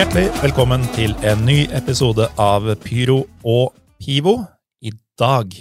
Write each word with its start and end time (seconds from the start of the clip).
Hjertelig 0.00 0.30
velkommen 0.40 0.84
til 0.94 1.10
en 1.28 1.42
ny 1.44 1.66
episode 1.76 2.24
av 2.40 2.64
Pyro 2.80 3.18
og 3.44 3.74
Pivo. 4.00 4.32
I 4.80 4.94
dag 5.20 5.52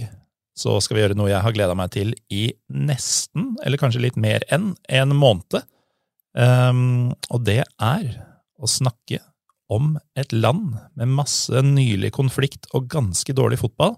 så 0.56 0.78
skal 0.80 0.96
vi 0.96 1.02
gjøre 1.02 1.18
noe 1.20 1.28
jeg 1.28 1.44
har 1.44 1.56
gleda 1.58 1.76
meg 1.76 1.92
til 1.92 2.14
i 2.32 2.46
nesten, 2.72 3.50
eller 3.68 3.82
kanskje 3.82 4.00
litt 4.06 4.16
mer 4.16 4.46
enn, 4.48 4.70
en 4.88 5.12
måned. 5.12 5.58
Um, 6.40 7.10
og 7.28 7.44
det 7.50 7.66
er 7.68 8.08
å 8.56 8.72
snakke 8.72 9.20
om 9.68 9.98
et 10.16 10.32
land 10.32 10.78
med 10.96 11.12
masse 11.20 11.66
nylig 11.66 12.14
konflikt 12.16 12.72
og 12.72 12.88
ganske 12.96 13.36
dårlig 13.36 13.60
fotball. 13.60 13.98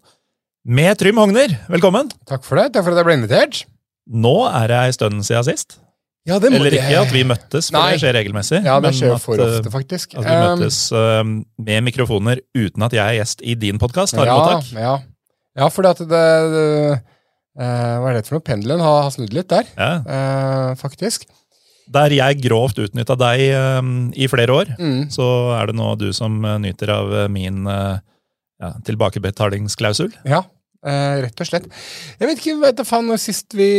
Med 0.66 0.98
Trym 0.98 1.22
Hogner, 1.22 1.54
velkommen! 1.70 2.10
Takk 2.26 2.50
for 2.50 2.58
det. 2.58 2.72
Takk 2.74 2.90
for 2.90 2.98
at 2.98 3.04
jeg 3.04 3.12
ble 3.12 3.20
invitert. 3.22 3.62
Nå 4.10 4.40
er 4.50 4.74
det 4.74 4.82
ei 4.88 4.98
stund 4.98 5.22
siden 5.22 5.52
sist. 5.54 5.78
Ja, 6.30 6.38
det 6.38 6.52
Eller 6.54 6.70
det- 6.70 6.78
ikke 6.84 7.00
at 7.02 7.12
vi 7.16 7.24
møttes, 7.26 7.72
for 7.72 7.80
Nei. 7.80 7.92
det 7.96 8.02
skjer 8.04 8.14
regelmessig. 8.14 8.60
Ja, 8.64 8.76
det 8.80 8.92
skjer 8.94 9.16
at, 9.16 9.22
for 9.24 9.40
eh, 9.42 9.56
ofte, 9.58 9.72
faktisk. 9.74 10.14
At 10.20 10.24
vi 10.28 10.36
Um, 10.36 10.60
møtes 10.60 10.78
eh, 10.94 11.24
med 11.66 11.84
mikrofoner 11.88 12.42
uten 12.54 12.84
at 12.86 12.94
jeg 12.94 13.02
er 13.02 13.18
gjest 13.24 13.42
i 13.42 13.56
din 13.58 13.80
podkast. 13.82 14.14
Ja, 14.14 14.60
ja. 14.78 15.00
ja, 15.58 15.68
fordi 15.74 15.90
at 15.90 15.98
det, 15.98 16.10
det 16.54 17.02
uh, 17.58 17.96
Hva 18.04 18.12
er 18.12 18.20
det 18.20 18.28
for 18.28 18.38
noe? 18.38 18.46
Pendelen 18.46 18.80
har, 18.86 19.02
har 19.08 19.12
snudd 19.16 19.34
litt 19.34 19.50
der, 19.50 19.66
Ja. 19.78 19.90
uh, 20.06 20.76
faktisk. 20.78 21.26
Der 21.92 22.14
jeg 22.14 22.38
grovt 22.46 22.78
utnytta 22.80 23.18
deg 23.20 23.42
i 24.16 24.28
flere 24.32 24.54
år, 24.54 24.70
Mm. 24.80 25.10
så 25.12 25.26
er 25.60 25.66
det 25.68 25.76
nå 25.76 25.90
du 26.00 26.14
som 26.14 26.38
nyter 26.64 26.88
av 26.94 27.30
min 27.34 27.66
ja, 27.68 28.70
tilbakebetalingsklausul. 28.86 30.14
Ja, 30.24 30.44
eh, 30.86 31.22
rett 31.26 31.42
og 31.44 31.48
slett. 31.50 31.66
Jeg 32.20 32.30
vet 32.30 32.42
ikke, 32.42 32.56
vet 32.62 32.82
faen, 32.88 33.08
når 33.10 33.20
sist 33.22 33.54
vi 33.58 33.70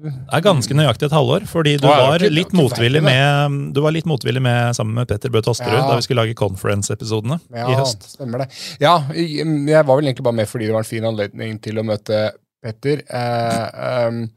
Det 0.00 0.12
er 0.32 0.44
ganske 0.44 0.74
nøyaktig 0.76 1.08
et 1.10 1.14
halvår, 1.16 1.46
fordi 1.50 1.76
du 1.80 1.86
Å, 1.86 1.90
var 1.92 2.18
ikke- 2.24 2.32
litt 2.32 2.52
motvillig 2.56 3.02
med 3.04 3.72
Du 3.74 3.80
var 3.84 3.92
litt 3.92 4.06
motvillig 4.08 4.40
med 4.42 4.74
sammen 4.76 4.94
med 4.94 5.08
Petter 5.08 5.28
Bø 5.30 5.42
Tosterud 5.44 5.76
Ja. 5.76 5.86
da 5.88 5.96
vi 5.96 6.02
skulle 6.06 6.22
lage 6.24 6.34
conference-episodene 6.38 7.40
Ja, 7.54 7.68
i 7.68 7.74
høst. 7.74 8.02
stemmer 8.16 8.38
det. 8.44 8.48
Ja, 8.80 8.98
jeg 9.14 9.44
jeg 9.44 9.86
var 9.86 9.96
vel 9.96 10.06
egentlig 10.08 10.24
bare 10.24 10.34
med 10.40 10.48
fordi 10.48 10.66
det 10.66 10.72
var 10.72 10.80
en 10.84 10.92
fin 10.92 11.04
anledning 11.04 11.58
til 11.60 11.78
å 11.78 11.84
møte 11.84 12.32
Petter. 12.62 13.02
Uh, 13.08 14.08
um, 14.08 14.30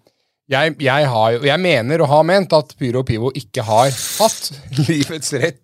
jeg, 0.50 0.76
jeg, 0.80 1.08
har, 1.08 1.32
jeg 1.44 1.60
mener 1.60 2.02
og 2.04 2.08
har 2.10 2.24
ment 2.24 2.54
at 2.54 2.76
Pyro 2.80 3.00
og 3.00 3.06
Pivo 3.08 3.32
ikke 3.36 3.64
har 3.64 3.90
hatt 3.92 4.52
livets 4.88 5.34
rett. 5.34 5.60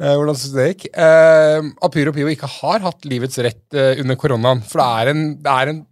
Eh, 0.00 0.14
hvordan 0.18 0.38
synes 0.38 0.52
du 0.54 0.60
det 0.60 0.68
gikk? 0.72 0.86
Uh, 0.96 1.72
at 1.86 1.94
Pyro 1.94 2.12
og 2.12 2.16
Pivo 2.18 2.32
ikke 2.32 2.50
har 2.60 2.82
hatt 2.84 3.06
livets 3.08 3.38
rett 3.44 3.76
eh, 3.78 4.00
under 4.02 4.18
koronaen. 4.18 4.62
For 4.66 4.82
det 4.82 4.86
er 4.86 5.12
en, 5.12 5.26
det 5.44 5.58
er 5.58 5.72
en 5.72 5.82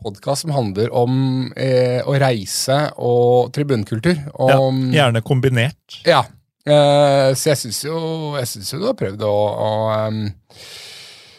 podkast 0.00 0.46
som 0.46 0.52
handler 0.54 0.92
om 0.96 1.14
eh, 1.58 2.00
å 2.06 2.14
reise 2.20 2.76
og 3.02 3.50
tribunkultur. 3.56 4.14
Ja, 4.16 4.60
gjerne 4.94 5.24
kombinert. 5.26 6.02
ja. 6.08 6.24
Eh, 6.68 7.30
så 7.40 7.54
jeg 7.54 7.56
syns 7.56 7.78
jo, 7.86 7.98
jo 8.36 8.78
du 8.82 8.84
har 8.84 8.96
prøvd 8.98 9.22
å, 9.24 9.30
å 9.32 9.68
um, 10.12 10.18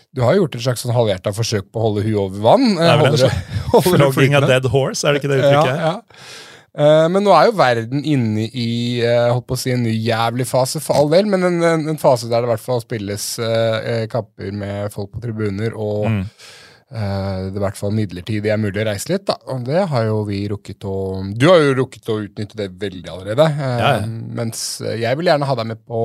Du 0.09 0.23
har 0.25 0.33
jo 0.33 0.42
gjort 0.42 0.55
et 0.58 0.64
slags 0.66 0.81
sånn 0.81 0.95
halvhjerta 0.95 1.30
forsøk 1.38 1.67
på 1.69 1.77
å 1.77 1.83
holde 1.86 2.05
huet 2.08 2.17
over 2.23 2.42
vann. 2.42 2.66
Det 2.80 2.88
er 2.88 2.97
vel 2.99 3.11
en 3.11 3.19
slags 3.22 3.86
Flogging 3.86 4.33
a 4.36 4.42
dead 4.44 4.66
horse, 4.73 5.05
er 5.05 5.14
det 5.14 5.22
ikke 5.22 5.30
det 5.31 5.44
uttrykket? 5.44 5.77
Ja, 5.77 5.92
ja. 5.94 6.49
Eh, 6.77 7.08
men 7.11 7.23
nå 7.25 7.33
er 7.36 7.50
jo 7.50 7.58
verden 7.59 8.05
inne 8.08 8.45
i 8.47 9.02
eh, 9.03 9.27
holdt 9.33 9.47
på 9.50 9.58
å 9.58 9.59
si 9.59 9.73
en 9.73 9.83
ny 9.83 9.91
jævlig 9.91 10.45
fase, 10.47 10.80
for 10.80 10.95
all 11.02 11.09
del, 11.11 11.25
men 11.27 11.44
en, 11.44 11.58
en, 11.67 11.88
en 11.91 12.00
fase 12.00 12.30
der 12.31 12.39
det 12.45 12.47
i 12.47 12.52
hvert 12.53 12.64
fall 12.64 12.80
spilles 12.83 13.25
eh, 13.44 13.77
eh, 13.91 14.05
kapper 14.11 14.53
med 14.55 14.92
folk 14.95 15.11
på 15.11 15.23
tribuner, 15.25 15.75
og 15.75 16.05
Mm. 16.08 16.22
eh, 16.95 17.42
det 17.52 17.60
i 17.60 17.64
hvert 17.65 17.77
fall 17.80 17.92
midlertidig 17.95 18.52
er 18.52 18.58
mulig 18.64 18.81
å 18.81 18.87
reise 18.87 19.11
litt. 19.11 19.26
Da. 19.27 19.36
Og 19.52 19.65
det 19.67 19.83
har 19.92 20.08
jo 20.08 20.21
vi 20.27 20.42
rukket 20.52 20.87
å 20.87 20.95
Du 21.36 21.45
har 21.52 21.60
jo 21.64 21.76
rukket 21.83 22.08
å 22.11 22.17
utnytte 22.23 22.55
det 22.60 22.70
veldig 22.80 23.11
allerede. 23.17 23.45
eh, 23.52 23.77
Ja, 23.83 23.92
ja. 23.99 24.08
Mens 24.08 24.64
jeg 24.83 25.17
vil 25.20 25.27
gjerne 25.31 25.48
ha 25.52 25.55
deg 25.60 25.70
med 25.76 25.83
på 25.87 26.02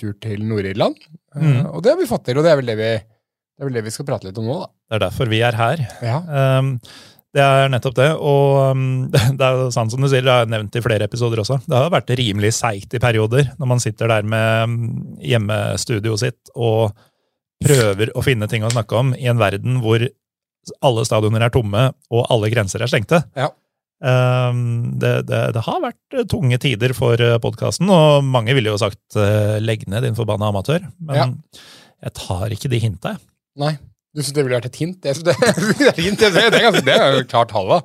tur 0.00 0.14
til 0.22 0.44
Nord-Irland. 0.48 0.96
Mm. 1.36 1.66
Og 1.74 1.82
det 1.84 1.90
har 1.92 1.98
vi 2.00 2.06
fått 2.08 2.24
til, 2.28 2.38
og 2.40 2.46
det 2.46 2.52
er 2.54 2.60
vel 2.60 2.70
det 2.70 2.76
vi, 2.78 2.92
det 2.96 3.60
er 3.60 3.68
vel 3.68 3.76
det 3.76 3.82
vi 3.84 3.92
skal 3.92 4.06
prate 4.08 4.28
litt 4.30 4.38
om 4.40 4.46
nå, 4.48 4.54
da. 4.62 4.68
Det 4.88 4.96
er 4.98 5.02
derfor 5.08 5.28
vi 5.32 5.40
er 5.44 5.58
her. 5.58 5.82
Ja. 6.04 6.20
Um, 6.58 6.70
det 7.34 7.42
er 7.42 7.70
nettopp 7.72 7.96
det, 7.98 8.08
og 8.14 8.74
um, 8.76 8.82
det 9.38 9.42
er 9.46 9.56
jo 9.64 9.70
sant 9.74 9.90
som 9.92 10.02
du 10.04 10.06
sier, 10.10 10.22
det 10.26 10.34
er 10.44 10.50
nevnt 10.52 10.76
i 10.78 10.82
flere 10.84 11.08
episoder 11.08 11.42
også. 11.42 11.58
Det 11.66 11.74
har 11.76 11.90
vært 11.94 12.12
rimelig 12.20 12.52
seigt 12.60 12.94
i 12.94 13.00
perioder, 13.02 13.48
når 13.58 13.70
man 13.72 13.82
sitter 13.82 14.10
der 14.12 14.28
med 14.28 14.68
um, 14.70 14.76
hjemmestudioet 15.18 16.22
sitt 16.22 16.52
og 16.54 16.94
prøver 17.64 18.10
å 18.14 18.22
finne 18.24 18.46
ting 18.50 18.64
å 18.66 18.70
snakke 18.72 18.98
om 18.98 19.12
i 19.18 19.26
en 19.30 19.40
verden 19.40 19.80
hvor 19.82 20.02
alle 20.84 21.04
stadioner 21.04 21.44
er 21.44 21.52
tomme 21.52 21.88
og 22.12 22.26
alle 22.32 22.48
grenser 22.52 22.82
er 22.84 22.90
stengte. 22.92 23.20
Ja. 23.36 23.50
Um, 24.04 24.94
det, 25.00 25.12
det, 25.30 25.40
det 25.56 25.62
har 25.64 25.80
vært 25.80 26.16
eh, 26.18 26.26
tunge 26.28 26.58
tider 26.60 26.92
for 26.96 27.20
podkasten, 27.40 27.88
og 27.92 28.24
mange 28.26 28.52
ville 28.56 28.72
jo 28.72 28.78
sagt 28.80 29.16
eh, 29.16 29.56
legg 29.64 29.86
ned, 29.88 30.04
din 30.04 30.16
forbanna 30.18 30.50
amatør. 30.52 30.86
Men 31.04 31.16
Ja. 31.18 31.26
jeg 32.08 32.14
tar 32.20 32.52
ikke 32.52 32.70
de 32.72 32.80
hinta, 32.82 33.14
jeg. 33.14 33.24
Nei. 33.62 33.74
Du 34.14 34.22
syns 34.22 34.34
det 34.36 34.44
ville 34.46 34.56
vært 34.56 34.70
et 34.70 34.78
hint? 34.78 34.98
Det, 35.02 35.14
det, 35.26 35.34
det 35.80 35.90
er 35.90 36.00
hint, 36.00 36.20
det, 36.20 36.30
det, 36.34 36.60
er 36.62 36.80
det 36.80 36.94
er 36.94 37.16
jo 37.18 37.22
klart 37.30 37.54
halva. 37.54 37.80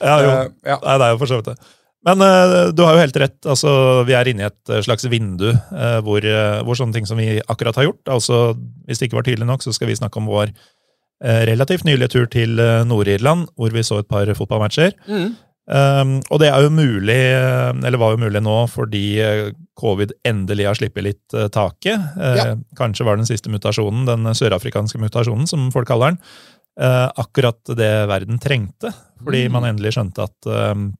Ja, 0.00 0.14
jo. 0.20 0.30
Uh, 0.30 0.52
ja. 0.64 0.76
Nei, 0.80 0.94
det 1.00 1.06
er 1.06 1.14
jo 1.14 1.20
for 1.20 1.30
så 1.30 1.40
vidt 1.40 1.50
det. 1.52 1.72
Men 2.04 2.20
uh, 2.20 2.70
du 2.76 2.82
har 2.84 2.96
jo 2.96 3.02
helt 3.04 3.18
rett. 3.20 3.38
altså 3.48 3.74
Vi 4.08 4.16
er 4.16 4.28
inne 4.28 4.44
i 4.44 4.48
et 4.50 4.72
eh, 4.72 4.82
slags 4.84 5.06
vindu 5.08 5.50
uh, 5.52 6.00
hvor, 6.04 6.24
hvor 6.66 6.76
sånne 6.76 6.96
ting 6.96 7.08
som 7.08 7.20
vi 7.20 7.38
akkurat 7.40 7.78
har 7.80 7.88
gjort 7.88 8.12
altså 8.12 8.40
Hvis 8.84 9.00
det 9.00 9.08
ikke 9.08 9.20
var 9.22 9.28
tydelig 9.28 9.48
nok, 9.48 9.64
så 9.64 9.72
skal 9.72 9.88
vi 9.88 9.96
snakke 9.96 10.20
om 10.20 10.30
vår 10.32 10.52
relativt 11.24 11.86
nylige 11.86 12.10
tur 12.12 12.24
til 12.28 12.58
Nord-Irland, 12.84 13.46
hvor 13.56 13.72
vi 13.72 13.84
så 13.86 14.00
et 14.02 14.08
par 14.10 14.28
fotballmatcher. 14.36 14.90
Mm. 15.08 15.30
Um, 15.64 16.18
og 16.28 16.40
det 16.42 16.50
er 16.52 16.60
jo 16.66 16.68
mulig, 16.76 17.14
eh, 17.16 17.70
eller 17.88 17.96
var 17.96 18.10
jo 18.12 18.18
mulig 18.20 18.42
nå, 18.44 18.56
fordi 18.68 19.04
eh, 19.24 19.52
covid 19.80 20.10
endelig 20.28 20.66
har 20.68 20.76
sluppet 20.76 21.06
litt 21.06 21.32
uh, 21.36 21.46
taket. 21.48 22.02
Uh, 22.18 22.34
Ja. 22.36 22.48
Kanskje 22.76 23.06
var 23.08 23.16
den 23.16 23.24
siste 23.24 23.48
mutasjonen, 23.48 24.04
den 24.04 24.28
sørafrikanske 24.36 25.00
mutasjonen, 25.00 25.46
som 25.48 25.70
folk 25.72 25.88
kaller 25.88 26.12
den, 26.12 26.20
uh, 26.84 27.08
akkurat 27.16 27.56
det 27.80 27.92
verden 28.12 28.38
trengte. 28.38 28.92
Fordi 29.24 29.46
Mm. 29.48 29.52
man 29.56 29.64
endelig 29.70 29.94
skjønte 29.96 30.26
at 30.28 30.50
um, 30.52 30.90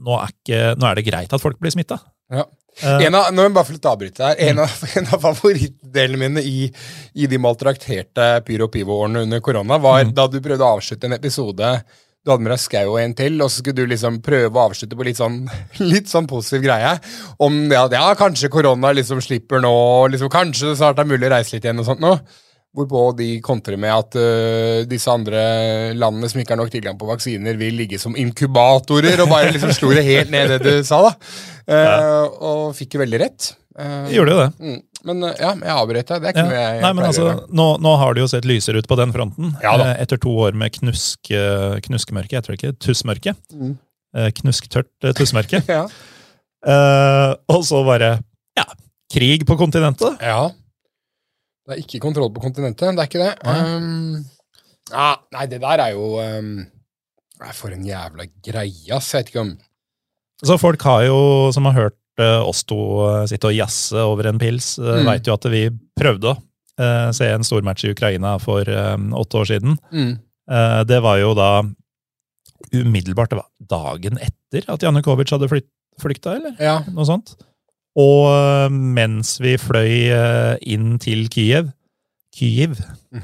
nå, 0.00 0.16
er 0.18 0.32
ikke, 0.34 0.60
nå 0.80 0.88
er 0.90 0.98
det 0.98 1.06
greit 1.06 1.32
at 1.36 1.42
folk 1.42 1.58
blir 1.62 1.70
smitta. 1.74 2.00
Ja. 2.34 2.44
En 2.82 3.14
av, 3.18 3.30
nå 3.34 3.42
må 3.42 3.48
jeg 3.48 3.54
bare 3.56 3.66
få 3.66 3.74
litt 3.74 3.86
avbryte 3.90 4.26
her. 4.26 4.36
En 4.50 4.60
av, 4.62 4.74
en 4.98 5.06
av 5.14 5.22
favorittdelene 5.22 6.20
mine 6.22 6.42
i, 6.46 6.66
i 7.14 7.26
de 7.30 7.38
maltrakterte 7.42 8.28
Pyro 8.46 8.68
Pivo-årene 8.72 9.22
under 9.26 9.40
korona, 9.44 9.78
var 9.78 10.04
Mm. 10.04 10.14
da 10.18 10.26
du 10.30 10.40
prøvde 10.40 10.64
å 10.66 10.76
avslutte 10.78 11.06
en 11.06 11.14
episode 11.18 11.72
du 12.20 12.30
hadde 12.34 12.44
med 12.44 12.52
deg 12.52 12.60
Skau 12.60 12.90
og 12.92 12.98
en 13.00 13.14
til, 13.16 13.38
og 13.40 13.48
så 13.48 13.62
skulle 13.62 13.78
du 13.80 13.88
liksom 13.88 14.18
prøve 14.24 14.52
å 14.52 14.66
avslutte 14.68 14.98
på 14.98 15.06
litt 15.08 15.16
sånn, 15.16 15.40
litt 15.92 16.10
sånn 16.10 16.28
positiv 16.28 16.66
greie. 16.66 16.92
Om 17.40 17.62
ja, 17.72 17.86
ja, 17.94 18.04
kanskje 18.18 18.52
korona 18.52 18.92
liksom 18.96 19.22
slipper 19.24 19.62
nå, 19.64 19.72
liksom, 20.12 20.28
kanskje 20.32 20.72
det 20.72 20.78
snart 20.82 21.00
er 21.00 21.08
mulig 21.08 21.30
å 21.30 21.34
reise 21.34 21.56
litt 21.56 21.64
igjen 21.64 21.80
og 21.80 21.88
sånt 21.88 22.04
nå. 22.04 22.12
Hvorpå 22.76 23.06
de 23.18 23.30
kontrer 23.42 23.80
med 23.82 23.90
at 23.90 24.14
uh, 24.20 24.84
disse 24.86 25.10
andre 25.10 25.40
landene 25.98 26.28
som 26.30 26.38
ikke 26.38 26.54
har 26.54 26.60
nok 26.60 26.70
tilgang 26.70 27.00
på 27.00 27.08
vaksiner, 27.08 27.56
vil 27.58 27.80
ligge 27.80 27.98
som 27.98 28.14
inkubatorer, 28.14 29.24
og 29.24 29.32
bare 29.32 29.50
liksom 29.56 29.72
slo 29.74 29.90
det 29.96 30.04
helt 30.06 30.30
ned 30.30 30.52
det 30.52 30.60
du 30.66 30.86
sa, 30.86 31.00
da. 31.08 31.16
Eh, 31.70 32.24
Og 32.42 32.72
fikk 32.74 32.96
jo 32.96 33.00
veldig 33.04 33.18
rett. 33.22 33.52
Uh, 33.78 34.08
gjorde 34.10 34.32
jo 34.32 34.38
det. 34.40 34.46
mm. 34.58 34.78
Men 35.08 35.22
eh, 35.24 35.36
ja, 35.40 35.52
jeg 35.56 35.72
avbrøt 35.74 36.08
deg. 36.12 36.22
Det 36.22 36.28
er 36.28 36.34
ikke 36.34 36.44
Ja. 36.44 36.48
noe 36.50 36.60
jeg, 36.60 36.80
Nei, 36.84 36.92
men 36.98 37.04
altså, 37.08 37.26
nå, 37.60 37.66
nå 37.80 37.92
har 38.02 38.14
det 38.16 38.20
jo 38.24 38.30
sett 38.32 38.44
lysere 38.48 38.82
ut 38.82 38.88
på 38.90 38.96
den 39.00 39.12
fronten. 39.14 39.54
Ja 39.64 39.76
da. 39.80 39.90
eh, 39.94 40.02
Etter 40.04 40.20
to 40.20 40.32
år 40.44 40.52
med 40.58 40.72
knusk, 40.76 41.20
knuskemørke, 41.30 41.80
knuskmørke, 41.88 42.36
jeg 42.36 42.46
tror 42.46 42.58
ikke, 42.58 42.72
tussmørke. 42.84 43.34
Mm. 43.54 43.76
Eh, 44.16 44.30
Knusktørt 44.40 44.90
eh, 45.06 45.12
tussmørke. 45.16 45.62
Ja. 45.70 45.84
uh, 46.66 47.32
og 47.48 47.62
så 47.64 47.78
bare 47.86 48.10
ja, 48.58 48.64
krig 49.14 49.46
på 49.48 49.56
kontinentet. 49.60 50.20
ja. 50.20 50.50
Det 51.70 51.76
er 51.76 51.82
ikke 51.84 52.00
kontroll 52.02 52.32
på 52.34 52.42
kontinentet. 52.42 52.96
Det 52.96 53.02
er 53.04 53.08
ikke 53.08 53.20
det. 53.22 53.34
Um, 53.46 54.24
ja, 54.90 55.10
nei, 55.36 55.44
det 55.46 55.60
der 55.62 55.82
er 55.84 55.92
jo 55.94 56.16
um, 56.18 56.48
For 57.54 57.70
en 57.70 57.84
jævla 57.86 58.26
greie, 58.42 58.88
ass. 58.96 59.12
Jeg 59.14 59.20
vet 59.22 59.28
ikke 59.30 59.44
om 59.44 59.52
Så 60.42 60.56
folk 60.58 60.82
har 60.82 61.04
jo, 61.06 61.18
som 61.54 61.68
har 61.68 61.76
hørt 61.76 61.96
eh, 62.18 62.40
oss 62.42 62.64
to 62.64 62.76
eh, 63.08 63.26
sitte 63.30 63.46
og 63.50 63.54
jazze 63.54 63.96
over 64.02 64.26
en 64.26 64.38
pils, 64.38 64.78
uh, 64.78 64.98
Mm. 65.00 65.06
veit 65.06 65.26
jo 65.26 65.34
at 65.34 65.44
vi 65.52 65.68
prøvde 65.98 66.32
å 66.34 66.36
eh, 66.80 67.10
se 67.12 67.28
en 67.30 67.44
stormatch 67.44 67.84
i 67.84 67.92
Ukraina 67.92 68.38
for 68.40 68.62
eh, 68.68 68.96
åtte 68.96 69.36
år 69.42 69.46
siden. 69.54 69.78
mm. 69.92 70.18
Eh, 70.50 70.80
det 70.84 70.98
var 71.02 71.18
jo 71.20 71.34
da 71.38 71.62
umiddelbart, 72.74 73.30
det 73.30 73.38
var 73.38 73.48
dagen 73.70 74.18
etter 74.18 74.64
at 74.72 74.82
Janukovic 74.82 75.30
hadde 75.30 75.48
flytt, 75.50 75.68
flykta, 76.00 76.34
eller? 76.38 76.56
Ja. 76.58 76.80
noe 76.90 77.04
sånt. 77.06 77.36
Og 77.98 78.70
mens 78.70 79.36
vi 79.42 79.56
fløy 79.58 80.10
inn 80.62 80.98
til 81.02 81.26
Kyiv 81.28 81.72
Kyiv, 82.34 82.76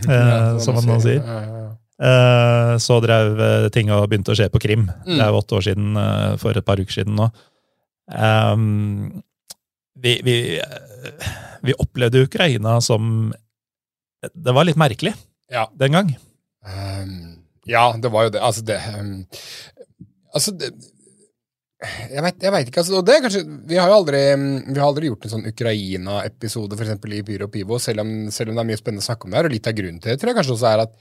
Ja, 0.09 0.59
som 0.59 0.75
man 0.75 0.85
nå 0.91 0.97
sier. 1.03 1.23
Ja, 1.23 2.77
så 2.83 2.99
drev 3.01 3.39
ting 3.73 3.91
og 3.95 4.09
begynte 4.11 4.35
å 4.35 4.37
skje 4.37 4.49
på 4.53 4.61
Krim. 4.61 4.89
Mm. 5.07 5.13
Det 5.15 5.21
er 5.23 5.31
jo 5.31 5.39
åtte 5.41 5.57
år 5.61 5.63
siden, 5.69 5.95
for 6.43 6.59
et 6.59 6.67
par 6.67 6.83
uker 6.83 6.93
siden 7.01 7.15
nå. 7.17 7.29
Ehm, 8.13 9.23
vi, 9.99 10.21
vi, 10.25 10.37
vi 11.67 11.75
opplevde 11.83 12.23
Ukraina 12.27 12.77
som 12.85 13.33
Det 14.35 14.53
var 14.55 14.67
litt 14.69 14.79
merkelig 14.79 15.15
Ja. 15.51 15.67
den 15.75 15.93
gang. 15.93 16.13
Um, 16.67 17.39
ja, 17.67 17.93
det 17.99 18.11
var 18.13 18.27
jo 18.27 18.31
det. 18.35 18.43
Altså, 18.43 18.63
det 18.67 18.79
um, 18.99 19.27
Altså, 20.35 20.53
det, 20.53 20.71
Jeg 22.11 22.23
vet, 22.25 22.43
jeg 22.43 22.53
vet 22.55 22.69
ikke, 22.71 22.81
altså, 22.83 22.97
og 22.99 23.07
det 23.07 23.15
er 23.17 23.25
kanskje, 23.27 23.43
Vi 23.69 23.77
har 23.79 23.89
jo 23.91 23.99
aldri, 24.01 24.21
vi 24.67 24.79
har 24.81 24.87
aldri 24.89 25.11
gjort 25.11 25.27
en 25.27 25.35
sånn 25.37 25.49
Ukraina-episode 25.51 26.77
for 26.79 26.87
eksempel, 26.87 27.19
i 27.19 27.23
Pyro 27.27 27.47
og 27.49 27.53
Pivo, 27.53 27.79
selv 27.83 28.01
om, 28.03 28.15
selv 28.35 28.51
om 28.51 28.57
det 28.59 28.65
er 28.65 28.71
mye 28.71 28.81
spennende 28.81 29.05
å 29.05 29.09
snakke 29.11 29.27
om 29.29 29.35
det 29.35 29.39
her. 29.41 29.49
Og 29.51 29.55
litt 29.55 29.69
av 29.71 29.77
grunnen 29.77 30.01
til 30.01 30.13
det 30.15 30.21
tror 30.23 30.33
jeg 30.33 30.39
kanskje 30.41 30.57
også 30.57 30.71
er 30.73 30.85
at 30.87 30.97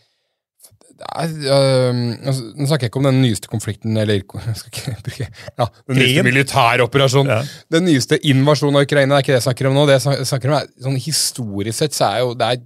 er, 0.96 1.32
øh, 1.52 1.98
altså, 2.28 2.44
Nå 2.56 2.68
snakker 2.70 2.86
jeg 2.86 2.92
ikke 2.92 3.02
om 3.02 3.08
den 3.10 3.22
nyeste 3.22 3.50
konflikten, 3.52 3.98
eller 4.00 4.22
bruke 4.30 5.28
ja, 5.28 5.68
den 5.90 5.98
nyeste 6.00 6.24
militæroperasjonen. 6.24 7.32
Ja. 7.34 7.42
Den 7.76 7.86
nyeste 7.90 8.20
invasjonen 8.32 8.80
av 8.80 8.88
Ukraina, 8.88 9.18
er 9.18 9.26
ikke 9.26 9.34
det 9.36 9.42
jeg 9.42 9.48
snakker 9.50 9.70
om 9.70 9.76
nå. 9.76 9.84
Det 9.90 9.98
jeg 10.00 10.30
snakker 10.32 10.54
om 10.54 10.58
er, 10.62 10.72
sånn 10.88 10.98
Historisk 11.04 11.78
sett 11.84 11.98
så 11.98 12.08
er 12.14 12.24
jo 12.24 12.34
det 12.40 12.48
er 12.54 12.64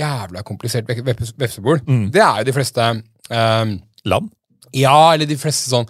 jævla 0.00 0.44
komplisert 0.46 0.86
vep- 0.86 1.02
vep- 1.06 1.34
vepsebol. 1.40 1.80
Mm. 1.88 2.04
Det 2.14 2.22
er 2.22 2.42
jo 2.44 2.48
de 2.50 2.56
fleste 2.60 2.90
øh, 2.92 3.76
Land? 4.04 4.30
ja, 4.76 4.96
eller 5.14 5.26
de 5.26 5.36
fleste 5.40 5.72
sånn 5.72 5.88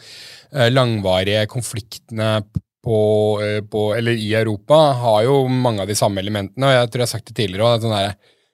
eh, 0.54 0.70
langvarige 0.72 1.42
konfliktene 1.52 2.38
på, 2.80 2.96
eh, 3.44 3.58
på, 3.60 3.82
eller 3.98 4.16
i 4.16 4.30
Europa 4.38 4.78
har 5.02 5.24
jo 5.26 5.42
mange 5.52 5.82
av 5.84 5.90
de 5.90 5.98
samme 5.98 6.22
elementene, 6.22 6.64
og 6.70 6.72
jeg 6.78 6.88
tror 6.88 7.02
jeg 7.02 7.08
har 7.10 7.12
sagt 7.12 7.28
det 7.28 7.36
tidligere 7.42 7.74
òg. 7.76 7.84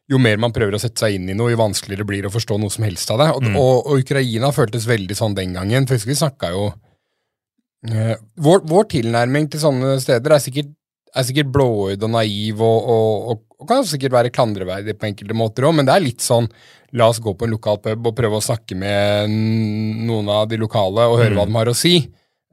Jo 0.09 0.19
mer 0.23 0.39
man 0.39 0.53
prøver 0.55 0.77
å 0.77 0.81
sette 0.81 1.03
seg 1.03 1.17
inn 1.17 1.31
i 1.33 1.35
noe, 1.35 1.51
jo 1.51 1.59
vanskeligere 1.59 2.07
blir 2.07 2.23
det 2.23 2.31
å 2.31 2.35
forstå 2.37 2.59
noe 2.63 2.71
som 2.71 2.85
helst 2.87 3.11
av 3.11 3.19
det. 3.23 3.29
Og, 3.35 3.43
Mm. 3.43 3.57
og, 3.59 3.87
og 3.91 4.05
Ukraina 4.05 4.53
føltes 4.55 4.87
veldig 4.87 5.17
sånn 5.19 5.35
den 5.35 5.53
gangen, 5.57 5.87
for 5.91 5.99
vi 5.99 6.15
snakka 6.15 6.53
jo 6.55 6.69
uh, 7.91 8.15
vår, 8.43 8.63
vår 8.71 8.89
tilnærming 8.95 9.51
til 9.51 9.63
sånne 9.63 9.97
steder 10.03 10.37
er 10.37 10.43
sikkert, 10.43 10.71
er 11.17 11.27
sikkert 11.27 11.51
blåøyd 11.55 12.03
og 12.07 12.13
naiv 12.13 12.63
og, 12.63 12.89
og, 12.93 13.43
kan 13.67 13.87
sikkert 13.89 14.13
være 14.13 14.31
klandreverdig 14.35 14.95
på 15.01 15.07
enkelte 15.09 15.35
måter 15.35 15.65
òg, 15.65 15.79
men 15.79 15.87
det 15.89 15.95
er 15.95 16.05
litt 16.05 16.21
sånn 16.21 16.45
la 16.97 17.07
oss 17.11 17.19
gå 17.25 17.33
på 17.35 17.47
en 17.47 17.55
lokal 17.55 17.79
pub 17.83 18.07
og 18.11 18.15
prøve 18.19 18.37
å 18.39 18.45
snakke 18.45 18.77
med 18.79 19.33
noen 20.07 20.29
av 20.31 20.45
de 20.51 20.59
lokale 20.61 21.07
og 21.09 21.19
høre 21.19 21.33
Mm. 21.33 21.39
hva 21.41 21.47
de 21.49 21.57
har 21.57 21.71
å 21.73 21.75
si. 21.77 21.95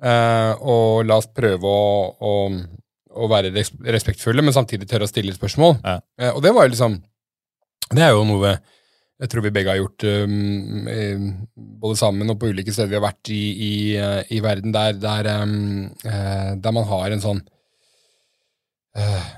Uh, 0.04 0.52
og 0.60 1.06
la 1.08 1.18
oss 1.22 1.28
prøve 1.32 1.64
å, 1.64 1.84
å, 2.20 2.34
å 3.24 3.28
være 3.32 3.52
respektfulle, 3.54 4.42
men 4.44 4.56
samtidig 4.56 4.88
tørre 4.90 5.06
å 5.06 5.12
stille 5.12 5.36
spørsmål. 5.36 5.78
Ja. 5.84 6.00
Uh, 6.20 6.32
og 6.34 6.42
det 6.44 6.52
var 6.56 6.66
jo 6.66 6.74
liksom 6.74 6.98
Det 7.92 8.04
er 8.04 8.14
jo 8.16 8.24
noe 8.28 8.58
jeg 9.24 9.30
tror 9.32 9.46
vi 9.46 9.54
begge 9.56 9.72
har 9.72 9.80
gjort, 9.80 10.04
um, 10.26 10.88
eh, 10.92 11.22
både 11.56 11.96
sammen 11.96 12.34
og 12.34 12.40
på 12.42 12.50
ulike 12.52 12.74
steder 12.74 12.90
vi 12.92 12.98
har 12.98 13.06
vært 13.06 13.30
i, 13.32 13.42
i, 13.54 13.74
eh, 13.96 14.34
i 14.36 14.42
verden, 14.44 14.74
der, 14.76 14.98
der, 15.00 15.30
um, 15.44 15.86
eh, 16.04 16.50
der 16.60 16.76
man 16.76 16.88
har 16.90 17.12
en 17.12 17.24
sånn 17.24 17.44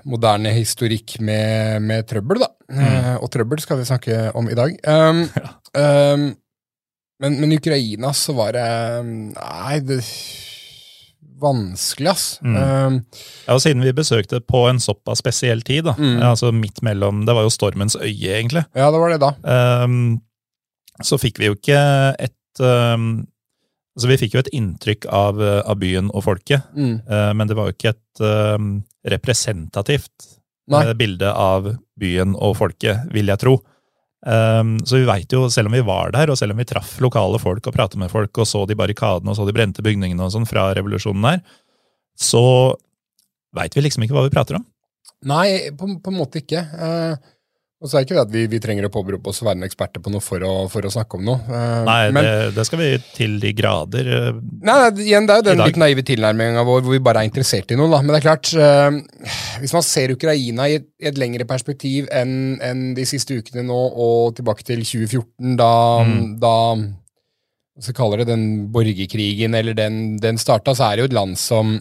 moderne 0.03 0.51
historikk 0.51 1.13
med, 1.23 1.79
med 1.87 2.03
trøbbel, 2.09 2.41
da. 2.43 2.49
Eh, 2.75 3.13
og 3.23 3.29
trøbbel 3.31 3.61
skal 3.63 3.77
vi 3.79 3.85
snakke 3.87 4.17
om 4.35 4.49
i 4.51 4.57
dag. 4.57 4.73
Um, 4.83 5.21
um, 5.79 6.25
men, 7.23 7.37
men 7.39 7.55
Ukraina 7.55 8.11
så 8.11 8.35
var 8.35 8.51
det 8.57 8.65
Nei, 9.05 9.77
det 9.87 10.01
Vanskelig, 11.41 12.07
ass. 12.13 12.39
Mm. 12.41 12.55
Uh, 12.55 12.99
Ja, 13.47 13.53
og 13.57 13.61
Siden 13.61 13.83
vi 13.83 13.91
besøkte 13.91 14.39
på 14.41 14.69
en 14.69 14.79
såpass 14.79 15.19
spesiell 15.19 15.61
tid, 15.67 15.83
da, 15.85 15.93
Mm. 15.97 16.21
altså 16.23 16.51
midt 16.53 16.81
mellom 16.81 17.25
Det 17.25 17.35
var 17.35 17.43
jo 17.43 17.49
stormens 17.49 17.95
øye, 17.99 18.39
egentlig. 18.39 18.65
ja, 18.75 18.89
det 18.91 18.99
var 18.99 19.09
det, 19.09 19.19
da. 19.19 19.31
Ehm, 19.43 20.21
så 21.03 21.17
fikk 21.19 21.39
vi 21.39 21.45
jo 21.49 21.55
ikke 21.55 22.15
et 22.19 22.59
ehm, 22.61 23.27
Altså, 23.97 24.07
vi 24.09 24.17
fikk 24.17 24.33
jo 24.33 24.39
et 24.41 24.49
inntrykk 24.51 25.05
av, 25.07 25.37
eh, 25.41 25.61
av 25.71 25.77
byen 25.79 26.09
og 26.13 26.21
folket, 26.25 26.63
Mm. 26.75 27.01
uh, 27.09 27.31
men 27.33 27.47
det 27.47 27.55
var 27.55 27.67
jo 27.69 27.71
ikke 27.77 27.89
et 27.93 28.19
ehm, 28.19 28.83
representativt 29.07 30.37
Nei. 30.67 30.81
eh, 30.89 30.93
bilde 30.93 31.29
av 31.31 31.77
byen 31.97 32.35
og 32.35 32.57
folket, 32.57 33.05
vil 33.13 33.27
jeg 33.27 33.39
tro. 33.39 33.57
Ehm, 34.25 34.77
så 34.85 34.97
vi 34.97 35.05
veit 35.05 35.33
jo, 35.33 35.45
selv 35.53 35.69
om 35.69 35.75
vi 35.77 35.83
var 35.85 36.13
der, 36.15 36.31
og 36.33 36.39
selv 36.39 36.55
om 36.55 36.61
vi 36.61 36.67
traff 36.67 36.97
lokale 37.03 37.39
folk 37.41 37.67
og 37.69 37.75
pratet 37.75 38.01
med 38.01 38.11
folk, 38.11 38.33
og 38.41 38.49
så 38.49 38.63
de 38.65 38.77
barrikadene 38.77 39.31
og 39.31 39.37
så 39.37 39.45
de 39.45 39.53
brente 39.53 39.85
bygningene 39.85 40.25
og 40.25 40.33
sånn 40.33 40.49
fra 40.49 40.71
revolusjonen 40.77 41.27
der, 41.29 41.43
så 42.17 42.45
veit 43.55 43.75
vi 43.75 43.85
liksom 43.85 44.05
ikke 44.05 44.17
hva 44.17 44.25
vi 44.25 44.33
prater 44.33 44.57
om. 44.57 44.65
Nei, 45.29 45.71
på, 45.77 45.89
på 46.01 46.11
en 46.11 46.17
måte 46.17 46.41
ikke. 46.41 46.61
Eh, 46.61 47.31
og 47.83 47.89
så 47.91 47.97
er 47.99 48.05
ikke 48.05 48.15
det 48.15 48.21
at 48.23 48.31
vi, 48.31 48.41
vi 48.49 48.59
trenger 48.63 48.85
å 48.87 48.89
påberope 48.93 49.29
oss 49.29 49.41
å 49.43 49.45
være 49.49 49.59
noen 49.59 49.67
eksperter 49.67 50.01
på 50.01 50.09
noe 50.13 50.23
for 50.23 50.41
å, 50.47 50.51
for 50.71 50.87
å 50.87 50.91
snakke 50.93 51.17
om 51.19 51.25
noe. 51.27 51.41
Uh, 51.43 51.81
Nei, 51.85 51.97
men, 52.15 52.23
det, 52.23 52.53
det 52.55 52.63
skal 52.69 52.79
vi 52.79 52.87
til 53.17 53.35
de 53.43 53.51
grader. 53.57 54.07
Uh, 54.07 54.39
Nei, 54.39 54.77
nei, 54.79 55.03
igjen, 55.03 55.27
det 55.27 55.35
er 55.35 55.41
jo 55.41 55.47
den 55.49 55.61
litt 55.61 55.79
naive 55.81 56.05
tilnærminga 56.07 56.63
vår 56.65 56.85
hvor 56.85 56.95
vi 56.95 57.01
bare 57.03 57.21
er 57.21 57.29
interessert 57.29 57.73
i 57.75 57.77
noe. 57.77 57.91
Da. 57.91 57.99
Men 57.99 58.15
det 58.15 58.21
er 58.21 58.25
klart, 58.29 58.53
uh, 58.55 59.59
hvis 59.59 59.75
man 59.75 59.85
ser 59.85 60.15
Ukraina 60.15 60.69
i 60.71 60.79
et, 60.79 60.87
i 61.03 61.09
et 61.11 61.19
lengre 61.19 61.45
perspektiv 61.49 62.07
enn 62.15 62.55
en 62.63 62.85
de 62.95 63.05
siste 63.11 63.35
ukene 63.35 63.67
nå, 63.67 63.81
og 64.07 64.39
tilbake 64.39 64.63
til 64.71 64.81
2014, 64.85 65.59
da, 65.59 65.73
Mm. 66.05 66.39
da 66.39 66.55
så 67.83 67.91
kaller 67.95 68.23
det, 68.23 68.29
den 68.31 68.69
borgerkrigen, 68.71 69.53
eller 69.59 69.75
den, 69.75 70.15
den 70.23 70.39
starta, 70.39 70.71
så 70.71 70.87
er 70.87 70.95
det 70.95 71.03
jo 71.03 71.11
et 71.11 71.19
land 71.19 71.35
som 71.39 71.75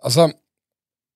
Altså, 0.00 0.30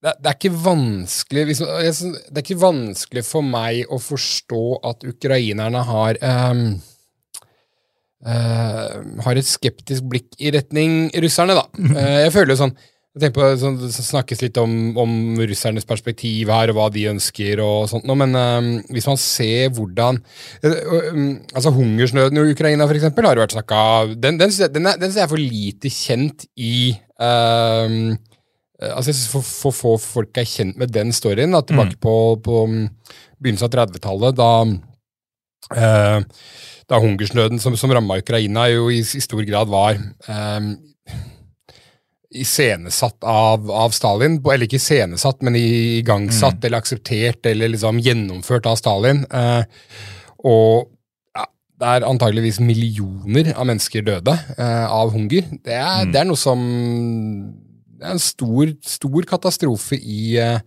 det, 0.04 0.10
er- 0.12 0.18
det 0.20 0.30
er 0.30 0.36
ikke 0.36 0.56
vanskelig 0.64 1.44
liksom, 1.50 1.70
jeg 1.80 1.94
Det 2.28 2.36
er 2.40 2.44
ikke 2.44 2.60
vanskelig 2.62 3.22
for 3.24 3.46
meg 3.48 3.86
å 3.88 3.98
forstå 4.04 4.62
at 4.90 5.06
ukrainerne 5.08 5.80
har 5.88 6.18
um, 6.20 6.64
uh, 8.28 8.98
har 9.26 9.38
et 9.40 9.48
skeptisk 9.48 10.06
blikk 10.10 10.34
i 10.44 10.52
retning 10.54 11.06
russerne, 11.24 11.56
da. 11.58 11.64
Uh, 11.78 12.18
jeg 12.26 12.34
føler 12.36 12.54
jo 12.54 12.60
sånn 12.66 12.76
jeg 13.14 13.22
tenker 13.28 13.36
på, 13.38 13.48
sånn, 13.62 13.76
Det 13.78 13.88
snakkes 13.94 14.40
litt 14.42 14.56
om, 14.58 14.72
om 14.98 15.10
russernes 15.38 15.84
perspektiv 15.86 16.48
her, 16.50 16.72
og 16.72 16.74
hva 16.80 16.88
de 16.90 17.04
ønsker, 17.12 17.60
og 17.62 17.84
sånt, 17.86 18.08
men 18.10 18.34
eh, 18.34 18.66
hvis 18.90 19.06
man 19.06 19.20
ser 19.22 19.68
hvordan 19.76 20.18
um, 20.66 21.28
altså 21.54 21.70
Hungersnøden 21.76 22.40
i 22.42 22.50
Ukraina, 22.56 22.88
for 22.90 22.98
eksempel, 22.98 23.28
har 23.30 23.38
vært 23.38 23.54
snakka 23.54 23.84
Den, 24.18 24.40
den, 24.42 24.50
synes 24.50 24.64
jeg- 24.66 24.74
den, 24.74 24.90
er, 24.90 24.98
jeg 24.98 25.22
er 25.22 25.30
for 25.30 25.38
lite 25.38 25.92
kjent 25.94 26.42
i 26.58 26.74
eh, 27.22 27.94
altså 28.80 29.10
jeg 29.10 29.18
synes 29.18 29.30
for, 29.32 29.46
for 29.46 29.76
få 29.76 29.94
folk 30.02 30.40
er 30.40 30.48
kjent 30.48 30.78
med 30.80 30.92
den 30.94 31.12
storyen. 31.14 31.54
At 31.54 31.68
tilbake 31.70 31.98
på, 32.02 32.14
på 32.44 32.64
um, 32.68 32.80
begynnelsen 33.38 33.70
av 33.70 33.74
30-tallet, 33.76 34.38
da 34.38 34.50
eh, 35.78 36.40
da 36.90 37.00
hungersnøden 37.00 37.60
som, 37.62 37.76
som 37.80 37.92
ramma 37.94 38.18
Ukraina, 38.20 38.66
jo 38.72 38.90
i, 38.92 39.00
i 39.00 39.22
stor 39.24 39.44
grad 39.48 39.70
var 39.72 39.96
eh, 39.96 40.66
iscenesatt 42.34 43.24
av, 43.24 43.70
av 43.70 43.94
Stalin. 43.96 44.40
Eller 44.42 44.66
ikke 44.66 44.80
iscenesatt, 44.80 45.44
men 45.46 45.56
igangsatt 45.58 46.64
eller 46.64 46.82
akseptert 46.82 47.46
eller 47.48 47.72
liksom 47.72 48.02
gjennomført 48.04 48.68
av 48.68 48.80
Stalin. 48.80 49.24
Eh, 49.30 49.62
og 50.44 50.90
ja, 51.36 51.46
der 51.80 52.08
antageligvis 52.08 52.60
millioner 52.60 53.54
av 53.54 53.70
mennesker 53.70 54.04
døde 54.04 54.36
eh, 54.58 54.86
av 54.90 55.14
hunger. 55.14 55.48
Det 55.64 55.78
er, 55.78 56.10
det 56.10 56.20
er 56.20 56.28
noe 56.28 56.40
som 56.40 56.66
Det 58.04 58.10
er 58.10 58.18
en 58.18 58.20
stor, 58.20 58.72
stor 58.84 59.24
katastrofe 59.30 59.96
i 59.96 60.34
eh, 60.36 60.58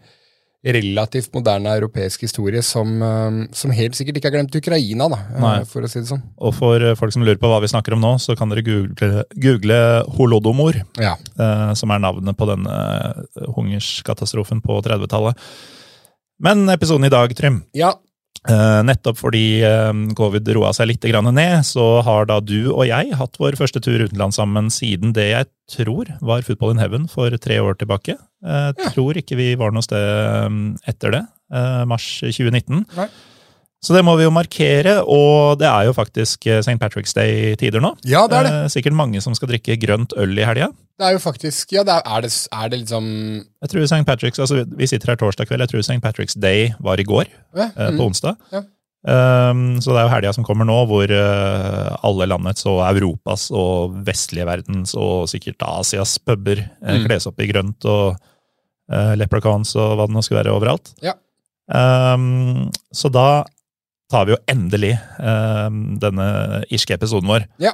relativt 0.73 1.29
moderne 1.37 1.69
europeisk 1.77 2.23
historie 2.25 2.63
som, 2.65 2.95
eh, 3.05 3.37
som 3.53 3.73
helt 3.77 3.93
sikkert 3.95 4.17
ikke 4.17 4.31
har 4.31 4.35
glemt 4.39 4.57
Ukraina, 4.57 5.05
da, 5.13 5.19
eh, 5.35 5.43
Nei. 5.43 5.51
for 5.69 5.85
å 5.85 5.91
si 5.91 6.01
det 6.01 6.09
sånn. 6.09 6.23
Og 6.41 6.55
for 6.57 6.81
folk 6.97 7.13
som 7.13 7.21
lurer 7.27 7.37
på 7.37 7.51
hva 7.51 7.61
vi 7.61 7.69
snakker 7.69 7.93
om 7.93 8.01
nå, 8.01 8.15
så 8.23 8.33
kan 8.39 8.49
dere 8.49 8.65
google, 8.65 9.21
google 9.37 9.77
holodomor, 10.17 10.81
Ja. 10.97 11.13
eh, 11.37 11.73
som 11.77 11.93
er 11.93 12.01
navnet 12.01 12.35
på 12.41 12.49
denne 12.49 12.73
hungerskatastrofen 13.53 14.63
på 14.65 14.81
30-tallet. 14.81 15.37
Men 16.41 16.65
episoden 16.73 17.05
i 17.05 17.13
dag, 17.13 17.33
Trym, 17.37 17.61
ja. 17.77 17.93
Eh, 18.49 18.79
nettopp 18.87 19.19
fordi 19.19 19.45
eh, 19.65 19.93
covid 20.17 20.49
roa 20.57 20.73
seg 20.75 20.91
litt 20.91 21.07
ned, 21.07 21.65
så 21.65 22.01
har 22.05 22.27
da 22.29 22.39
du 22.39 22.71
og 22.73 22.85
jeg 22.87 23.15
hatt 23.17 23.39
vår 23.41 23.57
første 23.59 23.81
tur 23.83 24.03
utenlands 24.03 24.37
sammen 24.37 24.69
siden 24.73 25.13
det 25.13 25.29
jeg 25.31 25.49
tror 25.71 26.11
var 26.21 26.45
Football 26.47 26.75
in 26.75 26.83
Heaven 26.83 27.07
for 27.11 27.33
tre 27.37 27.59
år 27.59 27.75
tilbake. 27.79 28.17
Jeg 28.43 28.91
tror 28.93 29.17
ikke 29.17 29.35
vi 29.39 29.49
var 29.59 29.73
noe 29.73 29.85
sted 29.85 29.97
eh, 29.97 30.59
etter 30.91 31.15
det, 31.15 31.23
eh, 31.53 31.83
mars 31.89 32.05
2019. 32.21 32.85
Nei. 32.97 33.09
Så 33.85 33.93
det 33.93 34.01
må 34.03 34.15
vi 34.17 34.25
jo 34.25 34.31
markere, 34.33 34.95
og 35.05 35.59
det 35.61 35.67
er 35.69 35.85
jo 35.85 35.93
faktisk 35.93 36.47
eh, 36.49 36.63
St. 36.65 36.79
Patrick's 36.81 37.13
Day-tider 37.13 37.83
nå. 37.83 37.91
ja, 38.09 38.23
det 38.27 38.39
er 38.39 38.47
det. 38.47 38.53
Eh, 38.63 38.69
Sikkert 38.73 38.95
mange 38.97 39.21
som 39.21 39.35
skal 39.37 39.51
drikke 39.51 39.75
grønt 39.79 40.15
øl 40.17 40.33
i 40.33 40.45
helga. 40.47 40.71
Det 40.97 41.05
er 41.05 41.13
jo 41.13 41.19
faktisk 41.21 41.75
Ja, 41.75 41.83
det 41.85 41.93
er, 41.93 42.01
er, 42.09 42.23
det, 42.25 42.31
er 42.57 42.71
det 42.73 42.79
liksom 42.81 43.05
Jeg 43.61 43.69
tror 43.69 43.83
St. 43.85 43.99
Patrick's, 44.07 44.39
altså 44.41 44.63
Vi 44.65 44.87
sitter 44.89 45.11
her 45.13 45.19
torsdag 45.21 45.45
kveld, 45.45 45.61
jeg 45.61 45.69
tror 45.75 45.83
St. 45.85 45.99
Patrick's 46.01 46.33
Day 46.41 46.71
var 46.81 46.97
i 46.97 47.05
går, 47.05 47.29
ja, 47.53 47.67
eh, 47.69 47.91
mm. 47.93 47.99
på 48.01 48.07
onsdag. 48.09 48.39
Ja. 48.55 48.63
Um, 49.07 49.77
så 49.79 49.93
det 49.93 49.99
er 50.01 50.07
jo 50.07 50.11
helga 50.15 50.31
som 50.35 50.43
kommer 50.43 50.65
nå, 50.67 50.79
hvor 50.89 51.05
uh, 51.13 51.91
alle 52.03 52.25
landets 52.27 52.65
og 52.67 52.81
Europas 52.89 53.45
og 53.55 53.93
vestlige 54.07 54.47
verdens 54.49 54.95
og 54.97 55.29
sikkert 55.31 55.61
Asias 55.63 56.17
puber 56.19 56.63
eh, 56.65 56.97
Mm. 56.97 57.05
kles 57.05 57.29
opp 57.29 57.39
i 57.39 57.47
grønt 57.47 57.85
og 57.87 58.17
uh, 58.91 59.13
leprechauns 59.21 59.75
og 59.77 59.93
hva 59.99 60.09
det 60.09 60.17
nå 60.17 60.25
skulle 60.25 60.41
være 60.41 60.55
overalt. 60.57 60.91
Ja. 61.05 61.13
Um, 61.69 62.71
så 62.95 63.11
da 63.13 63.45
tar 64.11 64.27
vi 64.27 64.35
jo 64.35 64.39
endelig 64.51 64.93
um, 65.19 65.97
denne 66.01 66.27
irske 66.73 66.95
episoden 66.95 67.29
vår. 67.31 67.47
Ja. 67.63 67.73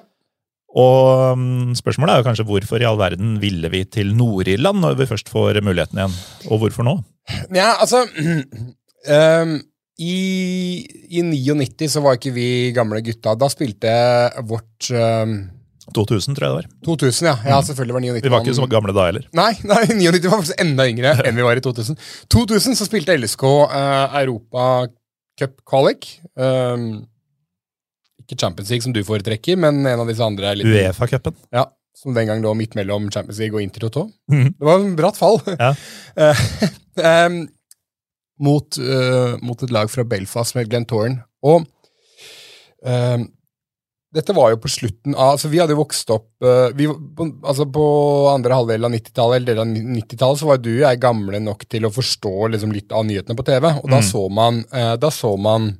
Og 0.73 1.37
um, 1.37 1.73
spørsmålet 1.77 2.13
er 2.13 2.21
jo 2.21 2.27
kanskje 2.29 2.47
hvorfor 2.47 2.81
i 2.81 2.87
all 2.89 2.97
verden 2.97 3.35
ville 3.41 3.69
vi 3.69 3.83
til 3.85 4.15
Nord-Irland 4.17 4.81
når 4.81 4.97
vi 5.01 5.09
først 5.11 5.29
får 5.29 5.61
muligheten 5.61 6.01
igjen? 6.01 6.15
Og 6.49 6.63
hvorfor 6.63 6.87
nå? 6.87 6.97
Ja, 7.53 7.75
altså 7.79 8.05
Um 8.07 9.59
i, 10.01 10.85
I 11.13 11.21
99 11.21 11.91
så 11.93 12.01
var 12.01 12.17
ikke 12.17 12.33
vi 12.33 12.47
gamle 12.75 13.01
gutta. 13.05 13.35
Da 13.37 13.49
spilte 13.51 13.91
vårt 14.49 14.89
um, 14.89 15.35
2000, 15.93 16.37
tror 16.37 16.47
jeg 16.47 16.53
det 16.53 16.57
var. 16.57 16.67
2000, 16.87 17.27
ja. 17.27 17.35
ja 17.51 17.59
selvfølgelig 17.67 17.93
var 17.93 18.03
99 18.05 18.23
Vi 18.23 18.31
var 18.33 18.45
ikke 18.45 18.57
så 18.57 18.67
gamle 18.71 18.95
da 18.95 19.05
heller. 19.09 19.27
Nei, 19.37 19.51
nei, 19.67 19.83
99 19.91 20.31
var 20.31 20.41
faktisk 20.41 20.63
enda 20.63 20.87
yngre 20.89 21.13
enn 21.27 21.37
vi 21.37 21.45
var 21.45 21.59
i 21.59 21.63
2000. 21.65 21.99
2000 22.33 22.79
så 22.79 22.87
spilte 22.87 23.17
LSK 23.19 23.45
uh, 23.45 24.17
Europa 24.23 24.67
Cup 25.39 25.61
Qualic. 25.69 26.19
Um, 26.35 27.05
ikke 28.23 28.39
Champions 28.39 28.69
League, 28.71 28.85
som 28.85 28.93
du 28.95 29.01
foretrekker, 29.05 29.57
men 29.59 29.81
en 29.83 30.03
av 30.03 30.09
disse 30.09 30.23
andre. 30.23 30.53
Uefa-cupen. 30.63 31.35
Ja, 31.53 31.67
som 31.97 32.15
den 32.15 32.29
gang 32.29 32.41
lå 32.43 32.53
midt 32.57 32.77
mellom 32.79 33.09
Champions 33.11 33.41
League 33.41 33.57
og 33.57 33.63
Inter 33.65 33.85
Toto. 33.85 34.07
Mhm. 34.31 34.55
Det 34.57 34.69
var 34.69 34.79
en 34.79 34.95
bratt 34.99 35.19
fall. 35.19 35.39
Ja. 35.59 35.73
um, 37.27 37.43
mot, 38.47 38.79
uh, 38.79 39.37
mot, 39.45 39.63
et 39.63 39.73
lag 39.73 39.91
fra 39.91 40.05
Belfast 40.07 40.57
med 40.57 40.71
Glenn 40.71 40.87
Torn. 40.89 41.19
Og 41.45 41.63
um, 42.81 43.27
dette 44.13 44.33
var 44.37 44.51
jo 44.53 44.59
på 44.61 44.69
slutten 44.69 45.15
av 45.15 45.31
altså 45.33 45.49
Vi 45.49 45.57
hadde 45.61 45.73
jo 45.73 45.79
vokst 45.81 46.11
opp 46.13 46.27
uh, 46.45 46.69
vi, 46.77 46.85
på, 46.87 47.25
altså 47.41 47.65
på 47.73 47.85
andre 48.29 48.53
halvdel 48.59 48.85
av 48.85 48.93
90-tallet 48.93 49.39
eller 49.39 49.49
del 49.49 49.61
av 49.63 49.71
90-tallet 49.97 50.41
så 50.43 50.49
var 50.51 50.61
du 50.61 50.69
og 50.75 50.83
jeg 50.85 51.01
gamle 51.01 51.39
nok 51.41 51.65
til 51.69 51.87
å 51.87 51.91
forstå 51.93 52.33
liksom, 52.53 52.71
litt 52.75 52.93
av 52.93 53.07
nyhetene 53.09 53.37
på 53.39 53.45
TV. 53.47 53.71
Og 53.81 53.89
da 53.89 53.99
Mm. 54.03 54.07
så 54.11 54.23
man, 54.29 54.61
uh, 54.75 54.93
da 55.01 55.09
så 55.13 55.33
man 55.37 55.71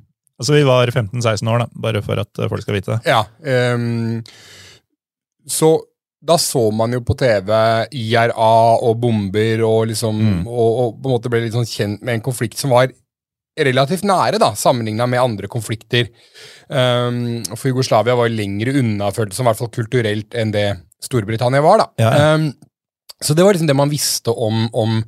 Altså, 0.41 0.55
vi 0.57 0.63
var 0.65 0.89
15-16 0.89 1.47
år, 1.47 1.59
da, 1.61 1.67
bare 1.79 2.01
for 2.01 2.19
at 2.19 2.39
eh, 2.41 2.49
folk 2.49 2.63
skal 2.65 2.73
vite 2.75 2.95
det. 2.95 3.11
Ja. 3.13 3.21
um, 3.77 4.23
så 5.47 5.69
da 6.23 6.37
så 6.39 6.71
man 6.73 6.93
jo 6.95 7.01
på 7.03 7.15
TV 7.19 7.51
IRA 7.99 8.79
og 8.81 8.97
bomber 9.03 9.61
og 9.67 9.87
liksom 9.91 10.19
Mm. 10.23 10.47
og, 10.47 10.79
og 10.79 11.01
på 11.03 11.09
en 11.09 11.13
måte 11.17 11.29
ble 11.31 11.41
litt 11.43 11.55
sånn 11.55 11.67
kjent 11.67 12.01
med 12.01 12.15
en 12.15 12.23
konflikt 12.25 12.57
som 12.57 12.71
var 12.71 12.89
relativt 13.59 14.03
nære, 14.07 14.39
da, 14.41 14.51
sammenligna 14.57 15.05
med 15.07 15.21
andre 15.21 15.47
konflikter. 15.47 16.07
Um, 16.69 17.43
for 17.55 17.69
Jugoslavia 17.69 18.15
var 18.17 18.29
jo 18.29 18.37
lenger 18.39 18.73
unna, 18.79 19.11
føltes 19.13 19.37
som 19.37 19.45
i 19.45 19.51
hvert 19.51 19.61
fall 19.61 19.73
kulturelt, 19.75 20.33
enn 20.33 20.51
det 20.55 20.67
Storbritannia 21.03 21.61
var. 21.61 21.77
da. 21.83 21.87
Ja, 22.01 22.11
ja. 22.17 22.35
Um, 22.35 22.53
så 23.23 23.35
det 23.37 23.43
var 23.45 23.53
liksom 23.53 23.67
det 23.69 23.75
man 23.77 23.91
visste 23.91 24.33
om, 24.35 24.65
om 24.73 25.03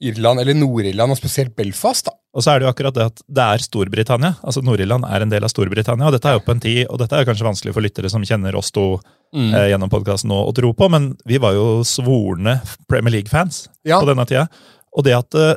Irland, 0.00 0.40
eller 0.40 0.54
Nord-Irland, 0.56 1.12
og 1.12 1.18
spesielt 1.18 1.52
Belfast. 1.58 2.06
da. 2.06 2.14
Og 2.32 2.44
så 2.46 2.52
er 2.54 2.60
det 2.62 2.68
jo 2.68 2.70
akkurat 2.72 2.94
det 2.96 3.04
at 3.10 3.22
det 3.28 3.44
er 3.44 3.58
Storbritannia. 3.64 4.36
altså 4.46 4.62
Nord-Irland 4.64 5.04
er 5.04 5.20
en 5.26 5.32
del 5.32 5.44
av 5.44 5.50
Storbritannia. 5.52 6.06
Og 6.08 6.14
dette 6.14 6.30
er 6.30 6.38
jo 6.38 6.44
på 6.46 6.54
en 6.54 6.62
tid, 6.62 6.86
og 6.88 7.00
dette 7.02 7.18
er 7.18 7.26
kanskje 7.28 7.44
vanskelig 7.48 7.74
for 7.74 7.84
lyttere 7.84 8.08
som 8.12 8.22
kjenner 8.24 8.56
oss 8.56 8.70
to 8.70 9.00
Mm. 9.30 9.54
eh, 9.54 9.68
gjennom 9.70 9.86
podkasten 9.90 10.30
å 10.34 10.50
tro 10.52 10.72
på, 10.74 10.88
men 10.90 11.16
vi 11.24 11.36
var 11.38 11.52
jo 11.54 11.84
svorne 11.86 12.56
Premier 12.88 13.12
League-fans 13.14 13.68
Ja. 13.86 14.00
på 14.00 14.06
denne 14.08 14.24
tida. 14.26 14.48
Og 14.96 15.04
det 15.04 15.12
at 15.14 15.34
eh, 15.38 15.54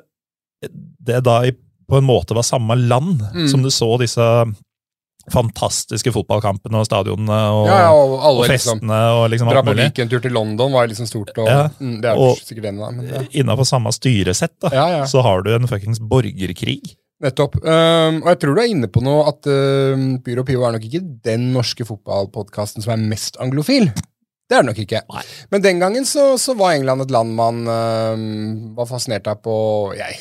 det 1.01 1.23
da 1.23 1.39
i, 1.41 1.53
på 1.93 2.01
en 2.01 2.07
måte 2.09 2.35
var 2.37 2.45
samme 2.47 2.75
land 2.81 3.21
Mm. 3.33 3.47
som 3.51 3.61
du 3.63 3.69
så 3.73 3.91
disse 4.01 4.27
fantastiske 5.31 6.11
fotballkampene 6.11 6.81
og 6.81 6.87
stadionene 6.87 7.37
og, 7.55 7.67
Ja, 7.69 7.77
ja, 7.85 7.91
og 7.95 8.15
alle 8.27 8.41
og 8.43 8.49
liksom 8.49 8.79
festene 8.81 8.97
og 9.15 9.29
liksom 9.31 9.51
Dra 9.53 9.61
på 9.63 9.75
weekendtur 9.77 10.19
til 10.25 10.33
London 10.35 10.73
var 10.75 10.89
liksom 10.91 11.07
stort. 11.07 11.31
Og, 11.37 11.47
Ja, 11.47 11.69
mm, 11.79 12.01
det 12.01 12.09
er 12.11 12.17
og- 12.19 12.41
sikkert 12.43 12.63
den, 12.67 12.77
da. 12.81 12.89
Men 12.91 13.07
ja. 13.07 13.21
Innafor 13.31 13.63
samme 13.69 13.93
styresett 13.95 14.57
da, 14.59 15.05
så 15.07 15.21
har 15.23 15.41
du 15.43 15.53
en 15.55 15.67
fuckings 15.67 15.99
borgerkrig. 15.99 16.81
nettopp. 17.23 17.55
Um, 17.63 18.17
og 18.23 18.27
jeg 18.33 18.39
tror 18.41 18.55
du 18.55 18.59
er 18.61 18.67
inne 18.67 18.87
på 18.91 19.01
noe 19.01 19.21
at 19.29 19.47
uh, 19.47 20.17
Pyro 20.25 20.43
Pivo 20.43 20.65
er 20.67 20.73
nok 20.73 20.83
ikke 20.83 21.21
den 21.23 21.53
norske 21.53 21.85
fotballpodkasten 21.87 22.83
som 22.83 22.91
er 22.91 22.97
mest 23.07 23.37
anglofil. 23.39 23.85
Det 24.49 24.57
er 24.57 24.61
det 24.61 24.65
nok 24.75 24.79
ikke. 24.83 25.01
Nei. 25.07 25.21
Men 25.49 25.61
den 25.61 25.79
gangen 25.79 26.03
så, 26.03 26.33
så 26.37 26.53
var 26.57 26.73
England 26.73 27.01
et 27.05 27.11
land 27.11 27.33
man 27.33 27.63
uh, 27.65 28.75
var 28.75 28.85
fascinert 28.91 29.25
av 29.31 29.39
på 29.41 29.95
jeg, 29.95 30.19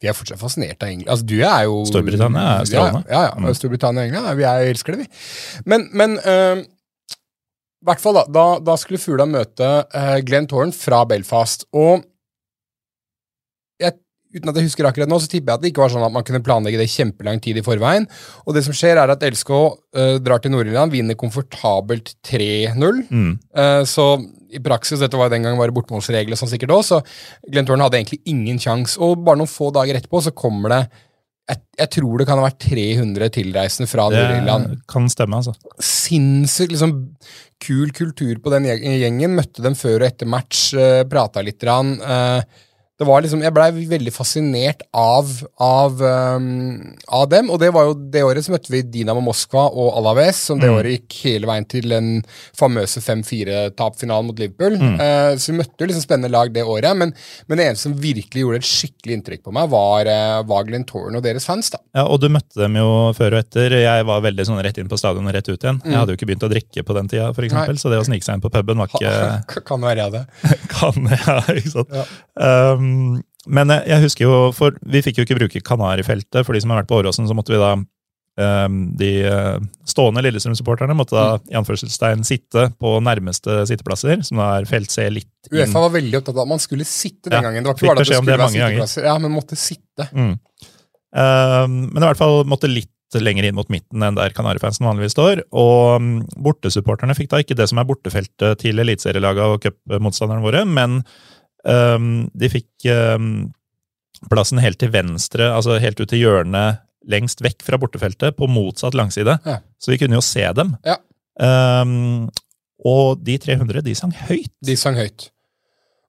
vi, 0.00 0.08
er 0.08 0.16
fortsatt 0.16 0.40
fascinert 0.40 0.82
av 0.82 0.90
England. 0.90 1.10
Altså, 1.12 1.28
du 1.28 1.38
er 1.38 1.64
jo 1.68 1.80
Storbritannia 1.88 2.44
er 2.58 2.68
strålende. 2.68 3.02
Ja, 3.06 3.14
ja, 3.14 3.22
ja. 3.30 3.40
Mm. 3.40 3.54
Storbritannia 3.58 4.02
og 4.04 4.10
England, 4.10 4.28
ja, 4.30 4.36
vi 4.38 4.46
er, 4.48 4.68
elsker 4.72 4.96
det, 4.96 5.06
vi. 5.06 5.24
Men, 5.68 5.88
men 5.92 6.16
i 7.80 7.88
hvert 7.88 8.02
fall 8.02 8.18
da, 8.18 8.26
da, 8.28 8.46
da 8.64 8.76
skulle 8.76 9.00
Fugla 9.00 9.24
møte 9.28 9.68
uh, 9.88 10.16
Glenn 10.26 10.48
Torn 10.50 10.72
fra 10.76 11.02
Belfast. 11.08 11.64
Og 11.72 12.04
uten 14.34 14.50
at 14.52 14.58
jeg 14.58 14.68
husker 14.68 14.86
akkurat 14.88 15.10
nå, 15.10 15.18
så 15.22 15.30
tipper 15.30 15.52
jeg 15.52 15.58
at 15.58 15.64
det 15.64 15.70
ikke 15.72 15.82
var 15.82 15.92
sånn 15.94 16.06
at 16.06 16.14
man 16.14 16.26
kunne 16.26 16.42
planlegge 16.46 16.80
det 16.80 16.90
kjempelang 16.92 17.40
tid 17.42 17.58
i 17.60 17.64
forveien. 17.66 18.06
Og 18.46 18.56
det 18.56 18.64
som 18.66 18.76
skjer, 18.76 19.00
er 19.00 19.12
at 19.12 19.24
LSK 19.26 19.50
uh, 19.56 20.16
drar 20.22 20.42
til 20.42 20.54
Nord-Irland, 20.54 20.94
vinner 20.94 21.18
komfortabelt 21.18 22.14
3-0. 22.26 23.04
Mm. 23.10 23.32
Uh, 23.56 23.82
så 23.88 24.12
i 24.50 24.62
praksis, 24.62 25.02
dette 25.02 25.18
var 25.18 25.30
den 25.32 25.46
gang 25.46 25.58
bare 25.58 25.74
bortmålsregler 25.74 26.38
som 26.38 26.50
sikkert 26.50 26.74
også, 26.74 27.00
så 27.00 27.50
Glenn 27.50 27.68
Thorne 27.68 27.86
hadde 27.86 28.00
egentlig 28.00 28.22
ingen 28.30 28.58
sjanse. 28.62 28.98
Og 29.02 29.22
bare 29.26 29.42
noen 29.42 29.50
få 29.50 29.70
dager 29.74 29.98
etterpå 29.98 30.22
så 30.26 30.34
kommer 30.34 30.74
det 30.74 30.82
jeg, 31.50 31.60
jeg 31.80 31.90
tror 31.96 32.20
det 32.20 32.26
kan 32.28 32.38
ha 32.38 32.46
vært 32.46 32.62
300 32.62 33.30
tilreisende 33.34 33.90
fra 33.90 34.06
Nord-Irland. 34.12 34.82
Kan 34.90 35.08
stemme, 35.10 35.40
altså. 35.40 35.54
Sinnssykt 35.82 36.74
liksom, 36.76 36.92
kul 37.62 37.90
kultur 37.96 38.38
på 38.42 38.52
den 38.54 38.68
gjengen. 38.70 39.34
Møtte 39.38 39.64
dem 39.64 39.74
før 39.78 40.00
og 40.04 40.08
etter 40.10 40.30
match, 40.30 40.68
uh, 40.78 41.02
prata 41.10 41.42
litt. 41.44 41.58
Rann, 41.66 41.96
eh, 41.98 42.60
det 43.00 43.06
var 43.08 43.22
liksom, 43.24 43.40
Jeg 43.40 43.54
blei 43.56 43.70
veldig 43.88 44.12
fascinert 44.12 44.82
av, 44.92 45.28
av, 45.56 46.02
um, 46.36 46.80
av 47.08 47.28
dem. 47.32 47.48
Og 47.48 47.56
det 47.62 47.70
var 47.72 47.86
jo 47.88 47.94
det 48.12 48.20
året 48.26 48.44
så 48.44 48.52
møtte 48.52 48.68
vi 48.74 48.82
Dinamo 48.84 49.22
Moskva 49.24 49.62
og 49.72 49.94
Alaves, 49.96 50.42
som 50.50 50.60
det 50.60 50.68
Mm. 50.68 50.76
året 50.76 50.92
gikk 50.92 51.14
hele 51.24 51.48
veien 51.48 51.64
til 51.64 51.88
den 51.88 52.10
famøse 52.56 53.00
5-4-tapfinalen 53.00 54.28
mot 54.28 54.38
Liverpool. 54.38 54.76
Mm. 54.76 54.98
Uh, 55.00 55.32
så 55.40 55.48
vi 55.50 55.56
møtte 55.62 55.80
jo 55.80 55.88
liksom 55.88 56.04
spennende 56.04 56.30
lag 56.30 56.52
det 56.52 56.62
året, 56.62 56.92
men, 57.00 57.14
men 57.48 57.58
det 57.58 57.70
eneste 57.70 57.88
som 57.88 57.96
virkelig 57.96 58.44
gjorde 58.44 58.60
et 58.60 58.68
skikkelig 58.68 59.16
inntrykk 59.16 59.44
på 59.48 59.54
meg, 59.56 59.72
var, 59.72 60.10
uh, 60.10 60.42
var 60.50 60.68
Torn 60.90 61.16
og 61.16 61.24
deres 61.24 61.48
fans. 61.48 61.72
da. 61.72 61.80
Ja, 61.96 62.04
Og 62.04 62.20
du 62.20 62.28
møtte 62.28 62.60
dem 62.60 62.76
jo 62.76 62.90
før 63.16 63.38
og 63.38 63.46
etter. 63.46 63.78
Jeg 63.80 64.06
var 64.12 64.20
veldig 64.28 64.46
sånn 64.50 64.60
rett 64.60 64.76
inn 64.76 64.92
på 64.92 65.00
stadion 65.00 65.24
og 65.26 65.34
rett 65.34 65.48
ut 65.48 65.56
igjen. 65.56 65.80
Jeg 65.86 65.96
hadde 65.96 66.12
jo 66.12 66.20
ikke 66.20 66.28
begynt 66.34 66.44
å 66.44 66.52
drikke 66.52 66.84
på 66.84 66.96
den 67.00 67.08
tida, 67.08 67.32
for 67.32 67.48
eksempel, 67.48 67.80
så 67.80 67.88
det 67.88 68.02
å 68.02 68.04
snike 68.04 68.28
seg 68.28 68.36
inn 68.36 68.44
på 68.44 68.52
puben 68.52 68.84
var 68.84 68.92
ikke 68.92 69.64
Kan 69.70 69.80
være 69.80 70.04
jeg 70.04 70.12
det. 70.18 70.24
kan, 70.76 71.08
ja, 71.16 71.40
ikke 71.56 71.72
sant? 71.78 71.96
Ja. 71.96 72.04
Um, 72.76 72.89
men 73.46 73.72
jeg, 73.72 73.86
jeg 73.88 74.04
husker 74.04 74.26
jo, 74.26 74.34
for 74.56 74.76
vi 74.92 75.00
fikk 75.04 75.20
jo 75.20 75.24
ikke 75.26 75.38
bruke 75.38 75.62
Kanarifeltet. 75.64 76.44
For 76.44 76.52
de 76.56 76.60
som 76.60 76.72
har 76.74 76.82
vært 76.82 76.90
på 76.90 76.98
Åråsen, 77.00 77.28
så 77.30 77.36
måtte 77.36 77.54
vi 77.54 77.60
da 77.60 77.70
um, 77.78 78.80
De 79.00 79.08
uh, 79.24 79.56
stående 79.88 80.22
Lillestrøm-supporterne 80.26 80.96
måtte 80.96 81.16
da 81.16 81.24
i 81.50 81.56
anførselstegn 81.58 82.22
sitte 82.28 82.68
på 82.80 82.92
nærmeste 83.04 83.62
sitteplasser, 83.70 84.20
som 84.26 84.42
da 84.42 84.50
er 84.58 84.68
felt 84.70 84.92
C 84.92 85.08
litt 85.12 85.30
inn. 85.48 85.56
Uefa 85.56 85.86
var 85.86 85.96
veldig 85.96 86.20
opptatt 86.20 86.36
av 86.36 86.44
at 86.44 86.52
man 86.52 86.62
skulle 86.62 86.86
sitte 86.88 87.32
den 87.32 87.38
Ja, 87.40 87.46
gangen. 87.48 87.64
Det 87.64 87.72
var 87.72 87.80
ikke 87.80 87.88
bare 87.90 87.96
at 87.96 88.04
det 88.04 88.12
skulle 88.12 88.30
det 88.30 88.38
være 88.44 88.52
sitteplasser. 88.54 89.02
ganger. 89.02 89.12
Ja, 89.12 89.18
men 89.24 89.36
måtte 89.36 89.60
sitte. 89.60 90.08
Mm. 90.12 90.32
Um, 91.10 91.76
men 91.90 92.02
i 92.04 92.06
hvert 92.06 92.20
fall 92.20 92.42
måtte 92.48 92.70
litt 92.70 92.92
lenger 93.18 93.48
inn 93.48 93.56
mot 93.56 93.66
midten 93.72 94.04
enn 94.06 94.14
der 94.14 94.30
Kanarifansen 94.36 94.86
vanligvis 94.86 95.16
står. 95.16 95.40
Og 95.50 95.96
um, 95.98 96.12
bortesupporterne 96.38 97.16
fikk 97.18 97.32
da 97.32 97.40
ikke 97.42 97.56
det 97.58 97.66
som 97.72 97.80
er 97.82 97.88
bortefeltet 97.88 98.60
til 98.62 98.78
eliteserielaga 98.78 99.48
og 99.50 99.64
cupmotstanderne 99.64 100.44
våre, 100.44 100.62
men 100.68 101.00
um, 101.64 102.28
de 102.36 102.50
fikk 102.52 102.88
um, 102.92 103.50
plassen 104.30 104.60
helt 104.62 104.80
til 104.80 104.92
venstre, 104.94 105.50
altså 105.54 105.80
helt 105.82 106.00
ut 106.00 106.10
til 106.10 106.24
hjørnet 106.24 106.84
lengst 107.08 107.40
vekk 107.40 107.64
fra 107.64 107.78
bortefeltet, 107.80 108.36
på 108.36 108.48
motsatt 108.50 108.96
langside. 108.96 109.38
Ja. 109.46 109.60
Så 109.80 109.94
vi 109.94 109.98
kunne 110.02 110.18
jo 110.18 110.24
se 110.24 110.44
dem. 110.56 110.74
Ja. 110.84 110.98
Um, 111.40 112.28
og 112.84 113.22
de 113.24 113.38
300, 113.40 113.80
de 113.84 113.94
sang 113.96 114.12
høyt. 114.28 114.52
De 114.64 114.76
sang 114.76 114.98
høyt. 115.00 115.30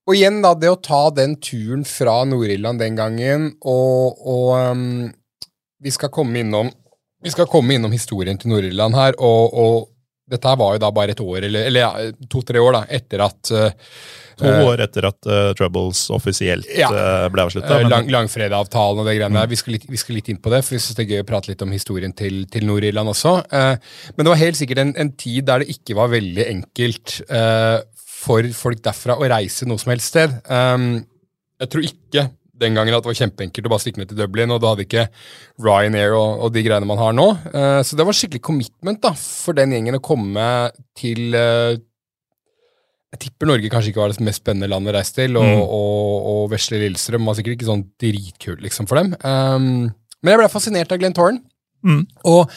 Og 0.10 0.18
igjen, 0.18 0.42
da, 0.44 0.52
det 0.58 0.72
å 0.72 0.80
ta 0.82 1.06
den 1.16 1.38
turen 1.44 1.86
fra 1.88 2.22
Nord-Irland 2.28 2.82
den 2.82 2.98
gangen, 3.00 3.52
og, 3.62 4.20
og 4.28 5.12
vi 5.82 5.94
skal 5.94 6.12
komme 6.14 6.42
innom 6.44 6.72
vi 7.22 7.30
skal 7.30 7.46
komme 7.46 7.76
innom 7.76 7.92
historien 7.94 8.40
til 8.42 8.50
Nord-Irland 8.50 8.96
her, 8.98 9.14
og, 9.22 9.54
og 9.54 9.91
dette 10.32 10.48
her 10.50 10.58
var 10.60 10.74
jo 10.78 10.82
da 10.86 10.90
bare 10.96 11.14
et 11.14 11.22
år, 11.24 11.46
eller, 11.50 11.68
eller 11.70 12.12
to-tre 12.32 12.60
år 12.64 12.78
da, 12.80 12.82
etter 12.98 13.24
at 13.28 13.52
uh, 13.54 13.70
To 14.42 14.48
år 14.72 14.82
etter 14.82 15.06
at 15.06 15.28
uh, 15.30 15.52
Troubles 15.54 16.00
offisielt 16.16 16.66
Ja. 16.74 16.88
uh, 16.90 17.28
ble 17.30 17.44
avslutta. 17.44 17.76
Eh, 17.84 17.90
Lang, 17.92 18.08
langfredag-avtalen 18.10 19.04
og 19.04 19.06
det 19.06 19.14
greiene 19.20 19.36
Mm. 19.36 19.38
der. 19.44 19.50
Vi 19.52 19.60
skal, 19.60 19.76
litt, 19.76 19.86
vi 19.92 20.00
skal 20.02 20.16
litt 20.18 20.32
inn 20.34 20.40
på 20.42 20.50
det, 20.50 20.64
for 20.66 20.74
vi 20.74 20.80
syns 20.82 20.98
det 20.98 21.04
er 21.06 21.12
gøy 21.12 21.22
å 21.22 21.28
prate 21.30 21.52
litt 21.52 21.62
om 21.62 21.76
historien 21.76 22.16
til, 22.18 22.40
til 22.50 22.66
Nord-Irland 22.66 23.12
også. 23.12 23.36
Uh, 23.54 23.76
men 24.16 24.26
det 24.26 24.32
var 24.34 24.42
helt 24.42 24.58
sikkert 24.58 24.82
en, 24.82 24.96
en 24.98 25.12
tid 25.14 25.46
der 25.52 25.62
det 25.62 25.76
ikke 25.76 25.94
var 26.00 26.10
veldig 26.16 26.48
enkelt 26.56 27.20
eh, 27.30 27.78
for 28.24 28.50
folk 28.58 28.82
derfra 28.86 29.20
å 29.22 29.30
reise 29.30 29.68
noe 29.70 29.78
som 29.82 29.94
helst 29.94 30.10
sted. 30.16 30.34
Um, 30.50 31.04
jeg 31.62 31.70
tror 31.76 31.86
ikke 31.92 32.26
den 32.62 32.78
gangen 32.78 32.96
at 32.96 33.04
det 33.04 33.12
var 33.12 33.20
kjempeenkelt 33.20 33.68
å 33.68 33.74
bare 33.74 33.84
stikke 33.84 34.02
ned 34.02 34.12
til 34.14 34.20
Dublin, 34.22 34.54
og 34.54 34.62
du 34.62 34.68
hadde 34.70 34.86
ikke 34.88 35.08
Ryanair 35.62 36.16
og, 36.18 36.46
og 36.48 36.54
de 36.56 36.64
greiene 36.66 36.88
man 36.90 37.02
har 37.02 37.16
nå. 37.18 37.28
Uh, 37.52 37.80
så 37.86 37.98
det 38.00 38.08
var 38.08 38.18
skikkelig 38.18 38.44
commitment 38.48 39.02
da, 39.04 39.12
for 39.18 39.58
den 39.58 39.74
gjengen 39.76 39.98
å 39.98 40.04
komme 40.06 40.46
til 40.98 41.34
uh, 41.36 41.74
jeg 43.12 43.26
tipper 43.26 43.50
Norge 43.50 43.68
kanskje 43.74 43.92
ikke 43.92 44.00
var 44.06 44.14
det 44.14 44.24
mest 44.24 44.40
spennende 44.40 44.70
landet 44.72 44.94
å 44.94 44.96
reise 44.96 45.18
til, 45.18 45.36
og, 45.36 45.44
Mm. 45.44 45.62
og, 45.66 46.28
og 46.32 46.44
Vesle 46.54 46.80
Lillestrøm 46.80 47.26
var 47.28 47.36
sikkert 47.36 47.58
ikke 47.58 47.68
sånn 47.68 47.82
dritkult 48.00 48.62
liksom, 48.64 48.88
for 48.88 49.02
dem. 49.02 49.12
Um, 49.20 49.90
men 50.24 50.32
jeg 50.32 50.40
ble 50.40 50.52
fascinert 50.54 50.94
av 50.96 51.02
Glenn 51.02 51.18
Torn. 51.18 51.42
Mm. 51.82 52.04
Og 52.30 52.52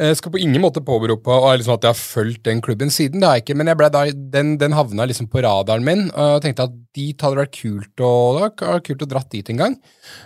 jeg 0.00 0.16
skal 0.16 0.32
på 0.32 0.40
ingen 0.40 0.62
måte 0.62 0.82
påberope 0.84 1.34
og 1.34 1.50
liksom 1.60 1.74
at 1.76 1.84
jeg 1.84 1.92
har 1.92 2.00
fulgt 2.00 2.44
den 2.48 2.62
klubben 2.64 2.92
siden, 2.92 3.20
det 3.20 3.28
har 3.28 3.38
jeg 3.38 3.44
ikke, 3.44 3.58
men 3.60 3.68
jeg 3.68 3.92
da, 3.92 4.04
den, 4.36 4.54
den 4.60 4.76
havna 4.76 5.06
liksom 5.08 5.28
på 5.32 5.42
radaren 5.44 5.84
min, 5.84 6.06
og 6.14 6.40
tenkte 6.44 6.68
at 6.68 6.78
dit 6.96 7.20
hadde 7.20 7.42
vært 7.42 7.56
kult 7.58 8.04
å, 8.04 8.12
det 8.38 8.70
kult 8.86 9.04
å 9.04 9.10
dratt 9.10 9.30
dit 9.34 9.52
en 9.52 9.60
gang. 9.60 9.76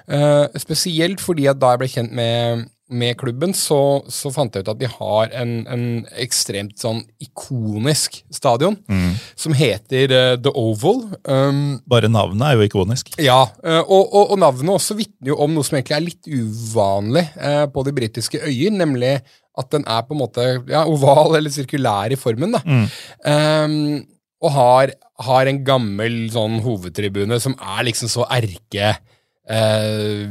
Uh, 0.07 0.47
spesielt 0.61 1.23
fordi 1.23 1.49
at 1.51 1.61
da 1.61 1.75
jeg 1.75 1.83
ble 1.83 1.91
kjent 1.91 2.15
med, 2.15 2.69
med 2.93 3.17
klubben, 3.17 3.55
så, 3.57 4.03
så 4.13 4.29
fant 4.35 4.55
jeg 4.55 4.65
ut 4.65 4.71
at 4.75 4.81
de 4.81 4.89
har 4.91 5.31
en, 5.41 5.53
en 5.73 5.85
ekstremt 6.21 6.77
sånn 6.81 7.01
ikonisk 7.23 8.19
stadion 8.35 8.77
som 9.41 9.57
heter 9.57 10.13
uh, 10.13 10.35
The 10.37 10.53
Oval. 10.53 11.01
Um, 11.25 11.79
Bare 11.89 12.11
navnet 12.13 12.45
er 12.45 12.59
jo 12.59 12.69
ikonisk. 12.69 13.15
ja, 13.17 13.41
uh, 13.65 13.81
og, 13.81 14.13
og, 14.13 14.35
og 14.35 14.43
navnet 14.43 14.75
også 14.77 14.99
vitner 14.99 15.33
jo 15.33 15.39
om 15.41 15.57
noe 15.57 15.65
som 15.65 15.79
egentlig 15.79 15.97
er 15.97 16.07
litt 16.11 16.29
uvanlig 16.29 17.25
uh, 17.41 17.65
på 17.73 17.87
de 17.89 17.97
britiske 17.97 18.43
øyer, 18.45 18.77
nemlig 18.77 19.15
at 19.55 19.71
den 19.73 19.87
er 19.87 20.05
på 20.05 20.17
en 20.17 20.21
måte 20.21 20.45
ja, 20.69 20.83
oval 20.91 21.39
eller 21.39 21.53
sirkulær 21.55 22.13
i 22.13 22.19
formen. 22.21 22.57
da. 22.59 22.63
Um, 23.25 24.03
og 24.45 24.53
har, 24.53 24.93
har 25.25 25.49
en 25.49 25.63
gammel 25.65 26.27
sånn 26.35 26.59
hovedtribune 26.65 27.39
som 27.41 27.57
er 27.57 27.87
liksom 27.89 28.11
så 28.13 28.27
erke 28.29 28.91
eh, 29.49 30.27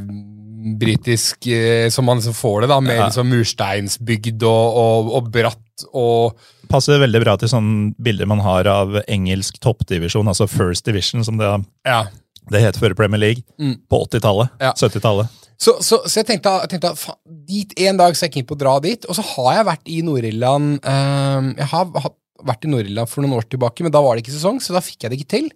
britisk 0.79 1.47
eh, 1.47 1.89
som 1.93 2.05
man 2.07 2.19
liksom 2.21 2.35
får 2.37 2.61
det, 2.63 2.69
da, 2.71 2.79
med 2.83 2.97
Ja. 2.97 3.05
liksom 3.09 3.29
mursteinsbygd 3.31 4.43
og, 4.47 4.77
og, 4.83 5.11
og 5.19 5.31
bratt 5.33 5.87
og 5.93 6.37
Passer 6.69 6.97
veldig 7.01 7.19
bra 7.21 7.33
til 7.37 7.49
sånne 7.51 7.93
bilder 8.01 8.25
man 8.29 8.39
har 8.41 8.65
av 8.71 8.95
engelsk 9.07 9.59
toppdivisjon, 9.61 10.27
altså 10.31 10.47
First 10.49 10.85
Division, 10.87 11.23
som 11.25 11.37
det, 11.37 11.49
Ja. 11.85 12.05
det 12.49 12.61
het 12.63 12.77
før 12.81 12.95
Premier 12.97 13.19
League, 13.19 13.43
Mm. 13.59 13.75
på 13.89 13.99
80-tallet. 14.07 14.49
Ja. 14.61 14.71
70-tallet. 14.73 15.27
Så, 15.59 15.75
så, 15.85 15.99
så 16.09 16.19
jeg 16.21 16.25
tenkte, 16.31 16.49
jeg 16.63 16.69
tenkte 16.73 16.95
faen, 16.97 17.19
dit, 17.47 17.73
en 17.85 17.97
dag 18.01 18.15
så 18.17 18.25
er 18.25 18.29
jeg 18.29 18.33
keen 18.39 18.47
på 18.49 18.55
å 18.57 18.61
dra 18.63 18.79
dit. 18.83 19.05
Og 19.05 19.15
så 19.15 19.21
har 19.35 19.53
jeg 19.59 19.67
vært 19.69 19.91
i 19.93 19.99
Nord-Irland 20.03 20.79
eh, 20.83 21.53
Jeg 21.61 21.69
har, 21.71 21.85
har 22.03 22.11
vært 22.43 22.65
i 22.65 22.71
Nord-Irland 22.73 23.07
for 23.11 23.21
noen 23.23 23.37
år 23.37 23.45
tilbake, 23.53 23.83
men 23.85 23.93
da 23.93 24.01
var 24.03 24.15
det 24.17 24.25
ikke 24.25 24.33
sesong, 24.35 24.59
så 24.59 24.73
da 24.75 24.81
fikk 24.83 25.05
jeg 25.05 25.13
det 25.13 25.19
ikke 25.21 25.33
til. 25.37 25.51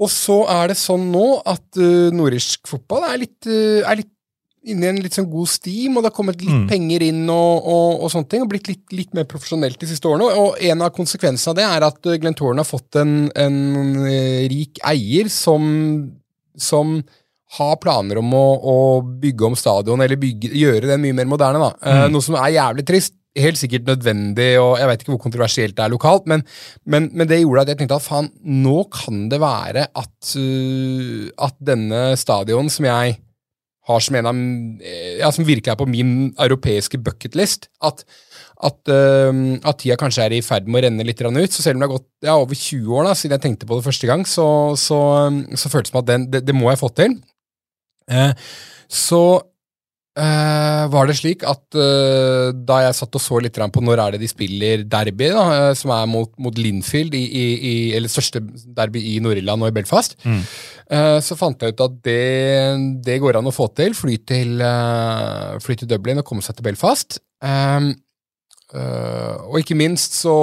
Og 0.00 0.08
så 0.10 0.38
er 0.48 0.68
det 0.72 0.76
sånn 0.80 1.10
nå 1.12 1.42
at 1.46 1.64
uh, 1.78 2.10
nordisk 2.14 2.66
fotball 2.70 3.04
er 3.10 3.18
litt, 3.26 3.38
uh, 3.46 3.82
er 3.84 3.96
litt 4.00 4.08
inne 4.64 4.86
i 4.86 4.88
en 4.92 5.00
litt 5.02 5.12
sånn 5.16 5.26
god 5.30 5.48
steam, 5.50 5.96
og 5.98 6.04
det 6.04 6.12
har 6.12 6.16
kommet 6.16 6.38
litt 6.40 6.48
Mm. 6.54 6.68
penger 6.70 7.02
inn 7.02 7.24
og, 7.30 7.64
og, 7.66 8.02
og 8.04 8.10
sånne 8.12 8.28
ting, 8.30 8.42
og 8.44 8.48
blitt 8.52 8.68
litt, 8.70 8.84
litt 8.94 9.12
mer 9.14 9.24
profesjonelt 9.26 9.78
de 9.82 9.88
siste 9.90 10.06
årene. 10.06 10.28
Og 10.38 10.54
en 10.62 10.82
av 10.86 10.92
konsekvensene 10.94 11.50
av 11.50 11.56
det 11.58 11.64
er 11.66 11.86
at 11.88 12.06
uh, 12.06 12.16
Glenn 12.22 12.34
Torn 12.38 12.58
har 12.62 12.68
fått 12.68 12.94
en, 13.02 13.16
en 13.34 13.58
eh, 14.06 14.46
rik 14.52 14.78
eier 14.86 15.26
som, 15.34 16.12
som 16.56 17.00
har 17.58 17.74
planer 17.82 18.16
om 18.22 18.30
å, 18.32 18.44
å 18.64 18.76
bygge 19.02 19.44
om 19.50 19.56
stadion, 19.58 20.00
eller 20.00 20.16
bygge, 20.16 20.54
gjøre 20.56 20.88
den 20.94 21.02
mye 21.02 21.18
mer 21.20 21.28
moderne. 21.34 21.58
da. 21.66 21.72
Eh, 21.82 22.04
Mm. 22.06 22.12
noe 22.14 22.22
som 22.24 22.38
er 22.40 22.54
jævlig 22.54 22.86
trist. 22.88 23.14
Helt 23.32 23.56
sikkert 23.56 23.86
nødvendig, 23.88 24.50
og 24.60 24.74
jeg 24.76 24.88
vet 24.90 25.02
ikke 25.02 25.14
hvor 25.14 25.22
kontroversielt 25.22 25.76
det 25.78 25.84
er 25.86 25.92
lokalt, 25.92 26.26
men, 26.28 26.42
men, 26.84 27.08
men 27.16 27.28
det 27.30 27.38
gjorde 27.40 27.62
at 27.64 27.70
jeg 27.72 27.78
tenkte 27.80 27.96
at 27.96 28.04
faen, 28.04 28.28
nå 28.44 28.82
kan 28.92 29.22
det 29.32 29.38
være 29.40 29.86
at, 29.88 30.32
uh, 30.36 31.30
at 31.46 31.56
denne 31.64 32.02
stadion 32.20 32.68
som 32.72 32.90
jeg 32.90 33.14
har 33.88 34.02
som 34.04 34.18
en 34.18 34.28
av 34.30 34.42
eh, 34.84 35.16
ja, 35.18 35.30
som 35.34 35.46
virkelig 35.46 35.72
er 35.72 35.78
på 35.80 35.88
min 35.90 36.12
europeiske 36.40 37.00
bucketlist, 37.02 37.70
at, 37.82 38.04
at, 38.68 38.78
uh, 38.92 39.40
at 39.58 39.80
tida 39.80 39.96
kanskje 39.98 40.26
er 40.26 40.36
i 40.36 40.42
ferd 40.44 40.68
med 40.68 40.82
å 40.82 40.84
renne 40.86 41.06
litt 41.08 41.22
ut. 41.24 41.56
Så 41.56 41.64
selv 41.64 41.78
om 41.78 41.82
det 41.82 41.88
har 41.88 41.94
gått 41.96 42.10
ja, 42.28 42.36
over 42.36 42.58
20 42.58 42.98
år 42.98 43.08
da, 43.08 43.14
siden 43.18 43.38
jeg 43.38 43.44
tenkte 43.46 43.70
på 43.70 43.80
det 43.80 43.86
første 43.86 44.10
gang, 44.10 44.26
så, 44.28 44.46
så, 44.78 45.00
um, 45.32 45.40
så 45.56 45.72
føltes 45.72 45.90
det 45.90 45.96
som 45.96 46.02
at 46.04 46.10
den, 46.12 46.28
det, 46.30 46.44
det 46.46 46.56
må 46.56 46.68
jeg 46.70 46.82
få 46.82 46.92
til. 47.00 47.16
Uh, 48.12 48.36
så 48.92 49.22
eh, 50.18 50.82
var 50.92 51.08
det 51.08 51.16
slik 51.18 51.44
at 51.48 51.76
uh, 51.78 52.50
da 52.52 52.80
jeg 52.86 52.96
satt 52.98 53.16
og 53.18 53.22
så 53.22 53.40
litt 53.42 53.56
på 53.56 53.82
når 53.84 54.02
er 54.02 54.14
det 54.14 54.20
de 54.22 54.30
spiller 54.30 54.84
derby, 54.84 55.30
da, 55.32 55.44
uh, 55.70 55.72
som 55.78 55.92
er 55.94 56.06
mot, 56.10 56.30
mot 56.42 56.58
Linfield, 56.58 57.14
i, 57.14 57.22
i, 57.24 57.46
i, 57.70 57.74
eller 57.96 58.12
største 58.12 58.42
derby 58.76 59.02
i 59.14 59.18
Nord-Irland 59.24 59.62
og 59.64 59.72
i 59.72 59.76
Belfast, 59.80 60.18
Mm. 60.22 60.42
så 61.24 61.36
fant 61.38 61.62
jeg 61.62 61.72
ut 61.72 61.80
at 61.80 61.94
det, 62.04 62.16
det 63.06 63.14
går 63.22 63.38
an 63.38 63.46
å 63.48 63.52
få 63.54 63.70
til. 63.72 63.94
Fly 63.96 64.18
til, 64.28 64.60
fly 65.64 65.76
til 65.78 65.88
Dublin 65.88 66.20
og 66.20 66.26
komme 66.28 66.44
seg 66.44 66.58
til 66.58 66.66
Belfast. 66.66 67.16
Um, 67.40 67.94
og 69.48 69.56
ikke 69.62 69.76
minst 69.78 70.18
så 70.20 70.34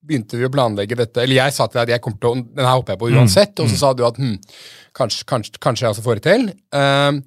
begynte 0.00 0.40
vi 0.40 0.46
å 0.48 0.52
planlegge 0.52 0.96
dette 0.98 1.22
Eller 1.24 1.38
jeg 1.38 1.54
sa 1.56 1.66
til 1.68 1.80
deg 1.80 1.88
at 1.88 1.94
jeg 1.94 2.04
kommer 2.04 2.20
til 2.22 2.32
å, 2.32 2.40
den 2.56 2.64
her 2.66 2.78
hopper 2.78 2.96
jeg 2.96 3.02
på 3.02 3.10
uansett, 3.12 3.60
og 3.60 3.68
så 3.70 3.80
sa 3.82 3.92
du 3.96 4.02
at 4.08 4.18
hm, 4.20 4.38
kanskje, 4.96 5.26
kanskje, 5.28 5.60
kanskje 5.62 5.86
jeg 5.86 5.94
også 5.94 6.06
får 6.06 6.20
det 6.20 6.26
til. 6.26 6.48
Um, 6.72 7.20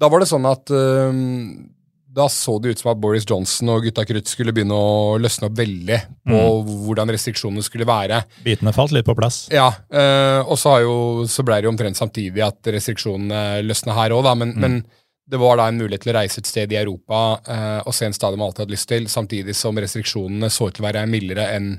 da 0.00 0.10
var 0.12 0.22
det 0.22 0.28
sånn 0.30 0.46
at 0.48 0.70
um, 0.72 1.68
da 2.16 2.28
så 2.32 2.56
det 2.58 2.72
ut 2.72 2.80
som 2.80 2.90
at 2.94 3.00
Boris 3.00 3.26
Johnson 3.28 3.74
og 3.74 3.84
gutta 3.84 4.06
krutt 4.08 4.30
skulle 4.30 4.54
begynne 4.56 4.76
å 4.76 5.16
løsne 5.20 5.50
opp 5.50 5.56
veldig 5.58 5.98
på 6.24 6.42
hvordan 6.86 7.12
restriksjonene 7.12 7.64
skulle 7.64 7.88
være. 7.88 8.22
Bitene 8.44 8.72
falt 8.76 8.94
litt 8.96 9.08
på 9.08 9.16
plass. 9.18 9.44
Ja, 9.52 9.68
uh, 9.68 10.40
og 10.46 10.56
så, 10.60 10.76
har 10.76 10.86
jo, 10.86 10.94
så 11.28 11.44
ble 11.44 11.60
det 11.60 11.68
jo 11.68 11.74
omtrent 11.74 12.00
samtidig 12.00 12.44
at 12.46 12.72
restriksjonene 12.72 13.66
løsna 13.66 13.98
her 13.98 14.16
òg. 14.16 14.30
Men, 14.40 14.54
men 14.56 14.80
det 15.28 15.40
var 15.42 15.58
da 15.60 15.68
en 15.68 15.80
mulighet 15.80 16.06
til 16.06 16.14
å 16.14 16.18
reise 16.20 16.40
et 16.40 16.48
sted 16.48 16.72
i 16.72 16.80
Europa 16.80 17.20
uh, 17.48 17.80
og 17.84 17.94
se 17.96 18.08
en 18.08 18.16
stadion 18.16 18.40
man 18.40 18.48
alltid 18.52 18.64
hadde 18.64 18.76
lyst 18.76 18.90
til, 18.92 19.10
samtidig 19.12 19.56
som 19.58 19.76
restriksjonene 19.82 20.50
så 20.52 20.70
ut 20.70 20.76
til 20.76 20.84
å 20.84 20.88
være 20.88 21.04
mildere 21.10 21.50
enn 21.56 21.72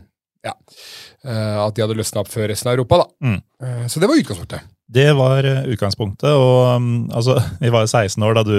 ja, 0.46 0.54
eh, 1.26 1.58
at 1.64 1.76
de 1.76 1.84
hadde 1.84 1.98
løsna 1.98 2.24
opp 2.24 2.32
før 2.32 2.52
resten 2.52 2.72
av 2.72 2.78
Europa. 2.78 3.04
da. 3.04 3.08
Mm. 3.28 3.40
Eh, 3.64 3.88
så 3.92 4.02
det 4.02 4.10
var 4.10 4.20
utgangspunktet. 4.22 4.68
Det 4.88 5.08
var 5.18 5.48
eh, 5.48 5.66
utgangspunktet, 5.74 6.30
og 6.32 6.76
um, 6.78 6.92
altså, 7.12 7.40
vi 7.64 7.74
var 7.74 7.86
jo 7.86 7.92
16 7.92 8.24
år 8.24 8.40
da 8.40 8.46
du 8.48 8.58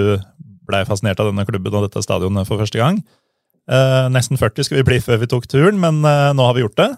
blei 0.69 0.83
fascinert 0.85 1.21
av 1.21 1.31
denne 1.31 1.47
klubben 1.47 1.73
og 1.73 1.87
dette 1.87 2.03
stadionet 2.05 2.47
for 2.49 2.61
første 2.61 2.77
gang. 2.77 3.01
Eh, 3.69 4.05
nesten 4.13 4.37
40 4.37 4.65
skulle 4.65 4.83
vi 4.83 4.89
bli 4.91 4.99
før 5.01 5.21
vi 5.21 5.29
tok 5.29 5.45
turen, 5.49 5.77
men 5.81 6.01
eh, 6.05 6.31
nå 6.37 6.45
har 6.45 6.57
vi 6.57 6.65
gjort 6.65 6.77
det. 6.77 6.89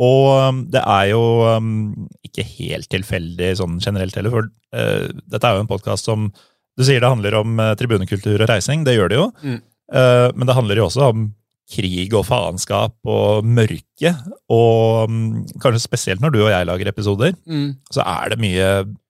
Og 0.00 0.28
um, 0.48 0.62
det 0.72 0.84
er 0.84 1.10
jo 1.12 1.22
um, 1.44 2.08
ikke 2.24 2.44
helt 2.56 2.88
tilfeldig 2.92 3.54
sånn 3.60 3.80
generelt 3.84 4.16
heller, 4.16 4.32
for 4.32 4.48
eh, 4.76 5.08
dette 5.28 5.44
er 5.44 5.58
jo 5.58 5.66
en 5.66 5.72
podkast 5.72 6.08
som 6.08 6.30
Du 6.78 6.84
sier 6.86 7.02
det 7.02 7.08
handler 7.10 7.34
om 7.34 7.58
tribunekultur 7.74 8.36
og 8.38 8.46
reising, 8.46 8.84
det 8.86 8.92
gjør 8.94 9.08
det 9.10 9.16
jo. 9.18 9.24
Mm. 9.42 9.56
Eh, 9.88 10.28
men 10.36 10.48
det 10.48 10.56
handler 10.56 10.80
jo 10.80 10.86
også 10.88 11.08
om 11.12 11.28
krig 11.68 12.14
og 12.16 12.24
faenskap 12.28 12.94
og 13.04 13.44
mørke. 13.44 14.14
Og 14.48 15.08
um, 15.10 15.44
kanskje 15.60 15.82
spesielt 15.84 16.22
når 16.24 16.32
du 16.34 16.40
og 16.44 16.50
jeg 16.52 16.66
lager 16.66 16.88
episoder, 16.92 17.34
Mm. 17.46 17.74
så 17.92 18.00
er 18.06 18.30
det 18.32 18.38
mye 18.40 18.68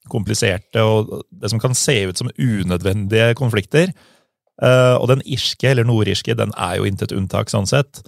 kompliserte 0.08 0.80
og 0.82 1.22
det 1.30 1.50
som 1.52 1.60
kan 1.60 1.74
se 1.76 2.06
ut 2.08 2.18
som 2.18 2.30
unødvendige 2.40 3.34
konflikter. 3.36 3.92
Eh, 4.62 4.94
og 4.98 5.06
den 5.08 5.20
irske, 5.26 5.68
eller 5.70 5.84
nordirske, 5.86 6.34
den 6.34 6.50
er 6.58 6.78
jo 6.80 6.86
intet 6.88 7.12
unntak 7.14 7.50
sånn 7.52 7.68
sett. 7.68 8.00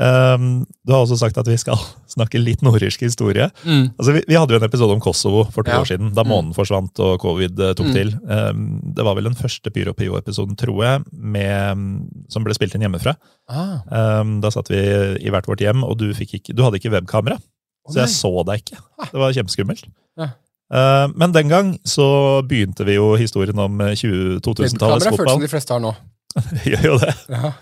Um, 0.00 0.64
du 0.88 0.94
har 0.94 1.02
også 1.04 1.18
sagt 1.20 1.36
at 1.36 1.48
vi 1.50 1.58
skal 1.60 1.76
snakke 2.14 2.40
litt 2.40 2.62
nordirsk 2.64 3.02
historie. 3.04 3.50
Mm. 3.66 3.90
Altså, 4.00 4.14
vi, 4.16 4.22
vi 4.30 4.38
hadde 4.38 4.54
jo 4.54 4.60
en 4.60 4.64
episode 4.64 4.94
om 4.96 5.02
Kosovo 5.04 5.42
for 5.52 5.62
to 5.66 5.74
Ja. 5.74 5.82
år 5.82 5.90
siden, 5.90 6.14
da 6.16 6.24
Mm. 6.24 6.54
forsvant 6.56 6.98
og 7.04 7.18
covid 7.20 7.60
eh, 7.60 7.74
tok 7.76 7.90
Mm. 7.90 7.92
til. 7.92 8.14
Um, 8.24 8.80
det 8.96 9.04
var 9.04 9.14
vel 9.18 9.24
den 9.28 9.36
første 9.36 9.70
Pyro 9.70 9.92
Pio-episoden, 9.92 10.56
tror 10.56 10.80
jeg, 10.86 11.04
med, 11.12 11.84
som 12.32 12.42
ble 12.44 12.54
spilt 12.56 12.74
inn 12.74 12.86
hjemmefra. 12.88 13.14
Ah. 13.50 13.80
Um, 14.22 14.40
da 14.40 14.48
satt 14.50 14.70
vi 14.72 14.80
i 15.20 15.28
hvert 15.30 15.46
vårt 15.46 15.60
hjem, 15.60 15.84
og 15.84 15.98
du, 15.98 16.08
ikke, 16.14 16.54
du 16.54 16.62
hadde 16.64 16.80
ikke 16.80 16.92
webkamera. 16.96 17.36
Oh, 17.84 17.92
Så 17.92 18.00
jeg 18.00 18.08
så 18.16 18.32
deg 18.46 18.62
ikke. 18.64 18.80
Det 19.10 19.20
var 19.20 19.32
kjempeskummelt. 19.36 19.84
Ja. 20.16 20.30
Uh, 20.72 21.08
men 21.18 21.32
den 21.32 21.48
gang 21.50 21.78
så 21.84 22.40
begynte 22.46 22.84
vi 22.86 22.94
jo 22.94 23.16
historien 23.18 23.58
om 23.58 23.80
eh, 23.82 23.94
20 23.98 24.38
2000-tallets 24.40 25.04
Webkamera 25.10 25.16
føles 25.16 25.32
som 25.34 25.40
de 25.42 25.48
fleste 25.50 25.72
har 25.74 25.80
nå. 25.82 25.94
Gjør 26.70 26.84
jo 26.92 26.98
det. 27.02 27.14
Ja. 27.28 27.52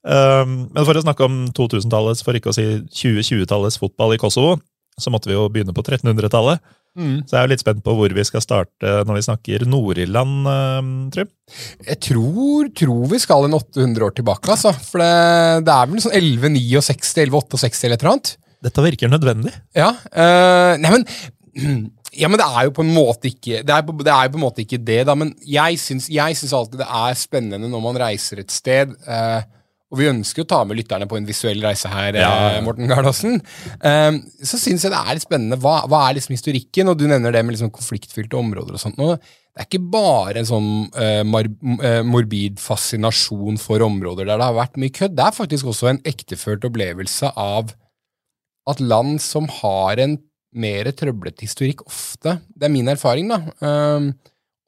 Um, 0.00 0.70
men 0.72 0.84
for 0.86 0.96
å 0.96 1.04
snakke 1.04 1.26
om 1.26 1.40
2000-tallets, 1.56 2.24
for 2.24 2.36
ikke 2.36 2.52
å 2.52 2.56
si 2.56 2.66
2020-tallets 2.88 3.80
fotball 3.80 4.16
i 4.16 4.20
Kosovo, 4.20 4.56
så 5.00 5.12
måtte 5.12 5.30
vi 5.30 5.36
jo 5.36 5.48
begynne 5.52 5.74
på 5.76 5.84
1300-tallet. 5.84 6.62
Mm. 6.98 7.20
Så 7.22 7.36
jeg 7.36 7.38
er 7.38 7.46
jo 7.46 7.50
litt 7.52 7.62
spent 7.62 7.82
på 7.86 7.92
hvor 7.94 8.12
vi 8.16 8.22
skal 8.26 8.42
starte 8.42 8.94
når 9.06 9.20
vi 9.20 9.26
snakker 9.28 9.66
Nord-Irland, 9.70 10.48
uh, 10.48 10.80
Trym. 11.14 11.30
Jeg 11.86 12.00
tror, 12.08 12.72
tror 12.76 13.04
vi 13.12 13.20
skal 13.22 13.46
en 13.46 13.58
800 13.60 14.08
år 14.08 14.16
tilbake, 14.16 14.50
altså. 14.56 14.72
For 14.88 15.02
det, 15.02 15.12
det 15.68 15.76
er 15.76 15.92
vel 15.92 16.02
sånn 16.02 16.16
1169, 16.18 17.28
1168 17.28 17.86
eller 17.86 17.96
et 17.96 18.04
eller 18.04 18.14
annet. 18.16 18.34
Dette 18.60 18.84
virker 18.84 19.12
nødvendig. 19.12 19.54
Ja, 19.76 19.94
uh, 19.94 20.74
nei, 20.80 20.96
men 20.96 21.08
Ja, 22.10 22.26
men 22.26 22.40
det 22.40 22.46
er 22.46 22.66
jo 22.66 22.72
på 22.74 22.82
en 22.82 22.90
måte 22.90 23.28
ikke 23.30 23.60
Det 23.66 23.74
er, 23.74 23.84
på, 23.86 23.94
det 24.02 24.10
er 24.10 24.30
på 24.32 24.38
en 24.38 24.42
måte 24.42 24.64
ikke 24.64 24.80
det, 24.82 25.04
da. 25.06 25.14
Men 25.18 25.30
jeg 25.46 25.78
syns, 25.78 26.08
jeg 26.10 26.36
syns 26.38 26.54
alltid 26.56 26.82
det 26.82 26.88
er 26.90 27.18
spennende 27.18 27.70
når 27.70 27.82
man 27.84 27.98
reiser 28.02 28.42
et 28.42 28.50
sted. 28.50 28.96
øh, 29.06 29.40
og 29.90 29.98
vi 29.98 30.06
ønsker 30.06 30.44
å 30.44 30.48
ta 30.48 30.60
med 30.64 30.78
lytterne 30.78 31.08
på 31.10 31.16
en 31.18 31.26
visuell 31.26 31.60
reise 31.64 31.90
her, 31.90 32.14
Ja. 32.14 32.30
eh, 32.52 32.60
Morten 32.62 32.86
Gardaasen. 32.86 33.40
Um, 33.82 34.20
så 34.38 34.58
syns 34.60 34.84
jeg 34.86 34.92
det 34.92 35.00
er 35.00 35.16
litt 35.18 35.26
spennende. 35.26 35.58
Hva, 35.58 35.80
hva 35.90 36.04
er 36.08 36.14
liksom 36.14 36.36
historikken? 36.36 36.88
Og 36.92 36.98
du 37.00 37.08
nevner 37.10 37.32
det 37.34 37.42
med 37.44 37.56
liksom 37.56 37.72
konfliktfylte 37.74 38.38
områder 38.38 38.78
og 38.78 38.82
sånt. 38.84 39.00
Og 39.02 39.18
det 39.18 39.64
er 39.64 39.66
ikke 39.66 39.90
bare 39.90 40.38
en 40.38 40.46
sånn 40.46 40.70
eh, 40.94 41.24
eh, 41.26 42.02
morbid 42.06 42.60
fascinasjon 42.62 43.58
for 43.58 43.82
områder 43.82 44.28
der 44.30 44.38
det 44.38 44.46
har 44.46 44.54
vært 44.60 44.78
mye 44.78 44.94
kødd. 44.94 45.16
Det 45.18 45.26
er 45.26 45.38
faktisk 45.40 45.66
også 45.72 45.90
en 45.90 46.02
ektefølt 46.06 46.64
opplevelse 46.70 47.32
av 47.36 47.74
at 48.70 48.80
land 48.84 49.18
som 49.24 49.48
har 49.60 49.98
en 49.98 50.18
mer 50.54 50.90
trøblete 50.94 51.42
historikk 51.46 51.82
ofte, 51.86 52.36
det 52.58 52.66
er 52.66 52.72
min 52.74 52.88
erfaring, 52.90 53.28
da, 53.30 53.38
um, 53.66 54.08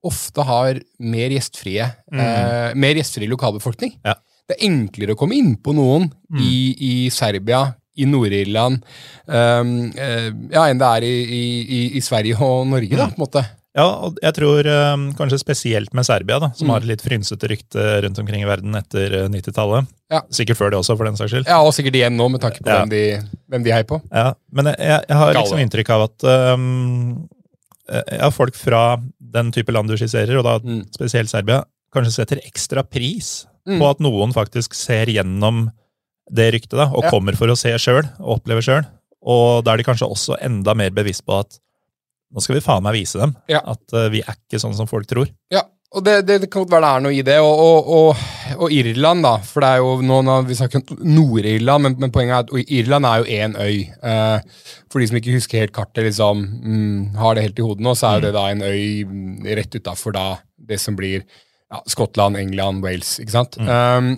ofte 0.07 0.45
har 0.47 0.79
mer 0.99 1.31
gjestfrie, 1.35 1.87
eh, 2.11 2.75
mer 2.75 2.99
gjestfri 2.99 3.29
lokalbefolkning. 3.31 3.97
Ja. 4.07 4.15
Det 4.49 4.57
er 4.59 4.67
enklere 4.69 5.15
å 5.15 5.19
komme 5.21 5.37
innpå 5.39 5.73
noen 5.77 6.09
i, 6.41 6.75
i 6.83 6.93
Serbia, 7.15 7.61
i 7.95 8.07
Nord-Irland, 8.09 8.81
um, 9.29 9.73
uh, 9.93 10.29
ja, 10.51 10.63
enn 10.73 10.79
det 10.81 10.89
er 10.97 11.05
i, 11.07 11.17
i, 11.23 11.81
i, 11.99 12.01
Sverige 12.05 12.39
og 12.41 12.65
Norge, 12.71 12.97
da, 12.97 13.07
på 13.13 13.21
en 13.21 13.23
måte. 13.27 13.43
Ja, 13.77 13.87
og 14.05 14.19
jeg 14.21 14.35
tror 14.37 14.67
um, 14.69 15.05
kanskje 15.17 15.39
spesielt 15.41 15.95
med 15.97 16.05
Serbia, 16.05 16.37
da, 16.43 16.51
som 16.57 16.67
Mm. 16.69 16.73
har 16.75 16.83
et 16.83 16.89
litt 16.91 17.05
frynsete 17.05 17.49
rykte 17.49 17.85
rundt 18.05 18.19
omkring 18.21 18.43
i 18.45 18.49
verden 18.49 18.75
etter 18.77 19.15
eh, 19.23 19.29
90-tallet. 19.33 19.87
Ja. 20.13 20.21
Sikkert 20.33 20.59
før 20.59 20.73
det 20.75 20.81
også, 20.83 20.97
for 20.99 21.09
den 21.09 21.17
saks 21.17 21.33
skyld. 21.33 21.47
Ja, 21.49 21.61
og 21.65 21.73
sikkert 21.77 21.97
igjen 21.97 22.17
nå, 22.21 22.27
med 22.35 22.43
tanke 22.45 22.61
på 22.61 22.69
Ja. 22.69 22.83
hvem, 22.83 22.91
de, 22.93 23.39
hvem 23.49 23.65
de 23.65 23.73
heier 23.73 23.89
på. 23.89 24.01
Ja, 24.13 24.35
men 24.53 24.69
jeg, 24.73 24.77
jeg, 24.81 25.07
jeg 25.09 25.17
har 25.23 25.33
liksom 25.39 25.63
inntrykk 25.65 25.95
av 25.97 26.05
at 26.11 26.27
um, 26.59 27.29
ja, 27.93 28.29
folk 28.33 28.57
fra 28.57 28.83
den 29.37 29.53
type 29.57 29.73
land 29.73 29.89
du 29.89 29.97
skisserer, 30.01 30.37
og 30.41 30.45
da 30.49 30.59
Mm. 30.65 30.83
spesielt 30.93 31.33
Serbia, 31.33 31.63
kanskje 31.95 32.13
setter 32.19 32.41
ekstra 32.45 32.85
pris 32.85 33.47
Mm. 33.68 33.79
på 33.79 33.90
at 33.90 34.01
noen 34.03 34.33
faktisk 34.35 34.75
ser 34.75 35.07
gjennom 35.07 35.68
det 36.33 36.48
ryktet, 36.55 36.79
da, 36.79 36.88
og 36.90 37.05
Ja. 37.05 37.11
kommer 37.11 37.37
for 37.38 37.46
å 37.53 37.57
se 37.59 37.70
sjøl, 37.79 38.03
og 38.18 38.40
oppleve 38.40 38.62
sjøl. 38.64 38.87
Og 39.22 39.62
da 39.64 39.72
er 39.72 39.77
de 39.79 39.85
kanskje 39.87 40.09
også 40.11 40.38
enda 40.42 40.75
mer 40.75 40.90
bevisst 40.90 41.25
på 41.27 41.38
at 41.38 41.59
nå 42.33 42.40
skal 42.42 42.57
vi 42.57 42.64
faen 42.64 42.83
meg 42.83 42.94
vise 42.96 43.20
dem 43.20 43.37
Ja. 43.48 43.61
at 43.64 43.92
uh, 43.92 44.09
vi 44.09 44.22
er 44.25 44.35
ikke 44.35 44.59
sånn 44.59 44.75
som 44.75 44.88
folk 44.88 45.07
tror. 45.07 45.29
Ja, 45.53 45.62
og 45.92 46.03
det, 46.07 46.27
det, 46.27 46.40
det 46.40 46.51
kan 46.51 46.64
godt 46.64 46.72
være 46.72 46.87
det 46.88 46.92
er 46.96 47.05
noe 47.05 47.12
i 47.12 47.22
det. 47.22 47.37
Og, 47.44 47.61
og, 47.61 47.90
og, 47.92 48.22
og 48.64 48.72
Irland, 48.72 49.22
da. 49.27 49.35
For 49.44 49.61
det 49.61 49.68
er 49.68 49.83
jo 49.83 49.90
nå, 50.09 50.22
nå 50.25 50.37
Vi 50.48 50.57
snakker 50.57 50.81
om 50.81 51.03
Nord-Irland, 51.05 51.85
men, 51.85 51.96
men 52.01 52.11
poenget 52.14 52.33
er 52.33 52.62
at 52.62 52.72
Irland 52.72 53.05
er 53.05 53.20
jo 53.20 53.37
én 53.37 53.57
øy. 53.61 53.77
Eh, 54.01 54.64
for 54.90 55.03
de 55.03 55.11
som 55.11 55.18
ikke 55.20 55.35
husker 55.37 55.61
helt 55.61 55.75
kartet, 55.77 56.07
liksom 56.09 56.40
mm, 56.64 57.16
har 57.20 57.37
det 57.37 57.44
helt 57.44 57.61
i 57.61 57.66
hodet 57.66 57.85
nå, 57.85 57.92
så 57.94 58.09
er 58.09 58.14
jo 58.18 58.25
det 58.27 58.33
da 58.38 58.46
en 58.48 58.64
øy 58.64 59.05
mm, 59.05 59.44
rett 59.61 59.77
utafor 59.77 60.16
da 60.16 60.27
det 60.57 60.81
som 60.81 60.96
blir 60.96 61.27
ja, 61.73 61.81
Skottland, 61.89 62.37
England, 62.37 62.85
Wales. 62.85 63.17
ikke 63.23 63.35
sant? 63.35 63.59
Um, 63.59 64.15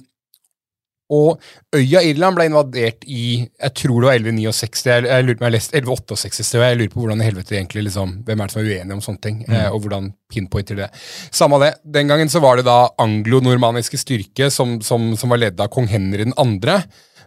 og 1.13 1.41
øya 1.77 2.01
Irland 2.09 2.37
ble 2.39 2.47
invadert 2.49 3.03
i 3.05 3.45
jeg 3.45 3.73
tror 3.77 4.01
det 4.01 4.09
var 4.09 4.15
1169. 4.17 4.87
Jeg, 4.89 5.05
jeg 5.05 5.27
lurer 5.27 5.37
på 5.37 5.43
om 5.43 5.45
jeg 5.45 5.51
har 5.51 5.57
lest 5.59 5.75
1168. 5.77 6.55
og 6.57 6.65
Jeg 6.65 6.79
lurer 6.79 6.93
på 6.95 7.03
hvordan 7.03 7.21
i 7.21 7.27
helvete 7.29 7.57
egentlig 7.59 7.85
liksom, 7.89 8.15
Hvem 8.25 8.41
er 8.41 8.49
det 8.49 8.55
som 8.55 8.63
er 8.63 8.71
uenig 8.71 8.97
om 8.97 9.03
sånne 9.05 9.25
ting? 9.27 9.43
Eh, 9.45 9.69
og 9.69 9.85
hvordan 9.85 10.11
pinpointer 10.33 10.81
det. 10.81 10.89
Samme 11.29 11.61
det. 11.61 11.75
Den 11.85 12.09
gangen 12.09 12.33
så 12.33 12.41
var 12.41 12.57
det 12.57 12.67
da 12.67 12.79
anglo-normaniske 13.05 14.01
styrke 14.01 14.49
som, 14.51 14.79
som, 14.83 15.13
som 15.21 15.35
var 15.35 15.43
ledet 15.45 15.61
av 15.61 15.69
kong 15.75 15.91
Henry 15.93 16.25
2. 16.33 16.79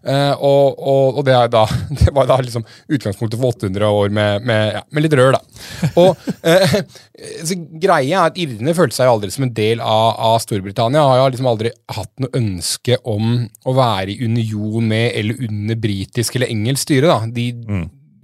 Eh, 0.08 0.34
og, 0.39 0.78
og, 0.80 1.20
og 1.20 1.26
det, 1.28 1.36
da, 1.52 1.65
det 2.00 2.13
var 2.15 2.30
da 2.30 2.38
liksom 2.39 2.63
utgangspunktet 2.63 3.39
for 3.39 3.52
800 3.58 3.88
år 3.88 4.13
med, 4.13 4.46
med, 4.48 4.63
ja, 4.78 4.84
med 4.96 5.06
litt 5.06 5.17
rør, 5.20 5.36
da. 5.36 5.91
Og 6.00 6.15
så 7.48 7.58
Greia 7.82 8.22
er 8.24 8.32
at 8.32 8.39
irene 8.39 8.76
følte 8.78 9.00
seg 9.00 9.12
aldri 9.12 9.32
som 9.34 9.48
en 9.48 9.54
del 9.58 9.84
av, 9.84 10.15
av 10.30 10.38
Storbritannia. 10.43 11.04
Har 11.04 11.22
jo 11.22 11.30
liksom 11.34 11.52
aldri 11.52 11.74
hatt 11.98 12.13
noe 12.24 12.32
ønske 12.39 13.00
om 13.08 13.34
å 13.67 13.76
være 13.78 14.13
i 14.13 14.20
union 14.28 14.88
med 14.88 15.12
eller 15.17 15.43
under 15.50 15.82
britisk 15.82 16.38
eller 16.38 16.54
engelsk 16.54 16.88
styre. 16.88 17.12
da. 17.12 17.32
De, 17.34 17.50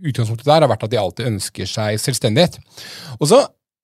Utgangspunktet 0.03 0.47
der 0.49 0.63
har 0.65 0.71
vært 0.71 0.87
at 0.87 0.91
de 0.91 0.99
alltid 0.99 1.29
ønsker 1.29 1.69
seg 1.69 1.99
selvstendighet. 2.01 2.57
Og 3.19 3.29
så 3.31 3.43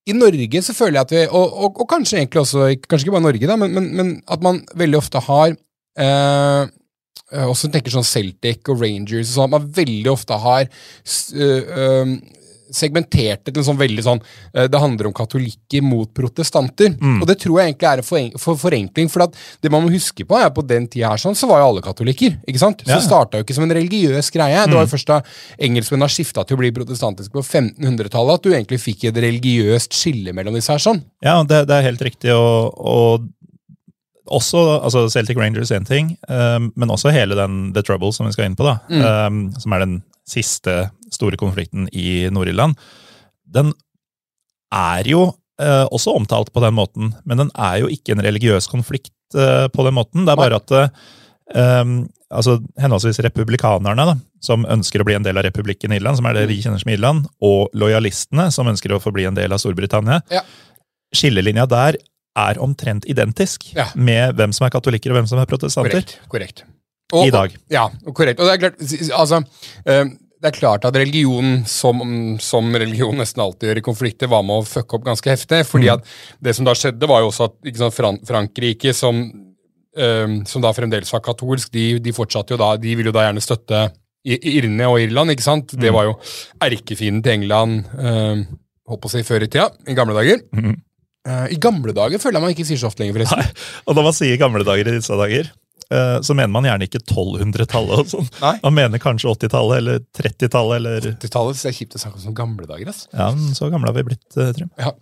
i 0.09 0.15
Norge 0.15 0.61
så 0.65 0.73
føler 0.75 0.97
jeg 0.97 1.05
at 1.05 1.13
vi, 1.13 1.21
og, 1.27 1.53
og, 1.53 1.79
og 1.83 1.87
kanskje 1.89 2.17
egentlig 2.21 2.41
også, 2.41 2.67
kanskje 2.89 3.07
ikke 3.07 3.15
bare 3.15 3.27
Norge, 3.27 3.47
da, 3.47 3.55
men, 3.59 3.75
men, 3.75 3.89
men 3.95 4.11
at 4.31 4.43
man 4.43 4.61
veldig 4.79 4.97
ofte 4.99 5.21
har 5.27 5.53
eh, 5.53 6.63
også 7.31 7.69
tenker 7.71 7.91
sånn 7.93 8.07
Celtic 8.07 8.67
og 8.69 8.81
Rangers 8.81 9.29
og 9.29 9.35
sånn, 9.35 9.49
at 9.53 9.55
man 9.59 9.71
veldig 9.75 10.11
ofte 10.11 10.37
har 10.41 10.67
øh, 11.35 12.13
segmentert 12.69 13.41
det 13.47 13.53
til 13.55 13.63
en 13.63 13.65
sånn 13.65 13.79
veldig 13.79 14.03
sånn 14.05 14.19
øh, 14.21 14.67
Det 14.69 14.77
handler 14.81 15.07
om 15.09 15.13
katolikker 15.17 15.81
mot 15.81 16.11
protestanter. 16.13 16.91
Og 17.17 17.25
det 17.25 17.39
tror 17.41 17.57
jeg 17.63 17.71
egentlig 17.71 17.87
er 17.89 18.01
en 18.03 18.05
foren 18.05 18.35
for 18.37 18.59
forenkling. 18.61 19.09
For 19.09 19.25
det 19.65 19.71
man 19.73 19.87
må 19.87 19.89
huske 19.93 20.25
på, 20.29 20.37
er 20.37 20.51
at 20.51 20.53
på 20.57 20.61
den 20.69 20.85
tida 20.87 21.09
her 21.09 21.17
sånn, 21.21 21.33
så 21.37 21.49
var 21.49 21.63
jo 21.63 21.71
alle 21.71 21.81
katolikker. 21.85 22.37
ikke 22.45 22.61
sant? 22.61 22.83
Så 22.85 22.93
Ja. 22.93 23.01
starta 23.01 23.37
jo 23.41 23.43
ikke 23.47 23.55
som 23.57 23.65
en 23.65 23.73
religiøs 23.73 24.29
greie. 24.35 24.65
Det 24.69 24.77
var 24.77 24.85
jo 24.85 24.93
først 24.93 25.07
da 25.09 25.21
engelskmennene 25.57 26.05
har 26.05 26.13
skifta 26.13 26.45
til 26.45 26.57
å 26.57 26.61
bli 26.61 26.71
protestantiske 26.71 27.33
på 27.33 27.41
1500-tallet, 27.41 28.33
at 28.37 28.43
du 28.45 28.51
egentlig 28.53 28.79
fikk 28.85 29.05
et 29.09 29.17
religiøst 29.17 29.89
skille 29.97 30.33
mellom 30.37 30.53
disse 30.53 30.69
her 30.69 30.77
sånn. 30.79 31.01
Ja, 31.25 31.41
det, 31.43 31.65
det 31.67 31.73
er 31.79 31.89
helt 31.89 32.01
riktig, 32.05 32.31
og, 32.37 32.77
og 32.77 33.25
også 34.27 34.61
altså 34.83 35.07
Celtic 35.09 35.37
Rangers 35.37 35.71
én 35.71 35.85
ting, 35.87 36.17
um, 36.29 36.71
men 36.75 36.91
også 36.91 37.13
hele 37.13 37.37
den 37.37 37.73
The 37.73 37.83
Trouble 37.85 38.11
som 38.13 38.27
vi 38.27 38.33
skal 38.35 38.49
inn 38.49 38.57
på, 38.59 38.67
da, 38.67 38.77
um, 39.27 39.47
som 39.59 39.73
er 39.73 39.85
den 39.85 39.99
siste 40.29 40.89
store 41.13 41.39
konflikten 41.39 41.87
i 41.95 42.27
Nord-Irland. 42.33 42.75
Den 43.49 43.71
er 44.75 45.07
jo 45.09 45.23
uh, 45.61 45.85
også 45.89 46.13
omtalt 46.17 46.53
på 46.53 46.61
den 46.63 46.75
måten, 46.77 47.13
men 47.25 47.41
den 47.41 47.51
er 47.57 47.81
jo 47.83 47.89
ikke 47.89 48.13
en 48.13 48.23
religiøs 48.25 48.69
konflikt 48.69 49.15
uh, 49.35 49.67
på 49.73 49.85
den 49.87 49.97
måten. 49.97 50.25
Det 50.25 50.35
er 50.35 50.41
bare 50.43 50.61
at 50.61 50.75
uh, 50.75 51.09
um, 51.81 51.95
altså, 52.29 52.59
henholdsvis 52.81 53.21
republikanerne, 53.25 54.05
da, 54.11 54.15
som 54.45 54.67
ønsker 54.69 55.01
å 55.01 55.07
bli 55.07 55.17
en 55.17 55.25
del 55.25 55.39
av 55.39 55.47
republikken 55.47 55.95
Irland, 55.95 56.19
som 56.19 56.29
er 56.29 56.37
det 56.37 56.47
vi 56.51 56.61
kjenner 56.63 56.81
som 56.81 56.93
Irland, 56.93 57.25
og 57.41 57.73
lojalistene, 57.77 58.49
som 58.53 58.69
ønsker 58.69 58.93
å 58.93 59.01
få 59.03 59.13
bli 59.15 59.25
en 59.29 59.37
del 59.37 59.55
av 59.55 59.61
Storbritannia, 59.63 60.21
Ja. 60.29 60.45
skillelinja 61.15 61.65
der 61.65 61.97
er 62.37 62.59
omtrent 62.61 63.05
identisk 63.09 63.73
Ja. 63.75 63.87
med 63.95 64.35
hvem 64.35 64.53
som 64.53 64.65
er 64.67 64.69
katolikker 64.71 65.11
og 65.11 65.17
hvem 65.19 65.27
som 65.27 65.39
er 65.39 65.45
protestanter. 65.45 65.91
Korrekt. 66.03 66.19
korrekt. 66.29 66.63
Og- 67.11 67.27
I 67.27 67.31
dag. 67.31 67.55
Ja, 67.69 67.89
korrekt. 68.13 68.39
Og 68.39 68.45
det 68.45 68.53
er 68.53 68.69
klart, 68.69 68.79
altså, 69.17 69.43
eh, 69.85 70.03
det 70.41 70.45
er 70.53 70.59
klart 70.59 70.85
at 70.85 70.95
religion, 70.95 71.65
som, 71.65 72.37
som 72.39 72.71
religion 72.75 73.15
nesten 73.17 73.41
alltid 73.41 73.69
gjør 73.69 73.77
i 73.77 73.81
konflikter, 73.81 74.29
var 74.29 74.43
med 74.43 74.61
å 74.61 74.67
fucke 74.67 74.93
opp 74.95 75.03
ganske 75.03 75.25
heftig. 75.25 75.65
fordi 75.65 75.89
at 75.91 76.03
det 76.41 76.55
som 76.55 76.65
da 76.65 76.71
skjedde, 76.73 77.07
var 77.07 77.21
jo 77.21 77.27
også 77.31 77.49
at 77.49 77.75
sant, 77.75 77.93
Fran 77.93 78.19
Frankrike, 78.23 78.93
som, 78.93 79.23
eh, 79.97 80.43
som 80.45 80.61
da 80.61 80.71
fremdeles 80.71 81.11
var 81.11 81.21
katolsk, 81.21 81.71
de, 81.71 81.99
de 81.99 82.11
fortsatte 82.11 82.51
jo 82.51 82.57
da, 82.57 82.77
de 82.77 82.95
ville 82.95 83.09
jo 83.11 83.11
da 83.11 83.25
gjerne 83.31 83.41
støtte 83.41 83.91
Irne 84.25 84.83
og 84.85 84.99
Irland, 84.99 85.31
ikke 85.31 85.41
sant? 85.41 85.71
Det 85.79 85.91
var 85.95 86.03
jo 86.09 86.17
erkefienden 86.61 87.23
til 87.23 87.31
England, 87.39 87.85
eh, 87.97 88.43
håper 88.87 89.07
å 89.07 89.09
si, 89.09 89.23
før 89.23 89.43
i 89.43 89.47
tida, 89.47 89.71
i 89.87 89.95
gamle 89.95 90.13
dager. 90.13 90.41
Eh, 90.55 90.75
I 91.27 91.57
gamle 91.61 91.91
dager 91.95 92.21
føler 92.21 92.39
jeg 92.39 92.45
man 92.45 92.53
ikke 92.55 92.65
sier 92.69 92.79
så 92.79 92.87
ofte 92.89 93.03
lenger, 93.03 93.17
forresten. 93.19 93.41
Nei, 93.43 93.81
Og 93.89 93.97
når 93.97 94.05
man 94.07 94.15
sier 94.15 94.37
gamle 94.39 94.63
dager 94.67 94.87
i 94.87 94.93
disse 94.95 95.17
dager, 95.19 95.49
eh, 95.91 96.15
så 96.25 96.35
mener 96.37 96.53
man 96.53 96.67
gjerne 96.69 96.87
ikke 96.87 97.01
1200-tallet 97.03 98.03
og 98.05 98.07
sånn. 98.13 98.29
Nei. 98.39 98.55
Man 98.63 98.77
mener 98.77 99.03
kanskje 99.03 99.29
80-tallet 99.35 99.81
eller 99.83 99.99
30-tallet 100.15 100.79
eller 100.79 101.09
80-tallet 101.17 101.59
så 101.59 101.67
det 101.67 101.73
er 101.73 101.77
kjipt 101.81 101.99
å 101.99 102.01
snakke 102.05 102.21
om 102.21 102.25
som 102.29 102.37
gamle 102.39 102.69
dager. 102.69 102.93
ass. 102.93 103.03
Ja, 103.11 103.29
men 103.35 103.51
så 103.57 103.69
gamle 103.73 103.91
har 103.91 103.97
vi 103.99 104.05
blitt, 104.13 104.25
eh, 104.37 104.53
Trym. 104.55 104.71
Ja. 104.79 104.93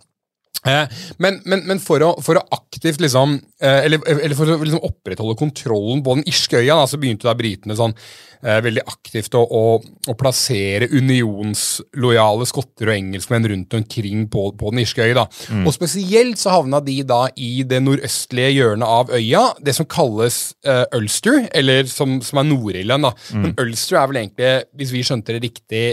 Eh, 0.66 0.88
men, 1.22 1.38
men, 1.44 1.62
men 1.68 1.78
for, 1.82 2.02
å, 2.02 2.14
for 2.24 2.38
å 2.38 2.46
aktivt 2.54 2.98
liksom 3.02 3.36
eh, 3.62 3.84
eller, 3.86 4.02
eller 4.10 4.34
for 4.34 4.50
å 4.50 4.56
liksom 4.58 4.82
opprettholde 4.88 5.38
kontrollen 5.38 6.02
på 6.02 6.16
den 6.18 6.26
irske 6.28 6.58
øya, 6.58 6.80
da, 6.80 6.88
så 6.90 6.98
begynte 6.98 7.28
da 7.28 7.36
britene 7.38 7.76
sånn 7.78 7.94
eh, 7.94 8.58
veldig 8.66 8.82
aktivt 8.90 9.36
å, 9.38 9.44
å, 9.44 9.62
å 9.78 10.16
plassere 10.18 10.90
unionslojale 10.90 12.48
skotter 12.50 12.90
og 12.90 12.96
engelskmenn 12.96 13.46
rundt 13.52 13.78
omkring 13.78 14.26
på, 14.32 14.48
på 14.58 14.74
den 14.74 14.82
irske 14.82 15.06
øya. 15.06 15.28
Mm. 15.54 15.62
Og 15.62 15.76
spesielt 15.76 16.42
så 16.42 16.56
havna 16.56 16.82
de 16.84 16.98
da 17.06 17.24
i 17.38 17.62
det 17.68 17.80
nordøstlige 17.84 18.50
hjørnet 18.56 18.98
av 18.98 19.14
øya, 19.14 19.44
det 19.62 19.76
som 19.78 19.86
kalles 19.88 20.40
uh, 20.66 20.84
Ulster, 20.98 21.44
eller 21.56 21.86
som, 21.90 22.18
som 22.24 22.42
er 22.42 22.50
Nord-Irland. 22.50 23.08
Mm. 23.30 23.46
Men 23.46 23.56
Ulster 23.62 24.02
er 24.02 24.10
vel 24.10 24.22
egentlig, 24.24 24.52
hvis 24.78 24.94
vi 24.94 25.06
skjønte 25.06 25.36
det 25.36 25.44
riktig, 25.46 25.86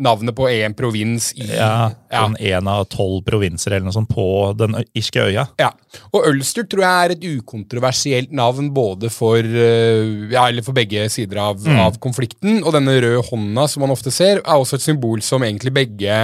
navnet 0.00 0.34
på 0.36 0.48
en 0.50 0.74
provins 0.74 1.30
i 1.36 1.46
Ja, 1.46 1.90
Ja. 2.10 2.24
sånn 2.24 2.36
en 2.40 2.68
av 2.72 2.86
tolv 2.90 3.22
provinser 3.26 3.74
eller 3.76 3.86
noe 3.86 3.94
sånt 3.94 4.08
på 4.10 4.26
den 4.58 4.74
irske 4.96 5.20
øya. 5.28 5.46
Ja, 5.60 5.70
og 6.12 6.26
Ulster 6.32 6.64
tror 6.64 6.82
jeg 6.82 7.04
er 7.04 7.14
et 7.14 7.24
ukontroversielt 7.38 8.32
navn 8.32 8.72
både 8.74 9.10
for, 9.12 9.38
ja, 9.44 10.48
eller 10.48 10.62
for 10.66 10.72
begge 10.76 11.08
sider 11.12 11.38
av, 11.38 11.62
av 11.68 11.98
konflikten. 12.02 12.62
Og 12.64 12.72
denne 12.72 12.96
røde 13.00 13.22
hånda 13.30 13.68
som 13.68 13.84
man 13.84 13.90
ofte 13.94 14.10
ser, 14.10 14.38
er 14.40 14.56
også 14.56 14.80
et 14.80 14.86
symbol 14.88 15.20
som 15.22 15.42
egentlig 15.46 15.72
begge 15.76 16.18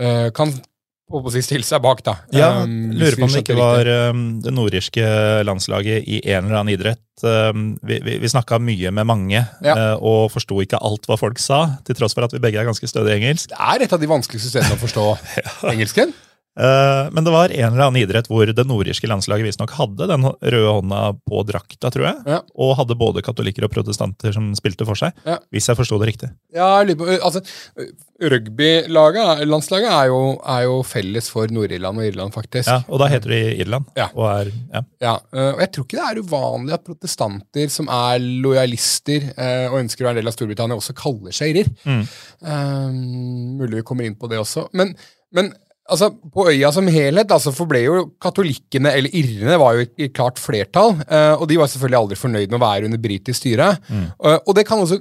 uh, 0.00 0.30
kan 0.34 0.52
håper 1.12 1.30
å 1.30 1.42
stille 1.44 1.66
seg 1.68 1.82
bak. 1.84 2.02
da. 2.06 2.14
Ja, 2.34 2.48
Um, 2.64 2.90
Lurer 2.96 3.16
på 3.20 3.26
om 3.28 3.32
det 3.32 3.42
ikke 3.44 3.56
var 3.58 3.88
um, 4.10 4.40
det 4.44 4.52
nordirske 4.54 5.04
landslaget 5.46 6.04
i 6.08 6.20
en 6.32 6.46
eller 6.48 6.60
annen 6.62 6.72
idrett. 6.74 7.00
Um, 7.22 7.76
vi 7.86 8.00
vi, 8.02 8.16
vi 8.22 8.28
snakka 8.32 8.58
mye 8.58 8.90
med 8.90 9.06
mange, 9.06 9.44
Ja. 9.62 9.76
uh, 9.76 9.96
og 10.02 10.32
forsto 10.34 10.58
ikke 10.64 10.80
alt 10.82 11.06
hva 11.06 11.18
folk 11.20 11.38
sa, 11.38 11.78
til 11.86 11.94
tross 11.98 12.14
for 12.16 12.24
at 12.26 12.32
vi 12.34 12.40
begge 12.42 12.58
er 12.60 12.66
ganske 12.68 12.88
stødige 12.90 13.16
i 13.16 13.22
engelsk. 13.22 13.52
Det 13.52 13.60
er 13.60 13.86
et 13.86 13.92
av 13.94 14.00
de 14.02 14.10
vanskeligste 14.10 14.50
stedene 14.54 14.74
å 14.76 14.82
forstå 14.82 15.06
engelsken. 15.72 16.12
Eh, 16.52 17.08
men 17.12 17.24
det 17.24 17.32
var 17.32 17.48
en 17.48 17.72
eller 17.72 17.86
annen 17.86 18.02
idrett 18.02 18.28
hvor 18.28 18.44
det 18.44 18.64
nordirske 18.68 19.08
landslaget 19.08 19.46
visstnok 19.46 19.72
hadde 19.78 20.08
den 20.10 20.26
røde 20.28 20.74
hånda 20.76 21.00
på 21.24 21.42
drakta, 21.48 21.88
tror 21.92 22.08
jeg. 22.10 22.18
Ja. 22.28 22.40
Og 22.60 22.74
hadde 22.80 22.98
både 23.00 23.24
katolikker 23.24 23.66
og 23.66 23.72
protestanter 23.72 24.34
som 24.36 24.50
spilte 24.58 24.86
for 24.88 24.98
seg. 24.98 25.16
Ja. 25.28 25.38
Hvis 25.54 25.70
jeg 25.70 25.78
forsto 25.78 26.00
det 26.02 26.10
riktig. 26.12 26.32
Ja, 26.52 26.82
altså, 26.82 27.40
Rugbylandslaget 28.22 29.48
landslaget, 29.48 29.88
er 29.90 30.10
jo, 30.12 30.20
er 30.46 30.66
jo 30.68 30.76
felles 30.86 31.30
for 31.32 31.50
Nord-Irland 31.50 31.98
og 31.98 32.06
Irland, 32.06 32.34
faktisk. 32.36 32.68
Ja, 32.68 32.82
Og 32.86 33.00
da 33.02 33.08
heter 33.10 33.32
de 33.32 33.40
Irland. 33.64 33.88
Ja. 33.98 34.10
Og 34.12 34.28
er, 34.28 34.52
ja. 34.74 34.84
Ja, 35.02 35.16
og 35.32 35.64
jeg 35.64 35.72
tror 35.72 35.88
ikke 35.88 35.98
det 35.98 36.06
er 36.10 36.22
uvanlig 36.22 36.76
at 36.76 36.86
protestanter 36.86 37.72
som 37.72 37.90
er 37.90 38.20
lojalister 38.20 39.32
og 39.72 39.80
ønsker 39.80 40.04
å 40.04 40.10
være 40.10 40.18
en 40.18 40.22
del 40.22 40.30
av 40.30 40.36
Storbritannia, 40.36 40.78
også 40.78 40.94
kaller 40.96 41.34
seg 41.34 41.56
irer. 41.56 41.72
Mm. 41.82 42.04
Um, 42.46 43.02
mulig 43.58 43.80
vi 43.80 43.86
kommer 43.88 44.06
inn 44.06 44.18
på 44.18 44.30
det 44.30 44.38
også. 44.42 44.68
Men, 44.78 44.94
men 45.34 45.50
altså, 45.90 46.10
på 46.34 46.48
øya 46.50 46.72
som 46.74 46.90
helhet 46.90 47.32
altså, 47.34 47.52
forble 47.54 47.84
jo 47.84 48.02
katolikkene, 48.22 48.92
eller 48.98 49.14
irrene, 49.18 49.58
var 49.60 49.78
jo 49.78 49.86
i 49.96 50.10
klart 50.14 50.40
flertall. 50.42 50.98
eh, 51.08 51.34
og 51.34 51.48
de 51.50 51.58
var 51.60 51.70
selvfølgelig 51.70 52.00
aldri 52.02 52.20
fornøyd 52.20 52.50
med 52.50 52.60
å 52.60 52.66
være 52.66 52.90
under 52.90 53.02
britisk 53.02 53.40
styre. 53.42 53.72
Mm. 53.88 54.06
Eh, 54.12 54.38
og 54.46 54.54
det 54.58 54.66
kan 54.68 54.82
også 54.82 55.00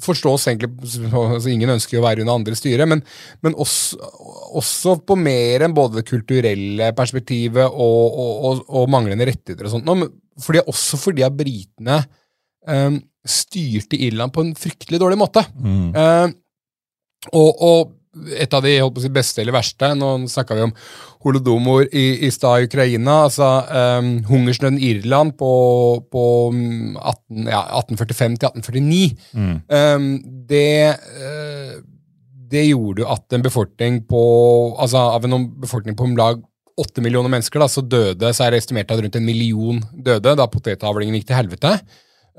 forstås 0.00 0.46
egentlig 0.48 0.70
altså 1.10 1.50
Ingen 1.52 1.74
ønsker 1.74 1.96
jo 1.96 2.00
å 2.02 2.06
være 2.06 2.24
under 2.24 2.38
andre 2.38 2.56
styre, 2.58 2.86
men, 2.88 3.02
men 3.44 3.56
også, 3.60 3.98
også, 4.56 4.96
på 5.06 5.16
mer 5.18 5.66
enn 5.66 5.76
både 5.76 6.00
det 6.00 6.06
kulturelle 6.08 6.90
perspektivet 6.96 7.66
og, 7.66 8.00
og, 8.08 8.32
og, 8.48 8.64
og 8.80 8.90
manglende 8.92 9.28
rettigheter 9.28 9.68
og 9.68 9.74
sånt. 9.74 9.90
Men 9.90 10.08
fordi, 10.40 10.64
også 10.70 11.00
fordi 11.00 11.24
at 11.26 11.36
britene 11.36 12.00
um, 12.64 13.00
styrte 13.28 13.98
Irland 14.00 14.32
på 14.32 14.46
en 14.46 14.54
fryktelig 14.56 15.02
dårlig 15.02 15.20
måte. 15.20 15.44
Mm. 15.60 15.90
Uh, 15.92 16.28
og, 17.36 17.50
og, 17.50 17.96
et 18.10 18.54
av 18.56 18.64
de 18.64 18.72
holdt 18.80 18.96
på 18.96 19.02
å 19.02 19.04
si, 19.04 19.12
beste 19.14 19.42
eller 19.42 19.54
verste 19.54 19.92
Nå 19.94 20.08
snakka 20.30 20.56
vi 20.58 20.64
om 20.66 20.72
holodomor 21.22 21.84
i, 21.86 22.26
i 22.26 22.30
stad 22.32 22.62
i 22.62 22.66
Ukraina. 22.66 23.20
altså 23.28 23.48
um, 24.00 24.10
Hungersnøden 24.30 24.80
i 24.80 24.94
Irland 24.96 25.36
på, 25.38 25.52
på 26.10 26.24
18, 26.50 27.46
ja, 27.46 27.62
1845 27.78 28.38
til 28.40 28.50
1849. 28.50 29.00
Mm. 29.36 29.56
Um, 29.68 30.10
det, 30.48 30.96
uh, 31.20 31.74
det 32.50 32.66
gjorde 32.70 33.04
jo 33.04 33.10
at 33.14 33.36
en 33.36 33.46
befolkning 33.46 34.02
på 34.10 34.22
altså 34.80 35.06
av 35.14 35.28
en 35.28 35.50
befolkning 35.60 35.98
på 35.98 36.08
om 36.08 36.16
lag 36.18 36.40
åtte 36.80 37.02
millioner 37.04 37.28
mennesker 37.28 37.60
da, 37.60 37.68
så 37.68 37.82
døde, 37.84 38.30
så 38.32 38.46
er 38.46 38.54
det 38.54 38.62
estimert 38.62 38.90
at 38.90 39.02
rundt 39.02 39.18
en 39.18 39.26
million 39.26 39.82
døde 39.92 40.32
da 40.38 40.46
potetavlingen 40.48 41.18
gikk 41.18 41.28
til 41.28 41.36
helvete. 41.36 41.74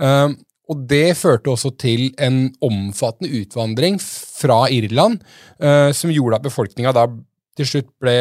Um, 0.01 0.39
og 0.71 0.85
det 0.87 1.17
førte 1.19 1.51
også 1.51 1.73
til 1.81 2.09
en 2.21 2.45
omfattende 2.63 3.31
utvandring 3.41 3.99
fra 4.01 4.63
Irland, 4.71 5.19
uh, 5.59 5.91
som 5.95 6.13
gjorde 6.13 6.39
at 6.39 6.47
befolkninga 6.47 6.95
da 6.95 7.07
til 7.59 7.67
slutt 7.67 7.89
ble, 7.99 8.15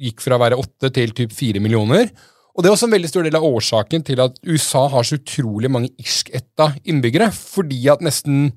gikk 0.00 0.22
fra 0.22 0.38
å 0.38 0.42
være 0.44 0.58
åtte 0.60 0.92
til 0.94 1.14
typ 1.16 1.34
fire 1.34 1.62
millioner. 1.62 2.12
Og 2.54 2.62
det 2.62 2.70
er 2.70 2.76
også 2.76 2.88
en 2.88 2.94
veldig 2.94 3.10
stor 3.10 3.26
del 3.26 3.36
av 3.38 3.46
årsaken 3.46 4.04
til 4.06 4.22
at 4.22 4.38
USA 4.46 4.86
har 4.92 5.06
så 5.06 5.18
utrolig 5.18 5.70
mange 5.72 5.92
irskætta 6.00 6.72
innbyggere. 6.84 7.30
Fordi 7.34 7.86
at 7.92 8.04
nesten 8.04 8.50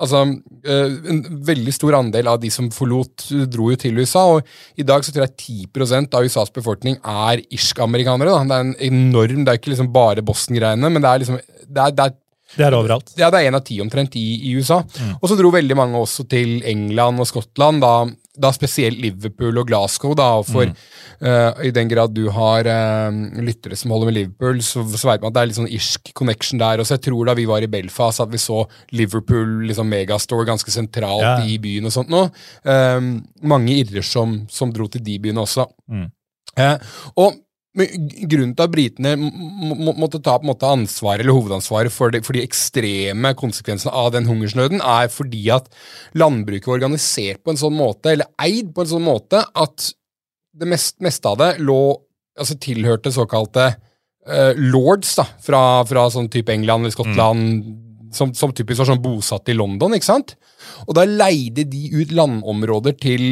Altså, 0.00 0.22
eh, 0.64 0.92
En 1.12 1.18
veldig 1.44 1.72
stor 1.76 1.92
andel 1.98 2.28
av 2.32 2.40
de 2.40 2.48
som 2.48 2.70
forlot, 2.72 3.26
dro 3.52 3.70
jo 3.70 3.76
til 3.76 3.98
USA. 3.98 4.20
og 4.32 4.46
I 4.78 4.82
dag 4.82 5.04
så 5.04 5.12
tror 5.12 5.26
jeg 5.26 5.36
10% 5.68 6.14
av 6.14 6.24
USAs 6.24 6.50
befolkning 6.50 6.96
er 7.04 7.42
irsk-amerikanere. 7.52 8.48
Det 8.48 8.56
er 8.56 8.60
en 8.64 8.74
enorm, 8.80 9.44
det 9.44 9.52
er 9.52 9.58
ikke 9.58 9.74
liksom 9.74 9.92
bare 9.92 10.24
Boston-greiene, 10.24 10.88
men 10.90 11.02
det 11.02 11.10
er 11.10 11.18
liksom 11.18 11.36
det 11.36 11.82
er, 11.84 11.90
det 11.90 12.04
er 12.06 12.16
det 12.56 12.66
er 12.66 12.74
overalt. 12.74 13.12
Ja, 13.18 13.28
det 13.30 13.40
er 13.40 13.50
en 13.50 13.58
av 13.58 13.62
ti 13.66 13.76
omtrent 13.82 14.16
i, 14.18 14.26
i 14.50 14.56
USA. 14.58 14.80
Mm. 14.82 15.12
Og 15.20 15.30
så 15.30 15.36
dro 15.38 15.52
veldig 15.54 15.76
mange 15.78 16.00
også 16.00 16.26
til 16.30 16.58
England 16.66 17.22
og 17.22 17.28
Skottland, 17.30 17.82
da, 17.84 17.92
da 18.40 18.50
spesielt 18.54 18.98
Liverpool 19.00 19.60
og 19.60 19.68
Glasgow. 19.68 20.14
da, 20.18 20.26
og 20.40 20.48
for 20.48 20.66
mm. 20.66 20.78
uh, 21.22 21.60
I 21.66 21.72
den 21.76 21.90
grad 21.92 22.14
du 22.16 22.24
har 22.34 22.66
uh, 22.66 23.20
lyttere 23.38 23.78
som 23.78 23.94
holder 23.94 24.10
med 24.10 24.18
Liverpool, 24.18 24.62
så, 24.66 24.82
så 24.82 25.12
vet 25.12 25.22
man 25.22 25.30
at 25.30 25.36
det 25.36 25.42
er 25.42 25.50
litt 25.50 25.60
sånn 25.60 25.74
irsk 25.78 26.12
connection 26.18 26.62
der. 26.62 26.82
Og 26.82 26.88
så 26.88 26.96
jeg 26.96 27.06
tror 27.06 27.30
da 27.30 27.36
vi 27.38 27.46
var 27.50 27.66
i 27.66 27.70
Belfast 27.70 28.24
at 28.24 28.32
vi 28.32 28.40
så 28.42 28.64
Liverpool 28.96 29.60
liksom 29.70 29.90
megastore 29.90 30.48
ganske 30.48 30.74
sentralt 30.74 31.26
ja. 31.26 31.36
i 31.46 31.60
byen 31.62 31.86
og 31.86 31.94
sånt 31.94 32.10
noe. 32.10 32.32
Um, 32.64 33.20
mange 33.46 33.78
irrer 33.78 34.06
som, 34.06 34.40
som, 34.50 34.74
dro 34.74 34.90
til 34.90 35.04
de 35.06 35.20
byene 35.22 35.46
også. 35.46 35.68
Mm. 35.90 36.10
Uh, 36.58 36.98
og 37.22 37.38
men 37.78 38.08
grunnen 38.26 38.56
til 38.58 38.66
at 38.66 38.72
britene 38.72 39.12
måtte 39.14 40.18
ta 40.18 40.34
på 40.40 40.42
en 40.42 40.50
måte 40.50 40.66
ansvar, 40.66 41.20
eller 41.20 41.36
hovedansvaret 41.36 41.94
for 41.94 42.10
de, 42.10 42.22
for 42.26 42.34
de, 42.34 42.42
ekstreme 42.42 43.30
konsekvensene 43.38 43.94
av 43.94 44.10
den 44.16 44.26
hungersnøden, 44.26 44.82
er 44.82 45.10
fordi 45.12 45.44
at 45.54 45.70
landbruket 46.18 46.66
var 46.66 46.80
organisert 46.80 47.44
på 47.44 47.54
en 47.54 47.60
sånn 47.60 47.76
måte, 47.78 48.16
eller 48.16 48.30
eid 48.42 48.72
på 48.74 48.82
en 48.82 48.90
sånn 48.96 49.06
måte, 49.06 49.44
at 49.54 49.92
det 50.60 50.66
mest, 50.66 50.98
meste 51.04 51.30
av 51.30 51.38
det 51.38 51.52
lå, 51.62 51.78
altså 52.40 52.58
tilhørte 52.58 53.14
såkalte 53.14 53.68
uh, 53.70 54.52
lords 54.58 55.14
da, 55.20 55.28
fra, 55.46 55.62
fra 55.86 56.08
sånn 56.10 56.30
type 56.32 56.50
England 56.50 56.88
eller 56.88 56.96
Skottland, 56.96 57.48
mm. 57.62 57.80
som, 58.16 58.34
som, 58.34 58.50
typisk 58.50 58.82
var 58.82 58.90
sånn 58.90 59.04
bosatt 59.04 59.46
i 59.52 59.54
London. 59.54 59.94
ikke 59.94 60.10
sant? 60.10 60.34
Og 60.88 60.96
da 60.98 61.06
leide 61.06 61.68
de 61.70 61.86
ut 61.94 62.18
landområder 62.18 62.98
til 62.98 63.24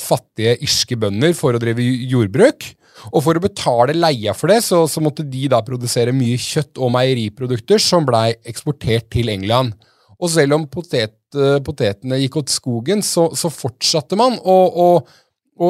fattige 0.00 0.54
irske 0.62 0.94
bønder 0.96 1.34
for 1.36 1.58
å 1.58 1.60
drive 1.60 1.82
jordbruk. 1.82 2.70
Og 3.12 3.24
for 3.24 3.38
å 3.38 3.44
betale 3.44 3.96
leia 3.96 4.34
for 4.36 4.52
det, 4.52 4.60
så, 4.66 4.84
så 4.90 5.02
måtte 5.04 5.26
de 5.26 5.46
da 5.50 5.62
produsere 5.66 6.14
mye 6.16 6.38
kjøtt 6.40 6.80
og 6.80 6.92
meieriprodukter 6.96 7.82
som 7.82 8.06
blei 8.08 8.34
eksportert 8.48 9.10
til 9.14 9.32
England. 9.32 9.76
Og 10.20 10.28
selv 10.34 10.58
om 10.58 10.68
potet, 10.68 11.16
eh, 11.36 11.58
potetene 11.64 12.20
gikk 12.20 12.42
åt 12.42 12.52
skogen, 12.52 13.02
så, 13.04 13.30
så 13.36 13.50
fortsatte 13.52 14.18
man 14.20 14.36
å, 14.44 14.56
å, 14.68 14.88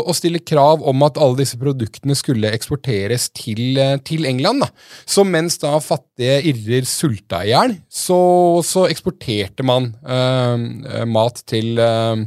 å, 0.00 0.14
stille 0.16 0.42
krav 0.42 0.82
om 0.86 1.04
at 1.06 1.20
alle 1.22 1.38
disse 1.42 1.58
produktene 1.60 2.16
skulle 2.18 2.50
eksporteres 2.56 3.28
til, 3.36 3.78
eh, 3.78 3.96
til 4.06 4.26
England. 4.26 4.66
Da. 4.66 4.70
Så 5.06 5.24
mens 5.26 5.60
da 5.62 5.76
fattige 5.84 6.40
irrer 6.50 6.88
sulta 6.88 7.44
i 7.46 7.52
hjel, 7.52 7.76
så, 7.86 8.20
så, 8.66 8.88
eksporterte 8.90 9.66
man 9.66 9.92
øh, 10.02 11.06
mat 11.10 11.44
til 11.50 11.78
øh, 11.78 12.26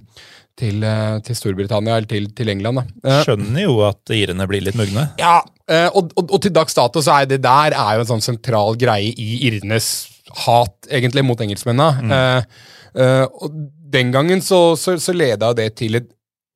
til, 0.60 0.84
eh, 0.86 1.18
til, 1.26 1.38
Storbritannia 1.38 1.98
eller 1.98 2.10
til, 2.10 2.30
til 2.36 2.52
England. 2.54 2.82
Da. 2.82 3.10
Eh, 3.10 3.20
Skjønner 3.28 3.66
jo 3.66 3.78
at 3.88 4.14
irene 4.16 4.48
blir 4.50 4.64
litt 4.66 4.78
mugne. 4.80 5.08
Ja, 5.22 5.40
eh, 5.68 5.90
og, 5.90 6.14
og, 6.20 6.28
og, 6.30 6.40
til 6.44 6.54
dags 6.56 6.78
dato 6.78 7.04
så 7.04 7.20
er 7.20 7.30
det 7.30 7.42
der 7.44 7.76
er 7.76 7.98
jo 7.98 8.06
en 8.06 8.12
sånn 8.16 8.26
sentral 8.26 8.78
greie 8.80 9.14
i 9.14 9.44
irenes 9.50 9.92
hat, 10.46 10.76
egentlig, 10.90 11.26
mot 11.26 11.42
engelskmennene. 11.44 12.04
Mm. 12.04 12.58
Eh, 13.04 13.26
og 13.42 13.58
den 13.94 14.14
gangen 14.14 14.42
så, 14.46 14.74
så, 14.80 14.98
så 15.02 15.16
leda 15.16 15.52
det 15.58 15.74
til 15.82 16.00
et 16.02 16.10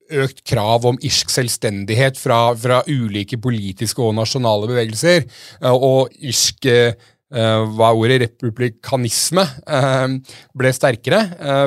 økt 0.08 0.40
krav 0.48 0.86
om 0.88 0.96
irsk 1.04 1.34
selvstendighet 1.34 2.16
fra, 2.16 2.54
fra 2.56 2.80
ulike 2.88 3.36
politiske 3.44 4.00
og 4.00 4.16
nasjonale 4.16 4.70
bevegelser. 4.70 5.26
Og 5.68 6.14
irsk 6.24 6.70
hva 7.28 7.90
er 7.90 7.98
ordet, 8.00 8.18
republikanisme 8.24 9.44
uh, 9.68 10.14
ble 10.56 10.72
sterkere. 10.72 11.20
Uh, 11.36 11.66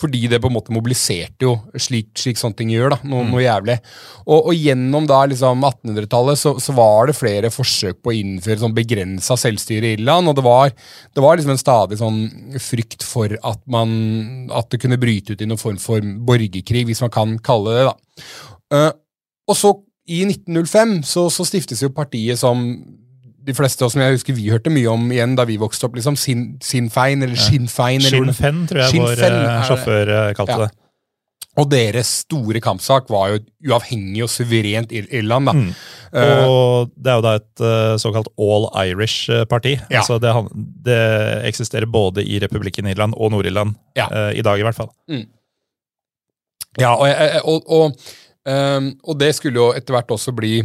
fordi 0.00 0.24
det 0.30 0.40
på 0.42 0.50
en 0.50 0.56
måte 0.56 0.74
mobiliserte 0.74 1.46
jo 1.46 1.54
slik, 1.78 2.10
slik 2.18 2.40
sånne 2.40 2.58
ting 2.58 2.72
gjør. 2.74 2.96
da, 2.96 2.98
Noe, 3.04 3.22
mm. 3.22 3.30
noe 3.30 3.44
jævlig. 3.44 3.78
Og, 4.26 4.50
og, 4.50 4.52
gjennom 4.58 5.06
da 5.06 5.20
liksom 5.30 5.62
1800-tallet 5.70 6.42
så, 6.42 6.56
så, 6.62 6.74
var 6.74 7.10
det 7.10 7.18
flere 7.18 7.52
forsøk 7.54 8.02
på 8.02 8.12
å 8.12 8.18
innføre 8.18 8.62
sånn 8.64 8.76
begrensa 8.76 9.38
selvstyre 9.38 9.92
i 9.92 9.96
Irland. 10.00 10.32
Og 10.32 10.38
det 10.38 10.46
var, 10.46 10.74
det 11.14 11.24
var 11.24 11.38
liksom 11.38 11.54
en 11.54 11.62
stadig 11.62 12.02
sånn 12.02 12.22
frykt 12.58 13.06
for 13.06 13.38
at, 13.38 13.62
man, 13.70 13.90
at 14.50 14.72
det 14.74 14.82
kunne 14.82 14.98
bryte 15.00 15.34
ut 15.34 15.42
i 15.44 15.48
noen 15.48 15.62
form 15.62 15.78
for 15.82 16.02
borgerkrig, 16.02 16.88
hvis 16.90 17.04
man 17.06 17.14
kan 17.14 17.38
kalle 17.44 17.78
det 17.78 17.86
det. 17.88 18.88
og 19.48 19.56
så 19.56 19.78
i 20.08 20.22
1905 20.24 21.02
så, 21.04 21.26
så 21.32 21.44
stiftes 21.46 21.82
jo 21.84 21.92
partiet 21.94 22.40
som 22.40 22.64
de 23.48 23.54
fleste 23.56 23.84
av 23.84 23.92
som 23.92 24.02
jeg 24.02 24.18
husker 24.18 24.36
vi 24.36 24.50
hørte 24.52 24.72
mye 24.72 24.90
om 24.92 25.06
igjen 25.12 25.36
da 25.38 25.46
vi 25.48 25.56
vokste 25.60 25.88
opp, 25.88 25.96
liksom 25.96 26.18
Sin, 26.20 26.50
Sinfein 26.64 27.24
eller 27.24 27.38
Shinfein. 27.38 28.04
Shinfen, 28.04 28.66
tror 28.68 28.84
jeg 28.84 29.00
vår 29.00 29.24
uh, 29.24 29.62
sjåfør 29.68 30.12
uh, 30.12 30.26
kalte 30.36 30.56
ja. 30.56 30.66
det. 30.66 30.84
Og 31.58 31.66
deres 31.72 32.10
store 32.22 32.60
kampsak 32.62 33.08
var 33.10 33.32
jo 33.32 33.38
uavhengig 33.66 34.22
og 34.22 34.30
suverent 34.30 34.92
Irland. 34.94 35.48
da. 35.48 35.54
Mm. 35.56 35.72
Uh, 36.12 36.44
og 36.44 36.92
det 36.94 37.10
er 37.10 37.16
jo 37.16 37.24
da 37.24 37.32
et 37.40 37.64
såkalt 38.04 38.30
All 38.38 38.68
Irish-parti. 38.84 39.74
Ja. 39.88 40.04
Altså 40.04 40.20
det, 40.22 40.34
det, 40.86 41.00
eksisterer 41.48 41.88
både 41.90 42.22
i 42.22 42.38
republikken 42.44 42.86
Irland 42.86 43.16
og 43.16 43.32
Nord-Irland. 43.34 43.74
Ja. 43.98 44.06
I 44.30 44.44
dag, 44.44 44.60
i 44.60 44.68
hvert 44.68 44.78
fall. 44.78 44.92
Mm. 45.10 45.26
Ja, 46.78 46.94
og, 46.94 47.08
og, 47.42 47.66
og, 47.74 47.98
og, 49.02 49.14
det 49.18 49.32
skulle 49.34 49.58
jo 49.58 49.72
etter 49.74 49.96
hvert 49.96 50.12
også 50.14 50.30
bli 50.36 50.60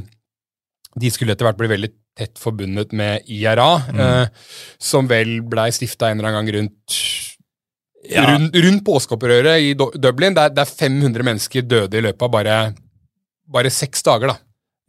De 1.02 1.10
skulle 1.10 1.34
etter 1.34 1.48
hvert 1.48 1.58
bli 1.58 1.72
veldig 1.72 1.90
tett 2.18 2.40
forbundet 2.40 2.94
med 2.94 3.26
IRA, 3.26 3.72
mm. 3.90 4.00
eh, 4.00 4.48
som 4.82 5.10
vel 5.10 5.40
blei 5.50 5.72
stifta 5.74 6.12
en 6.12 6.20
eller 6.20 6.30
annen 6.30 6.44
gang 6.44 6.56
rundt 6.60 6.98
ja. 8.10 8.26
rundt, 8.34 8.56
rundt 8.66 8.86
påskeopprøret 8.86 9.64
i 9.64 9.74
Dublin, 9.78 10.36
der, 10.38 10.54
der 10.54 10.70
500 10.70 11.26
mennesker 11.26 11.66
døde 11.66 12.00
i 12.00 12.04
løpet 12.06 12.28
av 12.28 12.34
bare, 12.34 12.58
bare 13.50 13.72
seks 13.74 14.06
dager. 14.06 14.34
da. 14.34 14.38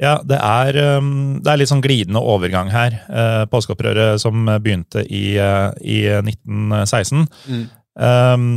Ja, 0.03 0.17
det 0.27 0.41
er, 0.43 0.77
um, 0.99 1.39
det 1.39 1.53
er, 1.53 1.61
litt 1.61 1.71
sånn 1.71 1.85
glidende 1.85 2.23
overgang 2.23 2.73
her. 2.75 2.99
Uh, 3.07 3.45
påskeopprøret 3.51 4.21
som 4.23 4.49
begynte 4.59 5.05
i, 5.07 5.37
uh, 5.39 5.71
i 5.81 6.03
1916. 6.19 7.29
Mm. 7.47 7.67
Um, 7.95 8.49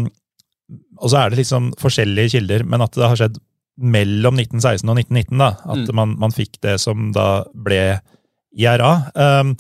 og 0.98 1.12
så 1.14 1.22
er 1.22 1.30
det 1.30 1.44
liksom 1.44 1.70
forskjellige 1.78 2.34
kilder, 2.40 2.66
men 2.66 2.82
at 2.82 2.98
det 2.98 3.06
har 3.06 3.20
skjedd 3.20 3.38
mellom 3.78 4.40
1916 4.42 4.90
og 4.90 4.98
1919. 4.98 5.38
da, 5.38 5.52
At 5.62 5.84
mm. 5.86 5.96
man, 6.00 6.16
man, 6.26 6.34
fikk 6.34 6.58
det 6.66 6.80
som 6.82 7.12
da 7.16 7.46
ble 7.54 8.00
IRA. 8.56 8.94
Um, 9.16 9.56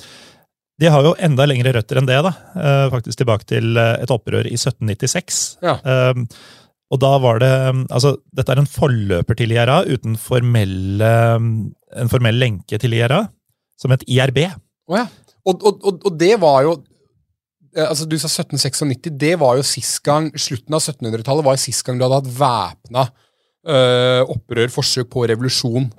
de 0.77 0.89
har 0.93 1.05
jo 1.05 1.15
enda 1.25 1.47
lengre 1.49 1.73
røtter 1.73 1.99
enn 1.99 2.07
det, 2.09 2.19
da. 2.25 2.31
Uh, 2.53 2.85
faktisk 2.93 3.21
tilbake 3.21 3.47
til 3.49 3.77
uh, 3.79 3.97
et 3.97 4.13
opprør 4.13 4.45
i 4.45 4.55
1796. 4.57 5.41
Ja. 5.65 5.77
Um, 5.81 6.27
og 6.93 7.01
da 7.03 7.09
var 7.19 7.41
det 7.43 7.53
Altså, 7.91 8.13
dette 8.31 8.53
er 8.53 8.61
en 8.61 8.69
forløper 8.69 9.35
til 9.35 9.51
IRA 9.51 9.81
uten 9.89 10.15
formelle, 10.21 11.09
en 11.35 12.11
formell 12.11 12.37
lenke 12.39 12.79
til 12.79 12.95
IRA, 12.95 13.25
som 13.75 13.91
het 13.91 14.05
IRB. 14.07 14.45
Oh, 14.87 14.95
ja. 14.95 15.07
og, 15.43 15.65
og, 15.67 15.81
og, 15.97 16.13
det 16.15 16.37
var 16.39 16.61
jo 16.63 16.77
eh, 17.75 17.83
altså 17.83 18.07
Du 18.07 18.15
sa 18.15 18.29
1796. 18.29 19.11
Det 19.19 19.33
var 19.41 19.57
jo 19.59 19.65
sist 19.67 19.99
gang, 20.05 20.29
Slutten 20.39 20.77
av 20.77 20.85
1700-tallet 20.85 21.43
var 21.49 21.57
jo 21.57 21.65
sist 21.65 21.83
gang 21.83 21.99
du 21.99 22.07
hadde 22.07 22.21
hatt 22.21 22.35
væpna 22.39 23.09
opprør, 23.67 24.69
forsøk 24.71 25.09
på 25.11 25.25
revolusjon 25.27 25.89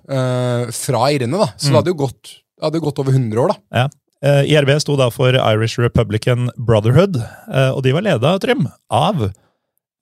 fra 0.72 1.00
irene. 1.12 1.36
da. 1.36 1.50
Så 1.58 1.68
mm. 1.68 1.72
det 1.74 1.76
hadde 1.76 1.92
jo 1.92 1.98
gått 2.06 2.30
det 2.58 2.66
hadde 2.66 2.82
gått 2.82 2.98
over 2.98 3.14
100 3.14 3.40
år, 3.40 3.54
da. 3.54 3.82
Ja. 3.84 3.88
Eh, 4.18 4.50
IRB 4.50 4.72
sto 4.82 4.96
da 4.98 5.10
for 5.14 5.36
Irish 5.38 5.78
Republican 5.78 6.50
Brotherhood, 6.58 7.20
eh, 7.22 7.70
og 7.70 7.84
de 7.86 7.94
var 7.94 8.02
leda, 8.02 8.34
Trym, 8.42 8.66
av 8.90 9.28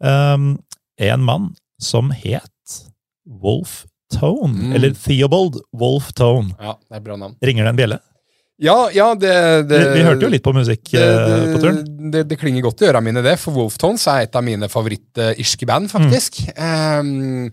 um, 0.01 0.49
en 0.97 1.27
mann 1.27 1.51
som 1.83 2.09
het 2.17 2.81
Wolf 3.29 3.85
Tone. 4.15 4.55
Mm. 4.55 4.75
Eller 4.79 4.97
Theobald 4.97 5.61
Wolf 5.77 6.15
Tone. 6.17 6.55
Ja, 6.57 6.79
det 6.81 7.01
er 7.01 7.05
bra 7.05 7.19
navn. 7.21 7.37
Ringer 7.45 7.67
det 7.67 7.75
en 7.75 7.81
bjelle? 7.83 8.01
Ja, 8.57 8.89
ja, 8.95 9.11
det, 9.15 9.35
det 9.69 9.79
Vi, 9.83 9.99
vi 9.99 10.05
hørte 10.07 10.25
jo 10.25 10.33
litt 10.33 10.45
på 10.45 10.55
musikk 10.57 10.95
det, 10.95 11.05
det, 11.05 11.41
på 11.53 11.59
turen. 11.61 11.81
det, 12.13 12.23
det, 12.31 12.39
klinger 12.41 12.65
godt 12.65 12.81
i 12.81 12.89
øra 12.89 13.03
mine, 13.05 13.21
det, 13.25 13.35
for 13.43 13.53
Wolftones 13.53 14.07
er 14.09 14.25
et 14.25 14.39
av 14.39 14.47
mine 14.47 14.71
favoritt-irske 14.73 15.69
band, 15.69 15.91
faktisk. 15.93 16.41
Mm. 16.55 16.63
Ehm, 16.65 17.51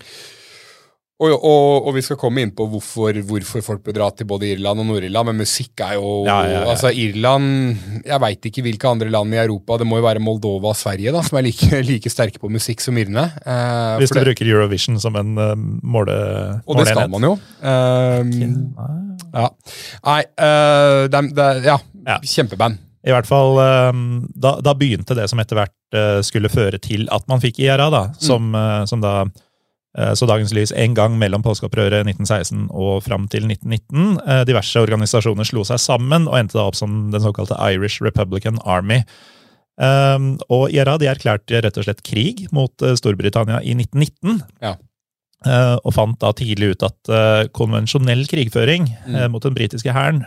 og, 1.23 1.33
og, 1.47 1.87
og 1.87 1.95
vi 1.95 2.01
skal 2.05 2.17
komme 2.19 2.43
inn 2.43 2.51
på 2.55 2.65
hvorfor, 2.69 3.15
hvorfor 3.29 3.63
folk 3.65 3.81
bør 3.85 3.95
dra 3.97 4.07
til 4.13 4.27
både 4.29 4.49
Irland 4.53 4.83
og 4.83 4.87
Nord-Irland, 4.89 5.29
men 5.31 5.39
musikk 5.43 5.83
er 5.85 5.95
jo 5.97 6.11
Ja, 6.27 6.37
ja, 6.45 6.53
ja. 6.57 6.63
Altså, 6.73 6.91
Irland 6.91 8.01
Jeg 8.03 8.19
veit 8.23 8.47
ikke 8.49 8.63
hvilke 8.65 8.89
andre 8.91 9.09
land 9.13 9.33
i 9.35 9.39
Europa, 9.41 9.77
det 9.81 9.87
må 9.89 9.97
jo 10.01 10.05
være 10.07 10.21
Moldova 10.23 10.73
og 10.73 10.77
Sverige, 10.79 11.13
da, 11.15 11.21
som 11.25 11.39
er 11.39 11.47
like, 11.47 11.69
like 11.91 12.11
sterke 12.13 12.41
på 12.43 12.51
musikk 12.51 12.83
som 12.83 12.97
irene. 12.99 13.25
Eh, 13.45 13.97
Hvis 14.03 14.11
du 14.13 14.19
det- 14.19 14.25
bruker 14.27 14.51
Eurovision 14.53 14.99
som 14.99 15.15
en 15.19 15.33
uh, 15.39 15.53
måle, 15.83 16.17
og 16.67 16.77
det 16.81 16.87
skal 16.91 17.09
man 17.13 17.25
jo. 17.29 17.33
Ehm, 17.63 18.33
ja. 19.33 19.47
Nei, 20.05 20.21
uh, 20.37 21.03
de, 21.11 21.21
de, 21.39 21.47
ja, 21.71 21.77
Ja. 22.03 22.17
kjempeband. 22.19 22.77
I 23.03 23.11
hvert 23.11 23.27
fall, 23.27 23.57
eh, 23.59 23.97
da, 24.39 24.53
da 24.63 24.71
begynte 24.79 25.15
det 25.17 25.25
som 25.27 25.39
etter 25.43 25.57
hvert 25.59 25.73
eh, 25.95 26.21
skulle 26.23 26.47
føre 26.51 26.79
til 26.79 27.03
at 27.11 27.25
man 27.27 27.41
fikk 27.43 27.57
IRA, 27.59 27.89
da, 27.91 28.03
som, 28.15 28.45
eh, 28.55 28.85
som 28.87 29.01
da 29.03 29.11
eh, 29.25 29.31
så 30.17 30.25
dagens 30.25 30.53
lys 30.55 30.71
en 30.73 30.93
gang 30.97 31.17
mellom 31.21 31.43
påskeopprøret 31.45 32.05
1916 32.07 32.67
og 32.71 33.03
fram 33.05 33.27
til 33.29 33.45
1919. 33.45 34.19
Eh, 34.25 34.43
Diverse 34.49 34.81
organisasjoner 34.81 35.45
slo 35.45 35.63
seg 35.67 35.77
sammen 35.83 36.25
og 36.27 36.39
endte 36.39 36.57
da 36.57 36.65
opp 36.69 36.75
som 36.79 37.11
den 37.13 37.21
såkalte 37.21 37.57
Irish 37.71 38.01
Republican 38.01 38.57
Army. 38.65 39.03
Um, 39.73 40.35
og 40.53 40.69
IRA 40.69 40.99
de 41.01 41.07
erklærte 41.09 41.57
rett 41.65 41.77
og 41.81 41.85
slett 41.87 42.03
krig 42.05 42.43
mot 42.53 42.73
eh, 42.85 42.93
Storbritannia 42.99 43.57
i 43.65 43.73
1919. 43.73 44.41
Ja. 44.61 44.75
Eh, 45.45 45.77
og 45.81 45.93
fant 45.95 46.19
da 46.21 46.29
tidlig 46.37 46.75
ut 46.75 46.85
at 46.85 47.09
eh, 47.09 47.47
konvensjonell 47.57 48.25
krigføring 48.29 48.85
Mm. 49.07 49.15
eh, 49.15 49.27
mot 49.33 49.43
den 49.43 49.53
britiske 49.57 49.91
hæren 49.91 50.21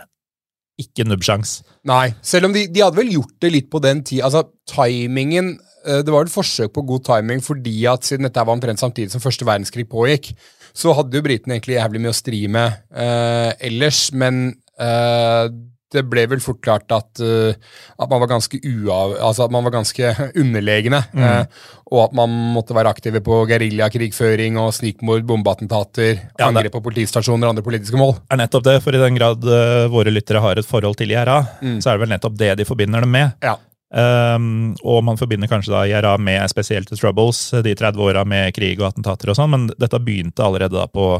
ikke 0.77 1.07
nubbsjans. 1.07 1.63
Nei, 1.89 2.11
selv 2.21 2.45
om 2.45 2.53
de, 2.53 2.67
de 2.69 2.83
hadde 2.83 2.99
vel 2.99 3.09
gjort 3.15 3.33
det 3.41 3.49
litt 3.55 3.69
på 3.71 3.79
den 3.81 4.03
tid. 4.05 4.19
Altså, 4.27 4.43
timingen 4.69 5.55
eh, 5.55 5.76
Det 5.87 6.13
var 6.13 6.27
et 6.27 6.33
forsøk 6.33 6.73
på 6.75 6.83
god 6.89 7.05
timing 7.07 7.39
fordi 7.43 7.77
at 7.89 8.03
siden 8.07 8.27
dette 8.27 8.43
var 8.43 8.57
omtrent 8.57 8.81
samtidig 8.81 9.13
som 9.13 9.23
første 9.23 9.47
verdenskrig 9.47 9.87
pågikk, 9.89 10.33
så 10.77 10.93
hadde 10.97 11.17
jo 11.17 11.23
britene 11.25 11.55
egentlig 11.57 11.79
jævlig 11.79 12.03
mye 12.03 12.13
å 12.13 12.17
stri 12.19 12.43
med 12.51 12.75
eh, 12.93 13.51
ellers, 13.69 14.03
men 14.13 14.51
eh, 14.77 15.47
det 15.95 16.03
ble 16.11 16.25
vel 16.27 16.41
fort 16.43 16.59
klart 16.63 16.91
at, 16.91 17.21
uh, 17.23 17.55
at 17.95 18.09
man 18.11 18.19
var 18.19 18.27
ganske 18.33 18.57
uav... 18.59 19.13
Altså 19.23 19.45
at 19.45 19.53
man 19.55 19.63
var 19.63 19.71
ganske 19.77 20.09
underlegne. 20.41 20.99
Mm. 21.15 21.23
eh, 21.23 21.67
og 21.87 22.01
at 22.09 22.15
man 22.19 22.33
måtte 22.51 22.75
være 22.75 22.91
aktive 22.91 23.21
på 23.23 23.37
geriljakrigføring 23.47 24.57
og 24.59 24.73
snikmord, 24.75 25.23
bombeattentater, 25.29 26.17
Ja, 26.35 26.49
angrep 26.49 26.73
på 26.75 26.81
politistasjoner 26.89 27.47
og 27.47 27.53
andre 27.55 27.63
politiske 27.63 27.99
mål. 27.99 28.17
er 28.27 28.41
nettopp 28.41 28.65
det, 28.67 28.75
for 28.83 28.97
i 28.97 28.99
den 28.99 29.15
grad 29.15 29.47
uh, 29.47 29.87
våre 29.93 30.11
lyttere 30.11 30.43
har 30.43 30.59
et 30.59 30.67
forhold 30.67 30.99
til 30.99 31.15
IRA, 31.15 31.39
Mm. 31.63 31.79
så 31.79 31.89
er 31.89 31.95
det 31.95 32.03
vel 32.03 32.11
nettopp 32.17 32.35
det 32.37 32.51
de 32.59 32.65
forbinder 32.67 33.07
det 33.07 33.09
med. 33.09 33.31
Ja. 33.41 33.55
Um, 33.87 34.73
og 34.83 34.99
man 35.07 35.19
forbinder 35.19 35.47
kanskje 35.47 35.71
da 35.71 35.85
IRA 35.87 36.17
med 36.19 36.43
spesielt 36.51 36.89
The 36.91 36.97
Troubles, 36.99 37.39
de 37.63 37.75
30 37.75 38.03
åra 38.03 38.25
med 38.27 38.51
krig 38.55 38.81
og 38.81 38.89
attentater 38.89 39.31
og 39.31 39.37
sånn, 39.39 39.53
men 39.53 39.69
dette 39.79 40.01
begynte 40.03 40.43
allerede 40.43 40.75
da 40.75 40.87
på 40.91 41.13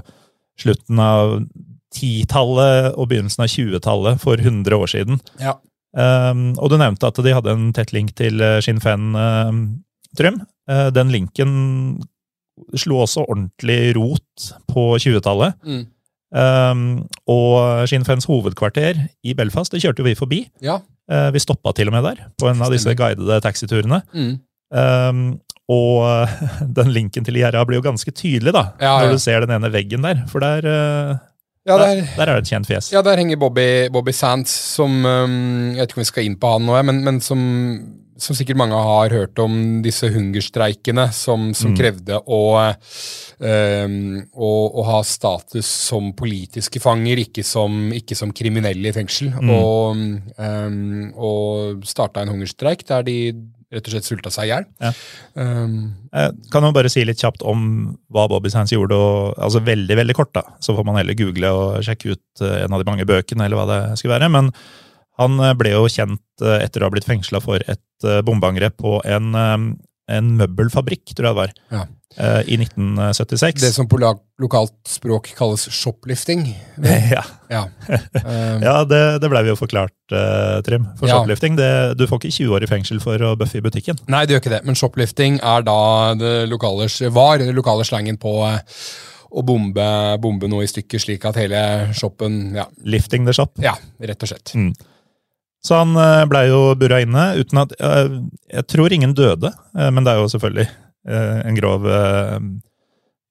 slutten 0.60 1.00
av 1.00 1.38
10-tallet 1.96 2.98
og 2.98 3.08
begynnelsen 3.08 3.46
av 3.46 3.52
20-tallet 3.54 4.22
for 4.22 4.44
100 4.44 4.76
år 4.76 4.92
siden. 4.92 5.22
Ja. 5.40 5.56
Um, 5.98 6.52
og 6.60 6.74
du 6.74 6.78
nevnte 6.82 7.08
at 7.08 7.20
de 7.24 7.34
hadde 7.34 7.54
en 7.56 7.70
tett 7.74 7.94
link 7.96 8.12
til 8.20 8.44
Shin 8.62 8.82
Fen, 8.84 9.14
Féin, 9.16 9.52
um, 9.54 9.62
Trym. 10.18 10.42
Uh, 10.68 10.90
den 10.92 11.14
linken 11.14 11.54
slo 12.76 13.04
også 13.04 13.24
ordentlig 13.28 13.96
rot 13.98 14.50
på 14.68 14.90
20-tallet. 15.00 15.56
Mm. 15.64 15.86
Um, 16.36 16.84
og 17.32 17.88
Shin 17.88 18.06
Fens 18.06 18.28
hovedkvarter 18.28 19.00
i 19.24 19.36
Belfast 19.38 19.72
det 19.72 19.84
kjørte 19.84 20.04
jo 20.04 20.10
vi 20.10 20.18
forbi. 20.20 20.42
Ja. 20.64 20.82
Eh, 21.08 21.30
vi 21.32 21.40
stoppa 21.40 21.72
til 21.78 21.88
og 21.88 21.94
med 21.96 22.04
der, 22.04 22.24
på 22.40 22.50
en 22.52 22.62
av 22.62 22.74
disse 22.74 22.92
guidede 23.00 23.40
taxiturene. 23.46 24.02
Mm. 24.12 24.34
Um, 24.76 25.22
og 25.72 26.28
den 26.80 26.90
linken 26.96 27.24
til 27.28 27.38
gjerdet 27.40 27.62
blir 27.68 27.80
jo 27.80 27.86
ganske 27.86 28.12
tydelig, 28.12 28.52
da, 28.56 28.66
Ja, 28.82 28.98
ja. 28.98 29.06
når 29.06 29.16
du 29.16 29.24
ser 29.24 29.46
den 29.46 29.56
ene 29.56 29.72
veggen 29.72 30.04
der. 30.04 30.26
For 30.32 30.44
der, 30.44 30.68
eh, 30.68 31.18
Ja, 31.68 31.78
der, 31.78 31.96
der, 32.00 32.10
der 32.16 32.30
er 32.32 32.36
det 32.38 32.44
et 32.46 32.52
kjent 32.52 32.68
fjes. 32.68 32.92
ja, 32.94 33.02
der 33.04 33.18
henger 33.20 33.40
Bobby, 33.40 33.88
Bobby 33.92 34.12
Sands, 34.16 34.52
som 34.76 35.04
um, 35.06 35.74
Jeg 35.76 35.82
vet 35.82 35.90
ikke 35.92 35.98
om 36.00 36.04
vi 36.04 36.12
skal 36.12 36.28
inn 36.28 36.38
på 36.40 36.52
han 36.54 36.68
nå, 36.68 36.78
men, 36.88 37.02
men 37.04 37.20
som, 37.24 37.42
som 38.22 38.38
sikkert 38.38 38.60
mange 38.60 38.78
har 38.78 39.14
hørt 39.14 39.40
om 39.40 39.82
disse 39.86 40.10
hungerstreikene 40.14 41.08
som, 41.16 41.52
som 41.58 41.72
Mm. 41.72 41.78
krevde 41.78 42.20
å, 42.26 42.42
um, 43.40 43.98
å, 44.34 44.52
å 44.80 44.86
ha 44.88 45.02
status 45.06 45.68
som 45.68 46.14
politiske 46.18 46.82
fanger, 46.84 47.22
ikke 47.28 47.44
som, 47.46 47.92
ikke 47.94 48.18
som 48.18 48.34
kriminelle 48.36 48.90
i 48.90 48.96
fengsel. 48.96 49.34
Mm. 49.36 49.52
Og, 49.54 50.02
um, 50.38 51.14
og 51.14 51.86
starta 51.88 52.24
en 52.24 52.34
hungerstreik 52.34 52.86
der 52.88 53.06
de 53.08 53.18
rett 53.68 53.84
og 53.90 53.92
slett 53.92 54.08
sulta 54.08 54.32
seg 54.32 54.48
i 54.48 54.52
hjel. 54.54 54.66
Ja. 54.80 54.92
Um, 55.36 55.74
kan 56.54 56.64
jo 56.64 56.72
bare 56.76 56.92
si 56.92 57.04
litt 57.04 57.20
kjapt 57.20 57.44
om 57.44 57.98
hva 58.14 58.28
Bobby 58.32 58.52
Sands 58.54 58.72
gjorde, 58.72 58.96
og, 58.96 59.34
altså 59.36 59.60
veldig 59.66 59.98
veldig 60.00 60.16
kort. 60.16 60.32
da. 60.38 60.46
Så 60.64 60.76
får 60.78 60.88
man 60.88 60.96
heller 61.02 61.18
google 61.20 61.52
og 61.52 61.84
sjekke 61.84 62.16
ut 62.16 62.46
eh, 62.48 62.62
en 62.64 62.74
av 62.74 62.80
de 62.80 62.88
mange 62.88 63.08
bøkene, 63.08 63.44
eller 63.44 63.60
hva 63.60 63.68
det 63.68 63.82
skulle 64.00 64.16
være. 64.16 64.32
Men 64.32 64.54
han 65.18 65.40
eh, 65.42 65.54
ble 65.58 65.74
jo 65.76 65.86
kjent 65.92 66.22
eh, 66.46 66.60
etter 66.66 66.82
å 66.84 66.88
ha 66.90 66.94
blitt 66.94 67.08
fengsla 67.10 67.42
for 67.44 67.62
et 67.66 68.06
eh, 68.08 68.22
bombeangrep 68.26 68.78
på 68.82 69.00
en, 69.06 69.32
en 69.38 70.34
møbelfabrikk, 70.40 71.14
tror 71.18 71.30
jeg 71.30 71.34
det 71.34 71.40
var, 71.42 71.54
Ja. 71.74 71.86
i 72.48 72.56
1976. 72.58 73.60
det 73.62 73.70
som 73.76 73.86
på 73.92 73.98
lokalt 74.00 74.74
språk 74.90 75.28
kalles 75.38 75.68
shoplifting. 75.74 76.46
ja, 77.14 77.24
Ja. 77.52 77.66
Ja 78.68 78.76
det, 78.88 79.02
det 79.22 79.30
blei 79.30 79.44
vi 79.46 79.52
jo 79.52 79.58
forklart, 79.60 79.94
Trym. 80.66 80.88
For 80.98 81.10
shoplifting, 81.12 81.58
det, 81.60 81.70
du 82.00 82.06
får 82.08 82.22
ikke 82.24 82.32
20 82.38 82.56
år 82.58 82.64
i 82.66 82.70
fengsel 82.72 83.02
for 83.04 83.22
å 83.28 83.36
bøffe 83.38 83.60
i 83.60 83.66
butikken. 83.66 84.00
Nei, 84.08 84.24
det 84.26 84.38
gjør 84.38 84.44
ikke 84.46 84.56
det, 84.56 84.64
men 84.70 84.80
shoplifting 84.80 85.40
er 85.44 85.66
da 85.68 85.80
det 86.18 86.36
lokale, 86.50 86.88
var 87.14 87.42
den 87.44 87.54
lokale 87.58 87.86
slangen 87.86 88.18
på 88.22 88.38
å 89.28 89.42
bombe, 89.44 89.86
bombe 90.24 90.48
noe 90.48 90.64
i 90.64 90.70
stykker, 90.72 91.02
slik 91.04 91.26
at 91.28 91.36
hele 91.42 91.60
shoppen 91.98 92.56
Ja, 92.56 92.64
Lifting 92.88 93.26
the 93.28 93.34
shop. 93.36 93.58
ja 93.60 93.74
rett 94.00 94.24
og 94.24 94.32
slett. 94.32 94.54
Så 95.66 95.80
han 95.82 95.96
eh, 96.00 96.26
blei 96.30 96.48
jo 96.52 96.62
burra 96.80 97.02
inne 97.04 97.32
uten 97.40 97.64
at 97.64 97.74
eh, 97.80 98.14
Jeg 98.60 98.68
tror 98.72 98.94
ingen 98.94 99.16
døde, 99.18 99.52
eh, 99.78 99.90
men 99.94 100.06
det 100.06 100.14
er 100.14 100.24
jo 100.24 100.32
selvfølgelig 100.36 100.70
en 101.08 101.56
grov, 101.56 101.86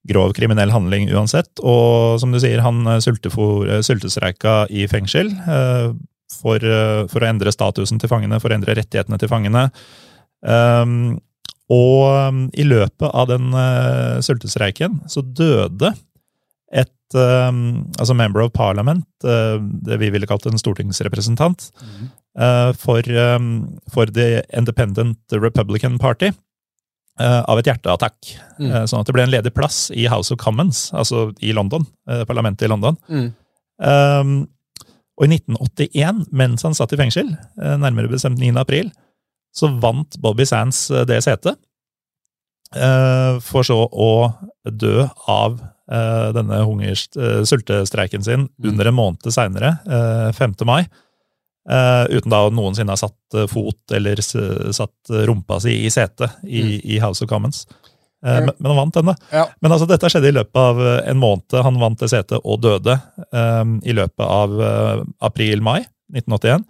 grov 0.09 0.31
kriminell 0.33 0.71
handling 0.73 1.11
uansett. 1.13 1.59
Og 1.61 2.15
som 2.17 2.31
du 2.33 2.39
sier, 2.41 2.63
han 2.65 2.79
sultestreika 2.97 4.63
i 4.73 4.87
fengsel 4.89 5.29
for, 6.39 6.65
for 7.11 7.21
å 7.21 7.27
endre 7.27 7.53
statusen 7.53 8.01
til 8.01 8.09
fangene, 8.09 8.39
for 8.41 8.49
å 8.49 8.57
endre 8.57 8.73
rettighetene 8.79 9.21
til 9.21 9.29
fangene. 9.29 9.67
Um, 10.41 11.19
og 11.69 12.49
i 12.57 12.65
løpet 12.65 13.05
av 13.11 13.29
den 13.29 13.53
sultestreiken 14.25 15.03
så 15.05 15.21
døde 15.21 15.93
um, 17.15 17.85
altså 17.99 18.15
member 18.17 18.41
of 18.43 18.51
parliament, 18.53 19.05
uh, 19.23 19.57
det 19.61 19.99
vi 20.01 20.09
ville 20.13 20.27
kalt 20.27 20.45
en 20.49 20.59
stortingsrepresentant, 20.59 21.69
uh, 22.39 22.73
for, 22.77 23.01
um, 23.35 23.79
for 23.93 24.11
The 24.11 24.43
Independent 24.57 25.19
Republican 25.31 25.97
Party 26.01 26.31
uh, 27.21 27.43
av 27.47 27.61
et 27.61 27.69
hjerteattakk. 27.69 28.33
Mm. 28.59 28.73
Sånn 28.89 29.01
at 29.01 29.09
det 29.09 29.15
ble 29.15 29.27
en 29.27 29.33
ledig 29.33 29.53
plass 29.55 29.87
i 29.95 30.07
House 30.11 30.33
of 30.33 30.41
Commons, 30.41 30.89
altså 30.93 31.29
i 31.39 31.53
London, 31.55 31.87
parlamentet 32.27 32.67
i 32.67 32.71
London. 32.71 32.99
Mm. 33.07 33.31
Um, 33.77 34.35
og 35.17 35.25
i 35.25 35.31
1981, 35.33 36.27
mens 36.37 36.65
han 36.65 36.75
satt 36.77 36.91
i 36.93 36.99
fengsel, 36.99 37.31
nærmere 37.57 38.11
bestemt 38.11 38.37
9. 38.37 38.51
april, 38.61 38.91
så 39.55 39.71
vant 39.81 40.19
Bobby 40.21 40.45
Sands 40.45 40.83
det 41.09 41.23
setet. 41.25 41.57
For 43.47 43.65
så 43.65 43.79
å 43.89 44.11
dø 44.69 45.07
av 45.31 45.55
denne 46.35 46.61
hungerst, 46.67 47.15
uh, 47.15 47.43
sultestreiken 47.47 48.23
sin 48.25 48.47
under 48.63 48.89
en 48.89 48.97
måned 48.97 49.27
seinere, 49.31 49.77
5. 50.35 50.55
mai. 50.67 50.81
Uh, 51.67 52.05
uten 52.15 52.31
da 52.31 52.45
noensinne 52.51 52.93
ha 52.93 52.99
satt 52.99 53.35
fot 53.51 53.95
eller 53.95 54.21
satt 54.23 55.11
rumpa 55.27 55.57
si 55.59 55.73
i 55.83 55.89
setet 55.91 56.37
i, 56.43 56.61
Mm. 56.63 56.81
i 56.83 56.99
House 57.03 57.23
of 57.23 57.29
Commons. 57.29 57.65
Men, 58.21 58.49
men 58.57 58.71
han 58.71 58.77
vant 58.79 58.95
den, 58.95 59.05
da. 59.11 59.13
Ja. 59.31 59.43
Men 59.61 59.71
altså, 59.71 59.85
dette 59.87 60.09
skjedde 60.09 60.31
i 60.31 60.35
løpet 60.35 60.57
av 60.57 60.79
en 60.81 61.19
måned. 61.21 61.53
Han 61.63 61.77
vant 61.79 61.99
det 62.01 62.09
setet 62.09 62.39
og 62.41 62.63
døde 62.63 62.95
um, 63.29 63.75
i 63.85 63.93
løpet 63.93 64.23
av 64.25 64.55
uh, 64.57 65.03
april-mai 65.21 65.83
1981. 66.15 66.65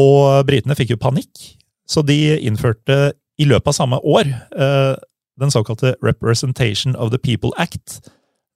Og 0.00 0.46
britene 0.48 0.76
fikk 0.78 0.94
jo 0.94 1.00
panikk, 1.02 1.42
så 1.84 2.02
de 2.06 2.16
innførte 2.40 3.12
i 3.36 3.46
løpet 3.48 3.72
av 3.72 3.76
samme 3.76 3.98
år 4.00 4.32
uh, 4.56 4.96
den 5.40 5.52
såkalte 5.52 5.94
Representation 6.02 6.96
of 6.96 7.10
the 7.12 7.20
People 7.20 7.52
Act. 7.60 8.00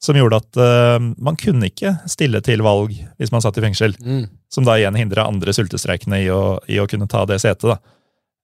Som 0.03 0.17
gjorde 0.17 0.41
at 0.43 0.59
uh, 0.61 0.99
man 1.01 1.39
kunne 1.41 1.71
ikke 1.71 1.95
stille 2.11 2.43
til 2.45 2.63
valg 2.65 2.93
hvis 3.17 3.33
man 3.33 3.43
satt 3.45 3.59
i 3.59 3.65
fengsel. 3.65 3.97
Mm. 4.01 4.27
Som 4.53 4.67
da 4.69 4.77
igjen 4.79 4.99
hindra 4.99 5.27
andre 5.29 5.55
sultestreikende 5.57 6.21
i 6.23 6.29
å, 6.33 6.59
i 6.71 6.81
å 6.81 6.89
kunne 6.91 7.09
ta 7.11 7.25
det 7.29 7.41
setet. 7.43 7.71
da. 7.73 7.79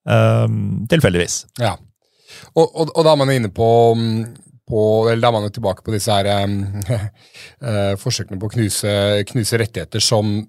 Um, 0.02 0.86
tilfeldigvis. 0.90 1.44
Ja. 1.62 1.76
Og, 2.56 2.64
og, 2.64 2.88
og, 2.88 3.02
da 3.04 3.12
er 3.12 3.20
man 3.20 3.30
inne 3.30 3.52
på, 3.54 3.68
på 4.68 4.80
eller 5.06 5.22
da 5.22 5.30
er 5.30 5.36
man 5.36 5.46
jo 5.46 5.52
tilbake 5.54 5.84
på 5.86 5.94
disse 5.94 6.16
her 6.16 6.30
um, 6.42 6.58
uh, 6.80 7.94
forsøkene 8.02 8.40
på 8.40 8.48
å 8.48 8.54
knuse, 8.56 8.94
knuse 9.30 9.60
rettigheter 9.60 10.02
som, 10.02 10.40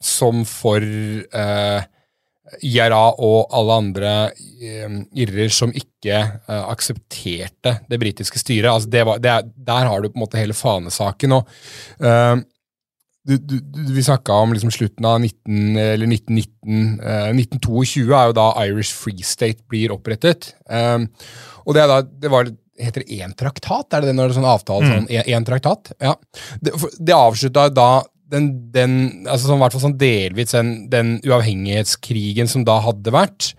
som 0.00 0.44
for 0.48 0.80
uh, 0.80 1.82
IRA 2.66 3.02
og 3.22 3.50
alle 3.56 3.76
andre 3.82 4.12
um, 4.86 5.00
irrer 5.18 5.52
som 5.54 5.72
ikke 5.76 6.20
uh, 6.48 6.70
aksepterte 6.70 7.76
det 7.90 7.98
britiske 8.02 8.40
styret. 8.40 8.70
Altså 8.72 8.90
det 8.92 9.04
var, 9.06 9.20
det 9.22 9.32
er, 9.32 9.50
der 9.70 9.90
har 9.90 10.00
du 10.00 10.10
på 10.10 10.18
en 10.18 10.24
måte 10.24 10.40
hele 10.40 10.56
fanesaken. 10.56 11.36
og 11.38 11.48
du, 13.28 13.34
du, 13.36 13.58
du, 13.60 13.80
vi 13.92 14.02
snakka 14.02 14.32
om 14.42 14.54
liksom 14.56 14.72
slutten 14.72 15.04
av 15.06 15.20
19, 15.20 15.76
eller 15.76 16.08
1919. 16.08 17.00
uh, 17.04 17.28
1922 17.36 18.06
er 18.08 18.30
jo 18.30 18.38
da 18.40 18.48
Irish 18.64 18.96
Free 18.96 19.26
State 19.26 19.62
blir 19.70 19.92
opprettet. 19.94 20.54
Og 20.70 21.76
det, 21.76 21.84
er 21.84 21.90
da, 21.90 22.02
det 22.02 22.32
var 22.32 22.50
Heter 22.80 23.02
det 23.04 23.18
én 23.20 23.34
traktat? 23.36 23.92
Er 23.92 24.00
det 24.00 24.08
det 24.08 24.14
når 24.16 24.30
det 24.30 24.32
er 24.32 24.38
sånn 24.38 24.46
avtale? 24.48 24.86
Mm. 24.86 24.92
Sånn, 24.94 25.34
en 25.34 25.44
traktat? 25.44 25.90
Ja. 26.00 26.14
Det, 26.64 26.72
det 26.96 27.12
avslutta 27.12 27.66
da 27.76 27.90
den, 28.30 28.50
den 28.74 28.94
altså 29.26 29.50
sånn, 29.50 29.60
hvert 29.62 29.74
fall 29.74 29.86
sånn 29.88 29.98
delvis 30.00 30.54
den, 30.54 30.74
den 30.92 31.16
uavhengighetskrigen 31.26 32.50
som 32.50 32.64
da 32.66 32.78
hadde 32.84 33.14
vært. 33.14 33.52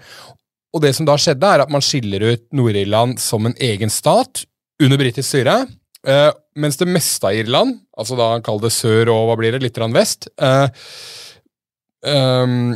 Og 0.71 0.83
det 0.85 0.93
som 0.95 1.07
da 1.07 1.17
skjedde, 1.19 1.47
er 1.47 1.65
at 1.65 1.71
man 1.73 1.83
skiller 1.83 2.23
ut 2.31 2.45
Nord-Irland 2.55 3.19
som 3.21 3.47
en 3.47 3.57
egen 3.59 3.91
stat 3.91 4.45
under 4.81 4.99
britisk 5.01 5.27
styre. 5.27 5.63
Uh, 6.07 6.31
mens 6.57 6.79
det 6.79 6.87
meste 6.89 7.27
av 7.27 7.37
Irland, 7.37 7.75
altså 7.97 8.17
da 8.17 8.33
kall 8.43 8.61
det 8.63 8.71
sør 8.73 9.11
og 9.13 9.27
hva 9.29 9.35
blir 9.39 9.53
det, 9.53 9.61
litt 9.61 9.77
vest, 9.93 10.31
uh, 10.41 10.71
um, 12.01 12.71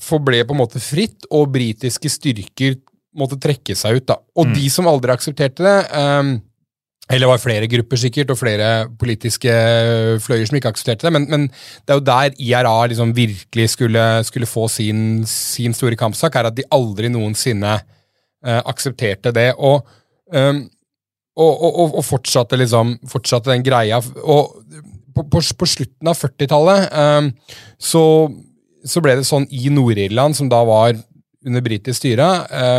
forble 0.00 0.44
på 0.46 0.56
en 0.56 0.62
måte 0.62 0.80
fritt, 0.80 1.26
og 1.28 1.50
britiske 1.52 2.08
styrker 2.08 2.78
måtte 3.18 3.40
trekke 3.42 3.74
seg 3.76 3.98
ut. 3.98 4.06
da. 4.08 4.20
Og 4.38 4.48
mm. 4.48 4.54
de 4.56 4.70
som 4.72 4.88
aldri 4.88 5.12
aksepterte 5.12 5.66
det 5.66 5.76
um, 5.90 6.38
eller 7.10 7.26
det 7.26 7.30
var 7.32 7.42
flere 7.42 7.68
grupper 7.70 7.98
sikkert, 7.98 8.30
og 8.30 8.38
flere 8.38 8.88
politiske 9.00 9.52
fløyer 10.22 10.46
som 10.46 10.58
ikke 10.58 10.70
aksepterte 10.70 11.08
det, 11.08 11.14
men, 11.16 11.26
men 11.30 11.46
det 11.50 11.94
er 11.94 11.98
jo 11.98 12.06
der 12.06 12.36
IRA 12.38 12.74
liksom 12.92 13.14
virkelig 13.16 13.70
skulle, 13.74 14.04
skulle 14.24 14.46
få 14.46 14.68
sin, 14.70 15.24
sin, 15.26 15.74
store 15.74 15.98
kampsak, 15.98 16.38
er 16.38 16.50
at 16.50 16.58
de 16.58 16.68
aldri 16.70 17.10
noensinne 17.10 17.80
uh, 17.80 18.60
aksepterte 18.70 19.34
det. 19.34 19.50
og 19.58 19.82
um, 20.34 20.68
og, 21.40 21.62
og, 21.62 21.94
og 21.94 22.04
fortsatte, 22.04 22.58
liksom, 22.58 22.96
fortsatte 23.08 23.52
den 23.52 23.64
greia. 23.64 24.00
Og 24.20 24.56
på, 25.14 25.24
på, 25.24 25.40
på 25.40 25.68
slutten 25.68 26.10
av 26.10 26.18
40-tallet 26.18 26.88
um, 26.92 27.30
så, 27.80 28.02
så, 28.84 29.02
ble 29.04 29.16
det 29.20 29.28
sånn 29.28 29.46
i 29.50 29.70
Nord-Irland, 29.72 30.36
som 30.36 30.50
da 30.52 30.60
var 30.68 30.98
under 31.46 31.62
britisk 31.64 31.96
styre, 32.02 32.26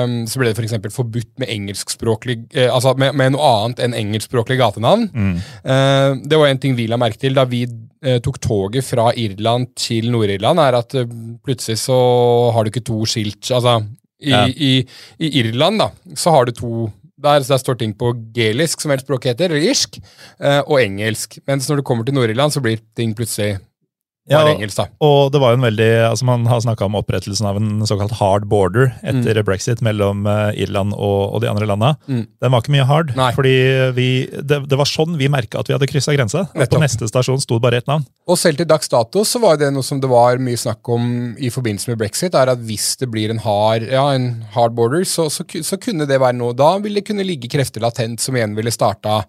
um, 0.04 0.18
så 0.30 0.42
ble 0.42 0.52
det 0.52 0.60
f.eks. 0.60 0.76
For 0.84 1.02
forbudt 1.02 1.32
med 1.42 1.50
engelskspråklig 1.50 2.36
eh, 2.54 2.70
altså 2.70 2.94
med, 3.00 3.16
med, 3.18 3.34
noe 3.34 3.48
annet 3.64 3.82
enn 3.82 3.96
engelskspråklig 3.98 4.60
gatenavn. 4.60 5.08
Mm. 5.10 5.32
Uh, 5.66 6.22
det 6.30 6.38
var 6.38 6.52
en 6.52 6.62
ting 6.62 6.78
vi 6.78 6.86
la 6.92 7.00
merke 7.02 7.18
til 7.24 7.38
da 7.38 7.48
vi 7.50 7.64
uh, 7.66 8.20
tok 8.22 8.38
toget 8.44 8.86
fra 8.86 9.10
Irland 9.18 9.72
til 9.82 10.12
Nord-Irland, 10.14 10.62
er 10.62 10.78
at 10.78 10.98
uh, 11.00 11.18
plutselig 11.42 11.82
så 11.88 11.98
har 12.54 12.64
du 12.64 12.74
ikke 12.74 12.86
to 12.86 13.02
skilt. 13.10 13.44
Altså, 13.50 13.80
i, 14.22 14.30
ja. 14.30 14.46
i, 14.46 14.74
i 15.18 15.32
Irland 15.42 15.82
da, 15.82 15.90
så 16.14 16.36
har 16.36 16.46
du 16.46 16.54
to 16.54 16.74
der, 17.22 17.44
der, 17.46 17.58
står 17.58 17.78
ting 17.80 17.94
på 17.98 18.14
gelisk, 18.36 18.82
som 18.82 18.94
helt 18.94 19.06
språket 19.06 19.34
heter, 19.34 19.52
eller 19.52 19.72
irsk, 19.72 20.00
eh, 20.42 20.62
og 20.66 20.82
engelsk. 20.82 21.38
Mens 21.50 21.70
når 21.70 21.82
du 21.82 21.86
kommer 21.86 22.08
til 22.08 22.18
Nord-Irland, 22.18 22.54
så 22.54 22.64
blir 22.64 22.82
ting 22.98 23.14
plutselig 23.18 23.60
ja, 24.30 24.44
og, 24.44 24.52
engelsk, 24.54 24.78
da. 24.78 24.86
Og 25.02 25.32
det 25.34 25.40
var 25.42 25.54
jo 25.54 25.58
en 25.58 25.66
veldig, 25.66 25.90
altså 26.12 26.28
Man 26.30 26.44
har 26.46 26.60
snakka 26.62 26.86
om 26.86 26.98
opprettelsen 27.00 27.48
av 27.50 27.58
en 27.58 27.82
såkalt 27.90 28.14
hard 28.20 28.46
border 28.52 28.92
etter 29.02 29.40
mm. 29.40 29.46
brexit 29.48 29.82
mellom 29.82 30.28
uh, 30.30 30.54
Irland 30.54 30.94
og, 30.94 31.34
og, 31.34 31.40
de 31.42 31.50
andre 31.50 31.66
landa. 31.66 31.96
Mm. 32.06 32.28
Den 32.44 32.54
var 32.54 32.62
ikke 32.62 32.76
mye 32.76 32.86
hard, 32.86 33.16
Nei. 33.18 33.32
fordi 33.34 33.56
vi, 33.98 34.08
det, 34.30 34.62
det, 34.70 34.78
var 34.78 34.90
sånn 34.90 35.18
vi 35.18 35.30
merka 35.32 35.64
at 35.64 35.72
vi 35.72 35.74
hadde 35.74 35.90
kryssa 35.90 36.14
grensa. 36.14 36.46
På 36.54 36.82
neste 36.82 37.10
stasjon 37.10 37.42
sto 37.42 37.58
bare 37.64 37.82
ett 37.82 37.90
navn. 37.90 38.06
Og 38.30 38.38
selv 38.38 38.62
til 38.62 38.70
dags 38.70 38.92
dato 38.92 39.26
så 39.26 39.42
var 39.42 39.58
det 39.58 39.72
noe 39.74 39.86
som 39.86 40.00
det 40.04 40.12
var 40.12 40.38
mye 40.44 40.60
snakk 40.60 40.94
om 40.94 41.34
i 41.42 41.50
forbindelse 41.54 41.90
med 41.90 42.04
brexit, 42.04 42.38
er 42.38 42.54
at 42.54 42.62
hvis 42.62 42.94
det 43.02 43.10
blir 43.10 43.34
en 43.34 43.42
hard, 43.42 43.88
ja, 43.90 44.06
en 44.14 44.46
hard 44.54 44.78
border, 44.78 45.02
så, 45.10 45.32
så, 45.34 45.48
så, 45.50 45.82
kunne 45.82 46.06
det 46.06 46.20
være 46.22 46.38
noe 46.38 46.54
Da 46.54 46.76
ville 46.78 47.02
det 47.02 47.08
kunne 47.08 47.26
ligge 47.26 47.50
krefter 47.50 47.82
latent 47.82 48.22
som 48.22 48.38
igjen 48.38 48.54
ville 48.54 48.70
starta 48.74 49.24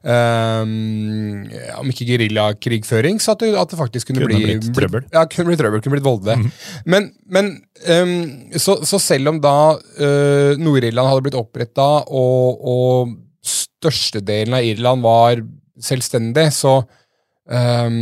um, 0.00 1.44
om 1.82 1.92
ikke 1.92 2.08
geriljakrigføring, 2.08 3.20
så 3.20 3.36
at 3.36 3.44
det, 3.44 3.52
at 3.60 3.74
det 3.74 3.80
faktisk 3.80 4.08
kunne, 4.08 4.24
kunne 4.24 4.32
bli 4.32 4.37
blitt 4.42 4.68
trøbbel. 4.76 5.06
Ja, 5.14 5.24
kunne 5.30 5.50
blitt 5.50 5.60
trøbbel, 5.62 5.82
kunne 5.84 5.96
blitt 5.96 6.06
voldelig. 6.06 6.38
Mm. 6.38 6.50
Men, 6.94 7.08
men 7.36 7.50
um, 7.88 8.14
så, 8.56 8.78
så, 8.88 9.00
selv 9.02 9.32
om 9.32 9.40
da 9.44 9.56
uh, 9.76 10.52
Nord-Irland 10.60 11.10
hadde 11.10 11.26
blitt 11.26 11.38
oppretta, 11.38 11.88
og, 12.08 12.62
og 12.62 13.14
størstedelen 13.48 14.58
av 14.58 14.66
Irland 14.66 15.04
var 15.06 15.42
selvstendig, 15.82 16.48
så 16.56 16.80
um, 17.46 17.98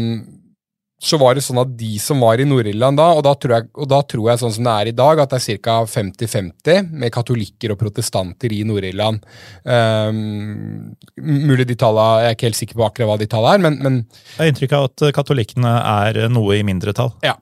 så 0.97 1.19
var 1.21 1.37
det 1.37 1.43
sånn 1.45 1.61
at 1.61 1.73
de 1.77 1.99
som 2.01 2.23
var 2.25 2.41
i 2.41 2.47
Nord-Irland 2.49 2.97
da, 2.97 3.11
og 3.19 3.23
da, 3.27 3.35
tror 3.37 3.53
jeg, 3.59 3.69
og 3.77 3.89
da 3.91 3.99
tror 4.09 4.31
jeg 4.31 4.41
sånn 4.41 4.55
som 4.57 4.65
det 4.65 4.75
er 4.81 4.91
i 4.91 4.97
dag, 4.97 5.21
at 5.21 5.33
det 5.35 5.41
er 5.43 5.59
ca. 5.61 5.79
50-50 5.93 6.93
med 7.03 7.13
katolikker 7.13 7.75
og 7.75 7.81
protestanter 7.81 8.55
i 8.57 8.63
Nord-Irland. 8.65 9.25
Um, 9.63 10.95
mulig 11.21 11.67
de 11.69 11.77
tallene, 11.77 12.23
Jeg 12.23 12.31
er 12.31 12.39
ikke 12.39 12.49
helt 12.49 12.61
sikker 12.63 12.79
på 12.79 12.87
akkurat 12.87 13.11
hva 13.11 13.19
de 13.21 13.29
tallene 13.29 13.59
er, 13.59 13.65
men, 13.67 13.83
men 13.85 13.99
Jeg 14.07 14.39
har 14.41 14.53
inntrykk 14.53 14.77
av 14.79 14.87
at 14.89 15.05
katolikkene 15.19 15.73
er 15.81 16.23
noe 16.33 16.57
i 16.57 16.65
mindretall. 16.65 17.13
Ja. 17.27 17.37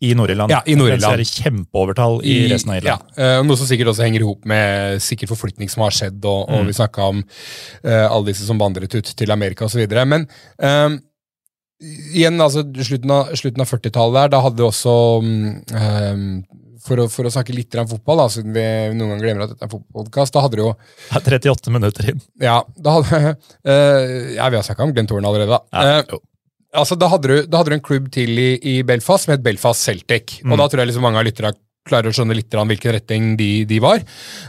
I 0.00 0.14
Nord-Irland. 0.16 0.52
Ja, 0.52 0.62
i 0.64 0.76
Nord-Irland. 0.76 1.20
Mens 1.20 1.28
det 1.28 1.40
er 1.40 1.44
kjempeovertall 1.44 2.18
i, 2.20 2.36
I 2.44 2.48
resten 2.52 2.72
av 2.72 2.80
Irland. 2.80 3.12
Ja, 3.16 3.28
uh, 3.40 3.42
Noe 3.44 3.56
som 3.60 3.68
sikkert 3.68 3.92
også 3.92 4.04
henger 4.04 4.24
i 4.24 4.28
hop 4.28 4.48
med 4.48 5.04
sikkert 5.04 5.32
forflytning 5.32 5.72
som 5.72 5.84
har 5.84 5.96
skjedd, 5.96 6.18
og, 6.24 6.48
og 6.48 6.64
mm. 6.64 6.68
vi 6.68 6.78
snakka 6.80 7.10
om 7.12 7.20
uh, 7.20 8.06
alle 8.06 8.24
disse 8.30 8.48
som 8.48 8.60
vandret 8.60 8.96
ut 8.96 9.12
til 9.16 9.32
Amerika 9.32 9.68
osv. 9.68 9.84
Men 10.04 10.28
um, 10.60 10.98
igjen, 11.80 12.38
altså 12.40 12.62
slutten 12.64 13.12
av, 13.12 13.32
av 13.32 13.68
40-tallet 13.68 14.16
der, 14.16 14.30
da 14.32 14.42
hadde 14.44 14.62
vi 14.62 14.66
også 14.66 14.94
um, 15.20 16.38
for, 16.86 17.02
å, 17.02 17.08
for, 17.12 17.28
å, 17.28 17.32
snakke 17.32 17.56
litt 17.56 17.74
om 17.80 17.88
fotball, 17.90 18.22
da, 18.22 18.28
siden 18.32 18.54
vi 18.54 18.64
noen 18.94 19.12
ganger 19.12 19.26
glemmer 19.26 19.44
at 19.46 19.52
dette 19.52 19.66
er 19.66 19.72
fotballpodkast, 19.72 20.36
da 20.36 20.44
hadde 20.46 20.58
du 20.58 20.62
jo 20.62 20.70
38 21.18 21.74
minutter 21.74 22.12
inn. 22.12 22.24
Ja, 22.42 22.60
da 22.80 22.96
hadde, 22.96 23.34
uh, 23.36 24.16
ja 24.38 24.48
vi 24.48 24.60
har 24.60 24.66
snakka 24.66 24.86
om 24.86 24.96
Glenn 24.96 25.10
Thorne 25.10 25.28
allerede, 25.30 25.58
da. 25.58 25.62
Ja, 25.76 26.00
uh, 26.00 26.24
altså, 26.82 26.98
da 27.00 27.10
hadde, 27.12 27.28
du, 27.28 27.50
da 27.50 27.60
hadde, 27.60 27.74
du, 27.74 27.78
en 27.78 27.86
klubb 27.86 28.10
til 28.14 28.32
i, 28.40 28.50
i 28.56 28.76
Belfast 28.86 29.26
som 29.26 29.36
het 29.36 29.44
Belfast 29.44 29.84
Celtic. 29.84 30.38
Mm. 30.42 30.54
Og 30.54 30.62
da 30.62 30.70
tror 30.70 30.84
jeg 30.84 30.92
liksom 30.92 31.04
mange 31.06 31.20
av 31.20 31.28
lytterne 31.28 31.56
klarer 31.86 32.10
å 32.10 32.16
skjønne 32.16 32.34
litt 32.34 32.54
om 32.58 32.72
hvilken 32.72 32.96
retning 32.96 33.34
de, 33.38 33.50
de 33.68 33.76
var. 33.84 34.02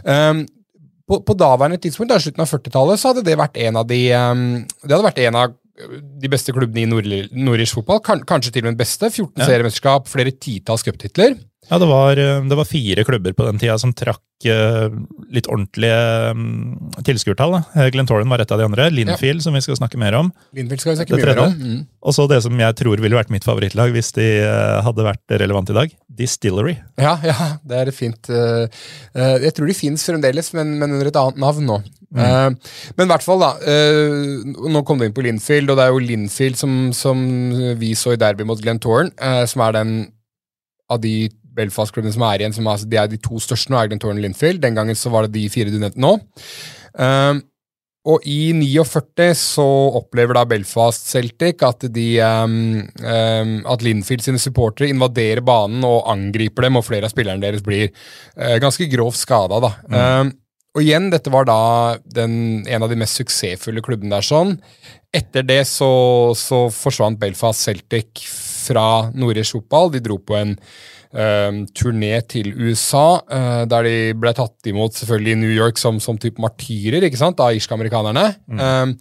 Um, 0.07 0.45
på, 1.07 1.21
på, 1.23 1.36
daværende 1.39 1.80
tidspunkt, 1.80 2.11
da, 2.11 2.19
slutten 2.19 2.43
av 2.43 2.49
40-tallet, 2.51 2.99
så 2.99 3.11
hadde 3.11 3.23
det 3.28 3.38
vært 3.39 3.59
en 3.63 3.80
av 3.80 3.88
de 3.88 4.01
um, 4.11 4.41
Det 4.84 4.91
hadde 4.91 5.05
vært 5.05 5.21
en 5.23 5.38
av 5.39 5.55
de 5.78 6.30
beste 6.32 6.53
klubbene 6.55 6.86
i 6.86 7.21
nordisk 7.38 7.80
fotball. 7.80 8.01
kanskje 8.01 8.51
til 8.51 8.63
og 8.63 8.69
med 8.69 8.75
den 8.75 8.82
beste. 8.82 9.11
14 9.11 9.41
ja. 9.41 9.45
seriemesterskap, 9.45 10.09
flere 10.09 10.34
titalls 10.34 10.86
cuptitler. 10.88 11.38
Ja, 11.68 11.78
det 11.80 11.88
var, 11.89 12.18
eh, 12.18 12.43
det 12.47 12.55
var, 12.55 12.65
fire 12.65 13.03
klubber 13.03 13.34
på 13.36 13.45
den 13.45 13.59
tida 13.59 13.76
som 13.80 13.91
trakk 13.95 14.24
uh, 14.47 14.88
litt 15.34 15.49
ordentlige 15.51 15.97
um, 16.32 16.91
tilskuertall. 17.03 17.57
Eh, 17.76 17.89
Glentoran 17.91 18.30
var 18.32 18.39
et 18.39 18.51
av 18.53 18.61
de 18.61 18.68
andre. 18.70 18.88
Linfield, 18.93 19.41
ja. 19.41 19.43
som 19.43 19.57
vi 19.57 19.63
skal 19.65 19.80
snakke 19.80 19.99
mer 19.99 20.15
om. 20.15 20.30
Linfield 20.55 20.84
skal 20.84 20.93
vi 20.93 20.99
snakke 21.01 21.20
mer 21.20 21.41
om. 21.43 21.57
Mm. 21.57 21.82
Og 22.07 22.15
så 22.15 22.28
det 22.32 22.39
som 22.45 22.63
jeg 22.63 22.78
tror 22.80 23.03
ville 23.03 23.20
vært 23.20 23.34
mitt 23.34 23.47
favorittlag 23.47 23.91
hvis 23.95 24.13
de 24.15 24.28
hadde 24.86 25.07
vært 25.09 25.38
relevant 25.41 25.74
i 25.74 25.76
dag. 25.76 25.95
Distillery. 26.07 26.78
Ja, 27.01 27.18
ja, 27.26 27.36
det 27.68 27.82
er 27.82 27.91
fint. 27.95 28.32
Jeg 28.32 29.53
tror 29.57 29.68
de 29.68 29.76
fins 29.76 30.07
fremdeles, 30.07 30.53
men, 30.55 30.78
men, 30.80 30.95
under 30.95 31.11
et 31.11 31.20
annet 31.20 31.41
navn 31.43 31.68
nå. 31.68 31.82
Mm. 32.07 32.53
men 32.95 33.03
i 33.03 33.09
hvert 33.11 33.26
fall, 33.26 33.41
da. 33.43 33.49
nå 34.72 34.82
kom 34.88 35.01
du 35.01 35.03
inn 35.03 35.15
på 35.15 35.26
Linfield, 35.26 35.74
og 35.74 35.76
det 35.76 35.84
er 35.84 35.91
jo 35.91 36.05
Linfield 36.05 36.55
som, 36.55 36.78
som 36.95 37.20
vi 37.82 37.91
så 37.99 38.15
i 38.15 38.22
derby 38.22 38.47
mot 38.47 38.61
Glentoran, 38.63 39.11
som 39.51 39.65
er 39.65 39.76
den 39.76 39.97
av 40.88 41.03
de 41.03 41.28
Belfast-klubbene 41.57 42.15
som 42.15 42.25
er 42.29 42.43
igjen, 42.43 42.55
som 42.55 42.69
er, 42.71 42.87
de 42.87 43.01
er 43.01 43.11
de 43.11 43.19
to 43.21 43.41
største 43.43 43.73
nå, 43.73 43.79
er 43.81 43.91
Glentoran 43.91 44.21
Linfield. 44.23 44.61
Den 44.63 44.77
gangen 44.77 44.97
så 44.97 45.11
var 45.13 45.27
det 45.27 45.35
de 45.37 45.47
fire 45.53 45.73
du 45.73 45.79
nevnte 45.81 46.01
nå. 46.03 46.15
Um, 46.97 47.43
og 48.07 48.23
i 48.29 48.53
49 48.55 49.27
så 49.35 49.65
opplever 49.99 50.37
da 50.37 50.45
Belfast 50.47 51.09
Celtic 51.11 51.63
at, 51.67 51.83
de, 51.91 52.07
um, 52.23 52.79
um, 53.03 53.53
at 53.67 53.83
Linfield 53.83 54.23
sine 54.23 54.39
supportere 54.39 54.87
invaderer 54.93 55.43
banen 55.45 55.83
og 55.83 56.07
angriper 56.13 56.67
dem, 56.67 56.79
og 56.79 56.87
flere 56.87 57.09
av 57.09 57.11
spillerne 57.11 57.43
deres 57.43 57.65
blir 57.65 57.89
uh, 57.91 58.55
ganske 58.63 58.87
grovt 58.93 59.19
skada. 59.19 59.59
Da. 59.65 59.73
Mm. 59.91 59.97
Um, 59.97 60.35
og 60.77 60.85
igjen, 60.85 61.09
dette 61.09 61.33
var 61.33 61.47
da 61.49 61.61
den, 62.05 62.61
en 62.69 62.85
av 62.85 62.91
de 62.91 62.99
mest 63.01 63.17
suksessfulle 63.17 63.81
klubbene 63.83 64.13
der. 64.13 64.25
sånn. 64.25 64.55
Etter 65.15 65.43
det 65.47 65.63
så, 65.65 65.89
så 66.37 66.67
forsvant 66.71 67.19
Belfast 67.19 67.65
Celtic 67.65 68.21
fra 68.67 69.09
nordirsk 69.15 69.57
fotball. 69.57 69.91
De 69.95 70.03
dro 70.05 70.19
på 70.21 70.37
en 70.37 70.53
uh, 71.15 71.63
turné 71.77 72.13
til 72.27 72.51
USA, 72.57 73.21
uh, 73.21 73.63
der 73.69 73.87
de 73.87 73.95
ble 74.19 74.33
tatt 74.37 74.69
imot 74.69 74.97
selvfølgelig 74.99 75.37
i 75.37 75.41
New 75.45 75.55
York 75.55 75.79
som, 75.81 76.01
som 76.03 76.19
type 76.19 76.41
martyrer 76.41 77.07
ikke 77.07 77.21
sant, 77.21 77.41
av 77.43 77.55
irske-amerikanerne. 77.55 78.29
Mm. 78.47 78.61
Um, 78.61 78.95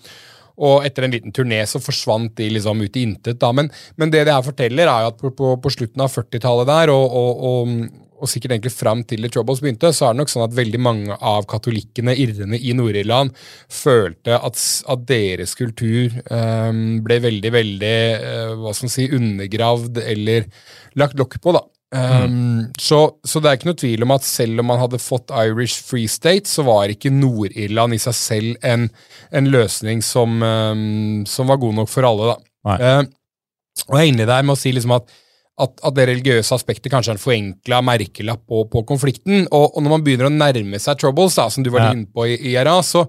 og 0.57 0.87
etter 0.89 1.05
en 1.05 1.13
liten 1.13 1.35
turné 1.37 1.61
så 1.69 1.81
forsvant 1.83 2.33
de 2.39 2.49
liksom 2.55 2.81
ut 2.81 2.97
i 2.97 3.05
intet. 3.05 3.39
da, 3.41 3.53
Men, 3.53 3.71
men 3.97 4.11
det 4.13 4.25
det 4.27 4.35
her 4.35 4.47
forteller, 4.47 4.89
er 4.89 5.05
jo 5.05 5.13
at 5.13 5.21
på, 5.21 5.33
på, 5.37 5.53
på 5.61 5.73
slutten 5.73 6.05
av 6.05 6.13
40-tallet 6.13 6.69
der, 6.71 6.93
og, 6.95 7.05
og, 7.21 7.45
og, 7.51 7.75
og, 8.17 8.31
sikkert 8.31 8.57
egentlig 8.57 8.73
fram 8.73 9.05
til 9.05 9.23
The 9.23 9.33
Troubles 9.33 9.61
begynte, 9.61 9.93
så 9.93 10.09
er 10.09 10.17
det 10.17 10.23
nok 10.23 10.33
sånn 10.33 10.47
at 10.47 10.57
veldig 10.57 10.81
mange 10.81 11.21
av 11.21 11.45
katolikkene, 11.51 12.17
irrene 12.17 12.57
i 12.57 12.73
Nord-Irland, 12.77 13.37
følte 13.69 14.41
at, 14.41 14.65
at, 14.89 15.07
deres 15.07 15.53
kultur 15.59 16.17
um, 16.33 17.03
ble 17.05 17.21
veldig, 17.29 17.53
veldig 17.53 17.97
uh, 18.17 18.53
hva 18.63 18.73
skal 18.73 18.89
man 18.89 18.97
si, 18.97 19.09
undergravd 19.21 20.05
eller 20.07 20.49
lagt 20.97 21.21
lokk 21.21 21.37
på. 21.43 21.59
da. 21.59 21.67
Um, 21.97 22.65
så, 22.81 23.01
så, 23.25 23.41
det 23.41 23.51
er 23.51 23.59
ikke 23.59 23.69
noe 23.71 23.79
tvil 23.81 24.05
om 24.07 24.15
at 24.17 24.27
selv 24.27 24.63
om 24.63 24.69
man 24.71 24.81
hadde 24.83 25.01
fått 25.01 25.33
Irish 25.33 25.85
Free 25.87 26.09
State, 26.11 26.51
så 26.51 26.65
var 26.67 26.93
ikke 26.93 27.13
Nord-Irland 27.15 27.97
i 27.97 28.01
seg 28.03 28.17
selv 28.19 28.67
en, 28.67 28.89
en 29.33 29.51
løsning 29.53 30.03
som, 30.05 30.41
um, 30.43 31.23
som, 31.29 31.49
var 31.49 31.61
god 31.63 31.79
nok 31.81 31.93
for 31.93 32.09
alle. 32.09 32.35
da. 32.35 32.77
Uh, 32.77 33.87
og 33.87 33.99
jeg 33.99 34.03
er 34.03 34.13
inne 34.13 34.29
der 34.29 34.45
med 34.45 34.57
å 34.57 34.61
si 34.61 34.73
liksom 34.75 34.97
at 34.97 35.11
at, 35.57 35.73
at, 35.81 35.95
det 35.97 36.05
religiøse 36.11 36.53
aspektet 36.53 36.93
kanskje 36.93 37.15
er 37.15 37.17
en 37.17 37.23
forenkla 37.23 37.79
merkelapp 37.85 38.43
på, 38.49 38.65
på 38.73 38.83
konflikten. 38.89 39.47
Og, 39.47 39.71
og, 39.71 39.79
når 39.81 39.95
man 39.95 40.05
begynner 40.05 40.29
å 40.29 40.33
nærme 40.35 40.81
seg 40.83 40.99
troubles, 41.01 41.39
da, 41.39 41.47
som 41.53 41.65
du 41.65 41.71
var 41.73 41.87
ja. 41.87 41.95
inne 41.97 42.09
på 42.13 42.27
i 42.29 42.37
IRA, 42.53 42.75
så, 42.85 43.07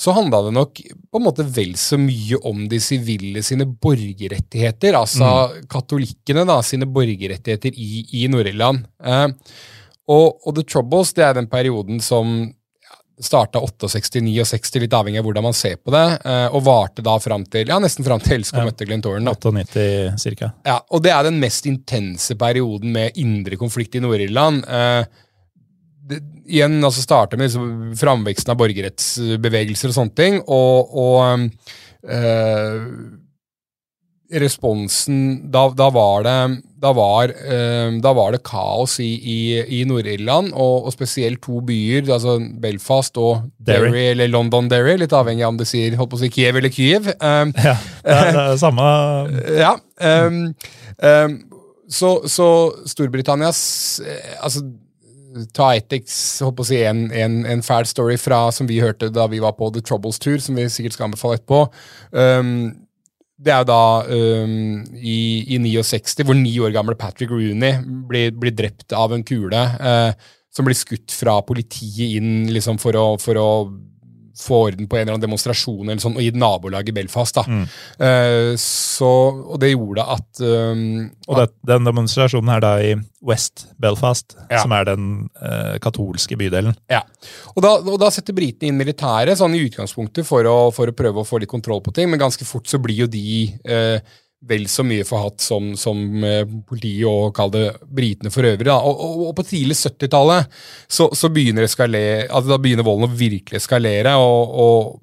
så 0.00 0.14
handla 0.16 0.46
det 0.46 0.54
nok 0.56 0.80
på 0.80 1.20
en 1.20 1.26
måte 1.26 1.44
vel 1.44 1.74
så 1.80 1.98
mye 2.00 2.40
om 2.48 2.64
de 2.70 2.80
sivile 2.80 3.44
sine 3.44 3.68
borgerrettigheter. 3.68 4.96
Altså 4.96 5.28
mm. 5.28 5.66
katolikkene 5.70 6.46
da, 6.48 6.60
sine 6.64 6.88
borgerrettigheter 6.88 7.76
i, 7.76 8.06
i 8.22 8.24
Nord-Irland. 8.32 8.86
Eh, 9.04 9.28
og, 10.10 10.40
og, 10.40 10.54
The 10.56 10.64
Troubles 10.66 11.12
det 11.14 11.26
er 11.26 11.36
den 11.36 11.50
perioden 11.52 12.00
som 12.02 12.48
starta 13.20 13.60
68-69, 13.60 14.80
litt 14.80 14.94
avhengig 14.96 15.20
av 15.20 15.26
hvordan 15.28 15.44
man 15.44 15.56
ser 15.56 15.76
på 15.76 15.92
det, 15.94 16.04
eh, 16.24 16.46
og 16.48 16.64
varte 16.66 17.04
da 17.04 17.16
fram 17.20 17.44
til, 17.44 17.68
ja, 17.68 17.78
nesten 17.82 18.06
fram 18.06 18.22
til 18.24 18.38
Elsker 18.38 18.62
ja. 18.62 18.66
møtte 18.68 18.88
Glentoren. 18.88 19.28
98 19.28 20.20
cirka. 20.20 20.52
Ja, 20.66 20.80
og 20.88 21.04
det 21.04 21.12
er 21.14 21.28
den 21.28 21.40
mest 21.42 21.68
intense 21.70 22.36
perioden 22.40 22.94
med 22.96 23.18
indre 23.20 23.60
konflikt 23.60 23.98
i 23.98 24.02
Nord-Irland. 24.04 24.64
Eh, 24.64 25.02
igjen 26.50 26.80
altså 26.82 27.04
starter 27.04 27.38
med 27.38 27.50
liksom, 27.50 27.94
framveksten 28.00 28.54
av 28.54 28.60
borgerrettsbevegelser 28.60 29.92
og 29.92 29.98
sånne 29.98 30.16
ting, 30.18 30.40
og, 30.50 30.94
og 31.04 31.48
eh, 32.08 32.80
responsen 34.30 35.50
da, 35.50 35.64
da, 35.74 35.88
var 35.90 36.22
det 36.26 36.34
da 36.80 36.92
var, 36.96 37.28
eh, 37.28 37.90
da 38.00 38.12
var, 38.16 38.32
det 38.32 38.42
kaos 38.46 38.98
i, 39.02 39.10
i, 39.18 39.38
i 39.80 39.80
Nord-Irland, 39.88 40.52
og, 40.54 40.86
og, 40.86 40.92
spesielt 40.94 41.42
to 41.44 41.60
byer, 41.66 42.06
altså 42.08 42.38
Belfast 42.62 43.18
og 43.20 43.50
Derry, 43.58 43.90
Derry 43.90 44.04
eller 44.14 44.30
London 44.32 44.70
Derry, 44.70 44.96
litt 45.00 45.14
avhengig 45.16 45.44
av 45.44 45.54
om 45.54 45.60
det 45.60 45.68
sier 45.68 45.98
holdt 45.98 46.14
på 46.14 46.20
å 46.20 46.22
si 46.22 46.32
Kiev 46.32 46.60
eller 46.60 46.72
Kyiv. 46.72 47.10
Um, 47.18 47.52
ja, 47.68 47.76
det 48.06 48.16
er, 48.16 48.30
det 48.32 48.44
er 48.46 48.60
samme 48.66 48.90
Ja. 49.58 49.74
Um, 50.00 50.42
um, 51.04 51.40
så, 51.90 52.20
så 52.30 52.46
Storbritannias 52.86 53.58
altså 54.38 54.62
ta 55.54 55.72
et 55.74 55.90
holdt 55.90 56.56
på 56.58 56.64
å 56.64 56.68
si, 56.68 56.78
en, 56.86 57.08
en, 57.14 57.42
en, 57.46 57.62
fæl 57.66 57.86
story 57.86 58.16
fra, 58.18 58.46
som 58.54 58.68
vi 58.70 58.80
hørte 58.82 59.10
da 59.14 59.26
vi 59.30 59.42
var 59.42 59.56
på 59.58 59.68
The 59.74 59.82
Troubles 59.84 60.18
Tour, 60.22 60.38
som 60.42 60.58
vi 60.58 60.68
sikkert 60.70 60.96
skal 60.96 61.10
anbefale 61.10 61.38
etterpå. 61.38 61.64
Um, 62.14 62.70
det 63.40 63.52
er 63.54 63.62
jo 63.62 63.68
da 63.70 63.84
um, 64.44 64.82
i, 65.00 65.18
i 65.56 65.60
69, 65.62 66.26
hvor 66.28 66.36
ni 66.36 66.52
år 66.60 66.74
gamle 66.74 66.96
Patrick 66.98 67.32
Rooney 67.32 67.80
blir, 68.08 68.34
blir 68.36 68.52
drept 68.56 68.92
av 68.96 69.14
en 69.16 69.24
kule 69.24 69.62
uh, 69.80 70.12
som 70.52 70.66
blir 70.66 70.76
skutt 70.76 71.14
fra 71.14 71.38
politiet 71.46 72.18
inn 72.18 72.50
liksom 72.52 72.80
for 72.82 72.98
å, 72.98 73.06
for 73.22 73.40
å 73.40 73.48
få 74.40 74.62
orden 74.68 74.88
på 74.88 74.96
en 74.96 75.04
eller 75.04 75.16
annen 75.16 75.26
demonstrasjon 75.26 75.88
eller 75.88 76.02
sånn, 76.02 76.16
og 76.18 76.24
i 76.24 76.30
nabolaget 76.34 76.96
Belfast. 76.96 77.36
da. 77.38 77.44
Mm. 77.46 77.66
Uh, 78.00 78.52
så, 78.60 79.10
og 79.54 79.60
det 79.62 79.72
gjorde 79.72 80.06
at 80.16 80.42
um, 80.42 81.10
Og 81.28 81.40
det, 81.42 81.48
den 81.70 81.88
demonstrasjonen 81.88 82.54
er 82.56 82.64
da 82.64 82.72
i 82.84 82.94
West 83.26 83.66
Belfast, 83.80 84.36
ja. 84.48 84.62
som 84.62 84.72
er 84.76 84.88
den 84.88 85.10
uh, 85.42 85.76
katolske 85.82 86.38
bydelen. 86.40 86.76
Ja, 86.90 87.02
og 87.54 87.62
da, 87.64 87.74
og 87.80 88.00
da 88.00 88.08
setter 88.14 88.36
britene 88.36 88.70
inn 88.70 88.80
militæret 88.80 89.38
sånn 89.40 89.54
i 89.58 89.62
utgangspunktet 89.66 90.26
for 90.28 90.48
å, 90.48 90.58
for 90.74 90.90
å, 90.90 90.96
prøve 90.96 91.22
å 91.22 91.28
få 91.28 91.42
litt 91.42 91.52
kontroll 91.52 91.84
på 91.84 91.94
ting, 91.96 92.10
men 92.10 92.22
ganske 92.22 92.48
fort 92.48 92.70
så 92.70 92.80
blir 92.82 93.04
jo 93.04 93.10
de 93.10 93.50
uh, 93.68 94.18
vel 94.48 94.64
så 94.72 94.84
mye 94.86 95.04
forhatt 95.04 95.42
som, 95.44 95.74
som 95.76 96.00
eh, 96.24 96.48
politiet 96.68 97.08
og 97.08 97.34
kall 97.36 97.52
det 97.52 97.66
britene 97.84 98.32
for 98.32 98.48
øvrig. 98.48 98.70
Og, 98.72 99.02
og, 99.04 99.22
og, 99.28 99.34
på 99.36 99.46
tidlig 99.50 99.76
70-tallet 99.82 100.60
så, 100.88 101.10
så, 101.12 101.28
begynner 101.32 101.68
altså 101.68 102.48
da 102.48 102.60
begynner 102.60 102.86
volden 102.86 103.10
å 103.10 103.16
virkelig 103.20 103.60
eskalere, 103.60 104.16
og, 104.16 104.60
og, 104.64 105.00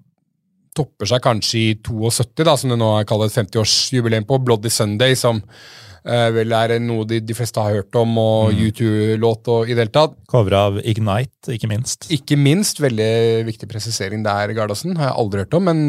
topper 0.77 1.09
seg 1.09 1.23
kanskje 1.25 1.57
i 1.57 1.69
72, 1.81 2.43
da, 2.45 2.53
som 2.53 2.69
det 2.69 2.75
nå 2.77 2.91
er 2.99 3.05
kalt 3.09 3.33
50-årsjubileum 3.33 4.27
på, 4.29 4.38
Bloody 4.45 4.69
Sunday, 4.69 5.15
som 5.17 5.39
eh, 5.41 6.27
vel 6.35 6.53
er 6.53 6.75
noe 6.85 7.05
de, 7.09 7.17
de, 7.25 7.33
fleste 7.33 7.63
har 7.63 7.79
hørt 7.79 7.97
om, 7.97 8.11
og 8.21 8.53
mm. 8.53 8.59
U2-låt 8.67 9.49
og 9.53 9.71
i 9.71 9.73
det 9.73 9.88
hele 9.88 9.95
tatt. 9.95 10.13
Cover 10.29 10.57
av 10.59 10.77
Ignite, 10.83 11.55
ikke 11.55 11.71
minst. 11.71 12.05
Ikke 12.13 12.38
minst. 12.38 12.81
Veldig 12.83 13.09
viktig 13.49 13.69
presisering 13.71 14.21
der, 14.25 14.53
Gardasen. 14.57 14.93
Har 15.01 15.11
jeg 15.11 15.19
aldri 15.23 15.45
hørt 15.45 15.57
om, 15.57 15.65
men 15.71 15.81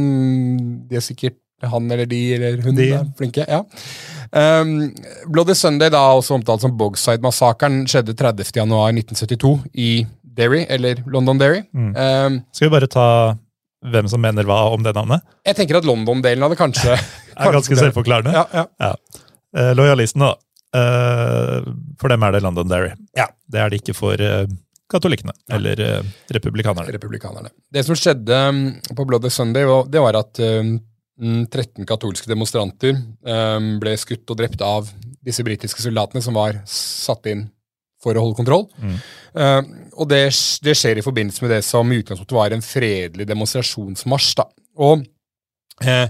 de 0.88 1.00
er 1.00 1.04
sikkert 1.04 1.36
han 1.66 1.90
eller 1.90 2.06
de 2.06 2.20
eller 2.36 2.62
hun 2.62 2.76
de. 2.76 2.92
er 2.94 3.08
flinke. 3.18 3.46
ja. 3.48 3.64
Um, 4.30 4.94
Bloody 5.32 5.54
Sunday, 5.56 5.90
da 5.90 6.02
også 6.12 6.36
omtalt 6.36 6.62
som 6.62 6.76
Bogside-massakren, 6.78 7.82
skjedde 7.88 8.14
30.1.1972 8.18 9.52
i 9.72 9.90
Derry, 10.22 10.64
eller 10.68 11.00
London 11.10 11.40
Derry. 11.40 11.62
Mm. 11.72 11.94
Um, 11.96 12.40
Skal 12.52 12.68
vi 12.68 12.74
bare 12.76 12.90
ta 12.92 13.06
hvem 13.88 14.08
som 14.10 14.22
mener 14.22 14.46
hva 14.46 14.58
om 14.74 14.82
det 14.82 14.92
navnet? 14.96 15.24
Jeg 15.46 15.56
tenker 15.60 15.78
at 15.78 15.86
London-delen 15.86 16.44
av 16.44 16.52
det 16.52 16.58
kanskje 16.58 16.96
Er 17.38 17.54
ganske 17.54 17.76
selvforklarende? 17.78 18.34
Ja, 18.34 18.44
ja. 18.52 18.64
ja. 18.82 18.94
Uh, 19.54 19.72
Lojalistene, 19.78 20.32
da. 20.32 20.34
Uh, 20.68 21.68
for 22.00 22.12
dem 22.12 22.24
er 22.26 22.34
det 22.34 22.42
London 22.44 22.68
Derry. 22.70 22.90
Ja. 23.16 23.28
Det 23.48 23.62
er 23.62 23.70
det 23.70 23.78
ikke 23.80 23.94
for 23.96 24.18
uh, 24.18 24.50
katolikkene. 24.90 25.32
Eller 25.54 26.02
republikanerne. 26.34 26.90
republikanerne. 26.92 27.52
Det 27.72 27.84
som 27.86 27.96
skjedde 27.98 28.42
um, 28.50 28.60
på 28.90 29.06
Bloody 29.08 29.30
Sunday, 29.32 29.68
det 29.88 30.02
var 30.02 30.18
at 30.18 30.42
13 31.18 31.86
katolske 31.86 32.30
demonstranter 32.30 32.94
um, 33.26 33.76
ble 33.82 33.96
skutt 33.98 34.28
og 34.30 34.38
drept 34.38 34.62
av 34.62 34.86
disse 35.26 35.42
britiske 35.42 35.82
soldatene 35.82 36.22
som 36.22 36.36
var 36.38 36.60
satt 36.70 37.26
inn 37.30 37.48
for 38.02 38.14
å 38.14 38.22
holde 38.22 38.38
kontroll. 38.38 38.66
Mm. 38.78 38.96
Uh, 39.34 39.62
og 39.98 40.10
det, 40.12 40.22
det, 40.62 40.76
skjer 40.78 41.00
i 41.00 41.04
forbindelse 41.04 41.42
med 41.42 41.56
det 41.56 41.62
som 41.66 41.90
i 41.90 41.98
utgangspunktet 41.98 42.38
var 42.38 42.54
en 42.54 42.62
fredelig 42.62 43.26
demonstrasjonsmarsj. 43.26 44.30
Da. 44.38 44.46
Og 44.86 45.02
uh, 45.82 46.06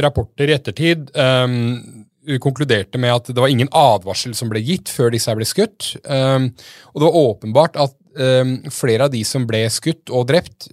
rapporter 0.00 0.48
i 0.48 0.56
ettertid 0.56 1.12
um, 1.12 2.06
konkluderte 2.40 3.00
med 3.00 3.12
at 3.12 3.28
det 3.28 3.44
var 3.44 3.52
ingen 3.52 3.68
advarsel 3.76 4.32
som 4.36 4.48
ble 4.52 4.64
gitt 4.64 4.88
før 4.92 5.12
disse 5.12 5.36
ble 5.36 5.48
skutt. 5.48 5.92
Um, 6.08 6.48
og 6.94 7.02
det 7.02 7.08
var 7.10 7.22
åpenbart 7.26 7.80
at 7.84 7.96
flere 8.74 9.06
av 9.06 9.12
de 9.12 9.20
som 9.22 9.44
ble 9.46 9.60
skutt 9.70 10.10
og 10.10 10.24
drept, 10.26 10.64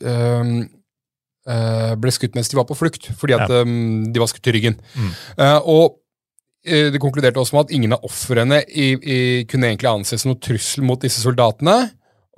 ble 1.46 2.14
skutt 2.14 2.34
mens 2.38 2.50
de 2.50 2.58
var 2.58 2.66
på 2.70 2.78
flukt, 2.78 3.12
fordi 3.20 3.36
at 3.38 3.52
ja. 3.52 3.62
um, 3.62 4.08
de 4.10 4.22
var 4.22 4.32
skutt 4.32 4.50
i 4.50 4.56
ryggen. 4.56 4.80
Mm. 4.96 5.12
Uh, 5.38 5.60
og 5.62 5.84
uh, 6.66 6.88
det 6.94 7.02
konkluderte 7.04 7.42
også 7.42 7.58
med 7.58 7.68
at 7.68 7.76
ingen 7.78 7.94
av 7.94 8.08
ofrene 8.08 8.64
kunne 8.66 9.70
egentlig 9.70 9.92
anses 9.92 10.26
som 10.26 10.34
noe 10.34 10.42
trussel 10.42 10.86
mot 10.88 11.02
disse 11.02 11.22
soldatene. 11.22 11.78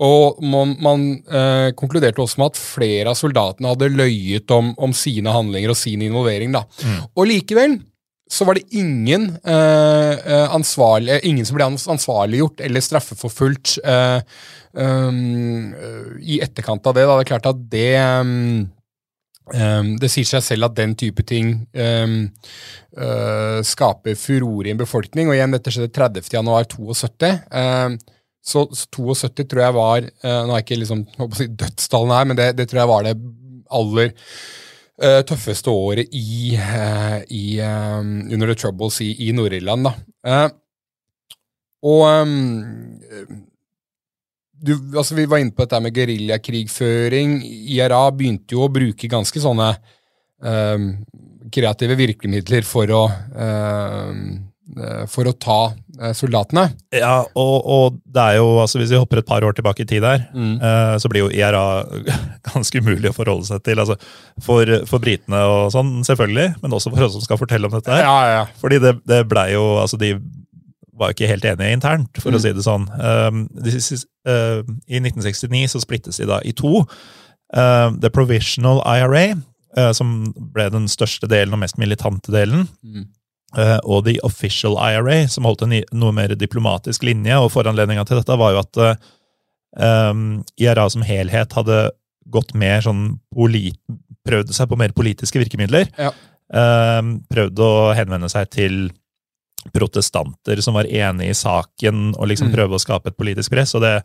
Og 0.04 0.44
man, 0.46 0.76
man 0.84 1.06
konkluderte 1.74 2.22
også 2.22 2.38
med 2.38 2.52
at 2.52 2.60
flere 2.62 3.10
av 3.10 3.18
soldatene 3.18 3.72
hadde 3.72 3.88
løyet 3.96 4.52
om, 4.54 4.76
om 4.78 4.92
sine 4.94 5.32
handlinger 5.34 5.74
og 5.74 5.80
sin 5.80 6.04
involvering. 6.06 6.52
da. 6.54 6.68
Mm. 6.86 7.00
Og 7.18 7.26
likevel 7.32 7.80
så 8.30 8.46
var 8.46 8.60
det 8.60 8.68
ingen, 8.78 9.30
ansvarlig, 9.48 11.18
ingen 11.26 11.48
som 11.48 11.58
ble 11.58 11.66
ansvarliggjort 11.72 12.62
eller 12.68 12.84
straffeforfulgt 12.84 13.78
um, 14.78 15.74
i 16.22 16.40
etterkant 16.44 16.88
av 16.88 16.98
det. 16.98 17.06
Da. 17.08 17.16
Det 17.18 17.26
er 17.26 17.32
klart 17.32 17.50
at 17.52 17.62
det 17.72 17.92
um, 18.22 18.68
Um, 19.54 19.94
det 20.02 20.10
sier 20.12 20.28
seg 20.28 20.44
selv 20.44 20.68
at 20.68 20.76
den 20.76 20.94
type 21.00 21.24
ting 21.28 21.54
um, 21.72 22.18
uh, 23.00 23.60
skaper 23.64 24.18
furore 24.20 24.68
i 24.68 24.74
en 24.74 24.82
befolkning. 24.82 25.30
og 25.30 25.38
igjen, 25.38 25.56
Dette 25.56 25.72
skjedde 25.72 25.94
30.1.72. 25.96 27.32
Um, 27.52 27.98
så, 28.44 28.66
så 28.76 28.88
72 28.92 29.48
tror 29.48 29.64
jeg 29.64 29.76
var 29.76 30.06
uh, 30.08 30.44
Nå 30.48 30.56
er 30.56 30.64
ikke 30.64 30.80
liksom, 30.80 31.04
dødstallene 31.48 32.20
her, 32.20 32.30
men 32.30 32.40
det, 32.40 32.52
det, 32.60 32.68
tror 32.70 32.84
jeg 32.84 32.92
var 32.92 33.08
det 33.08 33.16
aller 33.80 34.14
uh, 34.14 35.22
tøffeste 35.28 35.72
året 35.72 36.16
i, 36.16 36.56
uh, 36.60 37.20
i 37.32 37.60
under 37.60 38.48
the 38.48 38.56
troubles 38.56 39.00
i, 39.04 39.14
i 39.28 39.32
Nord-Irland. 39.36 39.92
og 41.88 42.04
du, 44.60 44.74
altså 44.98 45.16
Vi 45.18 45.28
var 45.30 45.42
inne 45.42 45.54
på 45.54 45.66
dette 45.66 45.80
med 45.84 45.96
geriljakrigføring. 45.96 47.40
IRA 47.46 48.04
begynte 48.16 48.58
jo 48.58 48.66
å 48.66 48.72
bruke 48.74 49.10
ganske 49.12 49.42
sånne 49.44 49.72
um, 50.42 50.92
kreative 51.54 51.98
virkemidler 52.00 52.68
for 52.68 52.92
å 52.94 53.04
um, 53.38 54.22
for 55.08 55.28
å 55.30 55.34
ta 55.40 55.72
eh, 56.02 56.14
soldatene. 56.16 56.68
Ja, 56.96 57.22
og, 57.40 57.56
og 57.64 58.00
det 58.04 58.24
er 58.24 58.40
jo, 58.40 58.50
altså 58.62 58.82
hvis 58.82 58.92
vi 58.92 59.00
hopper 59.00 59.22
et 59.22 59.30
par 59.30 59.46
år 59.48 59.56
tilbake 59.56 59.86
i 59.86 59.88
tid 59.90 60.04
der, 60.04 60.26
eh, 60.36 60.96
så 61.00 61.12
blir 61.12 61.26
jo 61.26 61.32
IRA 61.34 61.86
ganske 62.50 62.82
umulig 62.84 63.12
å 63.12 63.16
forholde 63.16 63.48
seg 63.48 63.64
til. 63.66 63.80
altså 63.80 63.96
For, 64.44 64.74
for 64.90 65.04
britene 65.04 65.40
og 65.48 65.72
sånn, 65.76 66.02
selvfølgelig, 66.08 66.58
men 66.64 66.76
også 66.78 66.92
for 66.94 67.08
oss 67.08 67.16
som 67.16 67.24
skal 67.24 67.42
fortelle 67.42 67.70
om 67.70 67.78
dette. 67.78 67.94
her. 67.94 68.04
Ja, 68.04 68.18
ja. 68.34 68.44
Fordi 68.62 68.82
det, 68.84 68.98
det 69.08 69.24
blei 69.32 69.54
jo 69.56 69.78
altså 69.82 70.00
De 70.02 70.16
var 70.98 71.14
ikke 71.14 71.30
helt 71.30 71.46
enige 71.46 71.76
internt, 71.78 72.22
for 72.22 72.34
å 72.34 72.42
si 72.42 72.54
det 72.56 72.66
sånn. 72.66 72.88
Siste- 73.70 74.08
uh, 74.28 74.64
I 74.90 75.02
1969 75.02 75.76
så 75.76 75.82
splittes 75.84 76.18
de 76.22 76.28
da 76.30 76.40
i 76.44 76.54
to. 76.58 76.82
Uh, 77.56 77.94
The 78.02 78.10
Provisional 78.14 78.82
IRA, 78.84 79.38
uh, 79.78 79.92
som 79.96 80.34
ble 80.36 80.70
den 80.74 80.90
største 80.92 81.30
delen 81.32 81.56
og 81.56 81.64
mest 81.64 81.78
militante 81.78 82.34
delen. 82.34 82.68
Mm. 82.84 83.06
uh, 83.58 83.78
og 83.86 84.06
The 84.06 84.18
Official 84.28 84.76
IRA, 84.82 85.28
som 85.32 85.48
holdt 85.48 85.64
en 85.64 85.78
noe 85.96 86.16
mer 86.16 86.34
diplomatisk 86.36 87.06
linje. 87.08 87.38
Og 87.40 87.54
foranledninga 87.54 88.04
til 88.08 88.20
dette 88.20 88.40
var 88.42 88.56
jo 88.56 88.64
at 88.66 88.82
uh, 88.82 89.14
um, 90.12 90.44
IRA 90.60 90.90
som 90.90 91.06
helhet 91.08 91.56
hadde 91.56 91.88
gått 92.28 92.54
mer 92.60 92.82
sånn 92.84 93.22
polit 93.32 93.80
prøvd 94.28 94.52
seg 94.56 94.68
på 94.68 94.80
mer 94.80 94.92
politiske 94.96 95.40
virkemidler. 95.40 95.88
Ja. 95.96 96.12
Uh, 96.52 97.18
prøvd 97.32 97.62
å 97.64 97.72
henvende 97.96 98.30
seg 98.32 98.50
til 98.52 98.88
protestanter 99.74 100.62
som 100.62 100.74
var 100.78 100.86
enig 100.90 101.30
i 101.30 101.38
saken, 101.38 102.16
og 102.18 102.28
liksom 102.28 102.50
Mm. 102.50 102.56
prøve 102.56 102.76
å 102.78 102.80
skape 102.82 103.08
et 103.08 103.18
politisk 103.18 103.52
press. 103.52 103.76
Og 103.76 103.82
det 103.82 104.04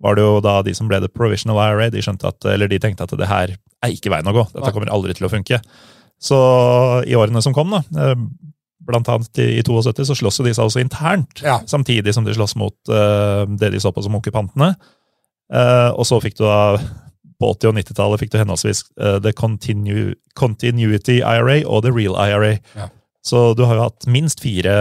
var 0.00 0.14
det 0.14 0.22
jo 0.22 0.40
da 0.40 0.62
de 0.62 0.74
som 0.74 0.88
ble 0.88 1.00
The 1.00 1.08
Provisional 1.08 1.58
IRA, 1.58 1.90
de 1.90 1.98
skjønte 2.02 2.28
at, 2.28 2.44
eller 2.44 2.68
de 2.68 2.78
tenkte 2.78 3.02
at 3.02 3.10
det 3.18 3.26
her 3.28 3.56
er 3.82 3.90
ikke 3.90 4.10
veien 4.10 4.26
å 4.26 4.32
gå. 4.34 4.44
Dette 4.52 4.72
kommer 4.72 4.90
aldri 4.90 5.14
til 5.14 5.26
å 5.26 5.30
funke. 5.30 5.60
Så 6.20 6.36
i 7.06 7.14
årene 7.14 7.42
som 7.42 7.54
kom, 7.54 7.70
da, 7.70 7.82
eh, 7.98 8.14
blant 8.88 9.06
annet 9.08 9.38
i 9.38 9.58
i 9.58 9.62
72, 9.62 10.04
så 10.06 10.14
slåss 10.16 10.38
jo 10.40 10.44
de 10.44 10.54
seg 10.54 10.64
også 10.64 10.80
internt, 10.80 11.42
Ja. 11.42 11.58
samtidig 11.60 12.14
som 12.14 12.24
de 12.24 12.32
slåss 12.32 12.56
mot 12.56 12.74
uh, 12.88 13.44
det 13.46 13.72
de 13.72 13.78
så 13.78 13.92
på 13.92 14.02
som 14.02 14.14
okkupantene. 14.14 14.76
Uh, 15.52 15.90
og 15.96 16.04
så 16.06 16.20
fikk 16.20 16.36
du 16.38 16.44
da 16.44 16.78
på 17.40 17.54
80- 17.54 17.68
og 17.68 17.74
90-tallet 17.76 18.18
fikk 18.20 18.30
du 18.30 18.38
henholdsvis 18.38 18.84
uh, 19.00 19.18
The 19.20 19.32
Continu 19.32 20.14
Continuity 20.34 21.20
IRA 21.22 21.62
og 21.66 21.82
The 21.84 21.92
Real 21.92 22.16
IRA. 22.16 22.58
Ja. 22.76 22.88
Så 23.24 23.52
du 23.58 23.64
har 23.66 23.76
jo 23.76 23.86
hatt 23.88 24.06
minst 24.10 24.40
fire 24.40 24.72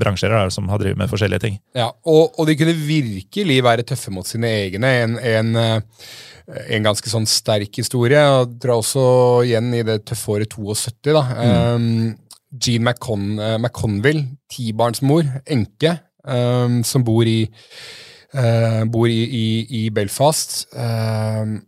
bransjer 0.00 0.32
der, 0.34 0.50
som 0.52 0.68
har 0.68 0.80
drevet 0.82 0.98
med 0.98 1.10
forskjellige 1.10 1.44
ting. 1.44 1.58
Ja, 1.78 1.88
og, 2.10 2.34
og 2.36 2.48
de 2.48 2.56
kunne 2.58 2.74
virkelig 2.74 3.60
være 3.64 3.86
tøffe 3.86 4.12
mot 4.12 4.28
sine 4.28 4.50
egne. 4.64 4.90
En, 5.04 5.14
en, 5.22 5.52
eh, 5.56 6.08
en 6.74 6.88
ganske 6.88 7.12
sånn 7.12 7.28
sterk 7.30 7.78
historie. 7.80 8.20
og 8.34 8.58
Drar 8.60 8.82
også 8.82 9.04
igjen 9.46 9.70
i 9.78 9.84
det 9.86 10.02
tøffe 10.10 10.36
året 10.36 10.58
72. 10.58 11.14
da. 11.14 11.24
Um, 11.76 12.18
Jean 12.50 12.84
McCon, 12.84 13.38
eh, 13.38 13.56
McConville, 13.60 14.26
tibarnsmor, 14.50 15.26
enke, 15.46 15.98
um, 16.24 16.82
som 16.84 17.04
bor 17.06 17.28
i 17.28 17.42
uh, 18.34 18.84
bor 18.88 19.08
i, 19.08 19.20
i, 19.22 19.46
i 19.80 19.88
Belfast. 19.94 20.64
Um, 20.74 21.60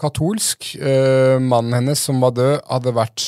katolsk. 0.00 0.72
Uh, 0.78 1.42
mannen 1.42 1.74
hennes 1.80 2.02
som 2.08 2.22
var 2.22 2.34
død, 2.36 2.54
hadde 2.70 2.94
vært 2.96 3.26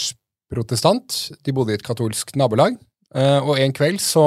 protestant. 0.53 1.19
De 1.45 1.55
bodde 1.55 1.75
i 1.75 1.79
et 1.79 1.85
katolsk 1.85 2.35
nabolag. 2.39 2.79
Eh, 3.17 3.41
og 3.41 3.59
en 3.61 3.75
kveld 3.77 4.01
så 4.05 4.25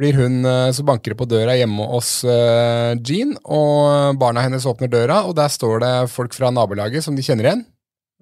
blir 0.00 0.16
hun, 0.16 0.40
eh, 0.48 0.70
så 0.72 0.84
banker 0.86 1.12
det 1.12 1.18
på 1.20 1.28
døra 1.28 1.56
hjemme 1.58 1.88
hos 1.90 2.22
eh, 2.24 2.94
Jean, 3.04 3.34
og 3.44 4.16
barna 4.20 4.46
hennes 4.46 4.64
åpner 4.68 4.88
døra, 4.92 5.24
og 5.28 5.34
der 5.36 5.52
står 5.52 5.82
det 5.84 5.94
folk 6.12 6.36
fra 6.36 6.52
nabolaget 6.54 7.04
som 7.04 7.16
de 7.16 7.24
kjenner 7.24 7.50
igjen, 7.50 7.66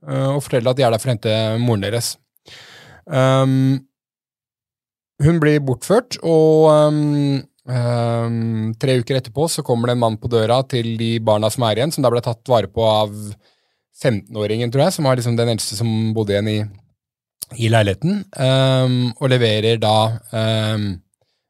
og 0.09 0.43
forteller 0.45 0.73
at 0.73 0.79
de 0.79 0.87
er 0.87 0.95
der 0.95 1.03
for 1.03 1.11
å 1.11 1.15
hente 1.17 1.37
moren 1.63 1.83
deres. 1.83 2.13
Um, 3.09 3.81
hun 5.23 5.41
blir 5.43 5.59
bortført, 5.67 6.21
og 6.23 6.69
um, 6.71 7.41
um, 7.67 8.75
tre 8.79 8.99
uker 9.01 9.19
etterpå 9.19 9.49
så 9.51 9.65
kommer 9.67 9.91
det 9.91 9.97
en 9.97 10.03
mann 10.05 10.19
på 10.23 10.31
døra 10.31 10.61
til 10.71 10.93
de 11.01 11.17
barna 11.25 11.51
som 11.51 11.67
er 11.67 11.81
igjen, 11.81 11.95
som 11.95 12.07
da 12.07 12.13
ble 12.15 12.23
tatt 12.23 12.47
vare 12.51 12.71
på 12.71 12.87
av 12.87 13.11
15-åringen, 13.99 14.71
tror 14.73 14.87
jeg, 14.87 14.97
som 14.97 15.09
var 15.09 15.19
liksom 15.19 15.37
den 15.39 15.53
eldste 15.55 15.79
som 15.79 15.89
bodde 16.17 16.35
igjen 16.35 16.51
i, 16.53 16.59
i 17.65 17.71
leiligheten, 17.73 18.23
um, 18.39 18.99
og 19.19 19.31
leverer 19.33 19.81
da 19.83 19.97
um, 20.31 20.93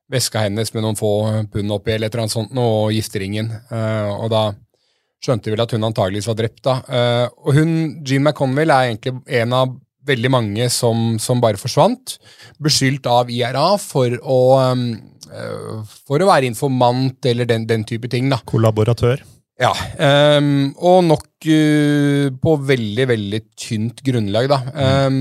veska 0.09 0.47
hennes 0.47 0.73
med 0.73 0.85
noen 0.85 0.97
få 0.99 1.13
pund 1.53 1.75
oppi, 1.75 1.95
eller 1.95 2.09
et 2.09 2.15
eller 2.15 2.25
annet 2.25 2.37
sånt, 2.37 2.55
og 2.57 2.95
gifteringen. 2.97 3.51
Uh, 3.73 4.15
og 4.15 4.33
da 4.33 4.45
skjønte 5.25 5.53
vel 5.53 5.65
at 5.65 5.75
hun 5.75 5.85
antageligvis 5.91 6.31
var 6.31 6.39
drept, 6.39 6.63
da. 6.65 6.79
Uh, 6.89 7.27
og 7.45 7.59
hun, 7.59 7.77
Jean 8.07 8.25
McConville, 8.25 8.73
er 8.73 8.95
egentlig 8.95 9.19
en 9.43 9.57
av 9.59 9.77
veldig 10.09 10.31
mange 10.33 10.71
som, 10.73 11.19
som 11.21 11.43
bare 11.43 11.61
forsvant, 11.61 12.17
beskyldt 12.65 13.09
av 13.13 13.29
IRA 13.29 13.75
for 13.83 14.15
å, 14.25 14.39
um, 14.73 14.87
for 16.09 16.25
å 16.25 16.31
være 16.31 16.49
informant 16.49 17.29
eller 17.29 17.49
den, 17.51 17.69
den 17.69 17.85
type 17.85 18.09
ting, 18.09 18.31
da. 18.33 18.41
Kollaboratør. 18.49 19.21
Ja, 19.59 19.73
Um, 19.99 20.69
og 20.79 21.01
nok 21.03 21.47
uh, 21.51 22.29
på 22.39 22.53
veldig, 22.69 23.07
veldig 23.11 23.41
tynt 23.59 24.05
grunnlag, 24.07 24.47
da. 24.51 24.59
Um, 25.09 25.17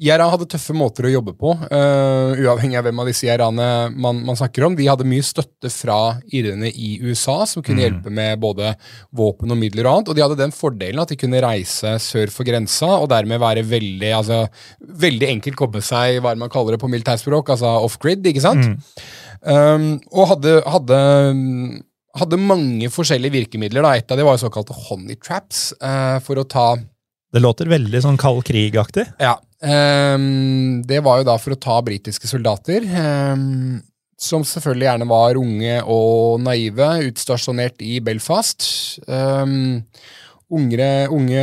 IRA 0.00 0.26
hadde 0.32 0.48
tøffe 0.48 0.72
måter 0.74 1.06
å 1.06 1.12
jobbe 1.12 1.34
på, 1.38 1.52
uh, 1.52 2.32
uavhengig 2.40 2.78
av 2.80 2.86
hvem 2.88 3.02
av 3.02 3.10
disse 3.10 3.28
IRA-ene 3.28 3.66
man, 3.94 4.22
man 4.26 4.38
snakker 4.40 4.64
om. 4.66 4.74
De 4.74 4.88
hadde 4.88 5.06
mye 5.06 5.22
støtte 5.22 5.70
fra 5.70 5.98
irene 6.32 6.72
i 6.72 6.96
USA, 7.04 7.44
som 7.46 7.62
kunne 7.62 7.78
Mm. 7.78 7.84
hjelpe 7.84 8.14
med 8.16 8.40
både 8.42 8.72
våpen 9.14 9.52
og 9.54 9.60
midler 9.60 9.86
og 9.86 9.92
annet. 10.00 10.10
Og 10.10 10.16
de 10.18 10.24
hadde 10.24 10.40
den 10.40 10.56
fordelen 10.56 11.04
at 11.04 11.12
de 11.12 11.20
kunne 11.20 11.42
reise 11.44 11.94
sør 12.02 12.32
for 12.32 12.48
grensa, 12.48 12.88
og 12.96 13.10
dermed 13.12 13.38
være 13.38 13.62
veldig, 13.68 14.10
altså, 14.16 14.40
veldig 14.80 15.28
enkelt 15.36 15.60
komme 15.60 15.84
seg, 15.84 16.18
hva 16.24 16.34
man 16.34 16.50
kaller 16.50 16.74
det 16.74 16.82
på 16.82 16.90
militærspråk, 16.90 17.54
altså 17.54 17.76
off-grid, 17.84 18.24
ikke 18.26 18.42
sant? 18.48 18.66
Mm. 18.66 18.80
Um, 19.40 19.86
og 20.10 20.32
hadde, 20.34 20.58
hadde, 20.66 20.98
hadde 22.18 22.40
mange 22.40 22.88
forskjellige 22.92 23.36
virkemidler. 23.36 23.84
Da. 23.84 23.92
Et 23.98 24.10
av 24.10 24.18
dem 24.18 24.26
var 24.28 24.40
såkalte 24.40 24.76
honey 24.88 25.18
traps. 25.20 25.72
eh, 25.80 26.18
for 26.20 26.40
å 26.40 26.48
ta 26.48 26.76
Det 27.32 27.38
låter 27.38 27.68
veldig 27.70 28.02
sånn 28.02 28.18
kald 28.18 28.42
krig-aktig. 28.44 29.06
Ja. 29.20 29.36
Um, 29.62 30.82
det 30.82 30.98
var 31.04 31.20
jo 31.20 31.28
da 31.28 31.36
for 31.38 31.54
å 31.54 31.60
ta 31.60 31.76
britiske 31.80 32.26
soldater. 32.26 32.82
Um, 32.82 33.82
som 34.18 34.42
selvfølgelig 34.42 34.88
gjerne 34.88 35.08
var 35.08 35.38
unge 35.38 35.76
og 35.86 36.40
naive, 36.42 36.88
utstasjonert 37.06 37.80
i 37.86 38.00
Belfast. 38.00 38.66
Um, 39.06 39.84
Ungre, 40.50 41.06
unge, 41.14 41.42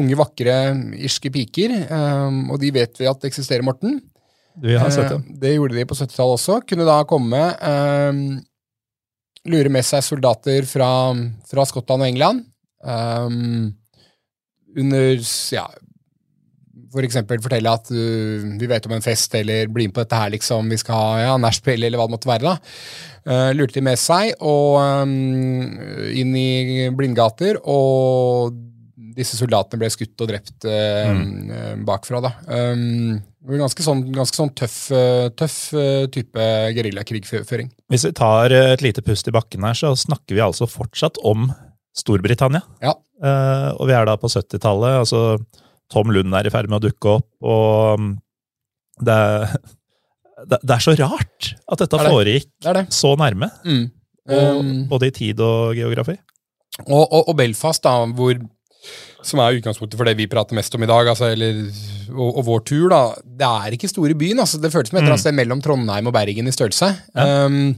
unge, 0.00 0.16
vakre 0.16 0.54
irske 0.96 1.28
piker. 1.28 1.74
Um, 1.92 2.46
og 2.48 2.62
de 2.62 2.70
vet 2.72 2.96
vi 2.96 3.08
at 3.10 3.26
eksisterer, 3.28 3.60
Morten. 3.66 3.98
Vi 4.60 4.78
har 4.80 4.88
sett 4.92 5.10
det. 5.12 5.18
Eh, 5.18 5.34
det 5.42 5.52
gjorde 5.54 5.76
de 5.76 5.84
på 5.84 5.96
70-tallet 5.98 6.38
også. 6.38 6.56
Kunne 6.68 6.86
da 6.88 7.02
komme, 7.08 7.42
eh, 9.44 9.50
lure 9.52 9.72
med 9.72 9.86
seg 9.86 10.04
soldater 10.04 10.66
fra, 10.68 10.88
fra 11.48 11.66
Skottland 11.68 12.04
og 12.04 12.08
England. 12.08 12.46
Um, 12.80 13.74
under 14.78 15.18
ja, 15.52 15.66
For 16.94 17.04
eksempel 17.04 17.42
fortelle 17.44 17.72
at 17.76 17.90
uh, 17.92 18.46
vi 18.60 18.70
vet 18.70 18.86
om 18.86 18.96
en 18.96 19.04
fest, 19.04 19.34
eller 19.34 19.68
bli 19.68 19.88
med 19.88 19.94
på 19.94 20.04
dette 20.04 20.16
her, 20.16 20.30
liksom. 20.30 20.70
Vi 20.70 20.80
skal 20.80 20.96
ha 20.96 21.20
ja, 21.26 21.36
nachspiel, 21.36 21.84
eller 21.84 22.00
hva 22.00 22.08
det 22.08 22.16
måtte 22.16 22.30
være. 22.30 22.54
da. 22.54 22.56
Uh, 23.28 23.50
lurte 23.52 23.76
de 23.76 23.84
med 23.84 24.00
seg 24.00 24.32
og 24.40 24.80
um, 24.80 25.76
inn 26.08 26.32
i 26.36 26.88
blindgater, 26.96 27.60
og 27.68 28.56
disse 29.16 29.36
soldatene 29.38 29.80
ble 29.82 29.88
skutt 29.92 30.20
og 30.24 30.28
drept 30.30 30.64
eh, 30.68 31.10
eh, 31.10 31.74
bakfra. 31.86 32.20
da. 32.24 32.30
Um, 32.48 33.18
ganske 33.60 33.82
sånn, 33.84 34.04
ganske 34.14 34.36
sånn 34.36 34.52
tøff, 34.54 34.78
tøff 35.40 35.56
type 36.12 36.46
geriljakrigføring. 36.76 37.70
Hvis 37.90 38.04
vi 38.08 38.12
tar 38.18 38.52
et 38.52 38.82
lite 38.84 39.02
pust 39.06 39.28
i 39.30 39.34
bakken 39.34 39.64
her, 39.64 39.74
så 39.78 39.94
snakker 39.96 40.36
vi 40.36 40.42
altså 40.44 40.68
fortsatt 40.68 41.16
om 41.26 41.48
Storbritannia. 41.96 42.60
Ja. 42.84 42.92
Uh, 43.20 43.70
og 43.80 43.88
vi 43.90 43.96
er 43.96 44.06
da 44.08 44.14
på 44.20 44.28
70-tallet. 44.30 45.00
altså 45.02 45.22
Tom 45.90 46.12
Lund 46.14 46.34
er 46.38 46.46
i 46.46 46.52
ferd 46.54 46.68
med 46.70 46.78
å 46.78 46.84
dukke 46.86 47.16
opp, 47.18 47.26
og 47.42 47.98
um, 47.98 48.10
det, 49.02 49.16
er- 49.16 49.56
det, 50.46 50.60
det 50.62 50.76
er 50.76 50.84
så 50.84 50.94
rart 51.00 51.48
at 51.66 51.80
dette 51.82 51.98
Det 51.98 52.12
foregikk 52.12 52.50
Det 52.64 52.84
så 52.94 53.10
nærme, 53.20 53.48
Mm. 53.64 53.88
og, 54.30 54.60
Um, 54.60 54.70
både 54.92 55.08
i 55.08 55.10
tid 55.16 55.40
og 55.42 55.74
geografi. 55.74 56.14
og, 56.86 57.02
og, 57.10 57.28
og 57.32 57.36
Belfast, 57.40 57.82
da, 57.82 57.96
hvor, 58.14 58.36
som 59.26 59.42
er 59.42 59.58
utgangspunktet 59.58 59.98
for 59.98 60.08
det 60.08 60.16
vi 60.18 60.28
prater 60.30 60.56
mest 60.56 60.74
om 60.76 60.84
i 60.84 60.88
dag, 60.90 61.10
altså, 61.12 61.30
eller, 61.34 61.60
og, 62.12 62.40
og 62.40 62.46
vår 62.46 62.64
tur, 62.68 62.86
da, 62.92 63.02
det 63.22 63.50
er 63.50 63.76
ikke 63.76 63.90
store 63.90 64.16
byen. 64.18 64.42
Altså, 64.42 64.60
det 64.62 64.72
føles 64.72 64.90
som 64.90 64.98
et 64.98 65.04
eller 65.04 65.16
annet 65.16 65.24
sted 65.24 65.36
mellom 65.36 65.62
Trondheim 65.64 66.10
og 66.10 66.16
Bergen 66.16 66.50
i 66.50 66.54
størrelse. 66.54 66.90
Um, 67.14 67.76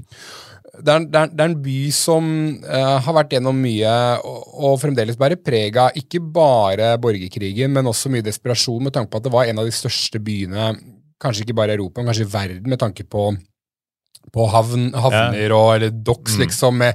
det, 0.73 0.89
er, 0.89 1.05
det, 1.05 1.21
er, 1.21 1.31
det 1.33 1.45
er 1.45 1.51
en 1.51 1.59
by 1.65 1.79
som 1.97 2.33
uh, 2.65 2.97
har 3.05 3.19
vært 3.19 3.37
gjennom 3.37 3.59
mye, 3.61 3.93
og, 4.25 4.51
og 4.69 4.81
fremdeles 4.83 5.21
bærer 5.21 5.41
preg 5.43 5.79
av 5.83 5.99
ikke 5.99 6.23
bare 6.35 6.95
borgerkrigen, 7.03 7.75
men 7.75 7.91
også 7.91 8.13
mye 8.13 8.25
desperasjon, 8.27 8.89
med 8.89 8.97
tanke 8.97 9.13
på 9.13 9.23
at 9.23 9.29
det 9.29 9.35
var 9.35 9.51
en 9.51 9.63
av 9.63 9.69
de 9.69 9.75
største 9.77 10.23
byene, 10.23 10.73
kanskje 11.23 11.47
ikke 11.47 11.59
bare 11.59 11.75
i 11.75 11.79
Europa, 11.79 12.01
men 12.01 12.11
kanskje 12.11 12.29
i 12.29 12.33
verden, 12.33 12.71
med 12.73 12.81
tanke 12.83 13.07
på 13.07 13.31
på 14.33 14.47
havn, 14.49 14.93
havner 14.97 15.53
og 15.53 15.75
eller 15.75 15.91
docks, 15.93 16.37
Mm. 16.39 16.41
liksom, 16.47 16.77
med 16.79 16.95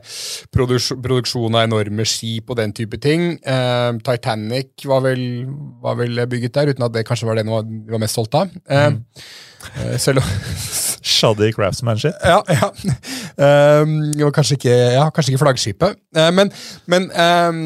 produksjon, 0.51 1.01
produksjon 1.03 1.55
av 1.55 1.68
enorme 1.68 2.05
skip 2.07 2.49
og 2.49 2.57
den 2.57 2.74
type 2.74 2.97
ting. 3.03 3.38
Eh, 3.45 3.91
Titanic 4.01 4.86
var 4.86 5.01
vel, 5.05 5.45
var 5.84 5.95
vel 5.99 6.26
bygget 6.26 6.53
der, 6.53 6.72
uten 6.74 6.84
at 6.88 6.93
det 6.93 7.05
kanskje 7.05 7.28
var 7.28 7.36
det 7.36 7.45
de 7.45 7.51
var, 7.51 7.63
var 7.91 7.99
mest 8.01 8.13
stolt 8.18 8.34
av. 8.34 8.49
Eh, 8.70 8.89
Mm. 8.89 9.03
eh, 9.76 9.97
selv 9.97 10.18
om 10.18 10.24
Shoddy 11.07 11.51
craftsmanship. 11.53 12.13
Ja, 12.26 12.41
ja. 12.49 12.72
Um, 13.82 14.13
kanskje 14.34 14.57
ikke, 14.57 14.74
ja, 14.97 15.05
kanskje 15.13 15.34
ikke 15.36 15.43
flaggskipet. 15.45 15.95
Eh, 16.15 16.32
men 16.32 16.51
men 16.88 17.09
ehm, 17.11 17.61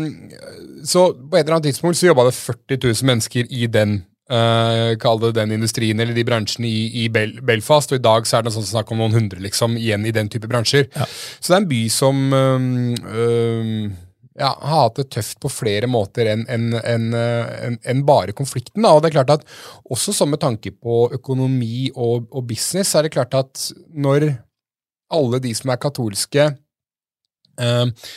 så 0.84 1.14
på 1.14 1.38
et 1.38 1.46
eller 1.46 1.56
annet 1.60 1.72
tidspunkt 1.72 1.96
så 1.98 2.08
jobba 2.12 2.26
det 2.28 2.34
40 2.36 2.78
000 2.84 3.06
mennesker 3.08 3.46
i 3.50 3.68
den 3.68 4.02
uh, 4.32 4.94
Kall 5.02 5.20
det 5.22 5.34
den 5.38 5.52
industrien 5.58 6.00
eller 6.00 6.16
de 6.18 6.26
bransjene 6.28 6.70
i, 6.70 6.86
i 7.04 7.10
Bel 7.14 7.36
Belfast, 7.46 7.92
og 7.92 8.00
i 8.00 8.06
dag 8.06 8.26
så 8.28 8.40
er 8.40 8.48
det 8.48 8.56
sånn 8.56 8.70
snakk 8.70 8.94
om 8.94 9.04
noen 9.04 9.18
hundre 9.18 9.44
liksom 9.44 9.76
igjen 9.80 10.08
i 10.08 10.16
den 10.16 10.32
type 10.32 10.50
bransjer. 10.52 10.88
Ja. 10.96 11.10
Så 11.40 11.52
det 11.52 11.58
er 11.58 11.62
en 11.66 11.70
by 11.72 11.82
som 11.94 12.24
um, 12.34 12.70
um, 13.12 13.92
ja, 14.40 14.50
har 14.56 14.86
hatt 14.88 14.98
det 15.02 15.10
tøft 15.14 15.42
på 15.44 15.52
flere 15.52 15.90
måter 15.92 16.30
enn 16.32 16.46
en, 16.48 16.72
en, 16.80 17.08
en, 17.14 17.50
enn- 17.68 17.82
enn 17.92 18.04
bare 18.08 18.34
konflikten. 18.34 18.82
Da. 18.86 18.96
Og 18.96 19.04
det 19.04 19.12
er 19.12 19.18
klart 19.20 19.34
at 19.36 19.48
også 19.92 20.16
sånn 20.16 20.32
med 20.32 20.42
tanke 20.42 20.72
på 20.72 21.04
økonomi 21.20 21.92
og, 21.92 22.30
og 22.32 22.48
business, 22.50 22.96
er 22.96 23.06
det 23.06 23.14
klart 23.18 23.36
at 23.38 23.68
når 23.92 24.32
alle 25.12 25.42
de 25.44 25.52
som 25.58 25.74
er 25.74 25.82
katolske, 25.84 26.46
eh, 27.60 28.14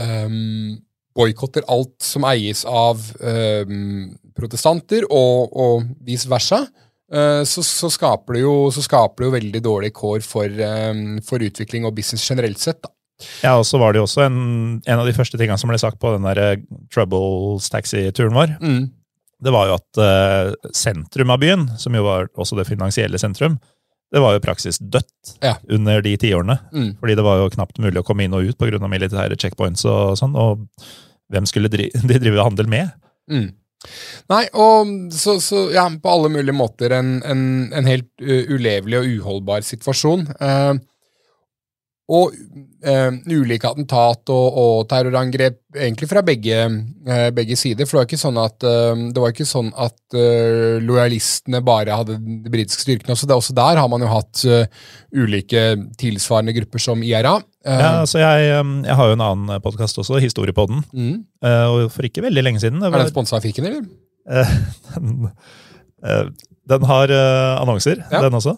um, 0.00 0.78
boikotter 1.18 1.66
alt 1.68 1.98
som 2.00 2.24
eies 2.24 2.62
av 2.64 3.02
um, 3.20 4.06
protestanter, 4.36 5.06
og, 5.10 5.50
og 5.52 5.84
vice 6.06 6.30
versa, 6.30 6.62
eh, 7.12 7.42
så, 7.48 7.64
så, 7.66 7.90
skaper 7.92 8.38
det 8.38 8.44
jo, 8.44 8.54
så 8.74 8.84
skaper 8.86 9.24
det 9.24 9.28
jo 9.28 9.36
veldig 9.38 9.62
dårlige 9.66 9.96
kår 9.96 10.24
for, 10.26 10.46
um, 10.90 11.18
for 11.26 11.42
utvikling 11.46 11.88
og 11.88 11.94
business 11.98 12.26
generelt 12.30 12.60
sett. 12.62 12.82
da. 12.82 12.92
Ja, 13.44 13.58
og 13.60 13.66
så 13.68 13.76
var 13.76 13.92
det 13.92 14.00
jo 14.00 14.06
også 14.06 14.22
en, 14.24 14.38
en 14.86 15.00
av 15.02 15.04
de 15.08 15.12
første 15.12 15.36
tingene 15.36 15.58
som 15.60 15.68
ble 15.68 15.76
sagt 15.80 15.98
på 16.00 16.14
den 16.14 16.24
der 16.24 16.40
eh, 16.40 16.62
Troubles 16.92 17.68
taxi-turen 17.72 18.32
vår. 18.36 18.54
Mm. 18.62 18.86
Det 19.40 19.52
var 19.52 19.68
jo 19.68 19.76
at 19.76 20.00
eh, 20.04 20.70
sentrum 20.76 21.32
av 21.32 21.40
byen, 21.42 21.66
som 21.80 21.94
jo 21.96 22.04
var 22.06 22.30
også 22.40 22.56
det 22.58 22.68
finansielle 22.68 23.20
sentrum, 23.20 23.58
det 24.10 24.20
var 24.20 24.34
jo 24.34 24.42
praksis 24.42 24.80
dødt 24.82 25.36
Ja. 25.44 25.54
under 25.70 26.02
de 26.02 26.16
tiårene. 26.18 26.56
Mm. 26.74 26.96
Fordi 26.98 27.14
det 27.14 27.24
var 27.24 27.38
jo 27.38 27.52
knapt 27.54 27.78
mulig 27.78 28.00
å 28.00 28.06
komme 28.06 28.24
inn 28.26 28.34
og 28.34 28.48
ut 28.48 28.58
pga. 28.58 28.80
militære 28.90 29.38
checkpoints 29.38 29.84
og 29.86 30.16
sånn. 30.18 30.34
Og 30.34 30.66
hvem 31.30 31.46
skulle 31.46 31.70
dri 31.70 31.90
de 32.10 32.18
drive 32.18 32.42
handel 32.42 32.66
med? 32.66 32.90
Mm. 33.30 33.52
Nei, 34.30 34.44
og 34.52 34.90
så, 35.16 35.38
så 35.42 35.64
ja, 35.72 35.86
på 35.88 36.12
alle 36.12 36.30
mulige 36.32 36.56
måter 36.56 36.92
en, 36.98 37.14
en, 37.24 37.42
en 37.76 37.88
helt 37.88 38.10
uh, 38.22 38.50
ulevelig 38.52 39.00
og 39.00 39.08
uholdbar 39.16 39.64
situasjon. 39.66 40.26
Eh, 40.36 40.72
og 42.10 42.32
eh, 42.82 43.10
ulike 43.30 43.68
attentat 43.68 44.30
og, 44.34 44.56
og 44.58 44.78
terrorangrep 44.90 45.60
egentlig 45.78 46.08
fra 46.10 46.22
begge, 46.26 46.56
eh, 47.06 47.28
begge 47.36 47.54
sider. 47.60 47.86
For 47.86 47.94
det 47.94 48.00
var 48.00 48.08
ikke 48.08 48.18
sånn 48.24 48.40
at, 48.42 48.66
eh, 48.66 49.02
det 49.14 49.22
var 49.22 49.30
ikke 49.34 49.46
sånn 49.46 49.68
at 49.78 50.16
eh, 50.18 50.80
lojalistene 50.82 51.60
bare 51.62 51.94
hadde 52.00 52.16
de 52.18 52.50
britiske 52.50 52.82
styrkene. 52.82 53.14
Også, 53.14 53.28
det, 53.30 53.36
også 53.38 53.54
der 53.54 53.78
har 53.78 53.86
man 53.92 54.02
jo 54.02 54.10
hatt 54.10 54.42
eh, 54.48 54.66
ulike 55.14 55.62
tilsvarende 56.02 56.56
grupper 56.58 56.82
som 56.82 57.04
IRA. 57.06 57.36
Eh, 57.62 57.78
Ja, 57.84 57.92
altså 58.02 58.18
jeg, 58.24 58.50
eh, 58.56 58.74
jeg 58.88 58.98
har 58.98 59.12
jo 59.12 59.18
en 59.20 59.26
annen 59.28 59.62
podkast 59.62 60.02
også, 60.02 60.18
Historiepodden. 60.24 60.82
mm. 60.90 61.14
eh, 61.46 61.64
Og 61.70 61.86
for 61.94 62.08
ikke 62.10 62.26
veldig 62.26 62.42
lenge 62.48 62.64
siden 62.64 62.82
det 62.82 62.90
Er 62.90 63.04
den 63.04 63.12
sponsa 63.14 63.38
av 63.38 63.46
Fiken, 63.46 63.70
eller? 63.70 63.86
Eh, 64.30 64.52
den, 64.96 65.30
eh, 66.02 66.26
den 66.74 66.90
har 66.90 67.10
eh, 67.14 67.54
annonser, 67.62 68.02
Ja. 68.10 68.20
den 68.26 68.34
også. 68.42 68.56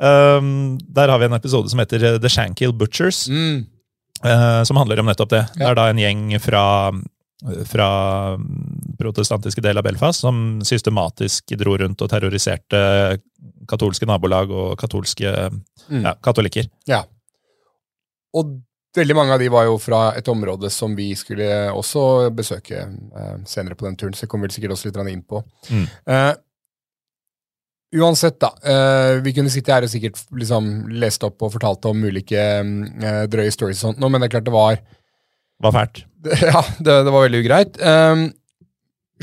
Um, 0.00 0.78
der 0.88 1.08
har 1.12 1.18
vi 1.20 1.26
en 1.28 1.36
episode 1.36 1.68
som 1.70 1.78
heter 1.82 2.02
eh, 2.04 2.18
The 2.18 2.28
Shankill 2.32 2.72
Butchers, 2.72 3.26
Mm. 3.28 3.66
uh, 4.24 4.62
som 4.64 4.76
handler 4.80 5.00
om 5.00 5.06
nettopp 5.06 5.30
det. 5.30 5.42
Det 5.56 5.66
er 5.68 5.74
da 5.78 5.88
en 5.90 5.98
gjeng 6.00 6.24
fra, 6.40 6.64
fra 7.66 7.88
protestantiske 8.98 9.62
del 9.62 9.78
av 9.78 9.84
Belfast 9.84 10.20
som 10.24 10.60
systematisk 10.64 11.54
dro 11.58 11.76
rundt 11.78 12.02
og 12.02 12.10
terroriserte 12.10 13.18
katolske 13.68 14.06
nabolag 14.06 14.50
og 14.50 14.76
katolske 14.80 15.50
Mm. 15.90 16.04
ja, 16.04 16.14
katolikker. 16.22 16.68
Ja. 16.86 17.02
Og 18.34 18.60
veldig 18.96 19.14
mange 19.16 19.32
av 19.34 19.40
de 19.40 19.48
var 19.52 19.64
jo 19.66 19.78
fra 19.82 20.12
et 20.16 20.28
område 20.28 20.70
som 20.70 20.94
vi 20.96 21.10
skulle 21.18 21.48
også 21.72 22.30
besøke 22.36 22.78
eh, 22.86 23.36
senere 23.48 23.74
på 23.74 23.86
den 23.88 23.96
turen, 23.96 24.14
så 24.14 24.24
det 24.24 24.30
kommer 24.30 24.46
vel 24.48 24.54
sikkert 24.54 24.74
også 24.76 24.90
litt 24.90 25.00
inn 25.10 25.22
på. 25.26 25.42
Mm. 25.70 25.86
Eh, 26.06 26.32
uansett, 27.92 28.38
da. 28.40 28.52
eh, 28.64 29.20
vi 29.24 29.34
kunne 29.36 29.52
sitte 29.52 29.74
her 29.74 29.86
og 29.86 29.92
sikkert 29.92 30.20
liksom 30.38 30.70
lest 31.00 31.24
opp 31.26 31.44
og 31.44 31.52
fortalt 31.56 31.88
om 31.90 32.04
ulike 32.08 32.40
eh, 32.40 33.24
drøye 33.30 33.52
stories 33.52 33.82
og 33.82 33.92
sånt, 33.92 34.02
nå, 34.02 34.08
men 34.08 34.22
det 34.22 34.30
er 34.30 34.36
klart 34.36 34.48
det 34.48 34.54
var 34.54 34.78
Det 34.78 35.66
Var 35.68 35.74
fælt. 35.76 36.04
ja, 36.48 36.62
det, 36.78 36.94
det 37.06 37.12
var 37.12 37.26
veldig 37.26 37.42
ugreit. 37.42 37.76
Um, 37.82 38.30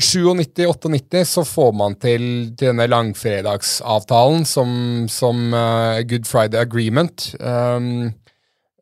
97-98 0.00 1.24
så 1.28 1.44
får 1.44 1.74
man 1.76 1.96
til, 2.00 2.22
til 2.56 2.70
denne 2.70 2.86
langfredagsavtalen 2.88 4.46
som, 4.48 4.70
som 5.12 5.50
uh, 5.52 6.00
Good 6.08 6.24
Friday 6.28 6.60
Agreement, 6.62 7.34
um, 7.40 8.08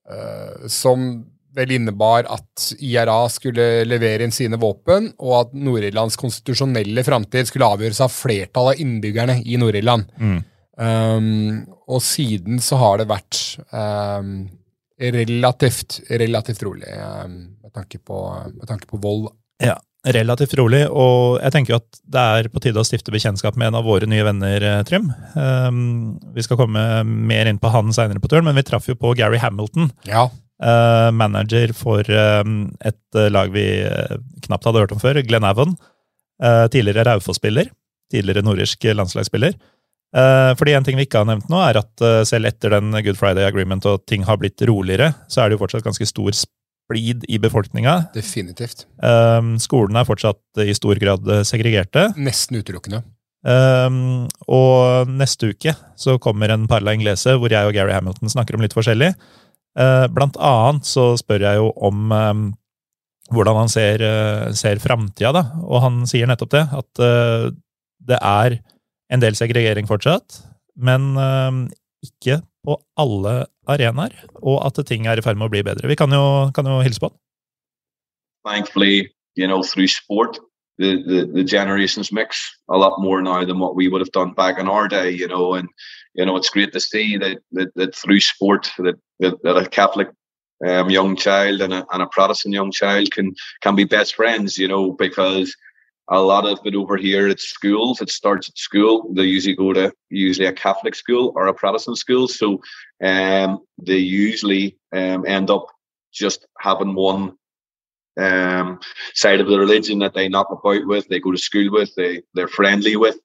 uh, 0.07 0.69
som 0.71 1.09
vel 1.57 1.73
innebar 1.75 2.29
at 2.31 2.69
IRA 2.85 3.23
skulle 3.33 3.67
levere 3.89 4.27
inn 4.27 4.35
sine 4.35 4.59
våpen, 4.61 5.13
og 5.19 5.35
at 5.41 5.57
Nord-Irlands 5.57 6.19
konstitusjonelle 6.21 7.05
framtid 7.07 7.49
skulle 7.49 7.69
avgjøres 7.69 8.03
av 8.05 8.13
flertallet 8.15 8.79
av 8.79 8.85
innbyggerne 8.85 9.41
i 9.45 9.59
Nord-Irland. 9.61 10.13
Mm. 10.21 10.39
Um, 10.79 11.67
og 11.91 12.03
siden 12.05 12.61
så 12.63 12.79
har 12.79 13.01
det 13.01 13.09
vært 13.11 13.41
um, 13.73 14.47
relativt, 15.01 16.01
relativt 16.11 16.63
rolig 16.67 16.93
um, 17.03 17.41
med, 17.65 17.73
tanke 17.75 17.99
på, 17.99 18.23
med 18.55 18.67
tanke 18.71 18.87
på 18.91 19.01
vold. 19.03 19.31
Ja, 19.63 19.75
relativt 20.07 20.55
rolig, 20.59 20.85
og 20.87 21.41
jeg 21.43 21.55
tenker 21.55 21.79
at 21.81 22.03
det 22.07 22.27
er 22.39 22.49
på 22.53 22.63
tide 22.63 22.79
å 22.79 22.87
stifte 22.87 23.15
bekjentskap 23.15 23.59
med 23.59 23.73
en 23.73 23.81
av 23.81 23.89
våre 23.89 24.07
nye 24.07 24.27
venner, 24.27 24.63
eh, 24.63 24.83
Trym. 24.87 25.09
Um, 25.35 25.81
vi 26.37 26.45
skal 26.47 26.61
komme 26.61 26.85
mer 27.05 27.51
inn 27.51 27.59
på 27.59 27.73
han 27.75 27.91
seinere 27.95 28.23
på 28.23 28.31
turen, 28.31 28.47
men 28.47 28.59
vi 28.59 28.67
traff 28.69 28.87
jo 28.91 28.99
på 28.99 29.17
Gary 29.19 29.41
Hamilton, 29.43 29.91
Ja. 30.07 30.29
Eh, 30.63 31.09
manager 31.15 31.73
for 31.77 32.07
um, 32.11 32.69
et 32.81 33.19
eh, 33.19 33.31
lag 33.33 33.53
vi 33.55 33.67
eh, 33.87 34.19
knapt 34.47 34.69
hadde 34.69 34.85
hørt 34.85 34.95
om 34.97 35.03
før, 35.03 35.23
Glenn 35.27 35.47
Avon. 35.49 35.77
tidligere 36.71 37.03
Raufoss-spiller, 37.03 37.67
tidligere 38.13 38.45
nordirsk 38.47 38.85
landslagsspiller. 38.95 39.57
Eh, 40.17 40.53
fordi 40.57 40.73
en 40.73 40.87
ting 40.87 40.97
vi 40.97 41.05
ikke 41.05 41.21
har 41.21 41.29
nevnt 41.29 41.51
nå, 41.53 41.59
er 41.61 41.83
at 41.83 42.05
eh, 42.05 42.23
selv 42.29 42.49
etter 42.49 42.73
den 42.73 42.95
Good 43.05 43.19
Friday 43.21 43.45
Agreement 43.45 43.85
og 43.91 44.07
ting 44.09 44.25
har 44.25 44.39
blitt 44.41 44.63
roligere, 44.69 45.13
så 45.29 45.43
er 45.43 45.51
det 45.51 45.59
jo 45.59 45.65
fortsatt 45.65 45.85
ganske 45.85 46.09
stor 46.09 46.37
splid 46.37 47.27
i 47.29 47.41
befolkninga. 47.43 47.99
Definitivt. 48.15 48.87
Skolene 49.61 50.01
er 50.01 50.09
fortsatt 50.09 50.63
i 50.65 50.73
stor 50.77 51.01
grad 51.03 51.29
eh, 51.29 51.45
segregerte. 51.49 52.09
Nesten 52.17 52.61
utelukkende. 52.63 53.05
Um, 53.49 54.27
og 54.51 55.11
neste 55.15 55.53
uke 55.53 55.71
så 55.97 56.17
kommer 56.19 56.51
en 56.51 56.65
Parla 56.67 56.91
Inglese 56.97 57.37
hvor 57.39 57.53
jeg 57.53 57.69
og 57.69 57.77
Gary 57.77 57.95
Hamilton 57.95 58.33
snakker 58.33 58.57
om 58.57 58.65
litt 58.65 58.75
forskjellig. 58.75 59.13
Uh, 59.79 60.07
blant 60.11 60.39
annet 60.43 60.89
så 60.89 61.13
spør 61.21 61.45
jeg 61.47 61.61
jo 61.61 61.69
om 61.87 62.11
um, 62.11 62.43
hvordan 63.31 63.61
han 63.61 63.71
ser, 63.71 64.03
uh, 64.03 64.49
ser 64.57 64.83
framtida, 64.83 65.31
da. 65.37 65.45
Og 65.63 65.85
han 65.85 66.03
sier 66.11 66.31
nettopp 66.31 66.55
det, 66.57 66.65
at 66.81 67.05
det 68.09 68.19
er 68.19 68.59
en 69.13 69.23
del 69.23 69.37
segregering 69.39 69.89
fortsatt, 69.89 70.43
men 70.79 71.13
ikke 72.05 72.39
på 72.65 72.77
alle 73.01 73.35
arenaer, 73.69 74.15
og 74.41 74.61
at 74.67 74.81
ting 74.89 75.09
er 75.09 75.21
i 75.21 75.25
ferd 75.25 75.39
med 75.41 75.49
å 75.49 75.53
bli 75.53 75.65
bedre. 75.67 75.89
Vi 75.91 75.97
kan 75.99 76.13
jo, 76.13 76.49
kan 76.57 76.69
jo 76.69 76.81
hilse 76.85 77.03
på 77.03 77.11
han. 77.11 77.19
thankfully, 78.49 79.11
you 79.35 79.47
know, 79.47 79.63
through 79.63 79.87
sport, 79.87 80.39
the, 80.79 81.03
the, 81.03 81.31
the 81.33 81.45
generations 81.45 82.13
mix 82.13 82.41
a 82.71 82.77
lot 82.77 83.01
more 83.01 83.21
now 83.21 83.45
than 83.45 83.59
what 83.59 83.75
we 83.75 83.89
would 83.89 84.01
have 84.01 84.13
done 84.13 84.33
back 84.33 84.59
in 84.59 84.69
our 84.69 84.89
day, 84.89 85.11
you 85.11 85.29
know, 85.29 85.55
and, 85.55 85.69
you 86.15 86.25
know, 86.25 86.37
it's 86.37 86.51
great 86.51 86.73
to 86.73 86.81
see 86.81 87.17
that, 87.17 87.39
that, 87.53 87.75
that 87.75 87.95
through 87.95 88.21
sport 88.21 88.71
that, 88.79 88.97
that, 89.21 89.39
a 89.45 89.69
Catholic 89.69 90.09
um, 90.67 90.91
young 90.91 91.17
child 91.17 91.61
and 91.61 91.73
a, 91.73 91.87
and 91.93 92.03
a 92.03 92.07
Protestant 92.07 92.55
young 92.55 92.71
child 92.71 93.11
can, 93.11 93.35
can 93.61 93.77
be 93.77 93.85
best 93.85 94.15
friends, 94.15 94.59
you 94.59 94.69
know, 94.69 94.93
because 94.93 95.55
a 96.11 96.21
lot 96.21 96.47
of 96.47 96.59
it 96.65 96.75
over 96.75 96.97
here 96.97 97.29
at 97.29 97.41
schools, 97.41 98.01
it 98.01 98.11
starts 98.11 98.49
at 98.49 98.57
school. 98.57 99.13
They 99.13 99.25
usually 99.25 99.55
go 99.55 99.73
to 99.73 99.93
usually 100.09 100.47
a 100.47 100.53
Catholic 100.53 100.95
school 100.95 101.33
or 101.37 101.47
a 101.47 101.55
Protestant 101.55 101.99
school. 101.99 102.29
So 102.29 102.63
um, 103.05 103.61
they 103.79 103.99
usually 103.99 104.79
um, 104.93 105.27
end 105.27 105.51
up 105.51 105.67
just 106.13 106.47
having 106.59 106.95
one 106.95 107.37
um, 108.19 108.81
side 109.15 109.41
of 109.41 109.49
the 109.49 109.59
religion 109.59 109.99
that 110.01 110.15
they 110.15 110.29
knock 110.29 110.49
about 110.51 110.87
with, 110.87 111.07
they 111.09 111.21
go 111.21 111.31
to 111.31 111.39
school 111.39 111.71
with, 111.71 111.95
they 111.95 112.23
they're 112.35 112.49
friendly 112.49 112.97
with. 112.97 113.19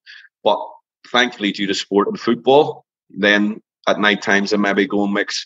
But 0.44 0.60
thankfully, 1.08 1.52
due 1.52 1.68
to 1.68 1.74
sport 1.74 2.10
and 2.10 2.20
football, 2.20 2.86
then 3.10 3.62
at 3.88 4.00
night 4.00 4.22
times 4.22 4.52
they 4.52 4.58
maybe 4.58 4.88
go 4.88 5.06
and 5.06 5.14
mix 5.14 5.46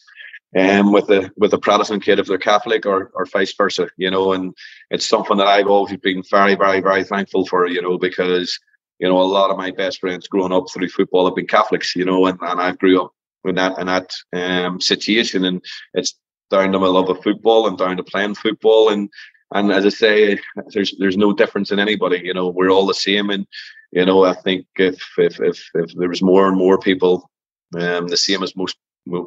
um, 0.56 0.92
with 0.92 1.10
a 1.10 1.32
with 1.38 1.54
a 1.54 1.58
Protestant 1.58 2.04
kid 2.04 2.20
if 2.20 2.28
they're 2.28 2.38
Catholic 2.38 2.86
or 2.86 3.12
or 3.14 3.26
vice 3.26 3.54
versa, 3.54 3.90
you 3.98 4.10
know. 4.10 4.34
And 4.34 4.54
it's 4.90 5.06
something 5.06 5.38
that 5.38 5.48
I've 5.48 5.68
always 5.68 5.98
been 5.98 6.24
very, 6.30 6.56
very, 6.56 6.80
very 6.80 7.04
thankful 7.04 7.46
for, 7.46 7.68
you 7.68 7.82
know, 7.82 7.98
because 7.98 8.58
you 9.00 9.08
know 9.08 9.22
a 9.22 9.24
lot 9.24 9.52
of 9.52 9.58
my 9.58 9.72
best 9.72 10.00
friends 10.00 10.28
growing 10.28 10.54
up 10.54 10.66
through 10.72 10.90
football 10.90 11.26
have 11.26 11.36
been 11.36 11.48
Catholics, 11.48 11.96
you 11.96 12.06
know, 12.06 12.26
and, 12.28 12.40
and 12.42 12.62
I 12.62 12.72
grew 12.74 13.04
up 13.04 13.14
in 13.46 13.56
that 13.56 13.78
in 13.78 13.88
that 13.88 14.12
um, 14.34 14.80
situation, 14.80 15.44
and 15.44 15.64
it's 15.94 16.18
down 16.50 16.72
to 16.72 16.80
my 16.80 16.88
love 16.88 17.10
of 17.10 17.22
football 17.22 17.68
and 17.68 17.78
down 17.78 17.98
to 17.98 18.04
playing 18.04 18.36
football. 18.36 18.90
And 18.90 19.10
and 19.54 19.72
as 19.72 19.86
I 19.86 19.90
say, 19.90 20.40
there's 20.74 20.96
there's 20.98 21.18
no 21.18 21.34
difference 21.34 21.72
in 21.72 21.80
anybody. 21.80 22.22
You 22.24 22.34
know, 22.34 22.48
we're 22.48 22.72
all 22.72 22.86
the 22.86 22.94
same. 22.94 23.30
And 23.30 23.46
you 23.92 24.06
know, 24.06 24.24
I 24.24 24.34
think 24.34 24.66
if 24.78 25.02
if 25.18 25.40
if, 25.42 25.70
if 25.74 25.94
there 25.96 26.10
was 26.10 26.22
more 26.22 26.48
and 26.48 26.58
more 26.58 26.80
people 26.80 27.30
um, 27.78 28.08
the 28.08 28.18
same 28.18 28.44
as 28.44 28.56
most 28.56 28.78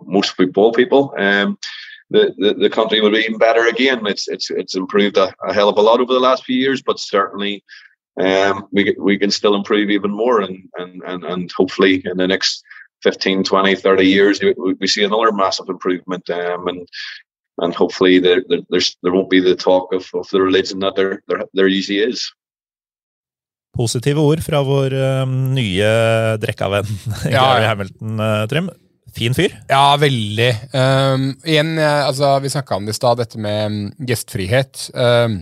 most 0.06 0.36
football 0.36 0.72
people, 0.72 1.14
um, 1.18 1.58
the, 2.10 2.34
the, 2.38 2.54
the 2.54 2.70
country 2.70 3.00
would 3.00 3.12
be 3.12 3.20
even 3.20 3.38
better 3.38 3.66
again. 3.66 4.06
It's 4.06 4.28
it's 4.28 4.50
it's 4.50 4.74
improved 4.74 5.16
a, 5.16 5.32
a 5.46 5.52
hell 5.52 5.68
of 5.68 5.78
a 5.78 5.82
lot 5.82 6.00
over 6.00 6.12
the 6.12 6.20
last 6.20 6.44
few 6.44 6.56
years, 6.56 6.82
but 6.82 6.98
certainly 6.98 7.64
um, 8.20 8.66
we 8.72 8.94
we 8.98 9.18
can 9.18 9.30
still 9.30 9.54
improve 9.54 9.90
even 9.90 10.10
more, 10.10 10.40
and 10.40 10.68
and 10.76 11.02
and 11.06 11.24
and 11.24 11.52
hopefully 11.52 12.02
in 12.04 12.16
the 12.16 12.26
next 12.26 12.64
15, 13.02 13.44
20, 13.44 13.76
30 13.76 14.04
years, 14.04 14.40
we, 14.42 14.54
we 14.78 14.86
see 14.86 15.04
another 15.04 15.32
massive 15.32 15.68
improvement. 15.68 16.28
Um, 16.30 16.68
and 16.68 16.88
and 17.60 17.74
hopefully 17.74 18.18
there, 18.18 18.42
there, 18.48 18.60
there's, 18.70 18.96
there 19.02 19.12
won't 19.12 19.30
be 19.30 19.40
the 19.40 19.54
talk 19.54 19.92
of, 19.92 20.08
of 20.14 20.28
the 20.30 20.40
religion 20.40 20.80
that 20.80 20.96
there, 20.96 21.22
there, 21.28 21.44
there 21.52 21.68
usually 21.68 21.98
is. 21.98 22.32
Positive 23.76 24.18
ord 24.18 24.40
fra 24.42 24.64
vår 24.66 24.94
um, 24.98 25.34
nye 25.54 25.90
drekkavenn 26.42 26.88
ja, 27.30 27.44
Gary 27.44 27.68
Hamilton, 27.68 28.16
uh, 28.18 28.46
Trym. 28.50 28.70
Fin 29.16 29.34
fyr. 29.36 29.54
Ja, 29.70 29.96
veldig. 30.00 30.50
Um, 30.72 31.30
igjen, 31.44 31.76
altså, 31.80 32.36
vi 32.44 32.52
snakka 32.52 32.78
om 32.78 32.88
det 32.88 32.94
i 32.94 32.98
stad, 32.98 33.20
dette 33.20 33.40
med 33.42 33.62
um, 33.66 33.78
gjestfrihet. 34.06 34.88
Um, 34.94 35.40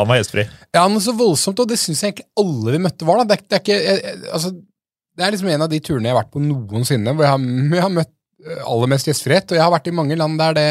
han 0.00 0.08
var 0.08 0.20
gjestfri. 0.20 0.46
Ja, 0.72 0.86
men 0.88 1.02
så 1.02 1.14
voldsomt, 1.16 1.60
og 1.60 1.68
det 1.68 1.78
syns 1.80 2.02
jeg 2.04 2.14
egentlig 2.14 2.28
alle 2.40 2.74
vi 2.76 2.82
møtte 2.86 3.08
var. 3.08 3.20
da. 3.20 3.28
Det 3.28 3.36
er, 3.36 3.44
det 3.46 3.58
er 3.58 3.64
ikke, 3.64 3.80
jeg, 3.84 4.16
altså, 4.30 4.52
det 5.18 5.26
er 5.26 5.34
liksom 5.34 5.50
en 5.52 5.66
av 5.66 5.72
de 5.72 5.82
turene 5.84 6.08
jeg 6.08 6.14
har 6.14 6.22
vært 6.22 6.32
på 6.32 6.42
noensinne 6.44 7.14
hvor 7.14 7.26
jeg 7.26 7.34
har, 7.34 7.42
jeg 7.76 7.84
har 7.84 7.94
møtt 7.98 8.12
eh, 8.46 8.62
aller 8.64 8.92
mest 8.94 9.10
gjestfrihet. 9.10 9.52
Og 9.52 9.58
jeg 9.58 9.66
har 9.66 9.74
vært 9.74 9.90
i 9.90 9.96
mange 9.98 10.18
land 10.20 10.40
der, 10.40 10.56
det, 10.56 10.68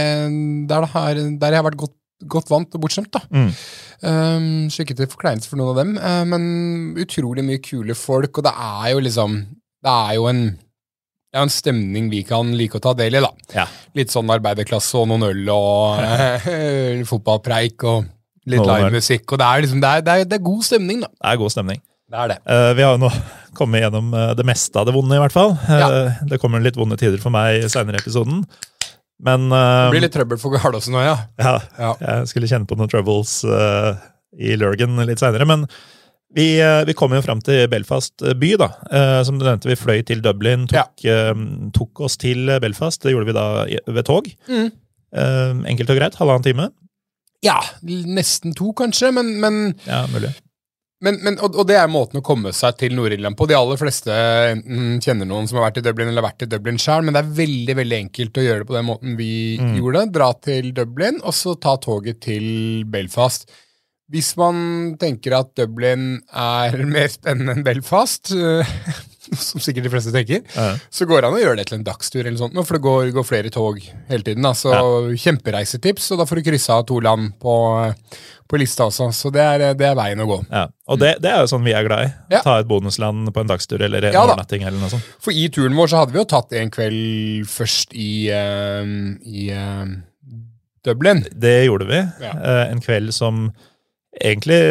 der, 0.72 0.88
det 0.88 0.93
har, 0.95 1.22
der 1.43 1.55
jeg 1.55 1.62
har 1.62 1.68
vært 1.68 1.82
godt, 1.84 1.95
godt 2.32 2.49
vant 2.51 2.80
og 2.80 2.86
bortskjemt. 2.86 3.12
da. 3.14 3.24
Mm. 3.30 3.51
Um, 3.99 4.49
så 4.72 4.86
ikke 4.86 4.95
til 4.95 5.12
forkleinelse 5.12 5.51
for 5.51 5.60
noen 5.60 5.74
av 5.74 5.80
dem, 5.82 5.93
uh, 5.99 6.24
men 6.32 6.43
utrolig 7.03 7.43
mye 7.45 7.62
kule 7.64 7.97
folk. 7.99 8.39
Og 8.39 8.47
det 8.47 8.55
er 8.55 8.89
jo 8.95 9.03
liksom 9.03 9.41
Det 9.80 9.91
er 9.91 10.16
jo 10.18 10.26
en 10.28 10.41
det 11.30 11.38
er 11.38 11.45
en 11.45 11.51
stemning 11.53 12.07
vi 12.09 12.23
kan 12.25 12.47
like 12.57 12.80
å 12.80 12.82
ta 12.82 12.95
del 12.97 13.19
i. 13.19 13.21
da. 13.21 13.30
Ja. 13.53 13.65
Litt 13.97 14.13
sånn 14.13 14.30
arbeiderklasse 14.34 14.97
og 14.97 15.11
noen 15.11 15.27
øl 15.27 15.51
og 15.53 15.99
uh, 16.01 17.03
fotballpreik 17.11 17.86
og 17.86 18.07
litt 18.49 18.65
livemusikk. 18.65 19.27
Det 19.38 19.45
er, 19.45 19.61
liksom, 19.65 19.84
det, 19.84 19.91
er, 19.91 20.05
det, 20.05 20.15
er, 20.15 20.32
det 20.32 20.39
er 20.39 20.47
god 20.47 20.65
stemning, 20.65 21.03
da. 21.05 21.11
Det 21.13 21.34
er 21.34 21.41
god 21.43 21.53
stemning. 21.53 21.84
Det 22.09 22.23
er 22.23 22.32
det. 22.32 22.39
Uh, 22.49 22.71
vi 22.73 22.86
har 22.86 22.95
jo 22.95 23.03
nå 23.03 23.11
kommet 23.59 23.86
gjennom 23.86 24.09
uh, 24.15 24.32
det 24.39 24.47
meste 24.49 24.82
av 24.82 24.89
det 24.89 24.95
vonde, 24.97 25.19
i 25.19 25.21
hvert 25.21 25.36
fall. 25.36 25.53
Uh. 25.69 26.17
Det 26.32 26.41
kommer 26.41 26.65
litt 26.65 26.80
vonde 26.80 26.97
tider 26.97 27.21
for 27.21 27.34
meg 27.36 27.67
senere 27.69 27.99
i 27.99 28.01
episoden. 28.01 28.41
Men 29.19 29.49
Det 29.51 29.91
blir 29.91 30.05
litt 30.05 30.13
trøbbel 30.15 30.39
for 30.39 30.55
Gardaasen 30.55 30.95
òg, 30.95 31.03
ja. 31.03 31.15
ja. 31.43 31.55
ja. 31.75 31.93
Jeg 31.99 32.30
skulle 32.32 32.47
kjenne 32.47 32.69
på 32.69 32.77
noen 32.80 32.88
troubles 32.88 33.41
i 34.39 34.53
Lurgan 34.55 34.95
litt 35.03 35.19
seinere. 35.19 35.43
Men 35.43 35.65
vi, 36.36 36.47
vi 36.86 36.95
kom 36.97 37.15
jo 37.15 37.21
fram 37.25 37.39
til 37.45 37.63
Belfast 37.71 38.21
by, 38.41 38.51
da. 38.61 38.69
som 39.25 39.39
du 39.39 39.45
nevnte, 39.47 39.69
vi 39.71 39.77
fløy 39.80 40.03
til 40.05 40.21
Dublin, 40.25 40.67
tok, 40.69 41.05
tok, 41.73 42.03
oss 42.05 42.19
til 42.21 42.51
Belfast. 42.61 43.01
Det 43.01 43.15
gjorde 43.15 43.32
vi 43.32 43.38
da 43.38 43.47
ved 43.89 44.05
tog. 44.05 44.30
Mm. 44.45 44.69
enkelt 45.73 45.89
og 45.89 45.97
greit. 45.97 46.19
Halvannen 46.21 46.45
time. 46.45 46.69
Ja, 47.45 47.57
nesten 47.82 48.53
to, 48.57 48.73
kanskje, 48.77 49.13
men, 49.15 49.34
men 49.41 49.59
ja, 49.88 50.03
mulig. 50.11 50.34
Men, 50.99 51.15
men, 51.23 51.38
og, 51.39 51.55
og, 51.55 51.63
det 51.69 51.77
er 51.80 51.91
måten 51.91 52.19
å 52.19 52.25
komme 52.25 52.51
seg 52.55 52.75
til 52.82 52.95
Nord-Irland 52.97 53.38
på. 53.39 53.47
De 53.47 53.55
aller 53.55 53.80
fleste 53.80 54.11
enten 54.11 54.97
kjenner 55.03 55.30
noen 55.30 55.47
som 55.47 55.59
har 55.59 55.69
vært 55.69 55.80
i 55.80 55.84
Dublin 55.86 56.11
eller 56.11 56.25
vært 56.25 56.43
i 56.43 56.49
Dublin 56.51 56.80
sjøl, 56.82 57.05
men 57.05 57.15
det 57.15 57.21
er 57.21 57.38
veldig 57.38 57.75
veldig 57.80 57.99
enkelt 58.03 58.39
å 58.39 58.43
gjøre 58.43 58.65
det 58.65 58.67
på 58.67 58.75
den 58.75 58.88
måten 58.89 59.15
vi 59.19 59.32
mm. 59.61 59.71
gjorde. 59.80 60.03
Dra 60.17 60.30
til 60.43 60.73
Dublin, 60.75 61.21
og 61.23 61.36
så 61.38 61.55
ta 61.55 61.77
toget 61.80 62.19
til 62.27 62.49
Belfast. 62.91 63.47
Hvis 64.10 64.32
man 64.39 64.95
tenker 65.01 65.38
at 65.38 65.53
Dublin 65.60 66.16
er 66.34 66.80
mer 66.95 67.12
spennende 67.14 67.57
enn 67.57 67.66
Belfast, 67.68 68.34
som 69.38 69.62
sikkert 69.62 69.86
de 69.86 69.91
fleste 69.93 70.14
tenker, 70.14 70.41
ja. 70.55 70.72
så 70.89 71.05
går 71.10 71.22
det 71.22 71.30
an 71.30 71.38
å 71.38 71.41
gjøre 71.41 71.60
det 71.60 71.68
til 71.70 71.78
en 71.80 71.86
dagstur, 71.86 72.24
eller 72.24 72.39
sånt, 72.39 72.57
for 72.66 72.78
det 72.78 72.84
går, 72.86 73.12
går 73.14 73.28
flere 73.28 73.53
tog 73.53 73.78
hele 74.10 74.26
tiden. 74.26 74.45
Da. 74.45 74.55
Så 74.57 74.74
ja. 74.74 74.82
kjempereisetips, 75.26 76.10
og 76.14 76.22
da 76.22 76.28
får 76.30 76.39
du 76.39 76.47
kryssa 76.49 76.80
to 76.89 76.99
land 77.05 77.36
på, 77.41 77.53
på 78.49 78.62
lista 78.62 78.89
også. 78.89 79.12
Så 79.16 79.32
det 79.36 79.45
er, 79.45 79.66
det 79.78 79.88
er, 79.91 79.95
veien 79.99 80.26
å 80.26 80.28
gå. 80.30 80.41
Ja. 80.49 80.66
Og 80.89 81.01
det, 81.01 81.16
det, 81.24 81.32
er 81.32 81.45
jo 81.45 81.53
sånn 81.53 81.66
vi 81.68 81.76
er 81.78 81.86
glad 81.88 82.10
i. 82.10 82.41
Ta 82.41 82.60
et 82.60 82.70
bonusland 82.70 83.30
på 83.36 83.43
en 83.45 83.53
dagstur 83.53 83.82
eller 83.86 84.10
en 84.10 84.18
ja, 84.18 84.26
overnatting. 84.26 84.66
eller 84.66 84.82
noe 84.82 84.91
sånt. 84.95 85.16
For 85.22 85.36
i 85.36 85.47
turen 85.53 85.78
vår 85.78 85.93
så 85.93 86.03
hadde 86.03 86.16
vi 86.16 86.24
jo 86.24 86.30
tatt 86.34 86.55
en 86.57 86.74
kveld 86.74 87.49
først 87.49 87.93
i, 87.93 88.12
uh, 88.34 88.93
i 89.30 89.49
uh, 89.53 89.86
Dublin. 90.88 91.26
Det 91.30 91.57
gjorde 91.68 91.89
vi. 91.91 92.05
Uh, 92.26 92.66
en 92.66 92.82
kveld 92.82 93.14
som 93.16 93.49
egentlig 94.18 94.62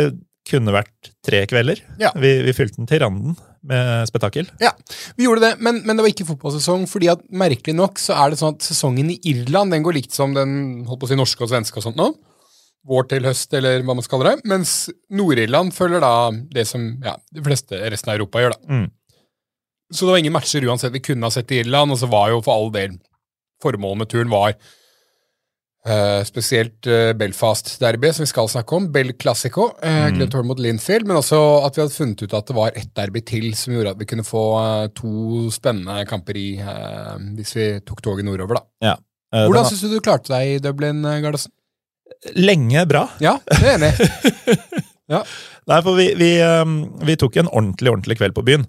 kunne 0.48 0.72
vært 0.72 1.10
tre 1.24 1.42
kvelder. 1.48 1.82
Vi, 1.98 2.30
vi 2.46 2.54
fylte 2.56 2.80
den 2.80 2.88
til 2.88 3.02
randen 3.02 3.36
med 3.68 4.08
spetakkel. 4.08 4.48
Ja, 4.62 4.70
vi 5.18 5.26
gjorde 5.26 5.44
det, 5.44 5.50
men, 5.64 5.82
men, 5.84 5.98
det 5.98 6.04
var 6.04 6.12
ikke 6.12 6.28
fotballsesong. 6.30 6.86
fordi 6.88 7.10
at 7.12 7.24
merkelig 7.28 7.74
nok 7.76 8.00
så 8.00 8.16
er 8.16 8.32
det 8.32 8.40
sånn 8.40 8.56
at 8.56 8.64
sesongen 8.64 9.12
i 9.12 9.18
Irland 9.28 9.74
den 9.74 9.84
går 9.84 9.98
likt 9.98 10.16
som 10.16 10.32
den 10.36 10.86
holdt 10.88 11.02
på 11.02 11.08
å 11.08 11.12
si 11.12 11.18
norske 11.18 11.44
og 11.44 11.52
svenske 11.52 11.80
og 11.80 11.88
sånt 11.88 12.00
nå. 12.00 12.12
Vår 12.88 13.08
til 13.10 13.26
høst, 13.28 13.52
eller 13.58 13.82
hva 13.84 13.98
man 13.98 14.06
skal 14.06 14.22
kalle 14.22 14.36
det. 14.38 14.48
Mens 14.48 14.76
Nord-Irland 15.12 15.74
følger 15.76 16.00
da 16.00 16.30
det 16.54 16.64
som 16.70 16.86
ja, 17.04 17.18
de 17.34 17.44
fleste 17.44 17.82
resten 17.92 18.14
av 18.14 18.16
Europa 18.16 18.40
gjør. 18.40 18.56
da. 18.56 18.78
Mm. 18.78 18.86
Så 19.92 20.04
det 20.04 20.14
var 20.14 20.22
ingen 20.22 20.36
matcher 20.36 20.64
uansett 20.68 20.94
vi 20.94 21.04
kunne 21.04 21.28
ha 21.28 21.32
sett 21.32 21.52
i 21.52 21.62
Irland, 21.62 21.92
og 21.92 22.00
så 22.00 22.08
var 22.08 22.32
jo 22.32 22.40
for 22.44 22.54
all 22.54 22.72
del 22.72 22.96
formålet 23.62 24.04
med 24.04 24.12
turen 24.12 24.32
var 24.32 24.54
Uh, 25.86 26.20
spesielt 26.26 26.84
uh, 26.90 27.14
Belfast-derby, 27.16 28.10
som 28.12 28.24
vi 28.24 28.28
skal 28.28 28.48
snakke 28.50 28.76
om. 28.76 28.88
Bell 28.92 29.12
Classico. 29.16 29.70
Uh, 29.78 30.08
mm. 30.10 30.16
Glenn 30.18 30.48
mot 30.48 30.58
Linfield. 30.60 31.06
Men 31.08 31.20
også 31.20 31.38
at 31.64 31.78
vi 31.78 31.84
hadde 31.84 31.94
funnet 31.94 32.24
ut 32.24 32.34
at 32.36 32.50
det 32.50 32.56
var 32.56 32.74
ett 32.76 32.90
derby 32.98 33.22
til 33.24 33.52
som 33.56 33.76
gjorde 33.76 33.94
at 33.94 34.00
vi 34.00 34.08
kunne 34.10 34.26
få 34.26 34.42
to 34.98 35.46
spennende 35.54 36.02
kamper 36.10 36.36
i 36.36 36.48
hvis 37.38 37.54
vi 37.56 37.68
tok 37.86 38.02
toget 38.04 38.26
nordover. 38.26 38.58
da. 38.58 38.90
Ja. 38.90 38.96
Hvordan 39.46 39.68
syns 39.68 39.84
du 39.84 39.94
du 39.94 40.02
klarte 40.04 40.32
deg 40.32 40.56
i 40.56 40.60
Dublin, 40.64 41.04
Gardasen? 41.22 41.52
Lenge 42.34 42.84
bra. 42.88 43.04
Ja, 43.22 43.36
det 43.46 43.62
er 43.62 43.74
enig. 43.76 43.92
ja. 45.14 45.22
Nei, 45.68 45.80
for 45.84 45.98
vi, 45.98 46.10
vi, 46.18 46.30
um, 46.42 46.80
vi 47.04 47.16
tok 47.20 47.36
en 47.38 47.50
ordentlig, 47.52 47.92
ordentlig 47.92 48.18
kveld 48.18 48.34
på 48.36 48.44
byen. 48.46 48.64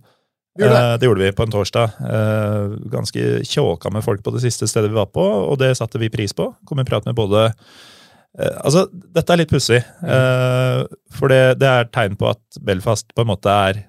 Det. 0.60 0.78
Eh, 0.78 0.94
det 1.00 1.08
gjorde 1.08 1.24
vi 1.24 1.32
på 1.36 1.46
en 1.46 1.54
torsdag. 1.54 1.92
Eh, 2.00 2.74
ganske 2.92 3.46
tjåka 3.48 3.92
med 3.94 4.04
folk 4.04 4.24
på 4.24 4.34
det 4.36 4.44
siste 4.44 4.68
stedet 4.68 4.92
vi 4.92 5.00
var 5.00 5.10
på, 5.14 5.24
og 5.24 5.60
det 5.62 5.76
satte 5.80 6.02
vi 6.02 6.12
pris 6.12 6.36
på. 6.36 6.52
Kom 6.68 6.82
i 6.82 6.88
prat 6.88 7.08
med 7.08 7.18
både 7.18 7.48
eh, 7.48 8.58
Altså, 8.64 8.86
dette 8.92 9.34
er 9.34 9.42
litt 9.42 9.52
pussig, 9.52 9.80
mm. 10.04 10.86
for 11.16 11.32
det, 11.32 11.60
det, 11.62 11.70
er 11.70 11.90
tegn 11.94 12.20
på 12.20 12.30
at 12.30 12.62
Belfast 12.62 13.10
på 13.16 13.26
en 13.26 13.32
måte 13.32 13.56
er 13.70 13.84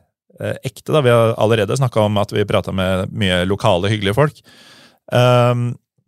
ekte. 0.65 0.89
da. 0.95 1.03
Vi 1.05 1.13
har 1.13 1.35
allerede 1.37 1.77
snakka 1.77 2.07
om 2.07 2.17
at 2.17 2.33
vi 2.33 2.47
prata 2.49 2.73
med 2.73 3.13
mye 3.13 3.43
lokale, 3.45 3.91
hyggelige 3.93 4.17
folk. 4.17 4.39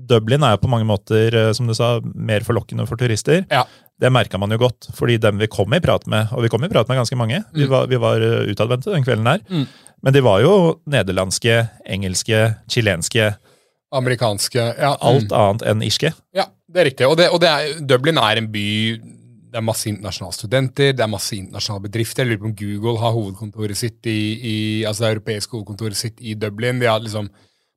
Dublin 0.02 0.46
er 0.46 0.54
jo 0.54 0.62
på 0.62 0.70
mange 0.72 0.88
måter, 0.88 1.36
som 1.52 1.68
du 1.68 1.74
sa, 1.76 1.98
mer 2.00 2.46
forlokkende 2.46 2.86
for 2.88 2.96
turister. 2.96 3.44
Ja. 3.52 3.66
Det 4.02 4.10
merka 4.10 4.40
man 4.40 4.50
jo 4.50 4.58
godt, 4.64 4.90
fordi 4.98 5.20
dem 5.22 5.38
vi 5.38 5.46
kom 5.50 5.70
i 5.76 5.80
prat 5.82 6.08
med, 6.10 6.32
og 6.34 6.42
vi 6.42 6.50
kom 6.50 6.64
i 6.66 6.70
prat 6.72 6.88
med 6.90 6.98
ganske 6.98 7.18
mange, 7.18 7.38
mm. 7.44 7.54
vi 7.54 7.70
var, 7.70 7.86
vi 7.86 8.00
var 8.02 8.24
utadvendte 8.50 8.90
den 8.90 9.06
kvelden 9.06 9.30
her. 9.30 9.44
Mm. 9.46 9.68
Men 10.02 10.16
de 10.16 10.22
var 10.26 10.42
jo 10.42 10.54
nederlandske, 10.90 11.60
engelske, 11.86 12.42
chilenske 12.70 13.30
Amerikanske. 13.92 14.58
ja. 14.58 14.96
Alt 14.98 15.30
mm. 15.30 15.38
annet 15.38 15.66
enn 15.68 15.82
irske. 15.86 16.12
Ja, 16.34 16.48
det 16.66 16.80
er 16.80 16.88
riktig. 16.88 17.06
Og, 17.06 17.16
det, 17.20 17.28
og 17.30 17.42
det 17.42 17.50
er, 17.50 17.82
Dublin 17.86 18.18
er 18.18 18.40
en 18.40 18.48
by 18.52 18.68
det 19.52 19.60
er 19.60 19.64
masse 19.66 19.84
internasjonale 19.90 20.32
studenter, 20.32 20.94
det 20.96 21.02
er 21.04 21.10
masse 21.12 21.34
internasjonale 21.36 21.84
bedrifter. 21.84 22.24
Jeg 22.24 22.30
lurer 22.30 22.40
på 22.40 22.48
om 22.48 22.54
Google 22.56 23.00
har 23.02 23.12
hovedkontoret 23.12 23.76
sitt 23.76 24.08
i, 24.08 24.20
i 24.48 24.54
altså 24.88 25.04
det 25.04 25.10
europeiske 25.18 25.52
hovedkontoret 25.52 25.98
sitt 25.98 26.22
i 26.24 26.32
Dublin. 26.40 26.80
De 26.80 26.88
har 26.88 27.02
liksom 27.04 27.28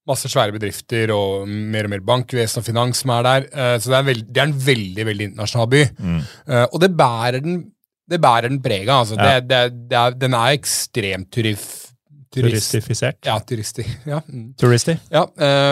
masse 0.10 0.30
svære 0.30 0.54
bedrifter 0.54 1.14
og 1.16 1.48
mer 1.50 1.88
og 1.88 1.96
mer 1.96 2.04
bankvesen 2.06 2.62
og 2.62 2.68
finans 2.68 3.02
som 3.02 3.14
er 3.16 3.26
der. 3.26 3.48
Uh, 3.54 3.78
så 3.80 3.92
det 3.92 3.98
er, 3.98 4.10
veld, 4.12 4.28
det 4.30 4.44
er, 4.44 4.52
en 4.52 4.60
veldig 4.68 5.08
veldig 5.12 5.32
internasjonal 5.32 5.72
by. 5.72 5.88
Mm. 5.98 6.20
Uh, 6.52 6.66
og 6.66 6.78
det 6.84 6.92
bærer 6.98 7.42
den 7.46 7.64
det 8.06 8.20
bærer 8.22 8.52
den 8.52 8.62
preget. 8.62 8.92
Altså. 8.94 9.18
Ja. 9.18 9.40
Det, 9.42 9.90
det, 9.90 9.98
er, 9.98 10.14
den 10.14 10.38
er 10.38 10.54
ekstremt 10.54 11.32
turif 11.34 11.66
Turistifisert? 12.36 13.20
Ja, 13.26 13.40
turisti. 13.40 13.86
Ja. 14.12 14.20
Mm. 14.28 14.54
Turisti? 14.60 14.98
Ja, 15.14 15.26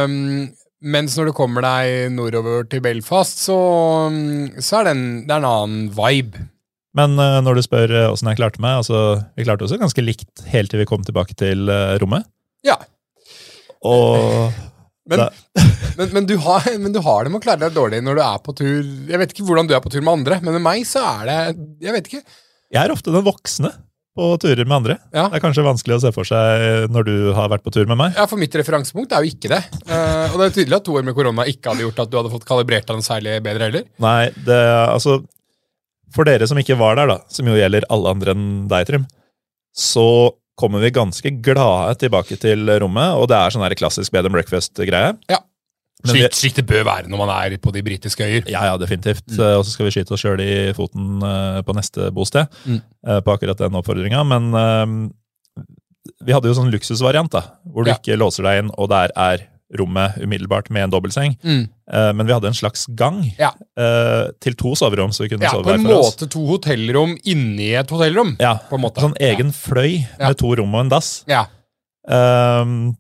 um, 0.06 0.48
mens 0.84 1.18
når 1.18 1.30
du 1.30 1.36
kommer 1.36 1.64
deg 1.64 2.14
nordover 2.16 2.66
til 2.70 2.84
Belfast, 2.84 3.44
så, 3.46 3.58
så 4.60 4.80
er 4.80 4.88
det 4.88 4.96
en, 4.96 5.06
det 5.28 5.36
er 5.36 5.44
en 5.44 5.50
annen 5.50 5.86
vibe. 5.96 6.48
Men 6.98 7.18
uh, 7.20 7.42
når 7.44 7.58
du 7.58 7.66
spør 7.66 7.92
eh, 7.92 8.10
åssen 8.12 8.30
jeg 8.30 8.38
klarte 8.38 8.62
meg 8.62 8.84
altså, 8.84 8.98
Vi 9.34 9.48
klarte 9.48 9.66
også 9.66 9.80
ganske 9.82 10.04
likt 10.04 10.44
helt 10.54 10.70
til 10.70 10.84
vi 10.84 10.86
kom 10.86 11.02
tilbake 11.06 11.34
til 11.40 11.72
rommet. 12.02 12.28
Ja. 12.64 12.78
Og 13.84 14.62
men, 15.10 15.20
men, 15.98 16.12
men, 16.16 16.28
du 16.30 16.38
har, 16.40 16.68
men, 16.80 16.94
du 16.96 17.02
har, 17.04 17.26
det 17.26 17.32
med 17.34 17.42
å 17.42 17.44
klare 17.44 17.66
deg 17.66 17.74
dårlig 17.76 18.00
når 18.06 18.16
du 18.16 18.22
er 18.24 18.38
på 18.40 18.54
tur 18.56 18.86
Jeg 19.10 19.20
vet 19.20 19.34
ikke 19.34 19.44
hvordan 19.50 19.68
du 19.68 19.74
er 19.76 19.82
på 19.84 19.92
tur 19.92 20.00
med 20.00 20.14
andre, 20.22 20.38
men 20.40 20.56
med 20.56 20.64
meg 20.64 20.86
så 20.88 21.04
er 21.04 21.26
det 21.28 21.40
Jeg 21.84 21.96
vet 21.98 22.08
ikke. 22.08 22.22
Jeg 22.74 22.80
er 22.88 22.94
ofte 22.94 23.12
den 23.14 23.26
voksne. 23.26 23.74
på 24.14 24.28
turer 24.38 24.66
med 24.66 24.76
andre. 24.78 24.96
Ja. 25.10 25.26
Det 25.30 25.40
er 25.40 25.42
kanskje 25.42 25.66
vanskelig 25.66 25.96
å 25.96 26.02
se 26.04 26.12
for 26.14 26.28
seg 26.30 26.92
når 26.94 27.08
du 27.08 27.16
har 27.34 27.50
vært 27.50 27.64
på 27.66 27.74
tur 27.74 27.88
med 27.90 27.98
meg. 27.98 28.14
Ja, 28.14 28.28
For 28.30 28.38
mitt 28.38 28.54
referansepunkt 28.54 29.14
er 29.14 29.26
jo 29.26 29.34
ikke 29.34 29.50
det. 29.50 29.62
Uh, 29.90 30.30
og 30.30 30.38
det 30.38 30.46
er 30.46 30.56
tydelig 30.60 30.78
at 30.78 30.86
to 30.86 30.98
år 31.00 31.06
med 31.08 31.18
korona 31.18 31.48
ikke 31.50 31.72
hadde 31.72 31.86
gjort 31.88 32.04
at 32.04 32.12
du 32.12 32.20
hadde 32.20 32.34
fått 32.34 32.46
kalibrert 32.46 32.86
deg 32.86 33.00
noe 33.00 33.06
særlig 33.06 33.40
bedre 33.46 33.70
heller. 33.70 33.88
Nei, 34.06 34.30
det 34.46 34.60
altså 34.86 35.18
For 36.14 36.30
dere 36.30 36.46
som 36.50 36.62
ikke 36.62 36.78
var 36.78 37.00
der, 37.02 37.10
da, 37.10 37.18
som 37.34 37.50
jo 37.50 37.58
gjelder 37.58 37.90
alle 37.94 38.14
andre 38.14 38.38
enn 38.38 38.48
deg, 38.70 38.86
Trym, 38.90 39.08
så 39.74 40.06
kommer 40.60 40.80
vi 40.84 40.92
ganske 40.94 41.32
glade 41.42 41.96
tilbake 41.98 42.38
til 42.40 42.70
rommet, 42.80 43.16
og 43.18 43.28
det 43.32 43.38
er 43.40 43.50
sånn 43.56 43.64
her 43.66 43.74
klassisk 43.80 44.12
bed 44.14 44.26
and 44.30 44.36
breakfast-greie. 44.36 45.16
Ja. 45.32 45.40
Slik, 46.04 46.34
slik 46.36 46.56
det 46.58 46.66
bør 46.68 46.84
være 46.84 47.08
når 47.08 47.18
man 47.22 47.30
er 47.32 47.54
på 47.64 47.72
de 47.72 47.82
britiske 47.86 48.26
øyer. 48.28 48.50
Ja, 48.52 48.66
ja, 48.68 48.78
definitivt. 48.78 49.24
Mm. 49.32 49.40
Eh, 49.40 49.54
Og 49.58 49.64
så 49.66 49.72
skal 49.72 49.86
vi 49.88 49.92
skyte 49.96 50.12
oss 50.12 50.22
sjøl 50.26 50.42
i 50.44 50.74
foten 50.76 51.24
eh, 51.24 51.62
på 51.64 51.74
neste 51.78 52.10
bosted, 52.12 52.48
Mm. 52.68 52.82
eh, 53.08 53.20
på 53.24 53.32
akkurat 53.38 53.58
den 53.58 53.74
oppfordringa. 53.80 54.24
Men 54.28 55.14
vi 56.24 56.34
hadde 56.36 56.50
jo 56.52 56.58
sånn 56.58 56.72
luksusvariant, 56.74 57.32
da, 57.32 57.42
hvor 57.72 57.86
du 57.86 57.92
Ja. 57.92 57.96
ikke 57.96 58.18
låser 58.20 58.44
deg 58.44 58.64
inn, 58.64 58.72
og 58.78 58.90
der 58.90 59.12
er 59.16 59.48
rommet 59.80 60.18
umiddelbart 60.22 60.70
med 60.70 60.84
en 60.88 60.94
dobbeltseng. 60.94 61.36
Mm. 61.44 61.64
Uh, 61.92 62.12
Men 62.14 62.28
vi 62.28 62.34
hadde 62.34 62.48
en 62.52 62.54
slags 62.58 62.86
gang 62.96 63.22
Ja. 63.40 63.52
uh, 63.80 64.32
til 64.40 64.54
to 64.60 64.76
soverom, 64.76 65.12
så 65.12 65.24
vi 65.26 65.30
kunne 65.34 65.44
Ja, 65.48 65.52
sove 65.52 65.64
på 65.68 65.74
en 65.74 65.84
hver 65.84 65.94
for 65.94 66.00
oss. 66.00 66.16
måte 66.16 66.30
to 66.30 66.46
hotellrom 66.48 67.18
inni 67.26 67.72
et 67.76 67.90
hotellrom. 67.90 68.36
Ja, 68.40 68.56
på 68.70 68.76
en 68.78 68.82
måte. 68.86 69.02
Sånn 69.02 69.18
egen 69.20 69.52
fløy 69.52 70.06
Ja. 70.20 70.28
med 70.30 70.38
to 70.38 70.56
rom 70.56 70.74
og 70.76 70.82
en 70.86 70.90
dass. 70.90 71.24
Ja. 71.28 71.46
Uh, 72.08 72.94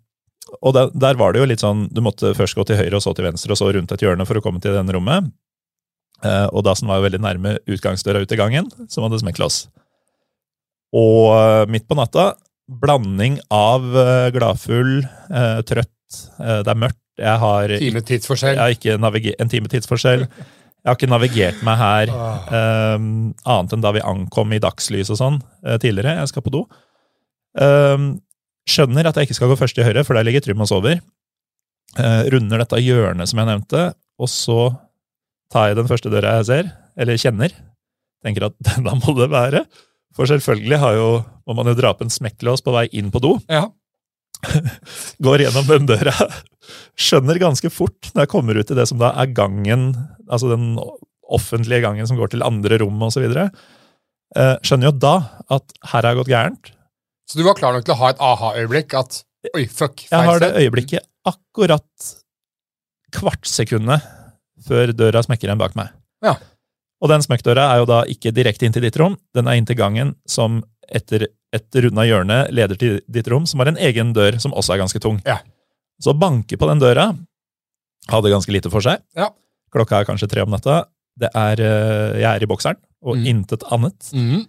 og 0.61 0.74
der, 0.76 0.89
der 0.93 1.15
var 1.17 1.34
det 1.34 1.39
jo 1.41 1.45
litt 1.49 1.59
sånn 1.63 1.88
Du 1.91 1.99
måtte 2.01 2.34
først 2.38 2.55
gå 2.55 2.65
til 2.65 2.78
høyre, 2.78 2.95
og 2.95 3.01
så 3.01 3.15
til 3.15 3.26
venstre, 3.26 3.51
og 3.51 3.57
så 3.57 3.71
rundt 3.74 3.91
et 3.91 3.99
hjørne 4.05 4.26
for 4.28 4.36
å 4.38 4.41
komme 4.43 4.61
til 4.61 4.74
denne 4.76 4.93
rommet. 4.93 5.32
Eh, 6.24 6.47
og 6.53 6.63
dassen 6.63 6.88
var 6.88 6.99
jo 7.01 7.07
veldig 7.09 7.19
nærme 7.19 7.57
utgangsdøra 7.67 8.21
ut 8.21 8.32
i 8.32 8.38
gangen, 8.39 8.69
som 8.88 9.03
hadde 9.03 9.19
oss. 9.43 9.67
Og 10.93 11.67
midt 11.67 11.88
på 11.89 11.97
natta, 11.97 12.36
blanding 12.69 13.39
av 13.51 13.82
gladfull, 14.32 15.01
trøtt, 15.67 15.89
eh, 16.39 16.59
det 16.66 16.72
er 16.74 16.82
mørkt, 16.86 16.99
jeg 17.20 17.39
har, 17.43 17.74
Time 17.78 18.01
tidsforskjell. 18.01 18.57
jeg 18.57 18.99
har 18.99 19.18
ikke 19.20 19.36
en 19.39 19.51
time 19.51 19.70
tidsforskjell. 19.70 20.24
Jeg 20.84 20.89
har 20.89 20.97
ikke 20.97 21.07
navigert 21.07 21.59
meg 21.64 21.78
her 21.80 22.09
ehm, 22.11 23.11
annet 23.47 23.76
enn 23.76 23.84
da 23.86 23.93
vi 23.95 24.01
ankom 24.03 24.51
i 24.51 24.59
dagslys 24.59 25.14
og 25.14 25.20
sånn 25.20 25.38
eh, 25.64 25.78
tidligere. 25.80 26.18
Jeg 26.20 26.32
skal 26.34 26.43
på 26.43 26.51
do. 26.51 26.64
Um, 27.55 28.18
skjønner 28.68 29.07
at 29.07 29.16
jeg 29.16 29.30
ikke 29.30 29.38
skal 29.38 29.51
gå 29.53 29.59
først 29.61 29.80
i 29.80 29.86
høyre, 29.86 30.03
for 30.03 30.18
der 30.18 30.26
ligger 30.28 30.43
Trym 30.43 30.66
og 30.66 30.68
sover. 30.72 30.99
Uh, 31.95 32.26
runder 32.34 32.64
dette 32.64 32.82
hjørnet 32.84 33.30
som 33.30 33.39
jeg 33.39 33.51
nevnte, 33.51 33.86
og 34.20 34.32
så 34.32 34.59
tar 35.53 35.70
jeg 35.70 35.80
den 35.80 35.88
første 35.88 36.11
døra 36.11 36.39
jeg 36.39 36.49
ser, 36.49 36.74
eller 36.99 37.22
kjenner. 37.22 37.55
Tenker 38.26 38.49
at 38.49 38.57
da 38.88 38.97
må 38.97 39.16
det 39.16 39.30
være. 39.32 39.64
For 40.18 40.30
selvfølgelig 40.30 40.82
har 40.84 40.97
jo, 40.97 41.07
må 41.47 41.55
man 41.57 41.72
jo 41.72 41.78
dra 41.78 41.93
opp 41.93 42.03
en 42.03 42.11
smekklås 42.11 42.66
på 42.66 42.74
vei 42.76 42.86
inn 42.91 43.14
på 43.14 43.22
do 43.24 43.38
Ja. 43.47 43.70
Går 45.25 45.45
gjennom 45.45 45.67
den 45.69 45.88
døra, 45.89 46.13
skjønner 46.99 47.41
ganske 47.41 47.71
fort 47.73 48.11
når 48.13 48.25
jeg 48.25 48.34
kommer 48.34 48.59
ut 48.59 48.71
i 48.73 48.77
det 48.77 48.88
som 48.89 49.01
da 49.01 49.13
er 49.19 49.34
gangen, 49.36 49.91
altså 50.27 50.51
den 50.51 50.77
offentlige 51.23 51.84
gangen 51.86 52.07
som 52.09 52.19
går 52.19 52.34
til 52.34 52.45
andre 52.45 52.79
rom 52.84 53.01
osv., 53.07 53.25
eh, 53.29 54.55
skjønner 54.65 54.89
jo 54.89 54.95
da 54.97 55.15
at 55.53 55.77
her 55.91 55.99
har 56.01 56.11
jeg 56.11 56.21
gått 56.21 56.34
gærent. 56.34 56.73
Så 57.29 57.39
du 57.39 57.45
var 57.47 57.57
klar 57.57 57.75
nok 57.75 57.86
til 57.88 57.95
å 57.95 58.01
ha 58.01 58.11
et 58.11 58.23
aha-øyeblikk 58.23 58.97
at 58.99 59.23
Oi, 59.51 59.65
fuck. 59.67 60.05
Jeg 60.07 60.23
har 60.23 60.39
det 60.39 60.53
øyeblikket 60.55 61.03
akkurat 61.27 62.05
kvartsekundet 63.11 64.05
før 64.63 64.93
døra 64.95 65.19
smekker 65.25 65.49
igjen 65.49 65.59
bak 65.59 65.75
meg. 65.75 65.91
Ja. 66.23 66.38
Og 67.03 67.11
den 67.11 67.23
smekkdøra 67.25 67.65
er 67.73 67.81
jo 67.81 67.89
da 67.89 68.03
ikke 68.07 68.31
direkte 68.36 68.63
inn 68.63 68.75
til 68.75 68.86
ditt 68.86 68.95
rom, 68.99 69.17
den 69.36 69.49
er 69.51 69.59
inn 69.59 69.67
til 69.67 69.75
gangen 69.75 70.13
som 70.29 70.61
etter 70.93 71.27
et 71.53 71.77
runda 71.85 72.05
hjørne 72.07 72.37
leder 72.53 72.77
til 72.79 72.99
ditt 73.11 73.27
rom, 73.31 73.45
som 73.49 73.59
har 73.63 73.71
en 73.73 73.77
egen 73.81 74.13
dør 74.15 74.39
som 74.41 74.53
også 74.53 74.75
er 74.75 74.81
ganske 74.83 75.01
tung. 75.03 75.19
Ja. 75.27 75.39
Så 76.01 76.13
banke 76.17 76.57
på 76.59 76.69
den 76.69 76.81
døra 76.81 77.11
hadde 78.11 78.31
ganske 78.33 78.51
lite 78.53 78.71
for 78.73 78.83
seg. 78.83 79.01
Ja. 79.17 79.29
Klokka 79.73 80.01
er 80.01 80.07
kanskje 80.09 80.29
tre 80.31 80.43
om 80.45 80.51
natta. 80.53 80.83
Det 81.19 81.29
er, 81.37 81.61
eh, 81.61 82.19
jeg 82.21 82.29
er 82.29 82.43
i 82.43 82.49
bokseren, 82.49 82.77
og 83.05 83.17
Mm. 83.17 83.25
intet 83.29 83.63
annet. 83.71 84.09
Mm. 84.13 84.47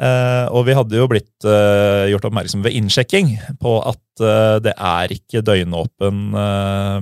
Eh, 0.00 0.46
og 0.50 0.66
vi 0.66 0.74
hadde 0.74 0.96
jo 0.98 1.06
blitt 1.08 1.44
eh, 1.46 2.10
gjort 2.10 2.24
oppmerksom 2.26 2.62
ved 2.64 2.74
innsjekking 2.74 3.28
på 3.62 3.76
at 3.86 4.20
eh, 4.20 4.58
det 4.60 4.74
er 4.76 5.08
ikke 5.14 5.42
døgnåpen 5.46 6.34
eh, 6.34 7.00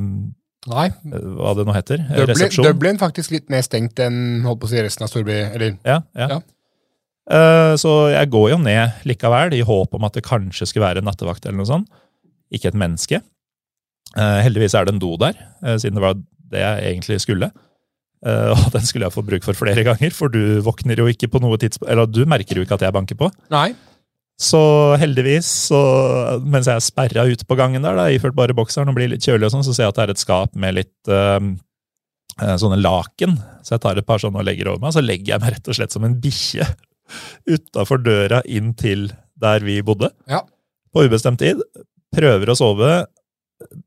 Nei. 0.70 0.84
Hva 1.02 1.54
det 1.58 1.64
nå 1.66 1.72
heter? 1.74 1.98
Dublin, 2.06 2.28
Resepsjon. 2.28 2.64
Dublin 2.68 2.98
faktisk 3.00 3.32
litt 3.34 3.48
mer 3.50 3.64
stengt 3.66 3.98
enn 3.98 4.44
holdt 4.46 4.60
på 4.62 4.68
å 4.68 4.70
si 4.70 4.78
resten 4.84 5.02
av 5.02 5.10
Storby. 5.10 5.34
Eller 5.56 5.72
Ja, 5.82 5.96
ja. 6.14 6.28
Ja. 6.28 6.38
Eh, 7.30 7.74
så 7.78 7.90
jeg 8.10 8.30
går 8.32 8.48
jo 8.54 8.62
ned 8.62 9.04
likevel, 9.06 9.54
i 9.54 9.66
håp 9.66 9.94
om 9.94 10.08
at 10.08 10.16
det 10.16 10.24
kanskje 10.26 10.66
skulle 10.68 10.88
være 10.88 11.02
en 11.02 11.08
nattevakt 11.10 11.46
eller 11.46 11.60
noe 11.60 11.70
sånt. 11.70 11.92
Ikke 12.52 12.72
et 12.72 12.78
menneske. 12.78 13.22
Eh, 14.12 14.40
heldigvis 14.44 14.74
er 14.76 14.86
det 14.86 14.96
en 14.96 15.02
do 15.02 15.14
der, 15.20 15.38
eh, 15.62 15.78
siden 15.78 16.00
det 16.00 16.04
var 16.04 16.18
det 16.18 16.64
jeg 16.64 16.88
egentlig 16.90 17.20
skulle. 17.22 17.52
Og 18.22 18.68
den 18.70 18.84
skulle 18.86 19.08
jeg 19.08 19.14
få 19.16 19.24
bruk 19.26 19.42
for 19.42 19.58
flere 19.58 19.82
ganger, 19.82 20.12
for 20.14 20.30
du 20.30 20.60
våkner 20.62 21.00
jo 21.00 21.08
ikke 21.10 21.26
på 21.26 21.40
noe 21.42 21.56
tidspunkt 21.58 21.90
Eller 21.90 22.06
du 22.06 22.20
merker 22.22 22.54
jo 22.54 22.62
ikke 22.62 22.76
at 22.76 22.84
jeg 22.86 22.94
banker 22.94 23.18
på. 23.18 23.26
Nei. 23.50 23.72
Så 24.38 24.60
heldigvis, 24.94 25.48
så, 25.72 25.80
mens 26.38 26.68
jeg 26.70 26.78
er 26.78 26.84
sperra 26.86 27.24
ute 27.26 27.42
på 27.42 27.56
gangen 27.58 27.82
der, 27.82 27.98
da, 27.98 28.06
iført 28.14 28.36
bare 28.38 28.54
bokseren 28.54 28.92
og 28.92 28.94
blir 28.94 29.10
litt 29.10 29.26
kjølig, 29.26 29.48
og 29.48 29.56
sånn, 29.56 29.66
så 29.66 29.74
ser 29.74 29.88
jeg 29.88 29.94
at 29.94 29.98
det 29.98 30.04
er 30.04 30.14
et 30.14 30.22
skap 30.22 30.54
med 30.54 30.76
litt 30.78 31.10
eh, 31.10 31.50
sånne 32.62 32.78
laken. 32.78 33.34
Så 33.66 33.74
jeg 33.74 33.82
tar 33.82 33.98
et 33.98 34.06
par 34.06 34.22
sånne 34.22 34.38
og 34.38 34.46
legger 34.46 34.70
over 34.70 34.84
meg, 34.84 34.92
og 34.92 35.00
så 35.00 35.02
legger 35.02 35.34
jeg 35.34 35.42
meg 35.42 35.56
rett 35.56 35.72
og 35.74 35.80
slett 35.80 35.98
som 35.98 36.06
en 36.06 36.14
bikkje 36.22 36.68
utafor 37.48 38.02
døra 38.04 38.42
inn 38.46 38.72
til 38.78 39.10
der 39.42 39.64
vi 39.66 39.80
bodde. 39.82 40.10
Ja. 40.30 40.42
På 40.92 41.04
ubestemt 41.06 41.40
tid. 41.42 41.60
Prøver 42.14 42.52
å 42.52 42.56
sove. 42.58 42.92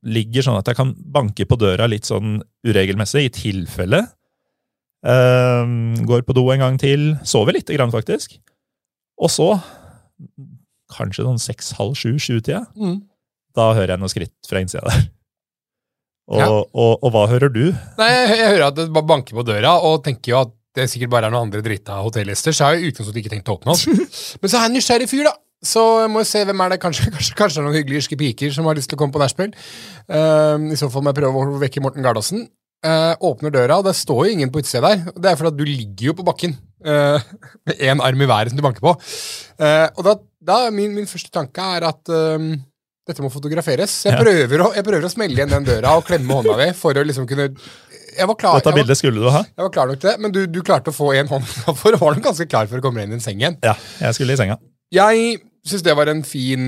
Ligger 0.08 0.46
sånn 0.46 0.58
at 0.60 0.68
jeg 0.72 0.78
kan 0.80 0.94
banke 0.98 1.46
på 1.48 1.58
døra 1.60 1.88
litt 1.92 2.08
sånn 2.08 2.40
uregelmessig, 2.66 3.26
i 3.28 3.34
tilfelle. 3.34 4.04
Um, 5.06 5.94
går 6.08 6.24
på 6.26 6.34
do 6.34 6.48
en 6.54 6.64
gang 6.64 6.78
til. 6.82 7.14
Sover 7.28 7.54
lite 7.54 7.76
grann, 7.78 7.92
faktisk. 7.94 8.40
Og 9.22 9.30
så, 9.32 9.52
kanskje 10.96 11.26
sånn 11.28 11.40
seks, 11.42 11.74
halv 11.78 11.94
sju, 12.00 12.16
sju-tida, 12.20 12.66
Mm. 12.76 13.04
da 13.56 13.74
hører 13.74 13.94
jeg 13.96 14.00
noen 14.02 14.12
skritt 14.12 14.34
fra 14.50 14.60
innsida 14.64 14.82
der. 14.90 15.06
Og, 16.28 16.40
Ja. 16.42 16.48
og, 16.50 17.04
og 17.06 17.12
hva 17.14 17.28
hører 17.30 17.54
du? 17.54 17.72
Nei, 18.00 18.10
jeg, 18.10 18.38
jeg 18.40 18.50
hører 18.56 18.68
at 18.68 18.76
det 18.80 18.88
bare 18.92 19.06
banker 19.06 19.36
på 19.38 19.46
døra, 19.46 19.76
og 19.86 20.04
tenker 20.04 20.32
jo 20.34 20.40
at 20.42 20.55
det 20.76 20.90
sikkert 20.92 21.14
bare 21.14 21.30
er 21.30 21.34
noen 21.34 21.48
andre 21.48 21.64
drita 21.66 22.02
hotellgjester, 22.04 22.56
så 22.56 22.68
har 22.68 22.76
jeg 22.76 22.92
utgangspunktet 22.92 23.22
ikke 23.24 23.34
tenkt 23.34 23.52
å 23.52 23.58
åpne 23.58 23.76
opp. 23.76 24.04
Men 24.42 24.52
så 24.52 24.58
er 24.58 24.66
jeg 24.66 24.72
en 24.72 24.78
nysgjerrig 24.80 25.10
fyr, 25.12 25.30
da. 25.30 25.36
Så 25.66 25.82
jeg 26.04 26.12
må 26.14 26.22
se 26.28 26.44
hvem 26.46 26.62
er 26.66 26.76
det 26.76 26.82
kanskje, 26.84 27.10
kanskje, 27.16 27.38
kanskje 27.40 27.58
det 27.58 27.64
er 27.64 27.68
noen 27.70 27.80
hyggelige 27.80 28.04
irske 28.04 28.20
piker 28.20 28.54
som 28.54 28.70
har 28.70 28.78
lyst 28.78 28.92
til 28.92 29.00
å 29.00 29.02
komme 29.02 29.16
på 29.16 29.24
nachspiel. 29.24 29.56
Uh, 30.12 30.60
I 30.70 30.78
så 30.80 30.92
fall 30.94 31.06
må 31.06 31.14
jeg 31.14 31.22
prøve 31.24 31.48
å 31.48 31.64
vekke 31.64 31.84
Morten 31.86 32.06
Gardaasen. 32.06 32.48
Uh, 32.86 33.16
åpner 33.26 33.54
døra, 33.56 33.80
og 33.80 33.88
det 33.88 33.96
står 33.98 34.28
jo 34.28 34.36
ingen 34.36 34.52
på 34.54 34.62
utsida 34.62 34.92
der. 34.92 35.16
Det 35.16 35.32
er 35.32 35.40
fordi 35.40 35.54
at 35.54 35.58
du 35.58 35.66
ligger 35.66 36.12
jo 36.12 36.18
på 36.20 36.28
bakken 36.28 36.54
uh, 36.86 37.18
med 37.66 37.82
én 37.82 38.04
arm 38.04 38.22
i 38.22 38.30
været 38.30 38.54
som 38.54 38.60
du 38.60 38.66
banker 38.66 38.84
på. 38.84 38.94
Eh, 39.56 39.88
og 39.96 40.06
da, 40.06 40.16
da 40.44 40.62
min, 40.74 40.94
min 40.96 41.08
første 41.10 41.32
tanke 41.34 41.64
er 41.78 41.88
at 41.88 42.12
eh, 42.12 42.48
dette 43.06 43.24
må 43.24 43.30
fotograferes. 43.34 43.94
Jeg, 44.08 44.18
prøver 44.18 44.64
å, 44.66 44.72
jeg 44.76 44.86
prøver 44.86 45.08
å 45.08 45.12
smelle 45.14 45.38
igjen 45.38 45.52
den 45.52 45.68
døra 45.68 45.96
og 45.98 46.08
klemme 46.08 46.40
hånda 46.40 46.58
di 46.64 46.70
for 46.78 46.98
å 46.98 47.04
liksom 47.06 47.28
kunne 47.30 47.52
jeg 48.18 48.30
var, 48.30 48.38
klar, 48.40 48.58
Dette 48.60 48.70
jeg, 48.70 48.74
var, 48.74 48.80
bildet 48.82 49.00
skulle 49.00 49.24
du 49.24 49.30
ha. 49.32 49.42
jeg 49.48 49.66
var 49.66 49.74
klar 49.76 49.90
nok 49.92 50.02
til 50.02 50.10
det, 50.12 50.16
men 50.24 50.36
du, 50.36 50.42
du 50.52 50.62
klarte 50.66 50.92
å 50.94 50.96
få 50.96 51.12
en 51.20 51.32
hånd 51.32 51.48
for 51.82 51.98
var 52.02 52.18
nok 52.18 52.30
ganske 52.30 52.48
klar 52.50 52.70
for 52.72 52.82
å 52.82 52.86
komme 52.86 53.06
inn 53.06 53.16
i 53.16 53.22
sengen. 53.24 53.58
seng. 53.58 53.66
Ja, 53.66 53.76
jeg 54.08 54.18
skulle 54.18 54.36
i 54.36 54.40
senga. 54.40 54.60
Jeg 54.96 55.40
syns 55.66 55.84
det 55.86 55.96
var 55.98 56.12
en 56.12 56.22
fin 56.28 56.68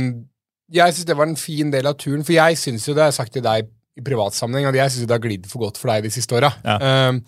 Jeg 0.73 0.95
synes 0.95 1.05
det 1.07 1.15
var 1.15 1.29
en 1.29 1.37
fin 1.39 1.69
del 1.71 1.87
av 1.87 1.95
turen, 2.01 2.25
for 2.27 2.35
jeg 2.35 2.57
syns 2.59 2.87
jo 2.89 2.95
det 2.97 3.05
har 3.05 3.13
jeg 3.13 3.21
sagt 3.21 3.35
til 3.37 3.45
deg 3.45 3.69
i 3.97 4.03
privatsammenheng, 4.05 4.67
at 4.69 4.77
jeg 4.77 4.93
syns 4.93 5.07
det 5.09 5.15
har 5.15 5.23
glidd 5.23 5.47
for 5.49 5.63
godt 5.63 5.79
for 5.81 5.89
deg 5.89 6.05
de 6.05 6.11
siste 6.13 6.35
åra. 6.37 6.51
Ja. 6.65 7.07
Um, 7.09 7.21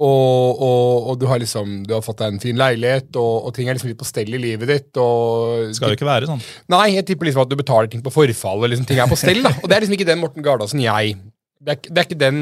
og, 0.00 0.62
og, 0.64 1.08
og 1.10 1.18
du 1.20 1.26
har 1.28 1.36
liksom 1.42 1.82
Du 1.84 1.92
har 1.92 2.00
fått 2.00 2.22
deg 2.22 2.32
en 2.32 2.40
fin 2.40 2.56
leilighet, 2.56 3.10
og, 3.20 3.50
og 3.50 3.52
ting 3.56 3.68
er 3.68 3.76
liksom 3.76 3.90
litt 3.92 4.00
på 4.00 4.08
stell 4.08 4.32
i 4.32 4.40
livet 4.40 4.70
ditt. 4.70 4.90
Og, 4.96 5.66
Det 5.68 5.76
skal 5.76 5.92
jo 5.92 5.98
ikke 5.98 6.08
være 6.08 6.30
sånn. 6.30 6.40
Nei, 6.72 6.86
jeg 6.94 7.06
tipper 7.10 7.28
liksom 7.28 7.44
at 7.44 7.52
du 7.52 7.58
betaler 7.60 7.90
ting 7.92 8.04
på 8.04 8.14
forfall, 8.14 8.64
og 8.64 8.72
liksom 8.72 8.88
ting 8.88 9.02
er 9.02 9.10
på 9.10 9.18
stell. 9.20 9.42
da 9.44 9.52
Og 9.60 9.68
det 9.68 9.76
er 9.76 9.84
liksom 9.84 9.98
ikke 9.98 10.08
den 10.08 10.22
Morten 10.22 10.46
Gardaasen 10.46 10.80
jeg 10.82 11.18
det 11.60 11.74
er, 11.74 11.80
det 11.90 12.00
er 12.00 12.06
ikke 12.08 12.20
den 12.20 12.38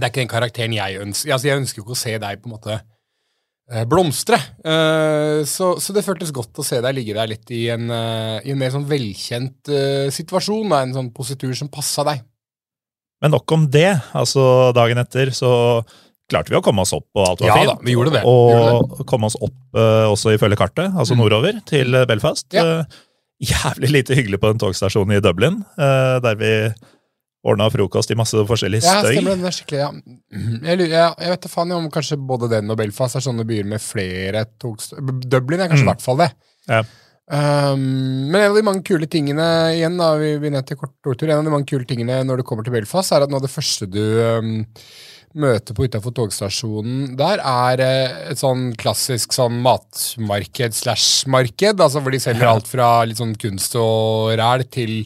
Det 0.00 0.06
er 0.08 0.12
ikke 0.14 0.22
den 0.24 0.30
karakteren 0.32 0.72
jeg 0.74 0.96
ønsker. 1.04 1.34
Altså, 1.36 1.50
jeg 1.50 1.60
ønsker 1.60 1.80
jo 1.82 1.84
ikke 1.84 1.96
å 1.98 2.00
se 2.00 2.14
deg 2.22 2.40
på 2.40 2.48
en 2.48 2.54
måte 2.56 2.76
eh, 3.70 3.84
blomstre. 3.90 4.38
Eh, 4.64 5.42
så, 5.46 5.74
så 5.82 5.92
det 5.94 6.02
føltes 6.06 6.32
godt 6.34 6.58
å 6.62 6.64
se 6.66 6.80
deg 6.80 6.96
ligge 6.96 7.14
der 7.18 7.28
litt 7.30 7.52
i 7.54 7.66
en, 7.74 7.84
eh, 7.92 8.38
i 8.48 8.54
en 8.54 8.58
mer 8.60 8.72
sånn 8.74 8.88
velkjent 8.88 9.70
situasjon, 10.16 10.72
en 10.80 10.96
sånn 10.96 11.10
positur 11.14 11.52
som 11.58 11.68
passa 11.72 12.06
deg. 12.08 12.22
Men 13.20 13.34
nok 13.36 13.52
om 13.52 13.66
det. 13.68 13.90
Altså, 14.16 14.72
dagen 14.72 14.98
etter 15.02 15.30
så 15.36 15.50
klarte 16.30 16.48
vi 16.54 16.56
å 16.56 16.62
komme 16.64 16.80
oss 16.86 16.94
opp, 16.96 17.08
og 17.18 17.26
alt 17.26 17.40
var 17.44 17.48
Ja 17.50 17.54
fint. 17.58 17.70
da, 17.74 17.76
vi 17.84 17.92
gjorde 17.92 18.12
det. 18.14 18.22
Vi 18.24 18.32
gjorde 18.32 18.74
Og 18.96 19.06
komme 19.10 19.26
oss 19.28 19.36
opp 19.42 19.76
også 19.76 20.32
ifølge 20.36 20.56
kartet, 20.56 20.88
altså 20.94 21.12
Mm. 21.18 21.20
nordover, 21.24 21.60
til 21.66 21.92
Belfast. 22.08 22.46
Ja. 22.54 22.84
Jævlig 23.42 23.90
lite 23.90 24.14
hyggelig 24.16 24.38
på 24.40 24.50
den 24.52 24.58
togstasjonen 24.62 25.16
i 25.16 25.20
Dublin, 25.24 25.64
der 25.76 26.34
vi 26.40 26.52
ordna 27.46 27.70
frokost 27.72 28.10
i 28.12 28.16
masse 28.20 28.36
forskjellig 28.48 28.82
Ja, 28.84 28.98
støy. 29.00 29.14
stemmer 29.16 29.32
det. 29.32 29.38
Den 29.40 29.48
er 29.50 29.54
skikkelig, 29.56 29.78
ja. 29.80 29.90
Jeg, 30.70 30.80
jeg, 30.90 31.12
jeg 31.24 31.30
vet 31.34 31.44
da 31.46 31.48
faen 31.52 31.72
om 31.72 31.86
kanskje 31.94 32.18
både 32.20 32.50
den 32.52 32.70
og 32.70 32.76
Belfast 32.80 33.16
er 33.16 33.24
sånne 33.24 33.46
byer 33.48 33.64
med 33.70 33.80
flere 33.80 34.44
togst... 34.60 34.92
Dublin 35.24 35.60
er 35.64 35.70
kanskje 35.72 35.86
i 35.86 35.88
Mm. 35.88 35.92
hvert 35.94 36.04
fall 36.04 36.20
det. 36.20 36.30
Ja. 36.68 36.82
Um, 37.30 38.26
men 38.32 38.40
en 38.42 38.50
av 38.50 38.56
de 38.58 38.64
mange 38.66 38.82
kule 38.84 39.06
tingene 39.06 39.44
igjen 39.76 39.96
da, 40.00 40.08
vi, 40.18 40.32
vi 40.42 40.50
ned 40.50 40.66
til 40.66 40.76
kort 40.80 40.96
ordtur, 41.06 41.30
en 41.30 41.38
av 41.38 41.46
de 41.46 41.52
mange 41.54 41.68
kule 41.70 41.86
tingene 41.86 42.16
når 42.26 42.40
du 42.42 42.46
kommer 42.48 42.66
til 42.66 42.74
Belfast, 42.74 43.12
er 43.14 43.22
at 43.22 43.30
noe 43.30 43.38
av 43.38 43.46
det 43.46 43.52
første 43.54 43.86
du 43.86 44.02
um, 44.02 44.50
møter 45.38 45.76
på 45.78 45.86
utafor 45.86 46.10
togstasjonen 46.16 47.12
der, 47.20 47.38
er 47.38 47.82
uh, 47.86 48.18
et 48.32 48.40
sånn 48.42 48.72
klassisk 48.80 49.32
sånn 49.36 49.60
matmarked 49.62 50.74
slash 50.74 51.22
marked, 51.30 51.78
altså 51.80 52.02
hvor 52.02 52.10
de 52.16 52.20
selger 52.20 52.50
alt 52.50 52.66
fra 52.68 52.90
litt 53.06 53.22
sånn 53.22 53.36
kunst 53.38 53.78
og 53.78 54.34
ræl 54.40 54.66
til 54.74 54.96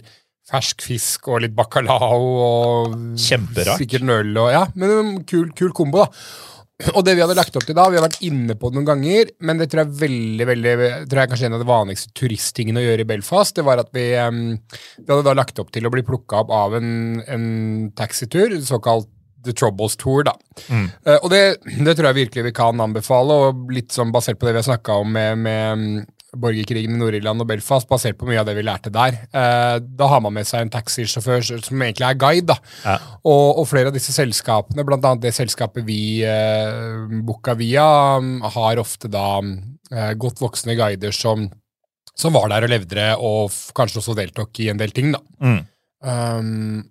fersk 0.50 0.84
fisk 0.84 1.30
og 1.32 1.44
litt 1.44 1.54
bacalao 1.56 2.18
og 2.46 2.96
Kjemperart. 3.20 3.80
sikkert 3.80 4.04
en 4.04 4.16
øl 4.18 4.34
og 4.42 4.50
Ja, 4.52 4.66
men 4.74 4.92
en 4.98 5.14
kul, 5.28 5.48
kul 5.56 5.72
kombo, 5.76 6.04
da. 6.04 6.10
Og 6.90 7.04
det 7.06 7.14
vi 7.14 7.22
hadde 7.22 7.36
lagt 7.38 7.54
opp 7.54 7.64
til 7.68 7.76
da, 7.78 7.86
vi 7.88 7.96
har 8.00 8.04
vært 8.04 8.24
inne 8.26 8.56
på 8.58 8.68
det 8.68 8.76
noen 8.76 8.88
ganger, 8.88 9.28
men 9.46 9.60
det 9.60 9.68
tror 9.70 9.84
jeg 9.84 9.98
veldig, 10.00 10.46
veldig, 10.48 10.72
tror 11.06 11.20
jeg 11.20 11.30
kanskje 11.30 11.46
en 11.46 11.56
av 11.56 11.62
de 11.62 11.68
vanligste 11.68 12.10
turisttingene 12.18 12.82
å 12.82 12.84
gjøre 12.84 13.04
i 13.04 13.08
Belfast, 13.12 13.54
det 13.56 13.64
var 13.64 13.80
at 13.80 13.92
vi, 13.94 14.08
vi 14.10 15.06
hadde 15.06 15.22
da 15.24 15.36
lagt 15.38 15.60
opp 15.62 15.70
til 15.72 15.86
å 15.86 15.92
bli 15.94 16.02
plukka 16.04 16.42
opp 16.42 16.50
av 16.52 16.74
en, 16.80 16.90
en 17.30 17.46
taxitur, 17.96 18.58
såkalt 18.66 19.06
The 19.44 19.54
Troubles 19.54 19.94
Tour, 20.00 20.24
da. 20.26 20.34
Mm. 20.66 20.88
Uh, 21.06 21.18
og 21.20 21.30
det, 21.32 21.42
det 21.62 21.94
tror 21.94 22.10
jeg 22.10 22.20
virkelig 22.24 22.46
vi 22.48 22.54
kan 22.56 22.82
anbefale, 22.82 23.38
og 23.38 23.72
litt 23.74 23.94
sånn 23.94 24.12
basert 24.14 24.40
på 24.40 24.48
det 24.48 24.56
vi 24.56 24.62
har 24.64 24.68
snakka 24.72 24.98
om 25.04 25.14
med, 25.14 25.44
med 25.46 26.10
borgerkrigen 26.40 26.94
i 26.94 27.00
Nord-Irland 27.00 27.42
og 27.44 27.48
Belfast, 27.50 27.88
basert 27.90 28.18
på 28.20 28.28
mye 28.28 28.40
av 28.42 28.48
det 28.48 28.54
vi 28.58 28.64
lærte 28.66 28.92
der. 28.94 29.18
Eh, 29.30 29.76
da 29.84 30.08
har 30.10 30.22
man 30.24 30.34
med 30.36 30.48
seg 30.48 30.64
en 30.64 30.72
taxisjåfør 30.74 31.44
som 31.48 31.84
egentlig 31.84 32.06
er 32.08 32.20
guide. 32.20 32.46
da. 32.52 32.56
Ja. 32.84 32.96
Og, 33.22 33.60
og 33.62 33.68
flere 33.70 33.92
av 33.92 33.96
disse 33.96 34.14
selskapene, 34.16 34.86
bl.a. 34.86 35.14
det 35.20 35.34
selskapet 35.36 35.86
vi 35.86 36.22
eh, 36.28 37.20
booka 37.26 37.56
via, 37.58 37.84
har 38.56 38.82
ofte 38.82 39.10
da 39.12 39.28
eh, 39.42 40.14
godt 40.20 40.42
voksne 40.44 40.76
guider 40.78 41.14
som, 41.14 41.46
som 42.16 42.34
var 42.36 42.50
der 42.52 42.66
og 42.68 42.74
levde 42.74 42.98
det, 42.98 43.12
og 43.18 43.54
kanskje 43.76 44.02
også 44.02 44.18
deltok 44.18 44.64
i 44.64 44.72
en 44.72 44.80
del 44.80 44.94
ting. 44.96 45.14
da. 45.14 45.22
Mm. 45.44 45.62
Um, 46.04 46.82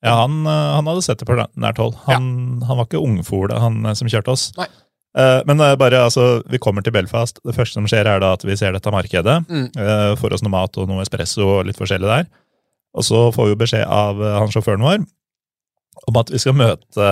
Ja, 0.00 0.14
han, 0.22 0.46
eh, 0.48 0.68
han 0.76 0.86
hadde 0.88 1.02
sett 1.04 1.20
det 1.20 1.28
på 1.28 1.36
nært 1.36 1.80
hold. 1.80 1.98
Han, 2.06 2.62
han 2.64 2.78
var 2.78 2.86
ikke 2.88 3.02
ungfole, 3.04 3.58
han 3.60 3.82
eh, 3.84 3.96
som 3.98 4.08
kjørte 4.08 4.32
oss. 4.32 4.46
Nei. 4.56 4.68
Eh, 5.18 5.40
Men 5.46 5.58
bare, 5.78 6.04
altså, 6.04 6.42
vi 6.50 6.58
kommer 6.58 6.82
til 6.86 6.92
Belfast. 6.94 7.40
Det 7.44 7.54
første 7.56 7.74
som 7.78 7.86
skjer, 7.90 8.06
er 8.06 8.20
da 8.22 8.32
at 8.36 8.44
vi 8.46 8.56
ser 8.56 8.72
dette 8.72 8.92
markedet. 8.94 9.40
Mm. 9.48 9.70
eh, 9.76 10.12
Får 10.20 10.32
oss 10.36 10.42
noe 10.46 10.54
mat 10.54 10.76
og 10.78 10.88
noe 10.88 11.02
espresso 11.02 11.46
og 11.58 11.66
litt 11.66 11.78
forskjellig 11.80 12.06
der. 12.06 12.28
Og 12.94 13.04
så 13.06 13.30
får 13.34 13.48
vi 13.52 13.58
beskjed 13.64 13.86
av 13.86 14.20
eh, 14.22 14.38
han 14.38 14.50
sjåføren 14.52 14.82
vår 14.86 15.02
om 16.08 16.16
at 16.16 16.30
vi 16.32 16.38
skal 16.40 16.54
møte, 16.56 17.06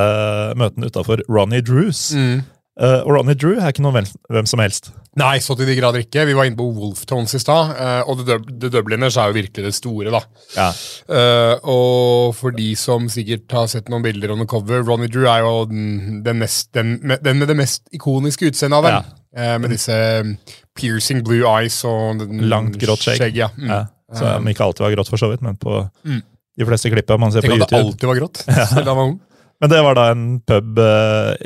møte 0.56 0.78
den 0.78 0.86
utafor 0.88 1.20
Ronny 1.28 1.58
Drews. 1.60 2.12
mm. 2.14 2.38
Og 2.78 3.10
Ronny 3.10 3.34
Drew 3.34 3.58
er 3.58 3.72
ikke 3.72 3.82
noen 3.82 4.06
hvem 4.30 4.46
som 4.46 4.60
helst. 4.62 4.92
Nei, 5.18 5.38
så 5.42 5.56
til 5.58 5.66
de 5.66 5.74
grader 5.78 6.02
ikke. 6.04 6.22
Vi 6.28 6.34
var 6.36 6.46
inne 6.48 6.58
på 6.58 6.66
Wolftones 6.76 7.32
i 7.34 7.40
stad, 7.42 7.72
eh, 7.74 8.00
og 8.08 8.20
The, 8.28 8.36
The 8.62 8.70
Dubliners 8.76 9.16
er 9.18 9.32
jo 9.32 9.36
virkelig 9.38 9.64
det 9.66 9.74
store, 9.76 10.12
da. 10.14 10.20
Ja. 10.54 10.68
Uh, 11.08 11.54
og 11.72 12.34
for 12.38 12.54
de 12.54 12.68
som 12.78 13.08
sikkert 13.12 13.50
har 13.56 13.66
sett 13.72 13.88
noen 13.92 14.04
bilder 14.04 14.32
on 14.34 14.42
the 14.42 14.46
cover, 14.48 14.84
Ronny 14.86 15.08
Drew 15.10 15.26
er 15.30 15.42
jo 15.46 15.64
den, 15.70 16.20
den, 16.26 16.38
mest, 16.42 16.70
den, 16.76 16.98
med- 17.02 17.24
den 17.26 17.40
med 17.42 17.50
det 17.50 17.56
mest 17.58 17.86
ikoniske 17.96 18.50
utseendet 18.52 18.78
av 18.78 18.86
dem. 18.88 18.98
Ja. 18.98 19.14
Uh, 19.38 19.54
med 19.64 19.74
disse 19.74 19.96
um, 20.24 20.34
piercing 20.78 21.24
blue 21.26 21.44
eyes 21.50 21.80
og 21.88 22.22
den, 22.22 22.44
Langt, 22.48 22.78
grått 22.80 23.04
skjegg. 23.08 23.34
ja. 23.36 23.50
Mm. 23.58 23.68
Ja. 23.74 23.80
Så 24.16 24.24
om 24.38 24.46
ikke 24.48 24.64
alltid 24.64 24.86
var 24.86 24.94
grått, 24.96 25.10
for 25.12 25.20
så 25.20 25.28
vidt, 25.34 25.42
men 25.44 25.56
på 25.60 25.82
Mm. 26.04 26.22
de 26.58 26.66
fleste 26.68 26.88
klippa 26.94 27.18
man 27.20 27.30
ser 27.34 27.42
Tenk 27.44 27.58
på 27.58 27.66
at 27.66 27.74
det 27.74 27.80
alltid 27.84 28.08
var 28.08 28.20
grått, 28.22 28.44
selv 28.46 28.84
om 28.84 28.86
han 28.88 28.96
var 28.96 29.04
ung. 29.10 29.18
Men 29.60 29.70
det 29.72 29.80
var 29.82 29.96
da 29.98 30.04
en 30.14 30.22
pub 30.46 30.78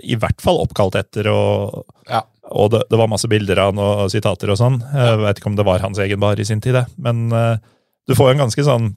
i 0.05 0.16
hvert 0.20 0.43
fall 0.45 0.61
oppkalt 0.62 0.99
etter, 1.01 1.27
og, 1.33 1.87
Ja. 2.11 2.20
Og 2.53 2.70
det, 2.74 2.82
det 2.90 2.98
var 3.00 3.11
masse 3.11 3.28
bilder 3.30 3.59
av 3.62 3.72
han 3.72 3.80
og 3.82 4.11
sitater 4.12 4.50
og 4.53 4.59
sånn. 4.61 4.80
Jeg 4.92 5.20
vet 5.24 5.40
ikke 5.40 5.50
om 5.53 5.57
det 5.59 5.66
var 5.68 5.82
hans 5.84 6.00
egen 6.03 6.20
bar 6.22 6.40
i 6.40 6.46
sin 6.48 6.61
tid, 6.64 6.76
det. 6.78 6.84
Men 7.03 7.26
eh, 7.36 7.57
du 8.09 8.14
får 8.18 8.32
en 8.34 8.44
ganske 8.44 8.64
sånn 8.66 8.92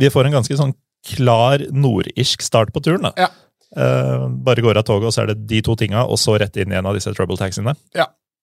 vi- 0.00 0.10
får 0.10 0.26
en 0.26 0.38
ganske 0.40 0.56
sånn 0.58 0.74
klar 1.06 1.62
nordirsk 1.72 2.42
start 2.42 2.72
på 2.74 2.82
turen, 2.84 3.06
da. 3.08 3.12
Ja. 3.16 3.28
Eh, 3.76 4.24
bare 4.44 4.62
går 4.64 4.80
av 4.80 4.84
toget, 4.88 5.06
og 5.08 5.14
så 5.14 5.22
er 5.22 5.30
det 5.32 5.46
de 5.50 5.60
to 5.62 5.76
tinga, 5.78 6.02
og 6.04 6.18
så 6.18 6.34
rett 6.40 6.56
inn 6.58 6.72
i 6.72 6.78
en 6.80 6.88
av 6.90 6.96
disse 6.98 7.12
trouble 7.14 7.38
taxiene. 7.38 7.76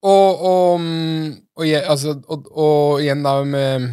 Og, 0.07 0.41
og, 0.45 0.79
mm, 0.79 1.31
og, 1.57 1.65
altså, 1.89 2.13
og, 2.29 2.45
og 2.53 3.01
igjen 3.01 3.23
da 3.25 3.33
med 3.43 3.87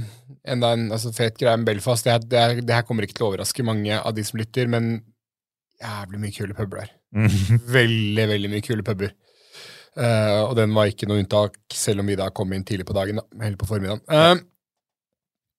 enda 0.45 0.75
en 0.77 0.91
altså, 0.93 1.11
fet 1.17 1.39
greie 1.41 1.57
med 1.57 1.67
Belfast. 1.67 2.05
Det, 2.07 2.29
det, 2.31 2.39
er, 2.41 2.61
det 2.61 2.77
her 2.77 2.85
kommer 2.87 3.07
ikke 3.07 3.17
til 3.19 3.27
å 3.27 3.31
overraske 3.33 3.65
mange 3.67 3.97
av 3.99 4.15
de 4.15 4.25
som 4.27 4.39
lytter, 4.39 4.69
men 4.71 4.99
jævlig 5.83 6.21
mye 6.23 6.35
kule 6.37 6.57
puber 6.57 6.85
der. 6.85 6.93
Mm. 7.15 7.31
Veldig, 7.79 8.27
veldig 8.31 8.51
mye 8.53 8.65
kule 8.65 8.85
puber. 8.87 9.13
Eh, 9.97 10.41
og 10.43 10.57
den 10.59 10.73
var 10.75 10.91
ikke 10.91 11.07
noe 11.07 11.21
unntak, 11.23 11.59
selv 11.73 12.03
om 12.03 12.09
vi 12.11 12.17
da 12.19 12.31
kom 12.35 12.53
inn 12.53 12.65
tidlig 12.67 12.87
på 12.89 12.97
dagen. 12.97 13.21
da, 13.23 13.25
Eller 13.47 13.57
på 13.61 13.69
formiddagen. 13.69 14.03
Uh, 14.11 14.43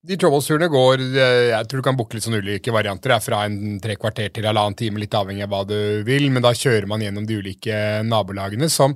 de 0.06 0.18
Troubles-turene 0.22 0.68
går 0.70 1.02
eh, 1.18 1.48
Jeg 1.50 1.66
tror 1.66 1.82
du 1.82 1.86
kan 1.88 1.96
booke 1.98 2.14
litt 2.18 2.26
sånn 2.28 2.38
ulike 2.38 2.74
varianter. 2.76 3.10
Det 3.10 3.16
er 3.16 3.24
fra 3.26 3.40
en 3.48 3.80
tre 3.82 3.96
kvarter 3.98 4.30
til 4.36 4.46
halvannen 4.46 4.76
time, 4.78 5.00
litt 5.02 5.16
avhengig 5.18 5.48
av 5.48 5.54
hva 5.56 5.64
du 5.70 5.78
vil. 6.06 6.28
Men 6.34 6.44
da 6.46 6.52
kjører 6.54 6.86
man 6.92 7.02
gjennom 7.02 7.26
de 7.26 7.40
ulike 7.42 7.80
nabolagene 8.06 8.70
som 8.70 8.94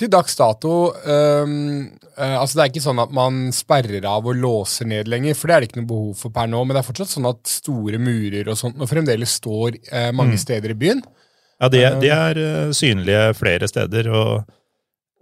til 0.00 0.08
dags 0.10 0.34
dato 0.34 0.88
øhm, 1.06 1.82
uh, 2.16 2.36
altså 2.40 2.56
Det 2.56 2.62
er 2.64 2.70
ikke 2.72 2.82
sånn 2.82 3.02
at 3.04 3.10
man 3.14 3.52
sperrer 3.54 4.06
av 4.08 4.24
og 4.26 4.38
låser 4.40 4.88
ned 4.88 5.06
lenger, 5.08 5.36
for 5.38 5.46
det 5.46 5.54
er 5.54 5.62
det 5.62 5.68
ikke 5.70 5.82
noe 5.82 5.90
behov 5.92 6.14
for 6.24 6.34
per 6.34 6.48
nå. 6.50 6.62
Men 6.64 6.74
det 6.74 6.80
er 6.82 6.88
fortsatt 6.88 7.12
sånn 7.12 7.28
at 7.30 7.42
store 7.46 8.00
murer 8.02 8.50
og 8.50 8.58
sånt 8.58 8.80
og 8.82 8.90
fremdeles 8.90 9.38
står 9.38 9.78
uh, 9.92 10.10
mange 10.10 10.34
Mm. 10.34 10.42
steder 10.42 10.74
i 10.74 10.78
byen. 10.80 11.04
Ja, 11.62 11.68
de, 11.70 11.84
de 12.02 12.08
er 12.10 12.38
synlige 12.74 13.28
flere 13.38 13.68
steder, 13.70 14.08
og 14.10 14.48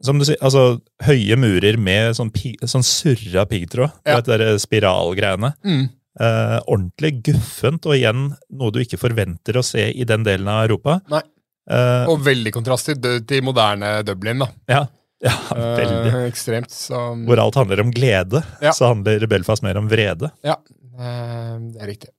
som 0.02 0.18
du 0.20 0.24
sier, 0.24 0.38
altså 0.40 0.80
høye 1.06 1.36
murer 1.36 1.76
med 1.78 2.14
sånn, 2.16 2.30
sånn 2.64 2.84
surra 2.86 3.46
piggtråd. 3.50 3.92
Ja. 4.06 4.16
vet, 4.20 4.28
de 4.30 4.38
der 4.38 4.58
spiralgreiene. 4.62 5.52
Mm. 5.64 5.88
Eh, 6.20 6.56
ordentlig 6.66 7.22
guffent, 7.30 7.86
og 7.86 7.94
igjen 7.96 8.30
noe 8.50 8.72
du 8.74 8.80
ikke 8.82 8.98
forventer 9.00 9.56
å 9.60 9.64
se 9.64 9.86
i 9.92 10.04
den 10.08 10.24
delen 10.26 10.48
av 10.50 10.64
Europa. 10.68 11.00
Nei. 11.12 11.22
Eh, 11.70 12.08
Og 12.10 12.24
veldig 12.26 12.50
kontrast 12.56 12.88
til, 12.90 13.20
til 13.28 13.44
moderne 13.46 14.00
Dublin. 14.04 14.40
da. 14.42 14.48
ja, 14.68 14.86
ja, 15.22 15.34
veldig. 15.54 16.10
Eh, 16.14 16.26
ekstremt. 16.30 16.70
Så, 16.72 16.98
Hvor 17.28 17.38
alt 17.44 17.54
handler 17.60 17.82
om 17.84 17.92
glede, 17.94 18.42
Ja. 18.64 18.72
så 18.72 18.88
handler 18.94 19.26
Belfast 19.30 19.62
mer 19.62 19.76
om 19.78 19.88
vrede. 19.88 20.32
Ja, 20.42 20.56
eh, 20.98 21.56
det 21.70 21.80
er 21.84 21.86
riktig. 21.92 22.10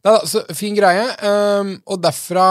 Nei, 0.00 0.14
da, 0.16 0.20
så 0.24 0.40
Fin 0.56 0.74
greie. 0.78 1.04
Um, 1.26 1.74
og 1.92 2.00
derfra, 2.00 2.46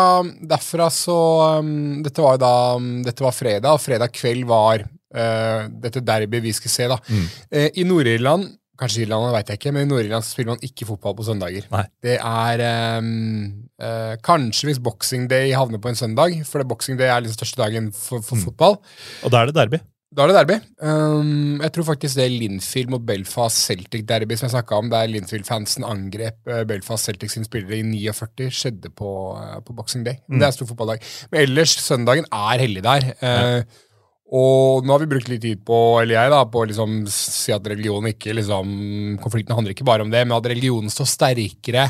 derfra 0.51 0.89
så 0.93 1.15
um, 1.63 1.71
Dette 2.05 2.21
var 2.21 2.37
jo 2.37 2.43
da 2.43 2.53
um, 2.77 2.89
Dette 3.05 3.25
var 3.25 3.33
fredag, 3.33 3.71
og 3.73 3.81
fredag 3.81 4.13
kveld 4.13 4.45
var 4.49 4.83
uh, 4.85 5.65
dette 5.81 6.03
derbyet 6.05 6.45
vi 6.45 6.53
skulle 6.53 6.75
se. 6.75 6.87
da. 6.91 6.99
Mm. 7.09 7.27
Uh, 7.49 7.67
I 7.73 7.87
Nord-Irland 7.89 8.51
Kanskje 8.79 9.01
Irland, 9.03 9.25
vet 9.35 9.49
jeg 9.51 9.59
ikke, 9.59 9.71
men 9.75 9.83
i 9.83 9.89
Nord-Irland 9.89 10.23
spiller 10.23 10.53
man 10.53 10.61
ikke 10.63 10.85
fotball 10.87 11.11
på 11.17 11.25
søndager. 11.27 11.65
Nei. 11.67 11.81
Det 11.99 12.13
er 12.15 12.61
eh, 12.63 14.13
Kanskje 14.23 14.69
hvis 14.69 14.79
Boxing 14.79 15.25
Day 15.27 15.51
havner 15.51 15.81
på 15.83 15.91
en 15.91 15.99
søndag, 15.99 16.37
for 16.47 16.63
det 16.63 16.69
Boxing 16.69 16.95
Day 16.95 17.09
er 17.11 17.25
liksom 17.25 17.41
største 17.41 17.59
dagen 17.59 17.89
for, 17.91 18.23
for 18.23 18.39
Mm. 18.39 18.45
fotball. 18.47 18.77
Og 19.27 19.33
da 19.33 19.41
er 19.41 19.51
det 19.51 19.57
derby. 19.57 19.81
Da 20.09 20.23
er 20.23 20.31
det 20.31 20.37
derby. 20.39 20.55
Um, 20.81 21.59
jeg 21.61 21.73
tror 21.75 21.85
faktisk 21.91 22.17
det 22.17 22.31
Linfield 22.33 22.89
mot 22.89 23.03
Belfast 23.05 23.61
Celtic-derby 23.67 24.39
som 24.39 24.47
jeg 24.47 24.55
snakka 24.55 24.79
om, 24.79 24.87
der 24.89 25.11
Linfield-fansen 25.11 25.85
angrep 25.85 26.49
uh, 26.49 26.63
Belfast 26.69 27.05
Celtic 27.05 27.35
sine 27.35 27.45
spillere 27.45 27.77
i 27.77 27.83
49, 27.85 28.47
skjedde 28.49 28.89
på, 28.89 29.11
uh, 29.37 29.59
på 29.61 29.75
Boxing 29.77 30.07
Day. 30.07 30.17
Mm. 30.25 30.39
Det 30.39 30.47
er 30.47 30.57
stor 30.57 30.71
fotballdag. 30.71 31.05
Men 31.29 31.43
ellers, 31.45 31.75
søndagen 31.85 32.25
er 32.25 32.65
hellig 32.65 32.83
der. 32.87 33.11
Uh, 33.21 33.85
Og 34.29 34.85
nå 34.85 34.93
har 34.93 35.01
vi 35.01 35.09
brukt 35.09 35.29
litt 35.31 35.41
tid 35.41 35.63
på, 35.65 35.77
eller 36.01 36.13
jeg 36.13 36.31
da, 36.33 36.43
på 36.45 36.61
å 36.61 36.67
liksom 36.69 36.99
si 37.09 37.53
at 37.55 37.65
religion 37.65 38.05
ikke 38.11 38.35
liksom, 38.37 38.67
Konflikten 39.23 39.57
handler 39.57 39.73
ikke 39.73 39.87
bare 39.87 40.05
om 40.05 40.11
det, 40.13 40.21
men 40.25 40.37
at 40.37 40.49
religionen 40.51 40.93
står 40.93 41.09
sterkere 41.09 41.87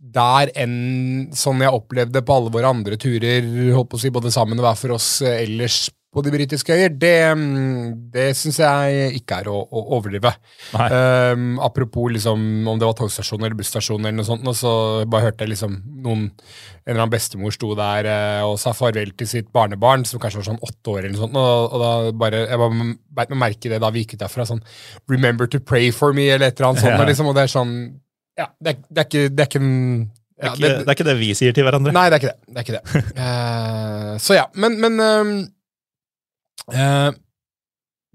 der 0.00 0.50
enn 0.56 1.28
sånn 1.36 1.60
jeg 1.60 1.76
opplevde 1.76 2.22
på 2.24 2.36
alle 2.36 2.52
våre 2.52 2.68
andre 2.72 2.96
turer, 3.00 3.44
håper 3.76 3.98
å 3.98 4.00
si, 4.00 4.12
både 4.12 4.32
sammen 4.32 4.60
og 4.60 4.64
hver 4.64 4.78
for 4.80 4.94
oss 4.96 5.08
eh, 5.20 5.42
ellers 5.42 5.90
på 6.10 6.22
de 6.26 6.30
britiske 6.34 6.74
øyer, 6.74 6.90
det, 6.90 7.12
mm, 7.38 7.90
det 8.10 8.24
syns 8.34 8.56
jeg 8.58 9.10
ikke 9.20 9.36
er 9.44 9.50
å, 9.52 9.60
å 9.62 9.82
overdrive. 9.94 10.32
Um, 10.74 11.60
apropos 11.62 12.10
liksom, 12.10 12.66
om 12.66 12.80
det 12.80 12.88
var 12.88 12.96
togstasjon 12.98 13.44
eller 13.44 13.54
busstasjon, 13.58 14.02
eller 14.02 14.16
noe 14.18 14.26
sånt, 14.26 14.48
og 14.50 14.56
så 14.58 14.72
bare 15.06 15.28
hørte 15.28 15.46
jeg 15.46 15.54
liksom 15.54 15.78
noen 16.02 16.28
En 16.80 16.94
eller 16.94 17.04
annen 17.04 17.12
bestemor 17.12 17.52
sto 17.54 17.68
der 17.78 18.08
uh, 18.08 18.48
og 18.48 18.56
sa 18.58 18.72
farvel 18.74 19.12
til 19.14 19.28
sitt 19.30 19.50
barnebarn, 19.54 20.02
som 20.08 20.18
kanskje 20.18 20.40
var 20.40 20.48
sånn 20.48 20.62
åtte 20.66 20.90
år, 20.90 21.04
eller 21.04 21.14
noe 21.14 21.22
sånt, 21.22 21.36
og, 21.38 21.76
og 21.76 21.84
da 21.84 21.90
bare 22.24 22.40
Jeg 22.42 22.62
bare 22.64 22.86
beit 23.20 23.34
meg 23.34 23.42
merke 23.44 23.68
i 23.68 23.72
det 23.74 23.82
da 23.84 23.92
vi 23.94 24.02
gikk 24.02 24.16
ut 24.16 24.24
derfra. 24.24 24.48
sånn 24.48 24.64
Remember 25.12 25.46
to 25.46 25.60
pray 25.62 25.92
for 25.94 26.16
me, 26.16 26.26
eller 26.32 26.50
et 26.50 26.58
eller 26.58 26.72
annet 26.72 26.82
sånt. 26.82 26.96
Ja. 26.96 27.06
Liksom, 27.12 27.30
og 27.30 27.38
det 27.38 27.46
er 27.46 27.54
sånn 27.54 27.76
Ja, 28.40 28.48
det 28.58 28.72
er, 28.72 28.82
det 28.88 29.04
er 29.04 29.08
ikke 29.10 29.24
Det 29.28 29.44
er 29.44 29.52
ikke 29.52 29.62
en 29.62 29.78
Det 30.10 30.48
ja, 30.48 30.56
det, 30.56 30.72
det 30.80 30.88
er 30.88 30.98
ikke 30.98 31.08
det 31.12 31.16
vi 31.20 31.30
sier 31.38 31.54
til 31.54 31.68
hverandre. 31.68 31.94
Nei, 31.94 32.08
det 32.10 32.18
er 32.18 32.24
ikke 32.24 32.34
det. 32.34 32.42
det, 32.48 32.58
er 32.58 32.66
ikke 32.66 32.78
det. 32.80 33.06
Uh, 33.14 34.12
så 34.26 34.40
ja, 34.40 34.48
men, 34.58 34.80
men 34.82 35.02
ehm, 35.04 35.34
eh, 36.74 37.10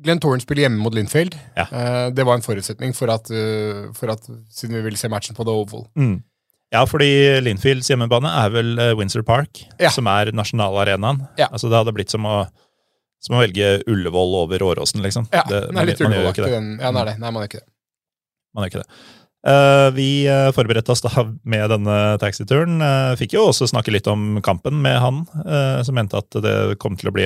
Glenn 0.04 0.20
Torren 0.20 0.42
spiller 0.44 0.66
hjemme 0.66 0.82
mot 0.84 0.94
Linfield. 0.96 1.36
Ja. 1.56 1.66
Eh, 1.72 2.10
det 2.16 2.26
var 2.28 2.36
en 2.36 2.44
forutsetning 2.44 2.92
for 2.98 3.12
at, 3.14 3.30
uh, 3.32 3.92
for 3.96 4.12
at 4.12 4.26
siden 4.52 4.76
vi 4.76 4.82
ville 4.84 5.00
se 5.00 5.08
matchen 5.12 5.38
på 5.38 5.46
The 5.48 5.54
Oval. 5.56 5.86
Mm. 5.96 6.18
Ja, 6.74 6.82
fordi 6.90 7.08
Linfields 7.46 7.88
hjemmebane 7.88 8.28
er 8.42 8.52
vel 8.52 8.74
uh, 8.82 8.92
Windsor 9.00 9.24
Park, 9.24 9.62
Ja. 9.80 9.90
som 9.96 10.10
er 10.12 10.34
nasjonalarenaen. 10.36 11.22
Ja. 11.40 11.48
Altså, 11.48 11.70
det 11.72 11.80
hadde 11.80 11.94
blitt 11.96 12.12
som 12.12 12.26
å 12.28 12.46
Som 13.26 13.38
å 13.38 13.40
velge 13.42 13.80
Ullevål 13.90 14.36
over 14.44 14.62
Åråsen, 14.62 15.02
liksom. 15.02 15.26
Ja, 15.34 15.42
Det- 15.50 15.68
den 15.72 15.78
er 15.80 15.86
litt 15.88 16.02
ullevålaktig, 16.04 16.46
den. 16.46 16.78
Ja, 16.78 16.92
den 16.92 16.98
er 17.00 17.06
det. 17.06 17.14
Nei, 17.18 17.32
man 17.32 17.42
gjør 17.42 17.48
ikke 17.48 17.62
det. 17.64 17.70
Man 18.54 18.64
gjør 18.64 18.70
ikke 18.70 18.84
det. 18.84 18.90
Uh, 19.48 19.90
vi 19.96 20.08
uh, 20.30 20.52
forberedte 20.52 20.92
oss 20.92 21.02
da 21.02 21.24
med 21.44 21.70
denne 21.72 21.96
taxituren. 22.22 22.76
Uh, 22.82 23.16
fikk 23.18 23.34
jo 23.34 23.48
også 23.48 23.66
snakke 23.72 23.92
litt 23.96 24.06
om 24.12 24.42
kampen 24.46 24.78
med 24.82 25.00
han, 25.02 25.24
som 25.84 25.96
mente 25.96 26.18
at 26.18 26.30
det 26.44 26.78
kom 26.78 26.96
til 27.00 27.10
å 27.10 27.16
bli 27.16 27.26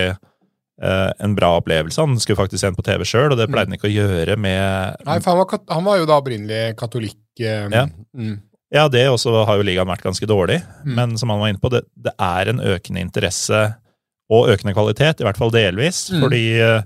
en 0.82 1.34
bra 1.36 1.50
opplevelse. 1.60 2.00
Han 2.00 2.20
skulle 2.20 2.38
faktisk 2.40 2.62
se 2.62 2.68
den 2.70 2.76
på 2.78 2.86
TV 2.88 3.04
sjøl, 3.04 3.32
og 3.34 3.38
det 3.38 3.50
pleide 3.52 3.68
han 3.68 3.76
ikke 3.76 3.90
å 3.90 3.94
gjøre 3.94 4.38
med 4.40 4.96
Nei, 5.06 5.18
for 5.20 5.34
han 5.34 5.40
var, 5.42 5.60
han 5.76 5.84
var 5.90 5.98
jo 6.00 6.06
da 6.08 6.20
opprinnelig 6.22 6.62
katolikk. 6.80 7.18
eh, 7.40 7.68
Ja. 7.72 7.86
Mm. 8.16 8.38
Ja, 8.72 8.88
det 8.88 9.08
også 9.10 9.34
har 9.50 9.58
jo 9.58 9.64
ligaen 9.66 9.88
vært 9.90 10.04
ganske 10.06 10.28
dårlig, 10.30 10.62
Mm. 10.86 10.96
men 10.96 11.18
som 11.18 11.30
han 11.34 11.40
var 11.40 11.48
inne 11.50 11.60
på, 11.60 11.70
det, 11.74 11.84
det 11.98 12.14
er 12.20 12.48
en 12.50 12.60
økende 12.62 13.02
interesse 13.02 13.76
og 14.30 14.48
økende 14.54 14.76
kvalitet, 14.76 15.20
i 15.20 15.26
hvert 15.26 15.38
fall 15.38 15.50
delvis, 15.52 16.12
Mm. 16.14 16.22
fordi 16.22 16.44
eh, 16.62 16.82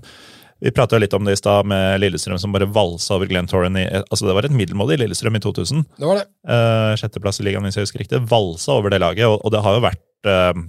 vi 0.62 0.70
prata 0.70 0.96
litt 0.98 1.12
om 1.12 1.24
det 1.26 1.32
i 1.34 1.36
stad 1.42 1.66
med 1.66 2.00
Lillestrøm 2.00 2.38
som 2.40 2.50
bare 2.54 2.64
valsa 2.66 3.14
over 3.18 3.26
Glenn 3.28 3.46
Torren 3.46 3.76
i 3.76 3.84
Altså, 4.10 4.24
det 4.24 4.32
var 4.34 4.44
et 4.46 4.50
middelmådig 4.56 4.96
Lillestrøm 4.98 5.36
i 5.36 5.40
2000. 5.40 5.84
Det 5.98 6.06
var 6.08 6.16
det. 6.22 6.26
Uh, 6.48 6.94
sjetteplass 6.96 7.40
i 7.40 7.44
ligaen, 7.44 7.62
hvis 7.68 7.76
jeg 7.76 7.84
husker 7.84 8.00
riktig. 8.00 8.22
Valsa 8.30 8.72
over 8.72 8.88
det 8.88 9.00
laget, 9.02 9.26
og, 9.28 9.42
og 9.44 9.52
det 9.52 9.60
har 9.62 9.74
jo 9.76 9.82
vært 9.84 10.00
eh, 10.24 10.62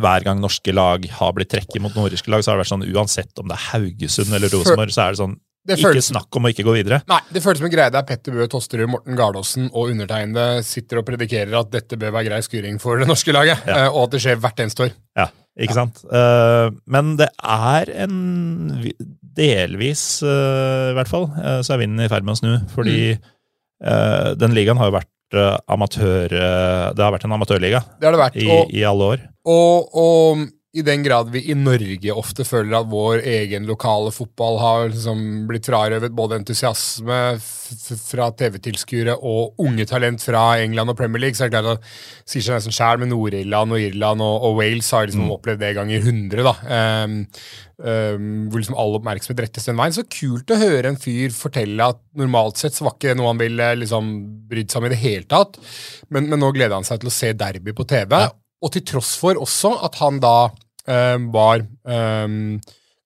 Hver 0.00 0.24
gang 0.24 0.40
norske 0.40 0.72
lag 0.72 1.04
har 1.18 1.32
blitt 1.36 1.50
trekket 1.52 1.82
mot 1.82 1.94
nordiske 1.94 2.30
lag, 2.32 2.42
så 2.44 2.52
har 2.52 2.58
det 2.58 2.64
vært 2.64 2.72
sånn 2.72 2.86
uansett 2.94 3.38
om 3.42 3.48
det 3.50 3.56
er 3.58 3.64
Haugesund 3.72 4.32
eller 4.32 4.48
Rosenborg, 4.52 4.92
så 4.94 5.06
er 5.06 5.16
det 5.16 5.20
sånn 5.22 5.36
Det 5.64 5.76
Ikke 5.78 6.02
snakk 6.02 6.34
om 6.34 6.48
å 6.48 6.50
ikke 6.50 6.64
gå 6.66 6.72
videre. 6.74 7.02
nei, 7.06 7.20
det 7.30 7.42
føles 7.44 7.60
som 7.60 7.66
en 7.68 7.72
greie 7.74 7.90
der 7.94 8.02
Petter 8.02 8.32
Bøe 8.34 8.48
Tosterud, 8.50 8.88
Morten 8.90 9.14
Gardaasen 9.14 9.68
og 9.70 9.92
undertegnede 9.92 10.64
sitter 10.66 10.98
og 10.98 11.06
predikerer 11.06 11.54
at 11.60 11.70
dette 11.70 11.94
bør 11.96 12.10
være 12.16 12.26
grei 12.32 12.40
skuring 12.42 12.80
for 12.82 12.98
det 12.98 13.06
norske 13.06 13.30
laget, 13.32 13.62
Ja. 13.66 13.84
eh, 13.84 13.88
og 13.92 14.08
at 14.08 14.10
det 14.16 14.20
skjer 14.24 14.40
hvert 14.42 14.58
eneste 14.58 14.88
år. 14.88 14.92
Ja, 15.16 15.28
ikke 15.60 15.74
sant? 15.76 16.02
Uh, 16.10 16.70
men 16.86 17.14
det 17.16 17.28
er 17.38 17.90
en 18.06 18.92
Delvis, 19.36 20.22
uh, 20.26 20.90
i 20.90 20.96
hvert 20.98 21.08
fall, 21.08 21.30
uh, 21.38 21.60
så 21.62 21.74
er 21.76 21.84
vinden 21.84 22.02
i 22.04 22.08
ferd 22.10 22.26
med 22.26 22.34
å 22.34 22.40
snu. 22.40 22.52
Fordi 22.74 22.98
eh, 23.82 24.34
den 24.38 24.52
ligaen 24.54 24.78
har 24.78 24.90
jo 24.90 24.98
vært 24.98 25.08
amatør... 25.68 26.32
eh, 26.32 26.92
det 26.96 27.02
har 27.04 27.12
vært 27.14 27.24
en 27.28 27.32
amatørliga 27.38 27.80
Det 28.00 28.06
det 28.16 28.20
vært. 28.20 28.36
i, 28.36 28.48
Og, 28.50 28.70
i 28.72 28.82
alle 28.88 29.04
år. 29.14 29.22
og, 29.46 29.96
og 29.96 30.44
i 30.72 30.80
den 30.80 31.02
grad 31.04 31.28
vi 31.28 31.42
i 31.52 31.54
Norge 31.58 32.14
ofte 32.16 32.46
føler 32.48 32.78
at 32.78 32.88
vår 32.88 33.20
egen 33.28 33.66
lokale 33.68 34.08
fotball 34.14 34.56
har 34.56 34.86
liksom 34.88 35.44
blitt 35.50 35.68
frarøvet 35.68 36.14
både 36.16 36.38
entusiasme 36.40 37.18
fra 38.00 38.30
TV-tilskuere 38.40 39.18
og 39.18 39.60
unge 39.60 39.84
talent 39.90 40.24
fra 40.24 40.46
England 40.62 40.94
og 40.94 40.96
Premier 40.96 41.26
League, 41.26 41.36
så 41.36 41.44
er 41.44 41.52
det 41.52 41.58
klart 41.58 41.68
at 41.74 41.84
det 41.84 42.32
sier 42.32 42.46
seg 42.46 42.56
nesten 42.56 42.76
sjæl 42.78 43.02
med 43.02 43.12
Nord-Irland 43.12 43.76
og 43.76 43.84
Irland 43.84 44.24
og, 44.24 44.48
og 44.48 44.56
Wales 44.62 44.88
har 44.96 45.10
liksom 45.10 45.28
opplevd 45.36 45.60
det 45.60 45.74
ganger 45.76 46.08
100, 46.08 46.40
da. 46.48 46.56
Um, 47.04 47.18
um, 47.84 48.28
hvor 48.48 48.64
liksom 48.64 48.80
all 48.80 48.96
oppmerksomhet 48.96 49.44
rettes 49.44 49.68
den 49.68 49.76
veien. 49.76 49.92
Så 49.92 50.08
kult 50.08 50.56
å 50.56 50.60
høre 50.62 50.88
en 50.88 51.00
fyr 51.00 51.36
fortelle 51.36 51.92
at 51.92 52.00
normalt 52.16 52.64
sett 52.64 52.78
så 52.78 52.88
var 52.88 52.96
ikke 52.96 53.12
det 53.12 53.20
noe 53.20 53.34
han 53.34 53.44
ville 53.44 53.74
liksom 53.84 54.12
brydd 54.48 54.72
seg 54.72 54.80
om 54.80 54.88
i 54.88 54.94
det 54.96 55.04
hele 55.04 55.28
tatt, 55.28 55.60
men, 56.08 56.32
men 56.32 56.40
nå 56.40 56.48
gleder 56.56 56.78
han 56.78 56.88
seg 56.88 57.04
til 57.04 57.12
å 57.12 57.20
se 57.20 57.36
derby 57.36 57.76
på 57.76 57.84
TV. 57.92 58.22
Og 58.62 58.72
til 58.74 58.86
tross 58.86 59.16
for 59.18 59.40
også 59.42 59.74
at 59.86 59.98
han 60.02 60.20
da 60.22 60.36
eh, 60.86 61.18
var 61.34 61.64
eh, 61.64 62.38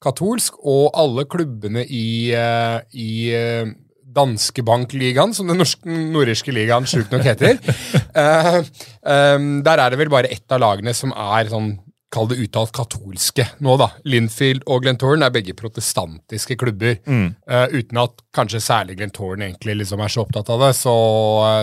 katolsk, 0.04 0.60
og 0.64 0.90
alle 0.98 1.26
klubbene 1.30 1.84
i, 1.86 2.32
eh, 2.36 2.78
i 2.92 3.10
eh, 3.34 3.72
Danske 4.16 4.64
Bank-ligaen, 4.64 5.34
som 5.36 5.48
den 5.50 5.60
norske, 5.60 5.88
nordirske 5.88 6.54
ligaen 6.54 6.86
sjukt 6.88 7.12
nok 7.12 7.26
heter. 7.26 7.58
eh, 8.22 8.60
eh, 8.60 9.50
der 9.66 9.82
er 9.82 9.92
det 9.92 10.00
vel 10.00 10.12
bare 10.12 10.32
ett 10.32 10.52
av 10.52 10.62
lagene 10.64 10.96
som 10.96 11.14
er 11.16 11.52
sånn 11.52 11.76
Kall 12.16 12.28
det 12.30 12.36
uttalt 12.38 12.70
katolske 12.70 13.42
nå, 13.66 13.72
da. 13.80 13.88
Linfield 14.06 14.62
og 14.70 14.84
Glentoran 14.84 15.24
er 15.26 15.32
begge 15.34 15.56
protestantiske 15.58 16.54
klubber. 16.56 17.00
Eh, 17.02 17.74
uten 17.74 17.98
at 17.98 18.22
kanskje 18.32 18.60
særlig 18.62 18.94
Glentoran 19.00 19.42
egentlig 19.42 19.74
liksom 19.80 20.00
er 20.00 20.12
så 20.14 20.22
opptatt 20.22 20.52
av 20.54 20.62
det, 20.62 20.70
så 20.78 20.94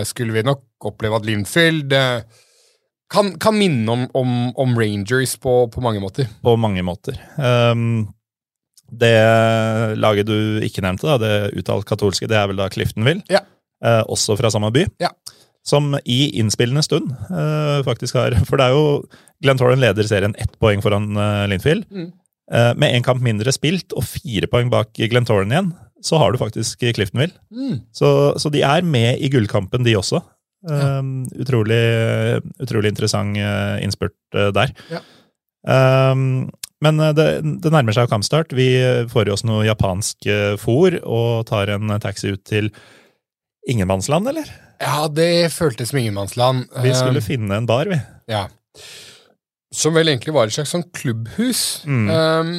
skulle 0.06 0.36
vi 0.36 0.44
nok 0.44 0.84
oppleve 0.92 1.16
at 1.16 1.26
Linfield 1.26 1.96
eh, 1.96 2.42
kan, 3.14 3.32
kan 3.40 3.56
minne 3.56 3.94
om, 3.94 4.04
om, 4.18 4.34
om 4.60 4.76
Rangers 4.78 5.36
på, 5.40 5.54
på 5.72 5.82
mange 5.84 6.02
måter. 6.02 6.28
På 6.44 6.56
mange 6.60 6.82
måter. 6.86 7.18
Um, 7.38 8.06
det 8.92 9.14
laget 9.98 10.28
du 10.28 10.60
ikke 10.64 10.84
nevnte, 10.84 11.08
da, 11.08 11.18
det 11.18 11.60
uttalt 11.60 11.86
katolske, 11.88 12.28
det 12.30 12.38
er 12.38 12.50
vel 12.50 12.60
da 12.60 12.68
Cliftonville. 12.72 13.24
Ja. 13.32 13.44
Uh, 13.84 14.02
også 14.12 14.36
fra 14.38 14.50
samme 14.52 14.70
by. 14.74 14.86
Ja. 15.02 15.10
Som 15.64 15.94
i 16.04 16.34
innspillende 16.40 16.84
stund 16.84 17.08
uh, 17.30 17.80
faktisk 17.86 18.18
har 18.20 18.36
For 18.48 18.60
det 18.60 18.66
er 18.68 18.76
jo 18.76 18.84
Glenn 19.44 19.60
Torren 19.60 19.80
leder 19.80 20.06
serien 20.08 20.36
ett 20.40 20.52
poeng 20.62 20.84
foran 20.84 21.14
uh, 21.16 21.46
Linfield. 21.50 21.88
Mm. 21.90 22.12
Med 22.76 22.92
én 22.92 23.00
kamp 23.00 23.22
mindre 23.24 23.48
spilt 23.56 23.94
og 23.96 24.04
fire 24.04 24.44
poeng 24.52 24.68
bak 24.68 24.90
Glenn 25.08 25.24
Torren 25.24 25.48
igjen, 25.48 25.70
så 26.04 26.18
har 26.20 26.28
du 26.28 26.36
faktisk 26.36 26.82
Cliftonville. 26.92 27.32
Mm. 27.48 27.78
Så, 27.88 28.08
så 28.36 28.50
de 28.52 28.60
er 28.60 28.84
med 28.84 29.16
i 29.16 29.30
gullkampen, 29.32 29.80
de 29.86 29.94
også. 29.96 30.20
Um, 30.64 31.26
utrolig, 31.36 31.80
utrolig 32.62 32.94
interessant 32.94 33.36
uh, 33.36 33.76
innspurt 33.84 34.16
uh, 34.36 34.48
der. 34.56 34.72
Ja. 34.88 35.02
Um, 35.64 36.50
men 36.84 37.00
uh, 37.00 37.12
det, 37.16 37.26
det 37.64 37.72
nærmer 37.72 37.96
seg 37.96 38.08
kampstart. 38.12 38.54
Vi 38.56 38.68
får 39.12 39.28
i 39.28 39.34
oss 39.34 39.44
noe 39.44 39.64
japansk 39.68 40.28
fôr 40.60 40.98
og 41.04 41.44
tar 41.50 41.74
en 41.76 41.92
taxi 42.00 42.32
ut 42.32 42.44
til 42.48 42.72
ingenmannsland, 43.68 44.28
eller? 44.32 44.48
Ja, 44.82 45.06
det 45.08 45.52
føltes 45.54 45.92
som 45.92 46.00
ingenmannsland. 46.00 46.68
Vi 46.84 46.92
skulle 46.96 47.22
um, 47.22 47.26
finne 47.28 47.60
en 47.60 47.68
bar, 47.68 47.88
vi. 47.88 48.00
ja. 48.32 48.46
Som 49.74 49.96
vel 49.96 50.08
egentlig 50.12 50.34
var 50.36 50.46
et 50.46 50.54
slags 50.54 50.70
sånn 50.70 50.84
klubbhus. 50.94 51.82
Mm. 51.88 52.04
Um, 52.10 52.52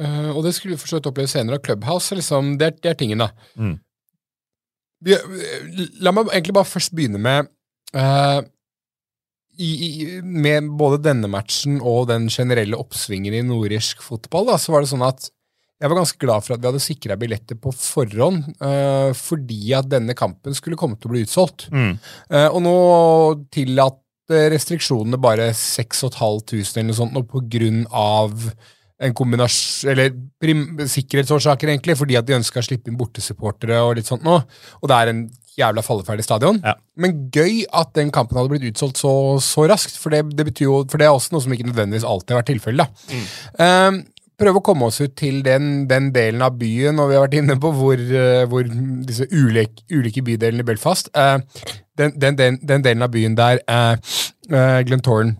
uh, 0.00 0.30
og 0.32 0.42
det 0.46 0.56
skulle 0.56 0.74
vi 0.74 0.80
for 0.80 0.90
så 0.90 0.98
vidt 0.98 1.06
oppleve 1.10 1.30
senere. 1.30 1.60
Clubhouse 1.62 2.16
liksom, 2.18 2.56
det, 2.58 2.66
er, 2.66 2.78
det 2.82 2.92
er 2.92 2.98
tingen, 2.98 3.22
da. 3.22 3.30
Mm. 3.54 3.76
La 5.00 6.12
meg 6.12 6.28
egentlig 6.28 6.56
bare 6.56 6.68
først 6.68 6.92
begynne 6.96 7.20
med 7.22 7.48
uh, 7.96 8.40
i, 9.60 9.70
i, 9.70 9.92
Med 10.20 10.68
både 10.80 11.00
denne 11.04 11.30
matchen 11.30 11.78
og 11.80 12.08
den 12.10 12.28
generelle 12.32 12.78
oppsvingen 12.80 13.36
i 13.36 13.44
nordirsk 13.44 14.02
fotball, 14.04 14.50
da, 14.52 14.58
så 14.60 14.74
var 14.74 14.84
det 14.84 14.92
sånn 14.92 15.06
at 15.06 15.30
jeg 15.80 15.88
var 15.88 15.96
ganske 15.96 16.20
glad 16.20 16.44
for 16.44 16.54
at 16.54 16.60
vi 16.60 16.68
hadde 16.68 16.82
sikra 16.84 17.16
billetter 17.16 17.56
på 17.56 17.72
forhånd, 17.72 18.50
uh, 18.60 19.16
fordi 19.16 19.72
at 19.76 19.88
denne 19.88 20.12
kampen 20.16 20.56
skulle 20.56 20.76
komme 20.80 20.98
til 21.00 21.08
å 21.08 21.14
bli 21.14 21.22
utsolgt. 21.24 21.70
Mm. 21.72 21.94
Uh, 22.28 22.48
og 22.50 22.60
nå 22.66 22.74
tillater 23.56 24.52
restriksjonene 24.52 25.18
bare 25.20 25.48
6500 25.56 26.76
eller 26.76 26.90
noe 26.90 26.98
sånt, 27.00 27.16
og 27.16 27.30
på 27.32 27.40
grunn 27.56 27.86
av 27.96 28.36
en 29.00 29.14
kombinasjon 29.16 29.90
Eller 29.92 30.12
prim, 30.40 30.64
sikkerhetsårsaker, 30.84 31.72
egentlig, 31.72 31.96
fordi 31.98 32.18
at 32.20 32.26
de 32.28 32.36
ønska 32.36 32.60
å 32.60 32.66
slippe 32.66 32.90
inn 32.90 32.98
bortesupportere 33.00 33.80
og 33.84 33.96
litt 33.98 34.10
sånt 34.10 34.26
nå. 34.26 34.36
Og 34.80 34.90
det 34.90 34.98
er 34.98 35.12
en 35.12 35.24
jævla 35.58 35.82
falleferdig 35.84 36.24
stadion. 36.24 36.60
Ja. 36.64 36.76
Men 37.00 37.26
gøy 37.34 37.64
at 37.76 37.92
den 37.96 38.12
kampen 38.14 38.38
hadde 38.38 38.52
blitt 38.52 38.68
utsolgt 38.70 39.00
så, 39.00 39.12
så 39.44 39.66
raskt, 39.70 39.98
for 40.00 40.14
det, 40.14 40.24
det 40.36 40.46
betyr 40.50 40.68
jo 40.68 40.78
For 40.90 41.00
det 41.00 41.08
er 41.08 41.16
også 41.16 41.34
noe 41.34 41.44
som 41.44 41.52
ikke 41.54 41.68
nødvendigvis 41.68 42.06
alltid 42.08 42.34
har 42.34 42.42
vært 42.42 42.52
tilfellet. 42.54 43.04
da. 43.10 43.88
Um, 43.90 44.02
prøve 44.40 44.60
å 44.60 44.64
komme 44.64 44.88
oss 44.88 45.00
ut 45.02 45.12
til 45.20 45.42
den, 45.44 45.84
den 45.90 46.08
delen 46.14 46.42
av 46.44 46.56
byen, 46.60 47.00
og 47.00 47.10
vi 47.10 47.18
har 47.18 47.26
vært 47.26 47.36
inne 47.40 47.58
på 47.60 47.72
hvor, 47.76 48.00
eh, 48.00 48.46
hvor 48.48 48.64
disse 49.06 49.26
ulike, 49.32 49.84
ulike 49.92 50.24
bydelene 50.24 50.64
i 50.64 50.68
Belfast 50.70 51.10
uh, 51.12 51.36
den, 52.00 52.14
den, 52.16 52.38
den, 52.38 52.56
den 52.64 52.86
delen 52.86 53.04
av 53.04 53.12
byen 53.12 53.36
der 53.36 53.60
uh, 53.68 55.00
Torren 55.04 55.34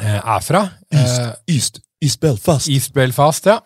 eh, 0.00 0.20
er 0.20 0.44
fra. 0.44 0.66
Yst. 0.92 1.40
East, 1.48 1.80
East 2.02 2.20
Belfast. 2.22 2.70
East 2.72 2.92
Belfast, 2.96 3.46
ja. 3.46 3.60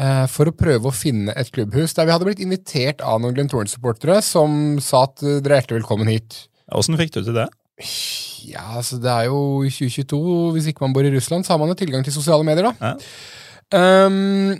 Eh, 0.00 0.24
for 0.30 0.48
å 0.48 0.54
prøve 0.56 0.88
å 0.88 0.94
finne 0.94 1.34
et 1.36 1.50
klubbhus 1.52 1.92
der 1.96 2.06
vi 2.08 2.14
hadde 2.14 2.28
blitt 2.28 2.42
invitert 2.44 3.02
av 3.04 3.18
noen 3.20 3.34
Glenn 3.36 3.50
Torren-supportere 3.50 4.20
som 4.24 4.78
sa 4.82 5.04
at 5.08 5.20
eh, 5.26 5.40
dere 5.42 5.58
er 5.58 5.62
hjertelig 5.64 5.82
velkommen 5.82 6.10
hit. 6.12 6.46
Åssen 6.72 6.96
fikk 7.00 7.12
du 7.16 7.20
til 7.24 7.36
det? 7.36 7.48
Ja, 8.48 8.64
altså 8.78 9.00
det 9.02 9.10
er 9.10 9.28
jo 9.28 9.42
2022. 9.66 10.22
Hvis 10.56 10.70
ikke 10.70 10.86
man 10.86 10.96
bor 10.96 11.04
i 11.04 11.12
Russland, 11.12 11.44
så 11.44 11.54
har 11.54 11.60
man 11.62 11.72
jo 11.72 11.78
tilgang 11.80 12.06
til 12.06 12.14
sosiale 12.14 12.46
medier, 12.46 12.70
da. 12.70 12.92
Ja. 12.92 14.06
Um, 14.06 14.58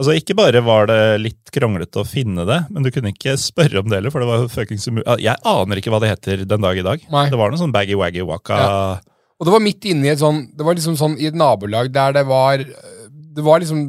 Altså, 0.00 0.14
Ikke 0.16 0.32
bare 0.32 0.62
var 0.64 0.86
det 0.88 1.00
litt 1.20 1.50
kronglete 1.52 2.00
å 2.00 2.08
finne 2.08 2.46
det, 2.48 2.62
men 2.72 2.86
du 2.86 2.88
kunne 2.94 3.10
ikke 3.12 3.34
spørre 3.36 3.82
om 3.82 3.90
det 3.90 3.98
heller, 3.98 4.12
for 4.14 4.24
det 4.24 4.30
var 4.30 4.46
fuckings 4.48 4.86
umulig. 4.88 5.04
Jeg 5.20 5.36
aner 5.44 5.80
ikke 5.80 5.92
hva 5.92 6.00
det 6.00 6.12
heter 6.14 6.44
den 6.48 6.64
dag 6.64 6.78
i 6.80 6.84
dag. 6.86 7.02
Nei. 7.12 7.26
Det 7.28 7.36
var 7.36 7.52
noe 7.52 7.60
sånn 7.60 7.74
baggy-waggy-waka 7.74 8.60
Og 9.40 9.48
det 9.48 9.54
var 9.56 9.64
midt 9.64 9.88
inne 9.88 10.06
i 10.06 10.12
et 10.12 10.20
sånn 10.20 10.44
Det 10.52 10.66
var 10.66 10.76
liksom 10.76 10.98
sånn 11.00 11.16
i 11.16 11.30
et 11.30 11.36
nabolag 11.38 11.88
der 11.94 12.12
det 12.18 12.26
var 12.28 12.60
Det 12.60 13.44
var 13.46 13.62
liksom 13.64 13.88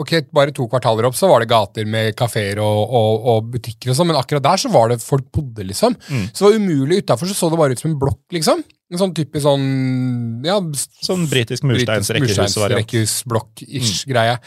Ok, 0.00 0.14
bare 0.32 0.54
to 0.56 0.64
kvartaler 0.72 1.04
opp 1.04 1.16
så 1.18 1.28
var 1.28 1.42
det 1.42 1.50
gater 1.50 1.84
med 1.84 2.14
kafeer 2.16 2.56
og, 2.64 2.78
og, 2.96 3.26
og 3.28 3.50
butikker 3.52 3.92
og 3.92 3.98
sånn, 3.98 4.08
men 4.08 4.16
akkurat 4.16 4.46
der 4.46 4.62
så 4.62 4.70
var 4.72 4.88
det 4.88 4.96
folk 5.04 5.26
bodde, 5.36 5.66
liksom. 5.68 5.92
Mm. 6.08 6.22
Så 6.32 6.38
det 6.40 6.46
var 6.46 6.56
umulig 6.62 7.02
utafor, 7.02 7.28
så 7.28 7.36
så 7.36 7.50
det 7.52 7.58
bare 7.60 7.76
ut 7.76 7.82
som 7.82 7.90
en 7.90 7.98
blokk, 8.00 8.22
liksom. 8.32 8.62
En 8.88 9.02
sånn 9.02 9.12
typisk 9.12 9.44
sånn 9.44 9.66
ja, 10.48 10.56
Sånn 11.04 11.28
britisk 11.28 11.68
mursteinsrekkehusvariant. 11.68 12.80
Mursteinsrekkehus-blokk-ish 12.88 14.08
greie. 14.08 14.40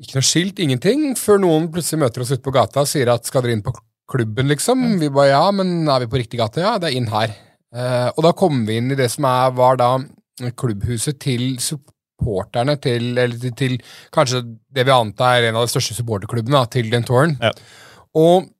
Ikke 0.00 0.18
noe 0.18 0.30
skilt, 0.32 0.64
ingenting, 0.64 1.10
før 1.20 1.44
noen 1.44 1.68
plutselig 1.76 2.00
møter 2.06 2.24
oss 2.24 2.32
ute 2.32 2.42
på 2.48 2.56
gata 2.56 2.86
og 2.86 2.90
sier 2.90 3.12
at 3.12 3.28
skal 3.28 3.44
dere 3.44 3.58
inn 3.58 3.64
på 3.66 3.76
klubben, 4.08 4.48
liksom? 4.56 4.88
Vi 5.04 5.12
bare 5.12 5.34
ja, 5.34 5.44
men 5.52 5.82
er 5.84 6.06
vi 6.06 6.14
på 6.16 6.24
riktig 6.24 6.40
gate? 6.40 6.64
Ja, 6.64 6.78
det 6.80 6.94
er 6.94 6.96
inn 6.96 7.12
her. 7.12 7.36
Eh, 7.72 8.08
og 8.12 8.20
da 8.26 8.32
kom 8.36 8.64
vi 8.68 8.76
inn 8.80 8.92
i 8.92 8.98
det 8.98 9.08
som 9.12 9.26
er, 9.28 9.54
var 9.56 9.78
da 9.80 9.94
klubbhuset 10.58 11.20
til 11.22 11.56
supporterne 11.62 12.76
til, 12.82 13.12
eller 13.16 13.38
til, 13.40 13.54
til 13.56 13.78
kanskje 14.14 14.42
det 14.72 14.86
vi 14.88 14.94
antar 14.94 15.40
er 15.40 15.50
en 15.50 15.60
av 15.60 15.66
de 15.66 15.72
største 15.72 15.96
supporterklubbene 15.96 16.62
til 16.72 16.90
den 16.92 17.06
touren. 17.08 17.36
Ja. 17.40 17.52
Og 18.18 18.50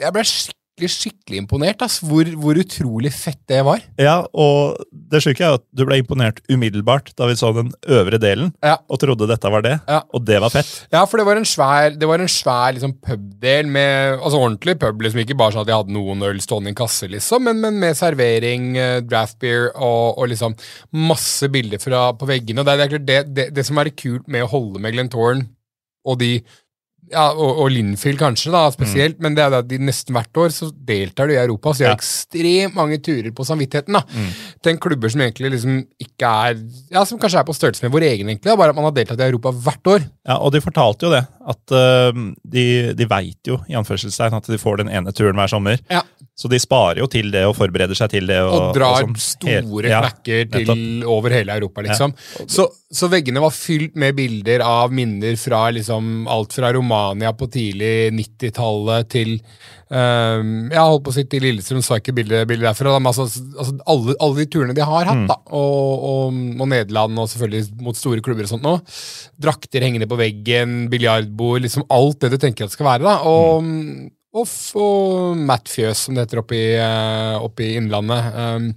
jeg 0.00 0.14
ble 0.14 0.24
skikkelig, 0.24 0.59
skikkelig 0.88 1.42
imponert, 1.42 1.82
ass, 1.84 1.98
hvor, 2.00 2.24
hvor 2.40 2.56
utrolig 2.56 3.12
fett 3.12 3.40
det 3.50 3.58
var. 3.66 3.82
Ja, 4.00 4.22
og 4.32 4.78
det 4.92 5.20
syke 5.20 5.44
er 5.44 5.58
at 5.58 5.64
du 5.76 5.84
ble 5.84 5.98
imponert 6.00 6.40
umiddelbart 6.48 7.12
da 7.18 7.26
vi 7.28 7.34
så 7.36 7.50
den 7.52 7.72
øvre 7.88 8.16
delen, 8.22 8.54
Ja. 8.64 8.78
og 8.88 8.98
trodde 9.02 9.26
dette 9.28 9.50
var 9.50 9.60
det, 9.62 9.80
Ja. 9.88 10.00
og 10.14 10.24
det 10.24 10.40
var 10.40 10.50
fett. 10.50 10.86
Ja, 10.92 11.04
for 11.04 11.18
det 11.18 11.26
var 11.26 11.36
en 11.36 11.44
svær, 11.44 11.90
det 11.98 12.08
var 12.08 12.18
en 12.20 12.28
svær 12.28 12.72
liksom, 12.72 12.94
pubdel 13.02 13.66
med 13.66 14.18
Altså 14.20 14.38
ordentlig 14.40 14.78
pub, 14.80 15.00
liksom 15.02 15.20
ikke 15.20 15.36
bare 15.36 15.52
sånn 15.52 15.60
at 15.62 15.66
de 15.66 15.74
hadde 15.76 15.92
noen 15.92 16.22
øl 16.22 16.40
stående 16.40 16.68
i 16.68 16.72
en 16.72 16.74
kasse, 16.80 17.08
liksom, 17.10 17.42
men, 17.44 17.60
men 17.60 17.78
med 17.80 17.96
servering, 17.96 18.76
eh, 18.76 19.00
draft 19.00 19.38
beer 19.40 19.70
og, 19.74 20.16
og 20.18 20.28
liksom 20.28 20.54
masse 20.92 21.48
bilder 21.50 21.78
fra, 21.82 22.12
på 22.14 22.26
veggene. 22.30 22.60
Og 22.60 22.66
det, 22.66 22.78
det, 22.90 23.04
det, 23.06 23.20
det, 23.34 23.46
det 23.54 23.66
som 23.66 23.78
er 23.78 23.90
kult 23.90 24.28
med 24.28 24.44
å 24.44 24.50
holde 24.50 24.78
med 24.80 24.92
Glentoren 24.94 25.48
og 26.06 26.18
de 26.20 26.40
ja, 27.10 27.24
og, 27.32 27.58
og 27.64 27.70
Linfield 27.74 28.18
kanskje, 28.20 28.52
da, 28.54 28.62
spesielt, 28.70 29.18
men 29.20 29.34
det 29.34 29.42
er 29.44 29.56
at 29.58 29.66
de 29.68 29.78
nesten 29.82 30.14
hvert 30.14 30.38
år 30.38 30.52
så 30.54 30.68
deltar 30.72 31.26
du 31.26 31.34
i 31.34 31.40
Europa, 31.40 31.72
så 31.74 31.78
de 31.82 31.84
har 31.88 31.96
Ja. 31.96 31.98
ekstremt 31.98 32.74
mange 32.78 32.98
turer 33.02 33.30
på 33.34 33.44
samvittigheten. 33.48 33.92
da, 33.98 34.02
Til 34.62 34.72
en 34.72 34.78
klubber 34.78 35.10
som 35.10 35.20
egentlig 35.20 35.50
liksom 35.56 35.80
ikke 36.00 36.30
er 36.50 36.60
Ja, 36.92 37.04
som 37.04 37.18
kanskje 37.18 37.40
er 37.40 37.44
på 37.48 37.54
størrelse 37.56 37.82
med 37.82 37.92
vår 37.92 38.06
egen, 38.12 38.28
egentlig, 38.30 38.44
da, 38.50 38.56
bare 38.56 38.70
at 38.70 38.76
man 38.76 38.84
har 38.84 38.92
deltatt 38.96 39.18
i 39.20 39.28
Europa 39.30 39.50
hvert 39.52 39.86
år. 39.96 40.06
Ja, 40.28 40.38
og 40.38 40.52
de 40.52 40.60
fortalte 40.60 41.06
jo 41.08 41.10
det, 41.16 41.24
at 41.40 41.72
uh, 41.72 42.12
de, 42.42 42.64
de 42.96 43.06
veit 43.08 43.48
jo 43.48 43.60
i 43.70 43.76
anførselstegn 43.78 44.36
at 44.36 44.48
de 44.50 44.58
får 44.60 44.82
den 44.82 44.90
ene 44.92 45.12
turen 45.16 45.38
hver 45.40 45.50
sommer. 45.52 45.80
Ja. 45.88 46.02
Så 46.36 46.48
de 46.48 46.60
sparer 46.60 47.02
jo 47.02 47.08
til 47.10 47.30
det 47.32 47.42
og 47.48 47.54
forbereder 47.58 47.96
seg 47.96 48.12
til 48.14 48.28
det. 48.30 48.38
Og, 48.44 48.54
Og 48.56 48.76
drar 48.76 49.02
sånn 49.04 49.16
store 49.20 49.90
ja, 49.92 50.00
knekker 50.04 50.46
til 50.52 51.04
over 51.08 51.34
hele 51.36 51.56
Europa, 51.56 51.84
liksom. 51.84 52.14
Så, 52.48 52.68
så 52.92 53.10
veggene 53.12 53.42
var 53.44 53.52
fylt 53.52 53.98
med 54.00 54.16
bilder 54.16 54.64
av 54.64 54.94
minner 54.94 55.36
fra 55.40 55.66
liksom 55.74 56.28
alt 56.30 56.56
fra 56.56 56.72
Romania 56.76 57.34
på 57.36 57.50
tidlig 57.52 58.10
90-tallet 58.16 59.10
til 59.12 59.36
um, 59.90 60.52
Jeg 60.70 60.78
holdt 60.80 61.04
på 61.06 61.12
å 61.12 61.16
si 61.16 61.24
til 61.30 61.42
Lillestrøm, 61.44 61.82
så 61.84 61.96
jeg 61.98 62.04
ikke 62.04 62.14
bilde 62.20 62.40
bildet 62.48 62.68
derfra. 62.70 62.92
da, 62.94 62.98
Men 63.02 63.10
altså, 63.12 63.26
altså 63.58 63.74
alle, 63.90 64.14
alle 64.22 64.38
de 64.40 64.46
turene 64.54 64.76
de 64.76 64.86
har 64.86 65.10
hatt, 65.10 65.24
da, 65.30 65.36
og, 65.50 66.06
og, 66.10 66.40
og 66.60 66.70
Nederland, 66.70 67.18
og 67.18 67.28
selvfølgelig 67.32 67.82
mot 67.86 67.98
store 67.98 68.22
klubber 68.24 68.46
og 68.48 68.52
sånt 68.54 68.66
nå. 68.66 68.76
Drakter 69.40 69.82
hengende 69.86 70.08
på 70.10 70.18
veggen, 70.20 70.88
biljardbord, 70.92 71.62
liksom 71.66 71.86
alt 71.90 72.20
det 72.24 72.32
du 72.34 72.38
tenker 72.42 72.64
at 72.66 72.72
det 72.72 72.78
skal 72.78 72.90
være. 72.92 73.04
da, 73.08 73.18
og 73.28 73.70
og, 74.30 74.44
f- 74.46 74.76
og 74.78 75.36
Matt 75.42 75.66
Fjøs, 75.66 76.04
som 76.06 76.14
det 76.14 76.22
heter 76.28 76.38
oppe 76.44 76.54
i, 76.54 76.66
eh, 76.78 77.34
oppe 77.42 77.64
i 77.66 77.72
Innlandet. 77.80 78.28
Um, 78.38 78.68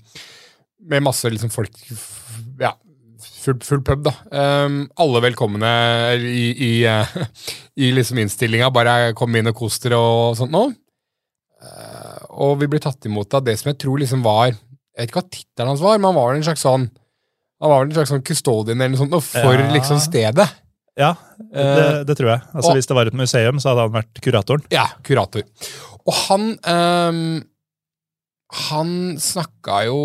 med 0.89 1.03
masse 1.05 1.29
liksom 1.29 1.51
folk 1.53 1.69
Ja, 2.59 2.71
full, 3.43 3.59
full 3.61 3.83
pub, 3.85 4.01
da. 4.07 4.15
Um, 4.33 4.79
alle 4.97 5.21
velkomne 5.27 5.69
i, 6.17 6.47
i, 6.57 6.71
eh, 6.89 7.13
i 7.85 7.91
liksom 7.93 8.17
innstillinga. 8.23 8.71
Bare 8.73 9.13
kom 9.13 9.35
inn 9.37 9.51
og 9.51 9.59
kos 9.61 9.77
dere 9.85 9.99
og 10.01 10.33
sånt 10.41 10.51
noe. 10.57 10.73
Eh, 11.63 12.25
og 12.43 12.57
vi 12.59 12.67
ble 12.67 12.79
tatt 12.83 13.05
imot 13.07 13.33
av 13.37 13.43
det 13.47 13.55
som 13.59 13.69
jeg 13.71 13.77
tror 13.79 14.01
liksom 14.01 14.23
var 14.25 14.49
Jeg 14.51 14.99
vet 14.99 15.09
ikke 15.09 15.21
hva 15.21 15.29
tittelen 15.31 15.69
hans 15.71 15.81
var, 15.81 15.97
men 15.97 16.09
han 16.11 16.17
var 16.19 16.35
en 16.35 16.43
slags 16.43 16.61
sånn 16.65 16.89
han 17.63 17.71
var 17.71 17.79
vel 17.85 17.93
en 17.93 17.95
slags 17.95 18.09
sånn 18.11 18.25
custodian 18.27 18.81
eller 18.81 18.97
noe 18.97 18.99
sånt 18.99 19.23
for 19.31 19.55
Ja. 19.55 19.69
liksom 19.71 19.99
stedet. 20.03 20.49
Ja, 20.99 21.13
det, 21.39 22.03
det 22.09 22.17
tror 22.19 22.29
jeg. 22.33 22.41
Altså 22.53 22.69
og- 22.73 22.75
Hvis 22.75 22.85
det 22.89 22.95
var 22.97 23.07
et 23.07 23.13
museum, 23.15 23.57
så 23.63 23.69
hadde 23.71 23.85
han 23.87 23.93
vært 23.95 24.19
kuratoren. 24.21 24.65
Ja, 24.69 24.83
kurator. 25.01 25.43
Og 26.05 26.13
han 26.27 26.43
um, 26.67 27.43
Han 28.69 28.91
snakka 29.17 29.79
jo 29.87 30.01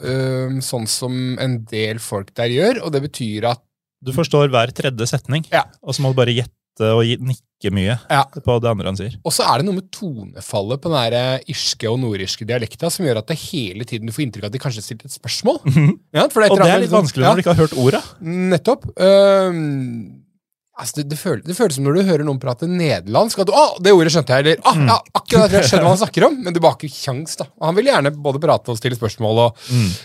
um, 0.00 0.60
sånn 0.64 0.86
som 0.88 1.36
en 1.42 1.58
del 1.68 1.98
folk 2.00 2.30
der 2.38 2.48
gjør, 2.54 2.80
og 2.86 2.92
det 2.94 3.02
betyr 3.10 3.50
at 3.50 3.60
Du 4.00 4.12
forstår 4.16 4.48
hver 4.48 4.70
tredje 4.72 5.04
setning, 5.10 5.44
Ja. 5.52 5.64
og 5.82 5.92
så 5.92 6.00
må 6.00 6.14
du 6.14 6.16
bare 6.22 6.32
gjette 6.32 6.86
og 6.94 7.02
gi- 7.04 7.18
nikke 7.60 7.72
mye 7.74 7.98
Ja. 8.10 8.24
på 8.24 8.60
det 8.60 8.70
andre 8.70 8.86
han 8.88 8.96
sier. 8.96 9.16
Og 9.24 9.32
så 9.32 9.44
er 9.44 9.58
det 9.60 9.66
noe 9.66 9.74
med 9.76 9.90
tonefallet 9.92 10.80
på 10.80 10.88
den 10.90 11.12
der 11.12 11.40
irske 11.46 11.90
og 11.90 11.98
nordirske 12.00 12.46
dialekta 12.48 12.90
som 12.90 13.04
gjør 13.06 13.18
at 13.18 13.26
det 13.28 13.38
hele 13.38 13.84
tiden 13.84 14.06
du 14.06 14.12
får 14.12 14.24
inntrykk 14.26 14.44
av 14.44 14.48
at 14.48 14.52
de 14.52 14.58
kanskje 14.62 14.82
stilte 14.82 15.06
et 15.06 15.12
spørsmål. 15.18 15.60
Ja, 16.14 16.28
for 16.28 16.42
Og 16.42 16.46
et 16.46 16.50
eller 16.56 16.64
det 16.64 16.72
er 16.74 16.80
litt 16.80 16.90
sånn- 16.90 17.04
vanskelig 17.04 17.22
ja. 17.24 17.28
når 17.28 17.36
du 17.36 17.42
ikke 17.44 17.54
har 17.54 17.62
hørt 17.66 17.76
orda. 17.78 18.00
Nettopp. 18.20 18.84
Um, 18.98 20.22
altså 20.80 20.96
det, 20.96 21.04
det, 21.10 21.18
føles, 21.20 21.44
det 21.44 21.56
føles 21.58 21.76
som 21.76 21.84
når 21.84 21.98
du 21.98 22.02
hører 22.08 22.24
noen 22.24 22.40
prate 22.40 22.66
nederlandsk. 22.70 23.42
At 23.44 23.50
du, 23.50 23.52
'Å, 23.52 23.66
det 23.84 23.92
ordet 23.92 24.12
skjønte 24.14 24.32
jeg, 24.38 24.46
eller 24.46 24.64
ah, 24.64 24.80
ja, 24.88 24.96
akkurat 25.20 25.50
det 25.52 25.60
jeg 25.60 25.68
skjønner 25.70 25.84
hva 25.86 25.92
han 25.94 26.02
snakker 26.04 26.26
om, 26.30 26.40
men 26.46 26.56
du 26.56 26.60
ikke 26.64 26.88
kjangs, 26.88 27.36
da. 27.36 27.44
Og 27.60 27.66
han 27.68 27.76
vil 27.76 27.90
gjerne 27.92 28.14
både 28.16 28.40
prate 28.40 28.72
og 28.72 28.80
stille 28.80 28.96
spørsmål 28.96 29.42
og 29.44 29.60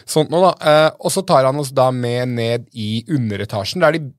sånt 0.05 0.29
noe, 0.33 0.51
da. 0.51 0.53
Eh, 0.59 0.91
og 0.99 1.11
så 1.15 1.23
tar 1.25 1.47
han 1.47 1.59
oss 1.63 1.71
da 1.71 1.87
med 1.95 2.35
ned 2.35 2.67
i 2.75 3.05
underetasjen, 3.07 3.79
der 3.85 3.95
de 3.95 4.11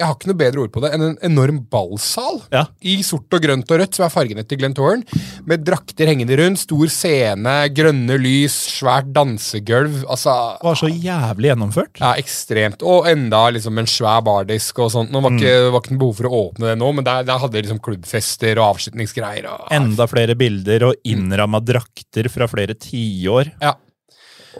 jeg 0.00 0.08
har 0.08 0.14
ikke 0.16 0.28
noe 0.32 0.38
bedre 0.40 0.62
ord 0.64 0.70
på 0.74 0.80
det 0.82 0.88
enn 0.96 1.02
en 1.04 1.16
enorm 1.22 1.58
ballsal 1.70 2.40
Ja. 2.50 2.62
i 2.82 3.02
sort 3.06 3.30
og 3.36 3.42
grønt 3.44 3.70
og 3.70 3.78
rødt, 3.78 3.94
som 3.94 4.06
er 4.06 4.10
fargene 4.10 4.42
til 4.48 4.58
Glentoran, 4.58 5.04
med 5.46 5.62
drakter 5.64 6.08
hengende 6.10 6.34
rundt, 6.40 6.58
stor 6.58 6.88
scene, 6.90 7.52
grønne 7.76 8.16
lys, 8.18 8.56
svært 8.80 9.12
dansegulv. 9.14 10.00
Altså 10.10 10.34
Det 10.58 10.66
var 10.66 10.80
så 10.80 10.90
jævlig 10.90 11.52
gjennomført. 11.52 12.00
ja, 12.00 12.14
ekstremt. 12.18 12.82
Og 12.82 13.06
enda 13.12 13.44
liksom 13.54 13.78
en 13.78 13.86
svær 13.86 14.24
bardisk 14.26 14.78
og 14.82 14.90
sånt. 14.90 15.12
Nå 15.12 15.20
var 15.22 15.30
ikke, 15.38 15.70
var 15.70 15.80
ikke 15.84 15.98
behov 16.00 16.16
for 16.16 16.26
å 16.32 16.40
åpne 16.48 16.72
det 16.72 16.78
nå, 16.80 16.92
men 16.94 17.04
der, 17.04 17.22
der 17.28 17.38
hadde 17.38 17.52
de 17.52 17.62
liksom 17.62 17.82
klubbfester 17.84 18.58
og 18.58 18.72
avslutningsgreier. 18.74 19.46
Og, 19.52 19.68
Enda 19.70 20.08
flere 20.10 20.34
bilder 20.34 20.88
og 20.88 20.94
innramma 21.04 21.60
drakter 21.62 22.28
fra 22.32 22.48
flere 22.50 22.74
tiår. 22.74 23.52
Ja. 23.62 23.76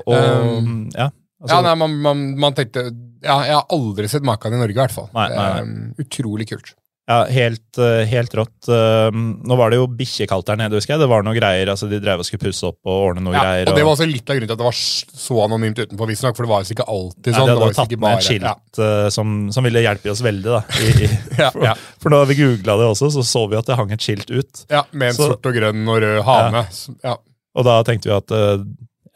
Og 0.06 0.14
Um, 0.16 0.90
ja, 0.94 1.10
altså, 1.42 1.56
ja, 1.56 1.60
nei, 1.66 1.74
man, 1.76 1.96
man, 2.04 2.22
man 2.40 2.54
tenkte 2.54 2.86
ja, 3.22 3.40
Jeg 3.46 3.54
har 3.58 3.66
aldri 3.70 4.08
sett 4.10 4.22
maken 4.26 4.54
i 4.54 4.60
Norge, 4.62 4.74
i 4.76 4.82
hvert 4.84 4.94
fall. 4.94 5.10
Nei, 5.14 5.28
nei, 5.32 5.50
nei. 5.52 5.60
Um, 5.62 5.92
utrolig 6.02 6.48
kult. 6.50 6.74
ja, 7.08 7.24
helt, 7.34 7.78
eh, 7.82 8.04
helt 8.06 8.32
rått. 8.38 8.68
Um, 8.70 9.42
Nå 9.44 9.56
var 9.58 9.70
det 9.72 9.76
jo 9.80 9.86
bikkjekaldt 9.90 10.46
der 10.46 10.56
nede, 10.60 10.78
husker 10.78 10.94
jeg. 10.94 11.00
Det 11.02 11.08
var 11.10 11.24
noe 11.26 11.34
greier, 11.34 11.66
altså 11.72 11.88
De 11.90 11.98
drev 12.00 12.22
og 12.22 12.24
skulle 12.28 12.44
pusse 12.46 12.62
opp 12.68 12.78
og 12.86 13.08
ordne 13.10 13.24
noe 13.26 13.34
Ja, 13.34 13.42
greier. 13.42 13.68
og 13.68 13.74
Det 13.76 13.82
var 13.84 13.92
også 13.96 14.06
litt 14.06 14.30
av 14.30 14.38
grunnen 14.38 14.48
til 14.48 14.54
at 14.54 14.62
det 14.62 14.68
var 14.68 14.78
så 14.78 15.40
anonymt 15.44 15.80
utenpå, 15.82 16.06
visstnok, 16.12 16.36
for 16.38 16.46
det 16.46 16.52
var 16.52 16.62
jo 16.62 16.76
ikke 16.76 16.86
alltid 16.94 17.26
Nei, 17.32 17.34
sånn. 17.34 17.48
de 17.48 17.50
det 17.50 17.58
var 17.58 17.66
hadde 17.66 17.72
visst 17.74 17.82
tatt 17.82 17.98
med 18.04 18.14
et 18.16 18.28
skilt 18.28 18.46
Ja, 18.46 18.54
eh, 18.86 19.08
som, 19.18 19.34
som 19.58 19.66
ville 19.66 19.82
hjelpe 19.82 20.14
oss 20.14 20.22
veldig. 20.22 20.54
da. 20.54 20.62
I, 20.78 20.94
i, 21.04 21.10
Ja, 21.42 21.50
for, 21.50 21.66
ja. 21.66 21.74
for 22.00 22.14
da 22.14 22.22
vi 22.30 22.38
googla 22.38 22.78
det 22.80 22.86
også, 22.94 23.10
så 23.18 23.26
så 23.26 23.44
vi 23.50 23.58
at 23.58 23.66
det 23.66 23.76
hang 23.82 23.90
et 23.98 24.06
skilt 24.06 24.30
ut. 24.30 24.64
ja, 24.70 24.84
Med 24.92 25.10
en 25.10 25.18
Så- 25.18 25.28
sort 25.34 25.50
og 25.50 25.58
grønn 25.58 25.82
og 25.88 26.00
rød 26.06 26.22
hane. 26.30 26.64
Ja. 27.02 27.16
Og 27.58 27.66
da 27.68 27.80
tenkte 27.84 28.08
vi 28.08 28.16
at 28.16 28.30
eh, 28.38 28.62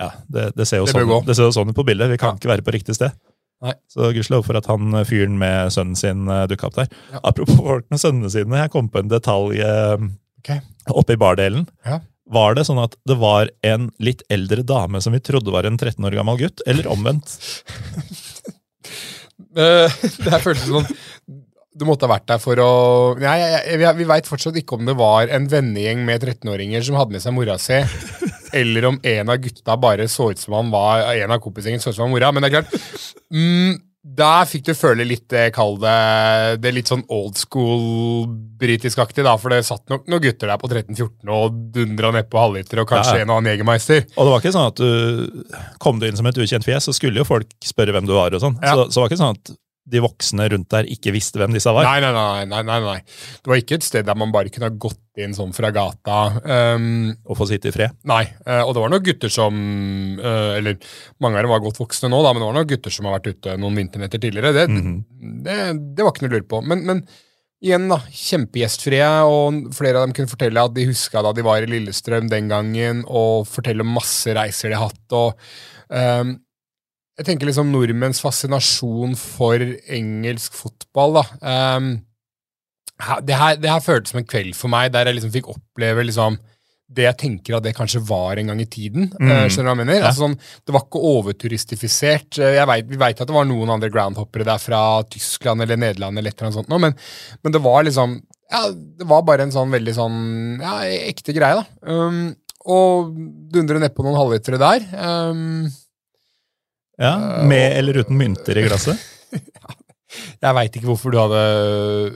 ja, 0.03 0.11
det, 0.29 0.51
det 0.59 0.67
ser 0.69 0.83
jo 0.83 0.91
Det 0.91 0.93
sånn, 0.99 1.25
det 1.25 1.37
ser 1.39 1.47
jo 1.49 1.55
sånn 1.55 1.71
ut 1.71 1.79
på 1.79 1.87
bildet. 1.87 2.11
Vi 2.13 2.19
kan 2.21 2.35
ikke 2.37 2.51
være 2.51 2.67
på 2.67 2.75
riktig 2.75 2.99
sted. 2.99 3.15
Nei. 3.65 3.73
Så 3.89 4.11
gudskjelov 4.13 4.45
for 4.45 4.59
at 4.59 4.67
han 4.69 4.91
eh, 4.99 5.07
fyren 5.09 5.39
med 5.41 5.73
sønnen 5.73 5.97
sin 5.97 6.27
uh, 6.29 6.43
dukka 6.51 6.69
opp 6.69 6.77
der. 6.77 6.91
Ja. 7.15 7.23
Apropos 7.31 7.57
folk 7.57 7.87
med 7.93 8.03
sønnene 8.03 8.29
sine, 8.35 8.59
jeg 8.61 8.73
kom 8.75 8.91
på 8.93 9.01
en 9.01 9.09
detalj 9.13 9.63
okay. 10.43 10.61
Oppe 10.93 11.17
i 11.17 11.21
bardelen. 11.21 11.65
Ja. 11.87 12.03
Var 12.27 12.57
det 12.59 12.65
sånn 12.67 12.81
at 12.83 12.97
det 13.07 13.17
var 13.21 13.49
en 13.67 13.89
litt 14.03 14.25
eldre 14.35 14.65
dame 14.67 14.99
som 15.01 15.15
vi 15.15 15.21
trodde 15.23 15.53
var 15.55 15.67
en 15.69 15.79
13 15.79 16.03
år 16.09 16.17
gammel 16.19 16.41
gutt, 16.43 16.63
eller 16.67 16.89
omvendt? 16.91 17.37
Eh, 19.57 19.93
det 20.21 20.31
her 20.33 20.43
føltes 20.45 20.67
som 20.69 20.85
du 21.77 21.85
måtte 21.89 22.05
ha 22.07 22.11
vært 22.15 22.27
der 22.29 22.41
for 22.41 22.61
å 22.61 22.69
Nei, 23.21 23.35
jeg, 23.41 23.61
jeg, 23.71 23.79
vi- 23.81 23.93
Vi 24.03 24.07
veit 24.09 24.29
fortsatt 24.29 24.57
ikke 24.61 24.77
om 24.79 24.85
det 24.89 24.95
var 24.97 25.29
en 25.33 25.47
vennegjeng 25.53 26.03
med 26.09 26.25
13-åringer 26.25 26.85
som 26.85 26.97
hadde 26.97 27.17
med 27.17 27.25
seg 27.25 27.35
mora 27.37 27.57
si, 27.61 27.79
eller 28.53 28.85
om 28.93 29.01
en 29.03 29.33
av 29.33 29.37
gutta 29.43 29.77
bare 29.81 30.07
så 30.09 30.31
ut 30.31 30.39
som 30.39 30.55
han 30.59 30.71
var 30.71 31.03
En 31.17 31.31
av 31.35 31.41
kompisgjengen 31.43 31.81
så 31.83 31.91
ut 31.91 31.97
som 31.99 32.07
han 32.07 32.15
mora. 32.15 32.33
Men 32.33 32.45
det 32.45 32.51
er 32.53 32.61
klart 32.61 32.75
mm, 33.35 33.77
Der 34.17 34.47
fikk 34.47 34.69
du 34.69 34.73
føle 34.79 35.07
litt 35.09 35.35
kall 35.57 35.79
det 35.83 35.95
Det 36.63 36.73
litt 36.77 36.93
sånn 36.93 37.03
old 37.13 37.37
school 37.41 38.27
britisk-aktig, 38.61 39.25
da, 39.27 39.35
for 39.37 39.53
det 39.53 39.65
satt 39.67 39.85
nok 39.93 40.07
noen 40.09 40.23
gutter 40.25 40.49
der 40.49 40.61
på 40.63 40.71
13-14 40.71 41.29
og 41.37 41.59
dundra 41.75 42.13
nedpå 42.15 42.39
halvliter, 42.41 42.81
og 42.81 42.89
kanskje 42.89 43.19
Ja, 43.19 43.19
ja. 43.21 43.27
en 43.27 43.33
og 43.35 43.41
annen 43.43 43.51
Jegermeister. 43.53 44.07
Og 44.17 44.25
det 44.25 44.33
var 44.33 44.41
ikke 44.41 44.55
sånn 44.55 44.71
at 44.71 44.81
du 44.81 45.77
kom 45.83 46.01
du 46.01 46.07
inn 46.09 46.17
som 46.17 46.29
et 46.31 46.39
ukjent 46.41 46.65
fjes, 46.65 46.87
så 46.89 46.95
skulle 46.97 47.21
jo 47.21 47.27
folk 47.29 47.51
spørre 47.67 47.93
hvem 47.93 48.09
du 48.09 48.15
var. 48.17 48.33
og 48.33 48.41
sånn. 48.41 48.57
Ja. 48.65 48.73
Så, 48.73 48.87
så 48.89 48.95
det 48.97 49.03
var 49.03 49.13
ikke 49.13 49.21
sånn 49.21 49.37
at 49.37 49.53
de 49.87 50.01
voksne 50.03 50.49
rundt 50.51 50.69
der 50.75 50.89
ikke 50.91 51.13
visste 51.15 51.39
hvem 51.39 51.53
disse 51.55 51.71
var. 51.71 51.87
Nei, 51.87 52.01
nei, 52.03 52.11
nei, 52.13 52.45
nei, 52.51 52.63
nei, 52.67 52.79
nei. 52.83 52.97
Det 53.39 53.51
var 53.53 53.61
ikke 53.61 53.77
et 53.79 53.85
sted 53.87 54.07
der 54.09 54.17
man 54.19 54.33
bare 54.35 54.51
kunne 54.51 54.67
ha 54.71 54.75
gått 54.83 54.99
inn 55.23 55.33
sånn 55.37 55.55
fra 55.57 55.71
gata. 55.73 56.17
Um, 56.45 57.13
Og 57.25 57.39
få 57.39 57.47
sitte 57.49 57.71
i 57.71 57.75
fred. 57.77 57.95
nei, 58.05 58.25
Uh, 58.47 58.63
og 58.67 58.75
det 58.75 58.83
var 58.83 58.91
noen 58.93 59.05
gutter 59.07 59.31
som 59.33 59.55
uh, 60.21 60.57
Eller 60.59 60.77
mange 61.23 61.39
av 61.39 61.47
dem 61.47 61.55
var 61.55 61.63
godt 61.65 61.79
voksne 61.81 62.11
nå, 62.13 62.19
da, 62.27 62.33
men 62.35 62.43
det 62.43 62.49
var 62.51 62.59
noen 62.59 62.69
gutter 62.75 62.93
som 62.93 63.07
har 63.09 63.17
vært 63.21 63.31
ute 63.37 63.55
noen 63.63 63.79
vinternetter 63.79 64.21
tidligere. 64.27 64.53
Det, 64.53 64.67
Mhm. 64.69 64.97
det, 65.47 65.57
det 65.97 66.05
var 66.05 66.13
ikke 66.13 66.27
noe 66.27 66.33
å 66.35 66.37
lure 66.37 66.51
på. 66.51 66.61
Men, 66.67 66.83
men 66.87 67.05
igjen, 67.63 67.87
da. 67.89 67.97
Kjempegjestfrie, 68.13 69.07
og 69.27 69.71
flere 69.75 69.99
av 70.01 70.07
dem 70.07 70.13
kunne 70.19 70.31
fortelle 70.31 70.63
at 70.67 70.75
de 70.77 70.85
huska 70.91 71.23
da 71.25 71.33
de 71.33 71.45
var 71.47 71.63
i 71.65 71.71
Lillestrøm 71.71 72.29
den 72.31 72.51
gangen, 72.53 73.05
og 73.09 73.47
fortelle 73.49 73.81
om 73.87 73.95
masse 73.97 74.35
reiser 74.37 74.71
de 74.75 74.77
har 74.77 74.91
hatt. 74.91 75.17
og 75.17 75.39
um, 75.89 76.37
jeg 77.17 77.29
tenker 77.31 77.49
liksom 77.49 77.71
nordmenns 77.73 78.21
fascinasjon 78.21 79.15
for 79.17 79.63
engelsk 79.89 80.57
fotball, 80.57 81.17
da. 81.21 81.25
Um, 81.79 81.95
det, 83.25 83.37
her, 83.37 83.57
det 83.61 83.71
her 83.73 83.81
føltes 83.85 84.13
som 84.13 84.21
en 84.21 84.29
kveld 84.29 84.57
for 84.57 84.73
meg, 84.73 84.93
der 84.93 85.09
jeg 85.09 85.19
liksom 85.19 85.33
fikk 85.35 85.51
oppleve 85.53 86.05
liksom 86.09 86.39
det 86.97 87.03
jeg 87.03 87.19
tenker 87.19 87.57
at 87.57 87.65
det 87.65 87.73
kanskje 87.75 87.99
var 88.07 88.39
en 88.39 88.53
gang 88.53 88.61
i 88.63 88.69
tiden. 88.71 89.09
Mm. 89.19 89.27
Uh, 89.27 89.47
skjønner 89.51 89.67
du 89.67 89.71
hva 89.73 89.75
jeg 89.75 89.81
mener? 89.81 89.97
Ja. 89.99 90.11
Altså, 90.13 90.27
sånn, 90.29 90.37
det 90.63 90.75
var 90.77 90.85
ikke 90.85 91.03
overturistifisert. 91.11 92.39
Eh, 92.39 92.55
Jeg 92.61 92.71
vet, 92.71 92.91
vi 92.93 93.01
veit 93.01 93.21
at 93.23 93.27
det 93.27 93.35
var 93.35 93.49
noen 93.49 93.73
andre 93.75 93.91
groundhoppere 93.91 94.47
der 94.47 94.61
fra 94.63 94.81
Tyskland 95.11 95.65
eller 95.65 95.81
Nederland, 95.81 96.21
eller 96.21 96.31
et 96.31 96.39
eller 96.39 96.53
annet 96.53 96.61
sånt, 96.61 96.77
men, 96.87 96.95
men 97.43 97.57
det 97.57 97.63
var 97.65 97.87
liksom 97.89 98.21
ja, 98.47 98.61
Det 98.71 99.09
var 99.11 99.25
bare 99.27 99.43
en 99.43 99.51
sånn 99.51 99.73
veldig 99.75 99.95
sånn 99.97 100.21
ja, 100.63 100.77
ekte 101.09 101.35
greie, 101.35 101.59
da. 101.59 101.91
Um, 101.91 102.37
og 102.67 103.17
dundre 103.51 103.81
nedpå 103.83 104.05
noen 104.07 104.19
halvlitere 104.19 104.61
der. 104.63 104.87
Um, 104.95 105.67
Ja, 106.99 107.43
Med 107.45 107.77
eller 107.79 107.99
uten 108.03 108.17
mynter 108.17 108.57
i 108.59 108.65
glasset? 108.67 109.01
Jeg 110.41 110.55
veit 110.57 110.77
ikke 110.79 110.87
hvorfor 110.89 111.13
du 111.13 111.19
hadde 111.19 111.41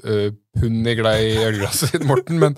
øh, 0.05 0.31
pund 0.61 0.87
i 0.89 0.95
glei 0.97 1.17
i 1.35 1.43
ølglasset 1.51 1.93
ditt, 1.97 2.07
Morten, 2.09 2.39
men, 2.41 2.55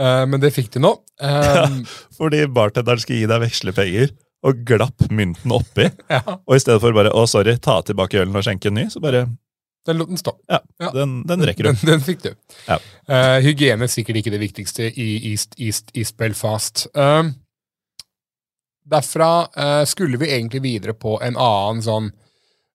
øh, 0.00 0.22
men 0.30 0.40
det 0.40 0.52
fikk 0.56 0.70
du 0.76 0.80
nå. 0.84 0.94
Um, 1.18 1.80
Fordi 2.14 2.44
bartenderen 2.54 3.00
skal 3.02 3.16
gi 3.18 3.26
deg 3.26 3.40
vekslepenger, 3.42 4.12
og 4.46 4.60
glapp 4.68 5.08
mynten 5.10 5.50
oppi. 5.52 5.88
ja, 6.14 6.20
Og 6.46 6.54
i 6.54 6.60
stedet 6.62 6.78
for 6.80 6.94
bare 6.94 7.10
'å, 7.10 7.24
sorry, 7.26 7.56
ta 7.58 7.80
tilbake 7.82 8.20
ølen 8.22 8.36
og 8.38 8.44
skjenke 8.46 8.70
en 8.70 8.78
ny', 8.78 8.86
så 8.94 9.02
bare 9.02 9.24
den 9.88 9.98
lot 9.98 10.08
den 10.12 10.20
stå. 10.20 10.36
Ja, 10.48 10.60
Ja. 10.80 10.90
den, 10.94 11.22
den 11.26 11.42
rekker 11.48 11.64
du. 11.66 11.72
Den, 11.72 11.90
den 11.90 12.00
fikk 12.06 12.22
du. 12.22 12.30
Ja. 12.68 12.78
Uh, 13.10 13.40
hygiene 13.42 13.82
er 13.88 13.90
sikkert 13.90 14.20
ikke 14.22 14.30
det 14.30 14.40
viktigste 14.44 14.86
i 14.94 15.08
East, 15.32 15.54
East, 15.58 15.90
East 15.96 16.16
Belfast. 16.16 16.86
Um, 16.94 17.34
derfra 18.88 19.32
uh, 19.52 19.84
skulle 19.88 20.20
vi 20.20 20.32
egentlig 20.32 20.62
videre 20.64 20.94
på 20.96 21.18
en 21.24 21.36
annen 21.36 21.84
sånn 21.84 22.10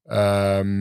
um, 0.09 0.71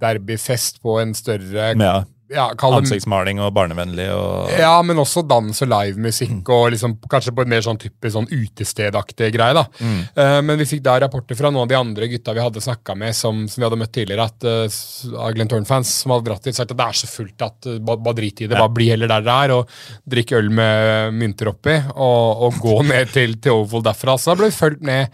derbyfest 0.00 0.80
på 0.84 0.98
en 1.00 1.14
større 1.16 1.72
ja, 1.78 1.96
ja, 2.32 2.46
ansiktsmaling 2.56 3.40
og 3.44 3.50
barnevennlig 3.56 4.06
og 4.14 4.50
Ja, 4.56 4.78
men 4.86 4.96
også 5.02 5.22
dans 5.28 5.60
og 5.64 5.68
livemusikk, 5.70 6.48
og 6.48 6.70
liksom, 6.72 6.96
kanskje 7.10 7.34
på 7.36 7.44
en 7.44 7.50
mer 7.52 7.64
sånn 7.66 7.78
typisk 7.82 8.14
sånn 8.16 8.28
utestedaktig 8.32 9.32
greie. 9.34 9.54
da. 9.56 9.64
Mm. 9.80 9.98
Uh, 10.16 10.38
men 10.46 10.58
vi 10.60 10.66
fikk 10.70 10.82
da 10.86 10.96
rapporter 11.02 11.36
fra 11.38 11.50
noen 11.52 11.66
av 11.66 11.72
de 11.72 11.78
andre 11.78 12.08
gutta 12.08 12.34
vi 12.36 12.42
hadde 12.44 12.62
snakka 12.64 12.96
med, 12.96 13.14
som, 13.16 13.44
som 13.50 13.60
vi 13.60 13.66
hadde 13.68 13.78
møtt 13.80 13.92
tidligere, 13.94 14.24
at 14.30 14.46
uh, 14.48 15.18
av 15.20 15.34
Glenn 15.36 15.50
Torn-fans 15.52 15.90
som 16.02 16.14
hadde 16.14 16.28
dratt 16.30 16.48
dit, 16.48 16.56
sagt 16.56 16.72
at 16.72 16.78
det 16.80 16.86
er 16.88 16.98
så 17.02 17.10
fullt 17.10 17.44
at 17.46 17.68
uh, 17.70 17.78
bare, 17.84 18.02
bare 18.08 18.18
drit 18.22 18.40
i 18.44 18.48
det, 18.48 18.54
Ja. 18.56 18.64
bare 18.64 18.76
bli 18.78 18.88
heller 18.92 19.10
der 19.10 19.26
dere 19.28 19.44
er, 19.44 19.54
og 19.58 19.76
drikk 20.16 20.32
øl 20.38 20.50
med 20.54 21.14
mynter 21.20 21.52
oppi, 21.52 21.76
og, 21.94 22.44
og 22.48 22.60
gå 22.64 22.78
ned 22.92 23.12
til, 23.14 23.36
til 23.44 23.60
Oval 23.64 23.84
derfra. 23.86 24.16
Så 24.18 24.32
da 24.32 24.38
ble 24.40 24.50
vi 24.52 24.58
fulgt 24.58 24.84
ned 24.86 25.12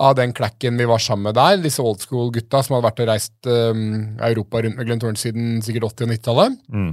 av 0.00 0.14
den 0.18 0.32
klakken 0.36 0.78
vi 0.80 0.86
var 0.88 1.00
sammen 1.02 1.28
med 1.30 1.36
der, 1.40 1.58
disse 1.64 1.82
old 1.84 2.00
school-gutta 2.04 2.62
som 2.64 2.76
hadde 2.76 2.86
vært 2.88 3.02
og 3.04 3.10
reist 3.10 3.48
um, 3.50 3.82
Europa 4.24 4.62
rundt 4.64 4.78
med 4.80 4.88
Glenn 4.88 5.00
Torn 5.02 5.18
siden 5.20 5.58
sikkert 5.64 5.90
80- 5.92 6.06
og 6.06 6.12
90-tallet. 6.14 6.49
Mm. 6.72 6.92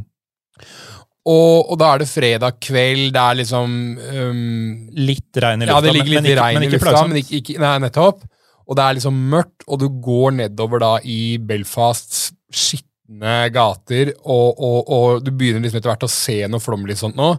Og, 1.28 1.72
og 1.74 1.76
da 1.82 1.90
er 1.94 2.02
det 2.04 2.08
fredag 2.08 2.56
kveld, 2.64 3.10
det 3.16 3.20
er 3.24 3.38
liksom 3.42 3.74
um, 4.00 4.90
Litt 4.96 5.40
regn 5.44 5.66
i 5.66 5.68
Ja, 5.68 5.76
lufta, 5.76 5.84
det 5.90 5.96
ligger 5.98 6.14
men, 6.14 6.14
litt 6.14 6.24
men 6.24 6.30
i 6.30 6.34
ikke, 6.34 6.42
regn 6.44 6.56
men 6.60 6.64
i 6.64 6.68
ikke 6.70 6.78
lufta, 6.78 6.90
plagsomt. 6.90 7.12
men 7.12 7.22
ikke, 7.24 7.40
ikke, 7.42 7.58
nei, 7.66 7.74
nettopp. 7.84 8.22
Og 8.68 8.76
det 8.80 8.84
er 8.86 8.98
liksom 9.00 9.18
mørkt, 9.32 9.66
og 9.68 9.80
du 9.84 9.88
går 10.08 10.38
nedover 10.42 10.84
da 10.84 10.94
i 11.04 11.20
Belfasts 11.40 12.30
skitne 12.52 13.36
gater, 13.56 14.10
og, 14.28 14.58
og, 14.60 14.80
og 14.92 15.22
du 15.24 15.30
begynner 15.32 15.64
liksom 15.64 15.80
etter 15.80 15.92
hvert 15.94 16.04
å 16.08 16.12
se 16.12 16.36
noe 16.52 16.64
flomlys 16.64 17.00
sånt 17.04 17.16
nå. 17.20 17.30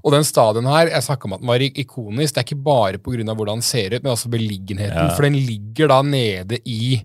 Og 0.00 0.14
den 0.14 0.24
stadion 0.24 0.68
her, 0.68 0.88
jeg 0.92 1.04
snakka 1.08 1.28
om 1.28 1.36
at 1.36 1.42
den 1.44 1.50
var 1.52 1.64
ikonisk, 1.68 2.34
det 2.36 2.40
er 2.40 2.46
ikke 2.48 2.62
bare 2.68 3.00
av 3.00 3.36
hvordan 3.36 3.60
den 3.60 3.66
ser 3.68 3.92
ut, 3.96 4.02
men 4.02 4.12
også 4.14 4.32
beliggenheten, 4.32 5.08
Ja. 5.08 5.14
for 5.16 5.28
den 5.28 5.36
ligger 5.36 5.88
da 5.92 6.00
nede 6.04 6.60
i 6.64 7.02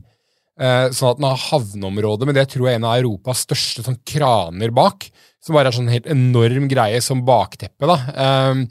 sånn 0.53 1.09
at 1.09 1.17
den 1.17 1.25
har 1.25 1.45
havneområde, 1.49 2.27
men 2.29 2.35
det 2.37 2.43
tror 2.51 2.67
jeg 2.67 2.75
er 2.75 2.81
en 2.81 2.85
av 2.85 2.99
Europas 2.99 3.39
største 3.47 3.81
sånn 3.85 3.97
kraner 4.05 4.73
bak, 4.75 5.07
som 5.43 5.57
bare 5.57 5.71
er 5.71 5.75
sånn 5.75 5.91
helt 5.91 6.05
enorm 6.11 6.69
greie 6.71 7.01
som 7.03 7.23
bakteppe, 7.27 7.87
da. 7.89 7.97
Um, 8.51 8.67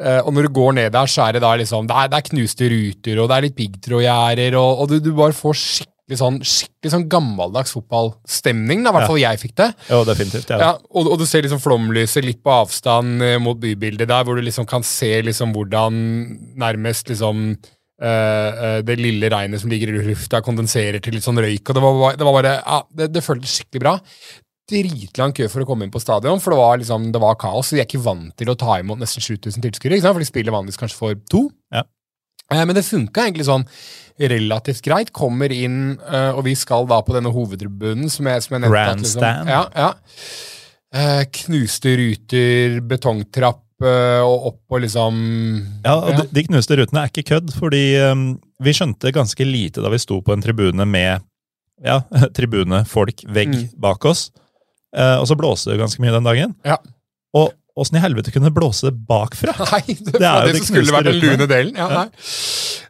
uh, 0.00 0.22
og 0.24 0.32
når 0.34 0.48
du 0.48 0.56
går 0.56 0.74
ned 0.80 0.96
der, 0.96 1.10
så 1.10 1.28
er 1.28 1.36
det 1.36 1.44
da 1.44 1.52
liksom 1.60 1.86
Det 1.90 1.94
er, 1.94 2.10
det 2.10 2.18
er 2.18 2.26
knuste 2.32 2.72
ruter, 2.72 3.20
og 3.22 3.30
det 3.30 3.36
er 3.36 3.46
litt 3.46 3.60
piggtrådgjerder, 3.60 4.58
og, 4.58 4.82
og 4.82 4.90
du, 4.90 4.98
du 5.04 5.12
bare 5.14 5.36
får 5.36 5.60
skikkelig 5.62 6.18
sånn 6.18 6.40
skikkelig 6.40 6.92
sånn 6.94 7.06
gammeldags 7.12 7.74
fotballstemning. 7.76 8.86
I 8.86 8.92
hvert 8.96 9.10
fall 9.10 9.20
jeg 9.20 9.40
fikk 9.42 9.56
det. 9.60 9.68
Jo, 9.92 10.02
definitivt. 10.08 10.52
Ja. 10.54 10.58
Ja, 10.62 10.70
og, 10.88 11.10
og 11.12 11.18
du 11.20 11.26
ser 11.28 11.44
liksom 11.44 11.60
flomlyset 11.60 12.24
litt 12.24 12.40
på 12.42 12.54
avstand 12.54 13.22
eh, 13.26 13.36
mot 13.42 13.60
bybildet 13.60 14.08
der, 14.08 14.24
hvor 14.24 14.38
du 14.38 14.46
liksom 14.46 14.66
kan 14.70 14.86
se 14.86 15.10
liksom 15.26 15.52
hvordan 15.52 15.98
nærmest 16.58 17.12
liksom 17.12 17.50
eh, 18.02 18.80
det 18.86 18.98
lille 19.00 19.30
regnet 19.32 19.60
som 19.62 19.70
ligger 19.70 19.90
i 19.92 20.02
lufta, 20.10 20.40
kondenserer 20.44 21.00
til 21.02 21.16
litt 21.16 21.26
sånn 21.26 21.40
røyk. 21.42 21.62
og 21.68 21.74
Det 21.78 21.82
var, 21.84 22.18
det 22.18 22.28
var 22.28 22.36
bare, 22.36 22.52
ja, 22.60 22.78
det, 23.00 23.08
det 23.14 23.24
føltes 23.26 23.56
skikkelig 23.58 23.84
bra 23.84 23.96
dritlang 24.68 25.32
kø 25.32 25.46
for 25.48 25.64
å 25.64 25.66
komme 25.68 25.86
inn 25.86 25.92
på 25.94 26.00
stadion, 26.02 26.40
for 26.44 26.52
det 26.52 26.58
var, 26.60 26.76
liksom, 26.76 27.06
det 27.14 27.20
var 27.22 27.38
kaos. 27.40 27.70
De 27.72 27.78
er 27.80 27.86
ikke 27.86 28.02
vant 28.04 28.34
til 28.36 28.50
å 28.52 28.56
ta 28.60 28.74
imot 28.82 29.00
nesten 29.00 29.24
7000 29.24 29.64
tilskuere, 29.64 30.00
for 30.04 30.20
de 30.20 30.28
spiller 30.28 30.52
vanligvis 30.52 30.76
kanskje 30.82 30.98
for 30.98 31.16
to. 31.32 31.46
Ja. 31.72 31.86
Eh, 32.52 32.64
Men 32.68 32.76
det 32.76 32.84
funka 32.84 33.24
egentlig 33.24 33.46
sånn 33.48 33.64
relativt 34.20 34.82
greit. 34.84 35.12
Kommer 35.14 35.52
inn, 35.54 35.96
og 36.34 36.42
vi 36.44 36.52
skal 36.58 36.84
da 36.90 36.98
på 37.06 37.14
denne 37.14 37.30
hovedtribunen 37.32 38.10
som 38.10 38.26
jeg, 38.28 38.42
som 38.44 38.56
jeg 38.56 38.64
nevnte. 38.66 38.82
at 38.82 38.98
Grandstand. 38.98 39.48
Liksom, 39.48 39.52
ja, 39.54 39.88
ja. 40.98 41.24
Knuste 41.38 41.92
ruter, 42.00 42.80
betongtrapp 42.92 43.62
og 43.86 44.46
opp 44.52 44.74
og 44.74 44.80
liksom 44.82 45.18
Ja, 45.84 45.94
og 46.00 46.32
de, 46.34 46.42
knuste 46.48 46.76
rutene 46.80 47.04
er 47.04 47.12
ikke 47.12 47.26
kødd, 47.30 47.52
fordi 47.54 47.82
um, 48.10 48.24
vi 48.64 48.72
skjønte 48.74 49.12
ganske 49.14 49.44
lite 49.46 49.84
da 49.84 49.88
vi 49.92 50.00
sto 50.02 50.18
på 50.24 50.32
en 50.34 50.42
tribune 50.42 50.86
med 50.88 51.22
ja, 51.84 52.00
tribune, 52.36 52.84
folk, 52.90 53.22
vegg 53.30 53.54
Mm. 53.54 53.68
bak 53.78 54.04
oss. 54.10 54.30
Eh, 54.96 55.16
og 55.20 55.26
så 55.28 55.36
blåste 55.38 55.70
det 55.70 55.78
ganske 55.78 56.00
mye 56.02 56.10
den 56.16 56.24
dagen. 56.26 56.54
Ja. 56.66 56.78
Og 57.36 57.52
åssen 57.78 57.98
i 58.00 58.02
helvete 58.02 58.32
kunne 58.34 58.48
det 58.50 58.56
blåse 58.56 58.90
bakfra? 58.90 59.52
Nei, 59.72 59.94
det, 59.94 60.16
Det 60.16 60.24
er 60.26 60.40
jo 60.40 60.46
det 60.48 60.54
de 60.56 60.62
som 60.64 60.72
skulle 60.72 60.94
vært 60.96 61.10
den 61.12 61.20
lune 61.22 61.46
delen. 61.46 61.76
Ja, 61.78 61.88
Ja. 61.92 62.04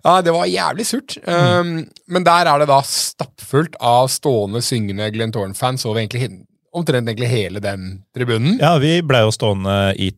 ja, 0.06 0.14
det 0.24 0.32
var 0.32 0.46
jævlig 0.48 0.86
surt. 0.88 1.18
Um, 1.26 1.74
men 2.08 2.24
der 2.24 2.48
er 2.48 2.62
det 2.62 2.68
da 2.70 2.78
stappfullt 2.86 3.76
av 3.84 4.08
stående, 4.14 4.62
syngende 4.64 5.10
Glenn 5.12 5.34
Thorne-fans 5.34 5.84
over 5.84 6.00
egentlig, 6.00 6.30
omtrent 6.72 7.08
egentlig 7.10 7.28
hele 7.28 7.60
den 7.60 8.04
tribunen. 8.16 8.56
Ja, 8.62 8.76
vi 8.80 8.94
blei 9.04 9.20
jo 9.26 9.34
stående 9.34 9.76
i 10.00 10.08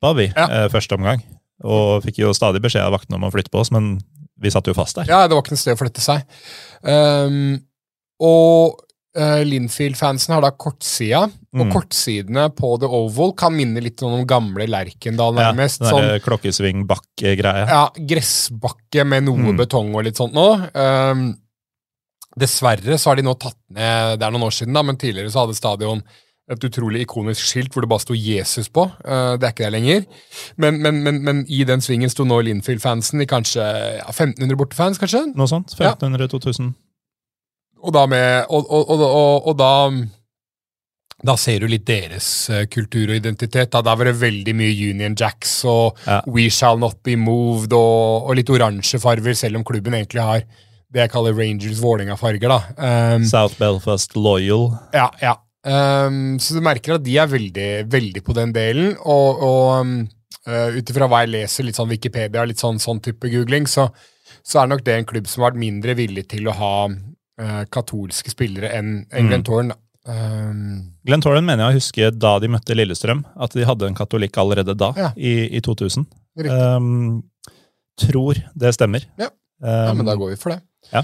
trappa, 0.00 0.16
vi, 0.16 0.32
Ja. 0.36 0.46
eh, 0.64 0.68
første 0.68 0.94
omgang. 0.96 1.22
Og 1.64 2.02
fikk 2.04 2.18
jo 2.18 2.30
stadig 2.32 2.60
beskjed 2.62 2.82
av 2.82 2.92
vaktene 2.92 3.16
om 3.16 3.22
å 3.24 3.32
flytte 3.32 3.50
på 3.50 3.58
oss, 3.60 3.70
men 3.70 4.00
vi 4.40 4.48
satt 4.50 4.66
jo 4.66 4.74
fast 4.74 4.94
der. 4.96 5.04
Ja, 5.08 5.26
det 5.26 5.34
var 5.34 5.42
ikke 5.42 5.50
noe 5.56 5.58
sted 5.58 5.74
å 5.76 5.80
flytte 5.80 6.00
seg. 6.00 6.22
Um, 6.84 7.60
og 8.20 8.78
uh, 9.18 9.42
Linfield-fansen 9.42 10.32
har 10.34 10.40
da 10.42 10.50
kortsida, 10.52 11.24
og 11.24 11.66
Mm. 11.66 11.72
kortsidene 11.72 12.54
på 12.54 12.78
The 12.78 12.86
Oval 12.86 13.32
kan 13.34 13.52
minne 13.56 13.80
litt 13.82 14.00
om 14.02 14.12
om 14.20 14.24
gamle 14.26 14.68
Lerkendal, 14.68 15.34
nærmest. 15.34 15.80
Ja, 15.80 15.90
den 15.90 16.20
sånn, 16.20 16.22
klokkesving-bakke-greia. 16.22 17.66
ja, 17.66 17.88
gressbakke 17.98 19.04
med 19.04 19.24
noe 19.24 19.38
Mm. 19.38 19.56
betong 19.56 19.92
og 19.96 20.04
litt 20.04 20.14
sånt 20.16 20.32
nå. 20.34 20.70
Um, 20.76 21.36
dessverre 22.38 22.94
så 22.98 23.06
har 23.10 23.16
de 23.16 23.22
nå 23.22 23.34
tatt 23.38 23.56
ned 23.70 24.20
Det 24.20 24.22
er 24.26 24.30
noen 24.30 24.44
år 24.46 24.52
siden, 24.54 24.72
da, 24.74 24.82
men 24.82 24.96
tidligere 24.96 25.32
så 25.32 25.40
hadde 25.46 25.56
stadion 25.56 26.02
et 26.48 26.64
utrolig 26.64 27.04
ikonisk 27.04 27.44
skilt 27.44 27.74
hvor 27.74 27.84
det 27.84 27.90
bare 27.90 28.04
sto 28.04 28.16
Jesus 28.16 28.70
på. 28.72 28.86
Uh, 29.04 29.36
det 29.36 29.48
er 29.48 29.54
ikke 29.54 29.68
det 29.68 29.72
lenger. 29.74 30.04
Men, 30.56 30.82
men, 30.82 31.02
men, 31.04 31.22
men 31.24 31.42
i 31.48 31.62
den 31.68 31.82
svingen 31.84 32.10
sto 32.12 32.24
nå 32.28 32.40
Linfield-fansen 32.46 33.24
i 33.24 33.28
kanskje 33.28 33.64
ja, 34.00 34.06
1500 34.08 34.60
bortefans, 34.60 35.00
kanskje? 35.00 35.26
Noe 35.36 35.50
sånt. 35.50 35.74
1500-2000. 35.76 36.72
Og 37.78 37.94
da 37.94 38.06
med 38.10 38.48
Og, 38.50 38.64
og, 38.70 38.88
og, 38.90 39.46
og, 39.46 39.58
da 39.58 39.72
da 41.18 41.34
ser 41.34 41.64
du 41.64 41.66
litt 41.66 41.82
deres 41.86 42.26
eh, 42.54 42.68
kultur 42.70 43.10
og 43.10 43.16
identitet. 43.18 43.72
Da. 43.72 43.80
da 43.82 43.96
var 43.98 44.06
det 44.06 44.20
veldig 44.20 44.54
mye 44.54 44.90
Union 44.92 45.16
Jacks 45.18 45.64
og 45.66 45.98
Ja. 46.06 46.20
We 46.30 46.46
Shall 46.46 46.78
Not 46.78 47.02
Be 47.02 47.16
Moved 47.18 47.74
og, 47.74 48.28
og 48.30 48.38
litt 48.38 48.50
oransje 48.54 49.00
farver, 49.02 49.34
selv 49.34 49.58
om 49.58 49.66
klubben 49.66 49.98
egentlig 49.98 50.22
har 50.22 50.46
det 50.88 51.02
jeg 51.02 51.10
kaller 51.12 51.34
Rangers 51.36 51.82
Vålerenga-farger. 51.82 52.48
da. 52.48 52.60
Um, 53.16 53.26
South 53.26 53.58
Belfast 53.58 54.16
Loyal. 54.16 54.70
ja, 54.94 55.10
ja. 55.20 55.34
Um, 55.66 56.36
så 56.40 56.54
du 56.54 56.62
merker 56.64 56.94
at 56.96 57.02
de 57.04 57.16
er 57.18 57.26
veldig, 57.30 57.70
veldig 57.90 58.22
på 58.24 58.34
den 58.36 58.52
delen. 58.54 58.92
Og, 59.02 59.42
og 59.42 59.90
uh, 60.48 60.76
ut 60.78 60.92
ifra 60.92 61.08
hva 61.10 61.24
jeg 61.24 61.32
leser, 61.34 61.66
litt 61.66 61.78
sånn 61.78 61.90
Wikipedia, 61.90 62.44
litt 62.48 62.62
sånn, 62.62 62.78
sånn 62.82 63.00
type 63.04 63.30
googling, 63.32 63.66
så, 63.70 63.88
så 64.46 64.62
er 64.62 64.70
nok 64.70 64.84
det 64.86 64.94
en 65.00 65.08
klubb 65.08 65.26
som 65.28 65.42
har 65.42 65.50
vært 65.52 65.62
mindre 65.64 65.96
villig 65.98 66.28
til 66.30 66.48
å 66.48 66.54
ha 66.56 66.72
uh, 66.88 67.62
katolske 67.74 68.32
spillere 68.34 68.70
enn 68.78 68.94
en 69.10 69.24
Mm. 69.26 69.28
Glenn 69.32 69.44
Torn. 69.48 69.72
Um, 70.08 70.60
Glenn 71.04 71.20
Torren 71.20 71.44
mener 71.44 71.66
jeg 71.66 71.74
å 71.74 71.78
huske 71.82 72.06
da 72.16 72.30
de 72.40 72.48
møtte 72.48 72.72
Lillestrøm, 72.78 73.26
at 73.36 73.52
de 73.58 73.66
hadde 73.68 73.90
en 73.90 73.98
katolikk 73.98 74.38
allerede 74.40 74.72
da, 74.78 74.92
Ja. 74.96 75.10
i, 75.16 75.50
i 75.58 75.60
2000. 75.60 76.06
Um, 76.48 77.18
tror 78.00 78.38
det 78.56 78.70
stemmer. 78.76 79.04
Ja. 79.20 79.28
ja, 79.60 79.92
men 79.92 80.06
da 80.06 80.14
går 80.16 80.30
vi 80.32 80.38
for 80.40 80.54
det. 80.54 80.62
ja. 80.94 81.02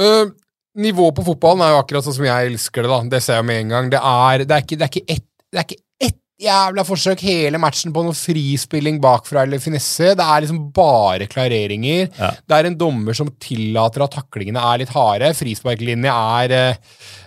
Uh, 0.00 0.32
nivået 0.76 1.16
på 1.16 1.24
fotballen 1.26 1.64
er 1.64 1.74
jo 1.74 1.80
akkurat 1.82 2.04
sånn 2.06 2.18
som 2.18 2.26
jeg 2.28 2.52
elsker 2.52 2.84
det. 2.84 2.90
da. 2.92 3.00
Det 3.16 3.22
ser 3.24 3.38
jeg 3.40 3.48
med 3.48 3.60
en 3.64 3.74
gang. 3.74 3.90
Det 3.94 4.00
er, 4.02 4.44
det 4.44 4.54
er, 4.56 4.64
ikke, 4.66 4.76
det 4.80 4.86
er, 4.86 4.92
ikke, 4.94 5.16
ett, 5.16 5.26
det 5.52 5.60
er 5.62 5.66
ikke 5.70 5.82
ett 6.10 6.18
jævla 6.46 6.82
forsøk 6.84 7.22
hele 7.24 7.56
matchen 7.62 7.94
på 7.96 8.02
noe 8.04 8.12
frispilling 8.16 8.98
bakfra 9.00 9.46
eller 9.46 9.62
finesse. 9.62 10.10
Det 10.18 10.26
er 10.26 10.44
liksom 10.44 10.58
bare 10.76 11.28
klareringer. 11.32 12.10
Ja. 12.18 12.30
Det 12.44 12.58
er 12.58 12.68
en 12.68 12.76
dommer 12.76 13.16
som 13.16 13.30
tillater 13.40 14.04
at 14.04 14.12
taklingene 14.18 14.60
er 14.60 14.82
litt 14.84 14.92
harde. 14.92 15.32
Frisparklinje 15.38 16.12
er 16.12 16.56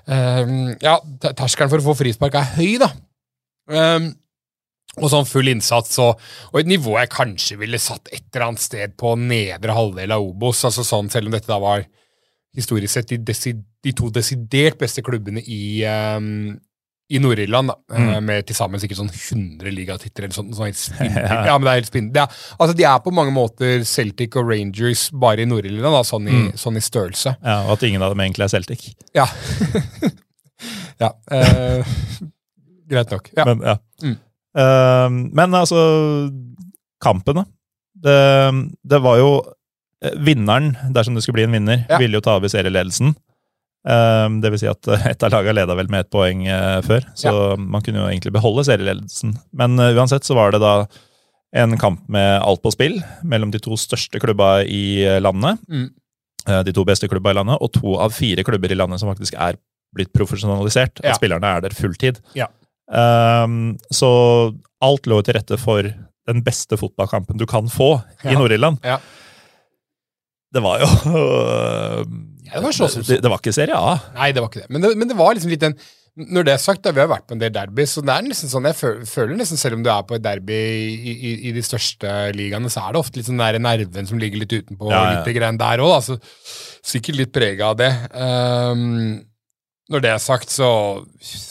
um, 0.05 0.55
Ja, 0.85 0.99
te- 1.21 1.33
terskelen 1.41 1.71
for 1.73 1.81
å 1.81 1.87
få 1.89 1.97
frispark 2.03 2.37
er 2.37 2.51
høy, 2.59 2.77
da. 2.85 2.91
Um, 3.69 4.11
Og 4.99 5.09
sånn 5.13 5.27
full 5.29 5.47
innsats 5.51 5.97
og, 6.01 6.17
og, 6.49 6.55
et 6.61 6.67
nivå 6.69 6.95
jeg 6.97 7.11
kanskje 7.13 7.57
ville 7.61 7.77
satt 7.79 8.09
et 8.11 8.23
eller 8.33 8.47
annet 8.49 8.63
sted 8.63 8.95
på 8.99 9.13
nedre 9.21 9.75
halvdel 9.77 10.11
av 10.15 10.25
Obos. 10.25 10.63
altså 10.65 10.83
sånn, 10.83 11.09
Selv 11.13 11.29
om 11.29 11.35
dette 11.37 11.47
da 11.49 11.59
var 11.61 11.85
historisk 12.55 12.93
sett 12.93 13.11
de, 13.11 13.19
desi, 13.29 13.53
de 13.55 13.93
to 13.95 14.09
desidert 14.13 14.79
beste 14.79 15.03
klubbene 15.05 15.41
i, 15.43 15.83
um, 16.17 16.55
i 17.09 17.19
Nord-Irland, 17.21 17.73
mm. 17.91 18.09
med 18.25 18.47
til 18.47 18.57
sammen 18.57 18.81
sikkert 18.81 19.01
sånn 19.01 19.11
100 19.11 19.73
ligatitler 19.73 20.27
eller 20.27 20.37
sånn. 20.37 20.53
sånn 20.57 20.71
ja. 21.05 21.43
ja, 21.49 21.57
men 21.57 21.67
det 21.67 21.73
er 21.73 21.81
helt 21.81 21.91
spinnende. 21.91 22.25
Altså, 22.57 22.77
de 22.77 22.87
er 22.89 23.03
på 23.05 23.13
mange 23.15 23.33
måter 23.35 23.85
Celtic 23.87 24.37
og 24.39 24.49
Rangers 24.49 25.07
bare 25.13 25.45
i 25.45 25.49
Nord-Irland, 25.49 25.99
sånn, 26.09 26.29
mm. 26.29 26.49
sånn, 26.59 26.79
i 26.79 26.85
størrelse. 26.85 27.35
Ja, 27.37 27.61
Og 27.67 27.77
at 27.77 27.85
ingen 27.89 28.05
av 28.05 28.15
dem 28.15 28.25
egentlig 28.25 28.47
er 28.47 28.53
Celtic. 28.55 28.89
Ja. 29.17 29.27
ja. 31.03 31.13
Uh, 31.31 31.95
greit 32.89 33.13
nok. 33.13 33.31
Ja. 33.37 33.45
Men, 33.49 33.63
ja. 33.65 33.77
Mm. 34.05 34.17
Uh, 34.59 35.07
men 35.37 35.57
altså, 35.57 35.79
kampene 37.01 37.45
det, 38.03 38.51
det, 38.83 38.99
var 39.03 39.19
jo 39.19 39.31
eh, 39.39 39.53
Vinneren, 39.99 40.73
dersom 40.95 41.17
det 41.17 41.25
skulle 41.25 41.41
bli 41.41 41.47
en 41.49 41.57
vinner, 41.57 41.83
ja. 41.89 41.97
ville 41.99 42.19
jo 42.19 42.23
ta 42.23 42.37
over 42.39 42.51
serieledelsen. 42.51 43.13
Um, 43.87 44.39
det 44.43 44.51
vil 44.51 44.59
si 44.61 44.67
at 44.67 44.87
eh, 44.91 45.05
ett 45.13 45.23
av 45.23 45.31
lagene 45.31 45.55
leda 45.61 45.75
vel 45.75 45.87
med 45.91 46.03
ett 46.03 46.11
poeng 46.11 46.41
uh, 46.47 46.79
før, 46.83 47.05
så 47.15 47.31
ja. 47.31 47.53
man 47.59 47.83
kunne 47.83 48.01
jo 48.01 48.09
egentlig 48.09 48.33
beholde 48.35 48.65
serieledelsen. 48.67 49.37
Men 49.55 49.79
uansett 49.79 50.27
så 50.27 50.35
var 50.37 50.51
det 50.55 50.59
da 50.63 50.73
en 51.55 51.77
kamp 51.81 52.03
med 52.11 52.41
alt 52.43 52.61
på 52.63 52.73
spill 52.75 52.99
mellom 53.27 53.51
de 53.51 53.61
to 53.63 53.77
største 53.79 54.21
klubba 54.21 54.59
i 54.63 55.01
landet. 55.23 55.57
Mm. 55.65 55.87
De 56.67 56.73
to 56.75 56.83
beste 56.85 57.09
klubba 57.09 57.33
i 57.33 57.39
landet, 57.39 57.57
og 57.57 57.71
to 57.73 57.95
av 57.99 58.13
fire 58.13 58.43
klubber 58.45 58.69
i 58.69 58.77
landet 58.77 59.01
som 59.01 59.09
faktisk 59.09 59.33
er 59.33 59.57
blitt 59.95 60.11
profesjonalisert. 60.13 61.01
Ja. 61.01 61.13
At 61.13 61.17
spillerne 61.17 61.55
er 61.55 61.65
der 61.65 61.73
fulltid. 61.73 62.21
Ja. 62.37 62.51
Um, 62.89 63.77
så 63.93 64.09
alt 64.81 65.09
lå 65.09 65.19
til 65.25 65.37
rette 65.37 65.57
for 65.61 65.89
den 66.29 66.43
beste 66.45 66.77
fotballkampen 66.77 67.39
du 67.41 67.47
kan 67.49 67.69
få 67.71 67.95
i 68.21 68.35
Nord-Irland. 68.37 68.79
Ja. 68.85 68.99
Det 70.49 70.61
var 70.65 70.81
jo 70.81 70.89
ja, 72.49 72.57
det, 72.57 72.65
var 72.65 72.73
det, 72.73 73.21
det, 73.21 73.29
var 73.29 73.39
ikke 73.39 73.53
Serie 73.53 73.77
A. 73.77 73.95
Nei, 74.17 74.31
det 74.33 74.41
var 74.41 74.51
ikke 74.51 74.63
det. 74.63 74.69
Men 74.73 74.83
det, 74.83 74.93
men 74.97 75.09
det 75.11 75.17
var 75.19 75.35
liksom 75.37 75.51
litt 75.53 75.61
den 75.61 75.75
Når 76.19 76.47
det 76.47 76.53
er 76.55 76.63
sagt, 76.63 76.81
da, 76.83 76.93
vi 76.95 77.03
har 77.03 77.11
vært 77.11 77.27
på 77.29 77.37
en 77.37 77.43
del 77.43 77.53
derby, 77.53 77.85
så 77.87 78.01
det 78.03 78.15
er 78.15 78.25
nesten 78.25 78.51
sånn, 78.51 78.65
jeg 78.67 78.75
føler, 78.75 79.05
føler 79.07 79.37
nesten 79.39 79.61
selv 79.61 79.77
om 79.77 79.85
du 79.85 79.91
er 79.93 80.07
på 80.09 80.17
et 80.17 80.25
derby 80.25 80.57
i, 80.57 81.13
i, 81.13 81.35
i, 81.47 81.53
de 81.55 81.63
største 81.63 82.15
ligaene, 82.35 82.71
så 82.73 82.83
er 82.83 82.95
det 82.95 83.03
ofte 83.03 83.21
litt 83.21 83.29
sånn 83.29 83.39
der 83.39 83.59
nerven 83.61 84.09
som 84.09 84.19
ligger 84.19 84.41
litt 84.41 84.57
utenpå. 84.57 84.89
Ja, 84.91 85.03
ja. 85.05 85.13
litt 85.19 85.37
greier 85.37 85.61
der 85.61 85.85
òg. 85.85 85.93
Altså, 86.01 86.17
sikkert 86.91 87.21
litt 87.21 87.31
prega 87.35 87.69
av 87.71 87.79
det. 87.79 87.91
Um, 88.11 89.28
når 89.89 90.03
det 90.05 90.11
er 90.13 90.21
sagt, 90.21 90.51
så 90.53 90.69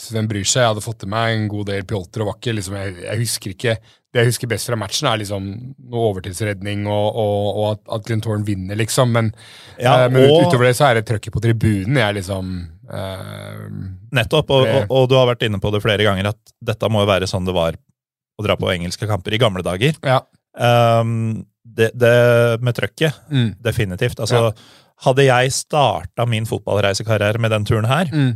Hvem 0.08 0.28
bryr 0.30 0.46
seg? 0.46 0.62
Jeg 0.62 0.72
hadde 0.72 0.84
fått 0.84 1.02
til 1.02 1.10
meg 1.12 1.34
en 1.34 1.48
god 1.52 1.68
del 1.68 1.86
pjolter 1.88 2.24
og 2.24 2.30
vakker. 2.32 2.54
Liksom, 2.56 2.76
jeg, 2.78 2.94
jeg, 3.02 3.20
husker 3.20 3.52
ikke 3.52 3.74
Det 3.82 4.22
jeg 4.22 4.30
husker 4.30 4.50
best 4.50 4.70
fra 4.70 4.78
matchen, 4.80 5.10
er 5.10 5.20
liksom 5.20 5.50
noe 5.90 6.06
overtidsredning 6.12 6.86
og, 6.88 7.18
og, 7.20 7.42
og 7.50 7.66
at, 7.74 7.82
at 7.98 8.08
Glenn 8.08 8.46
vinner, 8.46 8.78
liksom. 8.78 9.12
Men, 9.14 9.28
ja, 9.76 10.06
uh, 10.06 10.08
men 10.12 10.24
og, 10.24 10.46
utover 10.46 10.70
det 10.70 10.78
så 10.78 10.88
er 10.88 10.98
det 10.98 11.04
trøkket 11.10 11.34
på 11.34 11.44
tribunen 11.44 12.00
jeg 12.00 12.18
liksom 12.20 12.56
eh, 12.88 13.60
Nettopp, 14.16 14.54
og, 14.56 14.64
og, 14.64 14.80
og, 14.88 15.04
du 15.10 15.18
har 15.18 15.28
vært 15.28 15.44
inne 15.44 15.60
på 15.60 15.74
det 15.74 15.82
flere 15.84 16.08
ganger 16.08 16.32
at 16.32 16.56
dette 16.72 16.88
må 16.88 17.04
jo 17.04 17.12
være 17.12 17.28
sånn 17.28 17.46
det 17.48 17.56
var 17.56 17.76
å 18.38 18.46
dra 18.46 18.56
på 18.56 18.70
engelske 18.72 19.06
kamper 19.10 19.34
i 19.34 19.40
gamle 19.42 19.64
dager. 19.66 19.98
Ja. 20.06 20.22
Um, 20.56 21.42
det, 21.68 21.90
det, 21.98 22.12
med 22.64 22.76
trøkket, 22.78 23.18
mm. 23.28 23.48
definitivt. 23.66 24.22
Altså 24.22 24.46
ja 24.48 24.52
hadde 25.06 25.28
jeg 25.28 25.54
starta 25.54 26.26
min 26.28 26.46
fotballreisekarriere 26.48 27.40
med 27.42 27.52
den 27.54 27.66
turen 27.68 27.86
her, 27.88 28.10
mm. 28.10 28.30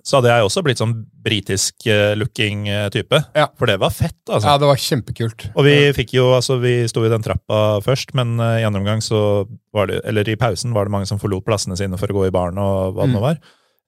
så 0.00 0.18
hadde 0.18 0.32
jeg 0.32 0.46
også 0.46 0.62
blitt 0.64 0.80
sånn 0.80 0.94
britisk-looking 1.24 2.66
eh, 2.72 2.86
type. 2.94 3.20
Ja. 3.36 3.48
For 3.60 3.68
det 3.68 3.78
var 3.82 3.92
fett, 3.94 4.20
altså. 4.28 4.48
Ja, 4.48 4.58
det 4.62 4.70
var 4.70 4.80
kjempekult. 4.80 5.48
Og 5.52 5.68
vi 5.68 5.76
fikk 5.96 6.14
jo, 6.16 6.30
altså 6.36 6.56
vi 6.62 6.78
sto 6.90 7.04
i 7.04 7.12
den 7.12 7.24
trappa 7.24 7.82
først, 7.84 8.14
men 8.18 8.38
uh, 8.40 8.56
i 8.60 8.66
andre 8.68 8.80
omgang 8.80 9.04
så 9.04 9.44
var 9.74 9.90
det, 9.90 10.00
eller 10.08 10.32
i 10.32 10.38
pausen 10.40 10.72
var 10.76 10.88
det 10.88 10.96
mange 10.96 11.10
som 11.10 11.20
forlot 11.20 11.44
plassene 11.46 11.76
sine 11.78 12.00
for 12.00 12.12
å 12.12 12.22
gå 12.22 12.28
i 12.30 12.34
baren 12.34 12.60
og 12.62 12.96
hva 12.96 13.04
det 13.04 13.12
mm. 13.12 13.18
nå 13.18 13.26
var. 13.26 13.42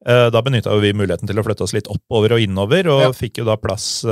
Uh, 0.04 0.28
da 0.28 0.44
benytta 0.44 0.76
vi 0.84 0.92
muligheten 0.92 1.30
til 1.30 1.40
å 1.40 1.46
flytte 1.46 1.64
oss 1.64 1.72
litt 1.76 1.88
oppover 1.92 2.36
og 2.36 2.44
innover, 2.44 2.90
og 2.92 3.06
ja. 3.08 3.14
fikk 3.16 3.40
jo 3.40 3.48
da 3.48 3.56
plass 3.60 4.04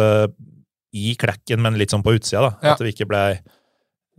i 0.92 1.12
klekken, 1.16 1.60
men 1.64 1.76
litt 1.80 1.92
sånn 1.92 2.04
på 2.04 2.14
utsida, 2.16 2.46
da. 2.48 2.52
Ja. 2.60 2.72
At 2.74 2.82
vi 2.84 2.92
ikke 2.92 3.08
blei 3.08 3.36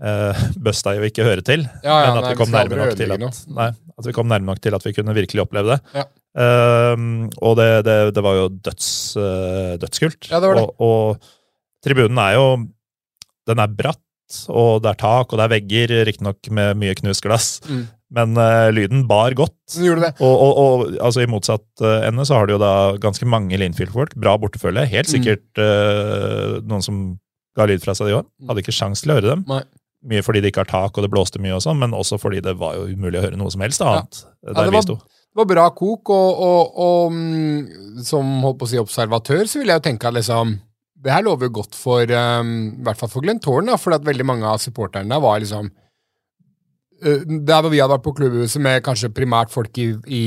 uh, 0.04 0.44
busta 0.66 0.96
jo 0.98 1.08
ikke 1.08 1.26
høre 1.26 1.46
til, 1.46 1.66
ja, 1.84 1.96
ja, 2.04 2.12
men 2.12 2.20
at, 2.20 2.28
nei, 2.28 2.34
vi 2.34 2.42
kom 2.42 2.54
nærme 2.54 2.80
nok 2.80 3.00
til 3.00 3.16
at, 3.16 3.40
nei, 3.56 3.70
at 3.94 4.10
vi 4.10 4.16
kom 4.16 4.30
nærme 4.30 4.50
nok 4.52 4.62
til 4.64 4.78
at 4.78 4.86
vi 4.88 4.94
kunne 4.98 5.16
virkelig 5.18 5.46
oppleve 5.46 5.76
det. 5.76 5.80
Ja. 6.02 6.06
Uh, 6.34 7.28
og 7.46 7.58
det, 7.60 7.70
det, 7.88 7.98
det, 8.18 8.24
var 8.26 8.40
jo 8.40 8.48
døds, 8.54 8.88
uh, 9.20 9.76
dødskult. 9.82 10.32
Ja, 10.32 10.42
det 10.42 10.50
var 10.50 10.60
det. 10.60 10.64
Og, 10.66 10.88
og, 10.88 11.34
tribunen 11.84 12.18
er 12.24 12.38
jo 12.38 12.46
Den 13.44 13.60
er 13.60 13.68
bratt, 13.76 14.00
og 14.48 14.80
det 14.82 14.94
er 14.94 15.00
tak, 15.02 15.34
og 15.34 15.40
det 15.40 15.44
er 15.44 15.52
vegger, 15.52 15.94
riktignok 16.08 16.48
med 16.56 16.80
mye 16.80 16.96
knust 16.96 17.22
glass. 17.26 17.58
Mm. 17.68 17.84
Men 18.16 18.38
uh, 18.40 18.70
lyden 18.72 19.04
bar 19.10 19.36
godt. 19.36 19.58
Den 19.76 19.90
gjorde 19.90 20.08
det. 20.08 20.14
Og, 20.24 20.32
og, 20.32 20.62
og 20.64 20.96
altså, 21.04 21.26
i 21.26 21.30
motsatt 21.30 21.84
ende 22.08 22.26
så 22.26 22.40
har 22.40 22.48
du 22.48 22.56
jo 22.56 22.62
da 22.62 22.74
ganske 23.04 23.28
mange 23.28 23.60
Linfield-folk. 23.60 24.16
Bra 24.16 24.38
bortefølge. 24.40 24.88
Helt 24.94 25.12
mm. 25.12 25.14
sikkert 25.18 25.62
uh, 25.62 26.62
noen 26.64 26.86
som 26.86 27.04
ga 27.58 27.68
lyd 27.70 27.84
fra 27.84 27.94
seg, 27.98 28.10
de 28.10 28.18
òg. 28.22 28.30
Hadde 28.50 28.64
ikke 28.64 28.76
sjans 28.76 29.04
til 29.04 29.14
å 29.14 29.20
høre 29.20 29.36
dem. 29.36 29.44
Nei. 29.50 29.62
Mye 30.04 30.24
fordi 30.26 30.42
det 30.44 30.52
ikke 30.52 30.66
har 30.66 30.72
tak 30.72 30.98
og 30.98 31.06
det 31.06 31.12
blåste 31.14 31.40
mye, 31.40 31.56
og 31.56 31.64
sånn, 31.64 31.80
men 31.80 31.96
også 31.96 32.20
fordi 32.20 32.42
det 32.44 32.58
var 32.60 32.76
jo 32.76 32.90
umulig 32.92 33.22
å 33.22 33.26
høre 33.26 33.40
noe 33.40 33.52
som 33.54 33.64
helst 33.64 33.84
annet. 33.86 34.24
Ja. 34.44 34.56
der 34.58 34.68
ja, 34.68 34.74
vi 34.76 34.82
sto. 34.84 34.98
Det 35.34 35.42
var 35.42 35.48
bra 35.50 35.64
kok, 35.74 36.10
og, 36.14 36.42
og, 36.46 36.82
og 36.84 37.14
mm, 37.16 38.02
som 38.06 38.28
holdt 38.44 38.60
på 38.60 38.68
å 38.68 38.70
si 38.70 38.82
observatør, 38.82 39.48
så 39.50 39.62
vil 39.62 39.72
jeg 39.72 39.80
jo 39.80 39.86
tenke 39.88 40.10
at 40.10 40.18
liksom 40.20 40.60
Det 41.04 41.12
her 41.12 41.24
lover 41.26 41.50
jo 41.50 41.56
godt 41.58 41.76
for 41.76 42.04
um, 42.06 42.52
I 42.78 42.84
hvert 42.86 43.00
fall 43.00 43.10
for 43.10 43.26
Glenn 43.26 43.42
Thorne, 43.42 43.78
for 43.82 43.96
at 43.96 44.06
veldig 44.06 44.28
mange 44.30 44.46
av 44.46 44.62
supporterne 44.62 45.18
var 45.24 45.40
liksom 45.42 45.72
uh, 45.72 47.24
Der 47.34 47.64
hvor 47.64 47.74
vi 47.74 47.82
hadde 47.82 47.96
vært 47.96 48.06
på 48.06 48.14
klubbhuset 48.20 48.62
med 48.62 48.84
kanskje 48.86 49.10
primært 49.16 49.50
folk 49.52 49.80
i, 49.82 49.90
i 50.06 50.24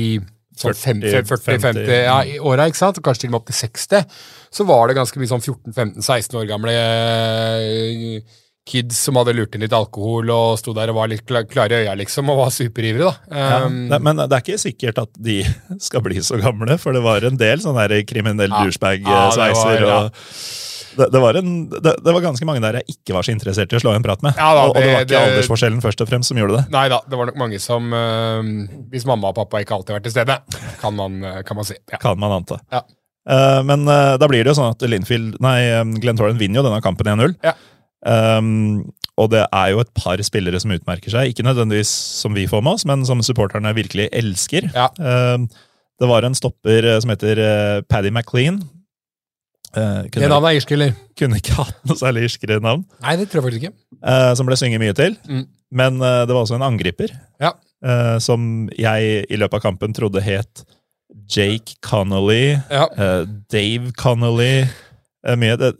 sånn 0.57 0.75
40-50 0.75 1.87
ja, 1.93 2.17
åra, 2.41 2.67
ikke 2.67 2.81
sant? 2.81 2.99
kanskje 3.05 3.27
til 3.27 3.31
og 3.31 3.37
med 3.37 3.39
opp 3.43 3.47
til 3.51 3.59
60, 3.61 4.19
så 4.57 4.67
var 4.67 4.89
det 4.89 4.97
ganske 4.97 5.21
mye 5.21 5.31
sånn 5.31 5.45
14-15-16 5.45 6.41
år 6.41 6.51
gamle 6.51 6.75
uh, 6.75 8.37
kids 8.67 8.99
som 9.07 9.17
hadde 9.19 9.35
lurt 9.37 9.55
inn 9.55 9.63
litt 9.63 9.75
alkohol 9.75 10.29
og 10.33 10.59
sto 10.59 10.73
der 10.75 10.91
og 10.91 10.99
var 10.99 11.11
litt 11.11 11.25
klare 11.25 11.81
i 11.81 11.87
øya, 11.87 11.95
liksom, 11.99 12.29
og 12.33 12.41
var 12.43 12.53
superivrige. 12.53 13.07
da. 13.07 13.65
Um, 13.65 13.79
ja, 13.91 13.99
men 14.03 14.21
det 14.23 14.29
er 14.29 14.43
ikke 14.43 14.61
sikkert 14.61 15.01
at 15.05 15.11
de 15.23 15.39
skal 15.87 16.03
bli 16.05 16.21
så 16.25 16.39
gamle, 16.41 16.79
for 16.81 16.95
det 16.95 17.03
var 17.05 17.27
en 17.27 17.39
del 17.39 17.63
sånne 17.63 17.87
kriminelle 18.09 18.51
ja, 18.51 18.63
douchebag-sveiser. 18.63 19.85
Ja, 19.87 20.01
det, 20.97 21.09
det, 21.13 21.19
var 21.21 21.37
det, 21.37 21.43
det, 22.01 22.09
var 22.09 22.23
ganske 22.23 22.45
mange 22.49 22.61
der 22.63 22.79
jeg 22.79 22.95
ikke 22.95 23.13
var 23.13 23.25
så 23.25 23.33
interessert 23.35 23.73
i 23.73 23.77
å 23.77 23.81
slå 23.83 23.93
en 23.93 24.05
prat 24.05 24.23
med. 24.25 24.33
Ja, 24.39 24.49
da, 24.57 24.65
og, 24.65 24.73
og, 24.73 24.81
det 24.81 24.93
var 24.95 25.05
ikke 25.05 25.23
aldersforskjellen 25.29 25.83
først 25.83 26.01
og 26.01 26.09
fremst 26.09 26.33
som 26.33 26.39
gjorde 26.41 26.57
det. 26.57 26.63
Nei 26.73 26.87
da, 26.89 26.99
det 27.05 27.19
var 27.19 27.29
nok 27.29 27.37
mange 27.37 27.59
som 27.61 27.91
øh, 27.93 28.49
Hvis 28.89 29.05
mamma 29.05 29.29
og 29.29 29.37
pappa 29.37 29.61
ikke 29.61 29.77
alltid 29.77 29.93
har 29.93 29.99
vært 29.99 30.07
til 30.09 30.15
stede, 30.15 30.39
kan 30.81 30.97
man, 30.97 31.19
kan 31.45 31.59
man 31.59 31.67
si. 31.69 31.77
Ja. 31.93 32.01
Kan 32.01 32.17
man 32.21 32.39
anta. 32.39 32.57
Ja. 32.73 32.81
Uh, 33.27 33.59
men 33.67 33.83
uh, 33.85 34.15
da 34.17 34.29
blir 34.31 34.41
det 34.41 34.53
jo 34.53 34.57
sånn 34.61 34.71
at 34.71 34.83
Linfield, 34.87 35.35
nei, 35.43 35.57
Glenn 35.99 36.17
Torren 36.17 36.39
vinner 36.39 36.61
jo 36.61 36.69
denne 36.69 36.81
kampen 36.81 37.09
1-0. 37.13 37.35
Ja. 37.45 37.53
Um, 38.05 38.91
og 39.17 39.31
det 39.33 39.43
er 39.49 39.71
jo 39.73 39.81
et 39.81 39.89
par 39.97 40.21
spillere 40.21 40.59
som 40.61 40.73
utmerker 40.75 41.13
seg. 41.13 41.31
Ikke 41.31 41.45
nødvendigvis 41.45 41.89
som 42.21 42.35
vi 42.37 42.45
får 42.49 42.61
med 42.61 42.77
oss, 42.77 42.85
men 42.85 43.05
som 43.07 43.23
supporterne 43.25 43.73
virkelig 43.73 44.09
elsker. 44.13 44.69
Ja. 44.75 44.91
Um, 45.01 45.47
det 45.97 46.09
var 46.09 46.25
en 46.25 46.37
stopper 46.37 46.85
eh, 46.85 46.99
som 47.01 47.09
heter 47.09 47.39
uh, 47.41 47.81
Paddy 47.89 48.11
McLean. 48.13 48.61
Uh, 49.73 50.05
det 50.13 50.29
navnet 50.29 50.51
er 50.51 50.59
irsk, 50.59 50.71
eller? 50.75 50.93
Kunne 51.17 51.39
ikke 51.41 51.57
hatt 51.61 51.79
noe 51.89 51.97
særlig 51.97 52.27
irskere 52.27 52.59
navn. 52.63 52.85
Nei, 53.01 53.15
det 53.17 53.29
tror 53.31 53.41
jeg 53.41 53.47
faktisk 53.47 53.65
ikke. 53.65 53.77
Uh, 54.03 54.31
som 54.37 54.49
ble 54.49 54.57
synget 54.59 54.83
mye 54.83 54.95
til. 54.97 55.17
Mm. 55.25 55.45
Men 55.81 55.97
uh, 56.03 56.21
det 56.29 56.35
var 56.35 56.43
også 56.43 56.59
en 56.59 56.67
angriper 56.69 57.11
ja. 57.43 57.51
som 58.23 58.69
jeg 58.79 59.25
i 59.29 59.37
løpet 59.37 59.59
av 59.59 59.61
kampen 59.65 59.91
trodde 59.93 60.21
het 60.23 60.63
Jake 61.29 61.75
Connolly, 61.85 62.55
ja. 62.71 62.87
Dave 63.51 63.91
Connolly 63.99 64.63
mye. 65.37 65.57
Det, 65.59 65.73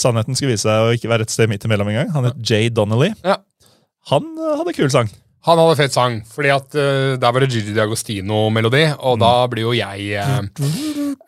sannheten 0.00 0.36
skulle 0.36 0.54
vise 0.54 0.68
seg 0.68 0.86
å 0.86 0.94
ikke 0.96 1.12
være 1.12 1.26
et 1.26 1.34
sted 1.34 1.46
midt 1.50 1.66
imellom 1.66 1.90
engang. 1.92 2.08
Han 2.14 2.28
het 2.30 2.38
Jay 2.44 2.64
Donnelly. 2.72 3.10
Ja. 3.24 3.36
Han 4.10 4.24
uh, 4.38 4.56
hadde 4.60 4.76
kul 4.76 4.90
sang. 4.92 5.08
Han 5.44 5.60
hadde 5.60 5.76
fet 5.76 5.92
sang, 5.92 6.22
fordi 6.32 6.50
at 6.54 6.76
uh, 6.78 7.20
der 7.20 7.32
var 7.32 7.40
det 7.44 7.52
Gigi 7.52 7.74
D'Agostino-melodi, 7.76 8.84
og 8.96 9.18
mm. 9.18 9.24
da 9.24 9.32
blir 9.52 9.64
jo 9.68 9.72
jeg 9.76 9.98
uh, 10.20 10.42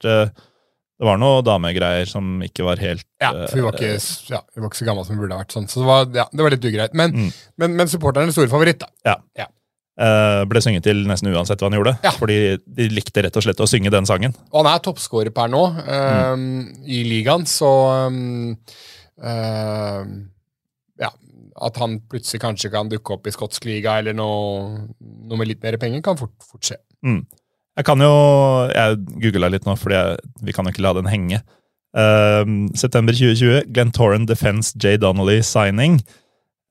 Det 0.95 1.09
var 1.09 1.19
noe 1.19 1.41
damegreier 1.43 2.07
som 2.07 2.39
ikke 2.45 2.69
var 2.69 2.79
helt 2.85 3.03
Ja, 3.25 3.33
for 3.49 3.57
vi 3.57 3.65
var 3.65 3.75
ikke, 3.81 3.97
ja, 4.31 4.39
vi 4.55 4.63
var 4.63 4.69
ikke 4.71 4.79
så 4.79 4.87
gamle 4.87 5.03
som 5.09 5.17
vi 5.17 5.25
burde 5.25 5.35
ha 5.35 5.43
vært. 5.43 5.57
sånn, 5.57 5.67
Så 5.67 5.81
det 5.81 5.89
var, 5.89 6.07
ja, 6.21 6.29
det 6.31 6.45
var 6.47 6.55
litt 6.55 6.69
ugreit. 6.71 6.95
Men, 6.95 7.17
Mm. 7.17 7.33
men, 7.59 7.75
men 7.81 7.91
supporteren 7.91 8.29
er 8.31 8.37
store 8.37 8.53
favoritt, 8.53 8.85
da. 8.85 9.17
eh, 9.35 9.49
ble 9.95 10.61
sunget 10.65 10.83
til 10.83 11.05
nesten 11.07 11.31
uansett 11.31 11.61
hva 11.63 11.69
han 11.71 11.77
gjorde. 11.79 11.93
Ja. 12.03 12.11
Fordi 12.19 12.39
de 12.67 12.89
likte 12.91 13.23
rett 13.23 13.37
og 13.39 13.45
slett 13.47 13.61
å 13.63 13.69
synge 13.71 13.93
den 13.95 14.07
sangen. 14.09 14.35
Og 14.51 14.65
han 14.65 14.73
er 14.73 14.83
toppskårer 14.83 15.31
per 15.35 15.49
nå 15.53 15.61
eh, 15.85 16.33
Mm. 16.35 16.57
i 16.91 17.05
ligaen, 17.07 17.45
så 17.47 17.71
um, 18.09 18.57
uh, 19.23 20.03
Ja. 20.99 21.11
At 21.63 21.77
han 21.79 22.01
plutselig 22.11 22.41
kanskje 22.43 22.71
kan 22.73 22.89
dukke 22.91 23.15
opp 23.15 23.27
i 23.31 23.35
skotsk 23.35 23.65
liga 23.69 23.99
eller 24.01 24.17
noe, 24.19 24.89
noe 24.99 25.39
med 25.39 25.47
litt 25.53 25.63
mer 25.63 25.77
penger, 25.79 26.03
kan 26.03 26.19
fort, 26.19 26.35
fort 26.43 26.67
skje. 26.67 26.81
Jeg 27.05 27.85
kan 27.87 28.01
jo 28.03 28.11
Jeg 28.75 28.99
googla 29.23 29.51
litt 29.51 29.67
nå, 29.67 29.77
for 29.79 29.95
vi 30.43 30.53
kan 30.55 30.67
jo 30.67 30.75
ikke 30.75 30.83
la 30.83 30.93
den 30.99 31.07
henge. 31.11 31.43
Uh, 31.95 32.43
september 32.75 33.15
2020, 33.15 33.69
Glenn 33.71 33.93
Torren 33.95 34.27
Defense 34.27 34.75
J. 34.75 34.97
Donnelly 34.99 35.43
signing. 35.47 36.01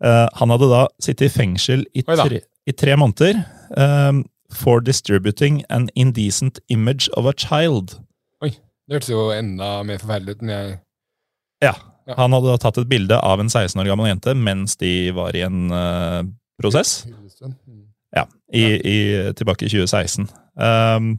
Uh, 0.04 0.28
han 0.36 0.52
hadde 0.52 0.68
da 0.68 0.82
sittet 1.00 1.30
i 1.30 1.32
fengsel 1.32 1.86
i 1.96 2.04
tre, 2.04 2.42
i 2.68 2.76
tre 2.76 2.96
måneder 3.00 3.44
um, 3.78 4.24
for 4.54 4.84
distributing 4.84 5.64
an 5.70 5.90
indecent 5.96 6.60
image 6.70 7.10
of 7.18 7.26
a 7.26 7.34
child. 7.38 7.98
Oi. 8.44 8.54
Det 8.88 9.00
hørtes 9.00 9.12
jo 9.14 9.32
enda 9.34 9.76
mer 9.88 10.02
forferdelig 10.02 10.38
ut 10.38 10.46
enn 10.46 10.54
jeg 10.54 10.78
Ja. 11.64 11.74
Ja. 12.04 12.18
Han 12.20 12.36
hadde 12.36 12.58
tatt 12.60 12.78
et 12.82 12.90
bilde 12.92 13.16
av 13.16 13.40
en 13.40 13.48
16 13.48 13.80
år 13.80 13.88
gammel 13.88 14.10
jente 14.10 14.34
mens 14.36 14.76
de 14.82 15.14
var 15.16 15.36
i 15.40 15.46
en 15.46 15.72
uh, 15.72 16.24
prosess. 16.60 17.06
Mm. 17.08 17.86
Ja, 18.14 18.26
i, 18.52 18.64
i, 18.76 18.98
tilbake 19.40 19.66
i 19.66 19.72
2016. 19.72 20.28
Um, 20.60 21.14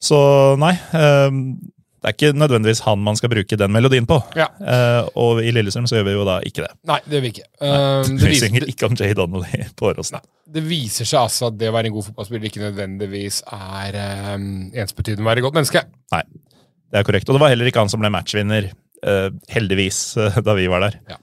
så 0.00 0.20
nei, 0.62 0.76
um, 0.94 1.58
det 1.98 2.06
er 2.06 2.14
ikke 2.14 2.38
nødvendigvis 2.38 2.80
han 2.86 3.00
man 3.02 3.16
skal 3.18 3.30
bruke 3.32 3.56
den 3.58 3.72
melodien 3.74 4.06
på. 4.06 4.20
Ja. 4.38 4.46
Uh, 4.62 5.08
og 5.18 5.40
i 5.42 5.50
Lillestrøm 5.50 5.88
så 5.90 5.98
gjør 5.98 6.06
vi 6.06 6.14
jo 6.14 6.26
da 6.28 6.36
ikke 6.46 6.62
det. 6.62 6.70
Nei, 6.86 6.98
det 7.04 7.16
gjør 7.16 7.24
vi 7.24 7.30
ikke. 7.34 7.46
Uh, 7.58 8.02
det, 8.06 8.18
Vi 8.22 8.38
synger 8.38 8.64
det, 8.64 8.68
ikke 8.74 8.86
om 8.86 8.98
Jay 9.00 9.16
Donnelly 9.18 9.64
på 9.78 9.88
Åråsen. 9.90 10.20
det 10.54 10.62
viser 10.64 11.08
seg 11.08 11.24
altså 11.24 11.48
at 11.50 11.56
det 11.58 11.70
å 11.70 11.74
være 11.74 11.90
en 11.90 11.96
god 11.96 12.06
fotballspiller 12.06 12.48
ikke 12.48 12.62
nødvendigvis 12.62 13.40
er 13.52 13.98
um, 14.36 14.44
ensbetydende 14.70 15.24
med 15.24 15.26
å 15.26 15.32
være 15.32 15.42
et 15.42 15.48
godt 15.48 15.58
menneske. 15.58 15.82
Nei, 16.14 16.22
Det 16.88 17.00
er 17.00 17.08
korrekt. 17.08 17.28
Og 17.28 17.36
det 17.36 17.42
var 17.42 17.50
heller 17.52 17.68
ikke 17.68 17.82
han 17.82 17.90
som 17.92 18.04
ble 18.04 18.12
matchvinner, 18.14 18.70
uh, 19.02 19.30
heldigvis, 19.50 20.02
da 20.46 20.54
vi 20.58 20.68
var 20.70 20.86
der. 20.86 21.00
Ja. 21.10 21.18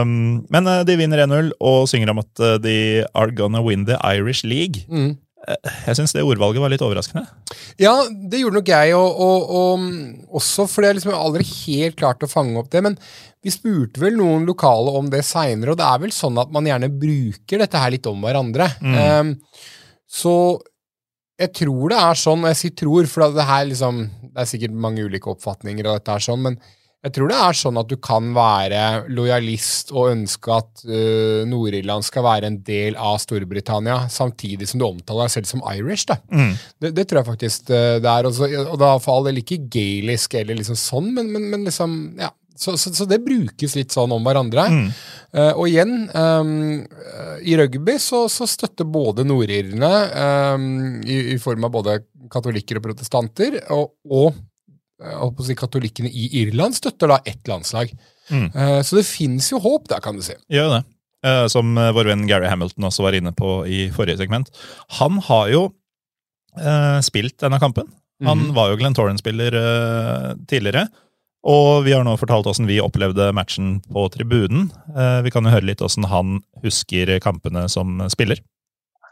Um, 0.00 0.46
men 0.54 0.70
uh, 0.70 0.80
de 0.86 0.96
vinner 0.96 1.26
1-0 1.26 1.52
og 1.60 1.84
synger 1.90 2.14
om 2.14 2.22
at 2.22 2.46
de 2.64 2.78
are 3.12 3.34
gonna 3.36 3.60
win 3.60 3.84
the 3.90 4.00
Irish 4.00 4.46
League. 4.48 4.86
Mm. 4.88 5.18
Jeg 5.42 5.98
syns 5.98 6.12
det 6.14 6.22
ordvalget 6.22 6.62
var 6.62 6.70
litt 6.70 6.82
overraskende. 6.84 7.24
Ja, 7.80 7.96
det 8.06 8.42
gjorde 8.42 8.60
nok 8.60 8.68
jeg, 8.70 8.94
og, 8.94 9.20
og, 9.26 9.48
og 9.58 9.80
mm, 9.82 9.94
også 10.38 10.68
fordi 10.70 10.90
jeg 10.90 10.98
liksom 11.00 11.14
aldri 11.18 11.46
helt 11.48 11.98
klarte 11.98 12.28
å 12.28 12.30
fange 12.30 12.60
opp 12.60 12.70
det. 12.70 12.82
Men 12.86 12.98
vi 13.42 13.50
spurte 13.50 14.02
vel 14.02 14.18
noen 14.20 14.46
lokale 14.46 14.92
om 14.98 15.08
det 15.10 15.24
seinere, 15.26 15.74
og 15.74 15.80
det 15.80 15.88
er 15.88 16.02
vel 16.04 16.14
sånn 16.14 16.38
at 16.38 16.52
man 16.54 16.68
gjerne 16.68 16.92
bruker 16.94 17.64
dette 17.64 17.82
her 17.82 17.94
litt 17.94 18.06
om 18.10 18.22
hverandre. 18.22 18.68
Um, 18.82 19.34
så 20.06 20.34
jeg 21.42 21.50
tror 21.58 21.90
det 21.90 21.98
er 21.98 22.22
sånn, 22.22 22.44
og 22.44 22.52
jeg 22.52 22.60
sier 22.60 22.76
tror, 22.84 23.08
for 23.10 23.34
det 23.34 23.48
her 23.48 23.64
liksom 23.66 24.04
Det 24.32 24.44
er 24.44 24.48
sikkert 24.48 24.76
mange 24.84 25.02
ulike 25.04 25.30
oppfatninger 25.32 25.88
av 25.88 25.98
dette 25.98 26.14
her 26.14 26.24
sånn, 26.24 26.46
men 26.46 26.60
jeg 27.02 27.14
tror 27.16 27.32
det 27.32 27.38
er 27.42 27.56
sånn 27.58 27.78
at 27.80 27.88
du 27.90 27.96
kan 27.98 28.28
være 28.36 28.82
lojalist 29.10 29.90
og 29.90 30.12
ønske 30.12 30.52
at 30.54 30.84
uh, 30.86 31.42
Nord-Irland 31.50 32.06
skal 32.06 32.22
være 32.28 32.46
en 32.46 32.60
del 32.62 32.94
av 32.94 33.16
Storbritannia, 33.22 34.04
samtidig 34.12 34.68
som 34.70 34.78
du 34.78 34.86
omtaler 34.86 35.26
deg 35.26 35.34
selv 35.34 35.50
som 35.50 35.64
Irish. 35.72 36.06
da. 36.10 36.20
Mm. 36.30 36.52
Det, 36.78 36.92
det 36.94 37.06
tror 37.10 37.22
jeg 37.22 37.30
faktisk 37.32 37.72
øh, 37.74 37.96
det 38.02 38.12
er. 38.12 38.28
Også, 38.28 38.46
og 38.62 38.78
da 38.78 38.92
for 39.02 39.16
all 39.16 39.26
del 39.26 39.42
ikke 39.42 39.64
gaelisk 39.72 40.36
eller 40.38 40.60
liksom 40.60 40.78
sånn, 40.78 41.10
men, 41.16 41.32
men, 41.34 41.50
men 41.50 41.66
liksom 41.66 41.98
ja. 42.20 42.30
Så, 42.62 42.76
så, 42.78 42.92
så 42.94 43.06
det 43.08 43.16
brukes 43.24 43.72
litt 43.74 43.90
sånn 43.90 44.12
om 44.14 44.22
hverandre. 44.22 44.66
Mm. 44.70 44.88
Uh, 45.34 45.50
og 45.56 45.64
igjen, 45.66 46.04
eh, 46.06 46.50
i 47.48 47.56
rugby 47.58 47.96
så, 47.98 48.20
så 48.30 48.46
støtter 48.46 48.86
både 48.86 49.24
nordirene, 49.26 49.90
um, 50.54 50.66
i, 51.02 51.16
i 51.32 51.38
form 51.42 51.64
av 51.66 51.72
både 51.74 51.96
katolikker 52.30 52.78
og 52.78 52.84
protestanter, 52.84 53.56
og, 53.74 53.96
og 54.06 54.36
si 55.46 55.54
katolikkene 55.58 56.10
i 56.10 56.28
Irland 56.42 56.74
støtter 56.78 57.08
da 57.08 57.18
ett 57.26 57.46
landslag. 57.48 57.92
Mm. 58.30 58.48
Eh, 58.54 58.80
så 58.86 58.96
det 58.96 59.06
fins 59.06 59.50
jo 59.52 59.58
håp 59.62 59.88
der, 59.88 60.00
kan 60.00 60.16
du 60.16 60.22
si. 60.22 60.34
Gjør 60.52 60.78
det. 60.78 60.82
Eh, 61.24 61.46
Som 61.52 61.76
eh, 61.78 61.92
vår 61.92 62.04
venn 62.12 62.26
Gary 62.26 62.46
Hamilton 62.50 62.84
også 62.88 63.02
var 63.02 63.12
inne 63.18 63.32
på 63.34 63.66
i 63.66 63.90
forrige 63.94 64.18
segment. 64.22 64.50
Han 65.00 65.18
har 65.28 65.48
jo 65.54 65.64
spilt 67.00 67.38
denne 67.40 67.56
kampen. 67.58 67.86
Han 68.22 68.38
Mhm. 68.38 68.54
var 68.54 68.68
jo 68.68 68.76
Glenn 68.76 68.92
Torren-spiller 68.94 69.54
tidligere. 70.46 70.88
Og 71.44 71.84
vi 71.84 71.92
har 71.92 72.04
nå 72.04 72.12
fortalt 72.20 72.44
åssen 72.46 72.66
vi 72.66 72.76
opplevde 72.78 73.32
matchen 73.32 73.80
på 73.90 74.04
tribunen. 74.12 74.70
Vi 75.24 75.30
kan 75.30 75.44
jo 75.44 75.50
høre 75.50 75.64
litt 75.64 75.80
åssen 75.80 76.04
han 76.04 76.42
husker 76.62 77.18
kampene 77.20 77.70
som 77.70 78.06
spiller. 78.10 78.36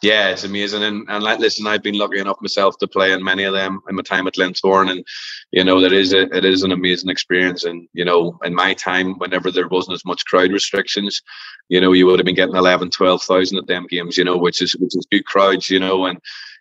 Yeah, 0.03 0.31
it's 0.31 0.45
amazing. 0.45 0.83
And, 0.83 1.07
and 1.09 1.23
like, 1.23 1.39
listen, 1.39 1.67
I've 1.67 1.83
been 1.83 1.99
lucky 1.99 2.19
enough 2.19 2.41
myself 2.41 2.79
to 2.79 2.89
play 2.89 3.13
in 3.13 3.23
many 3.23 3.45
of 3.45 3.53
them 3.53 3.81
in 3.89 3.97
my 3.97 4.03
time 4.03 4.27
at 4.27 4.35
Glenthorne, 4.35 4.91
and 4.91 5.05
you 5.51 5.63
know 5.63 5.81
that 5.81 5.93
is 5.93 6.13
a, 6.13 6.23
it 6.35 6.45
is 6.45 6.63
an 6.63 6.73
amazing 6.73 7.11
experience. 7.11 7.65
And 7.65 7.87
you 7.93 8.05
know, 8.05 8.39
in 8.45 8.55
my 8.55 8.73
time, 8.75 9.19
whenever 9.19 9.51
there 9.51 9.69
wasn't 9.69 9.95
as 9.95 10.05
much 10.05 10.25
crowd 10.25 10.53
restrictions, 10.53 11.21
you 11.69 11.81
know, 11.81 11.93
you 11.93 12.07
would 12.07 12.19
have 12.19 12.27
been 12.27 12.35
getting 12.35 12.57
11, 12.57 12.91
12,000 12.91 13.59
at 13.59 13.67
them 13.67 13.87
games, 13.89 14.17
you 14.17 14.25
know, 14.25 14.37
which 14.37 14.63
is 14.63 14.75
which 14.77 14.97
is 14.97 15.07
good 15.11 15.27
crowds, 15.27 15.69
you 15.69 15.79
know, 15.79 16.07
and 16.07 16.19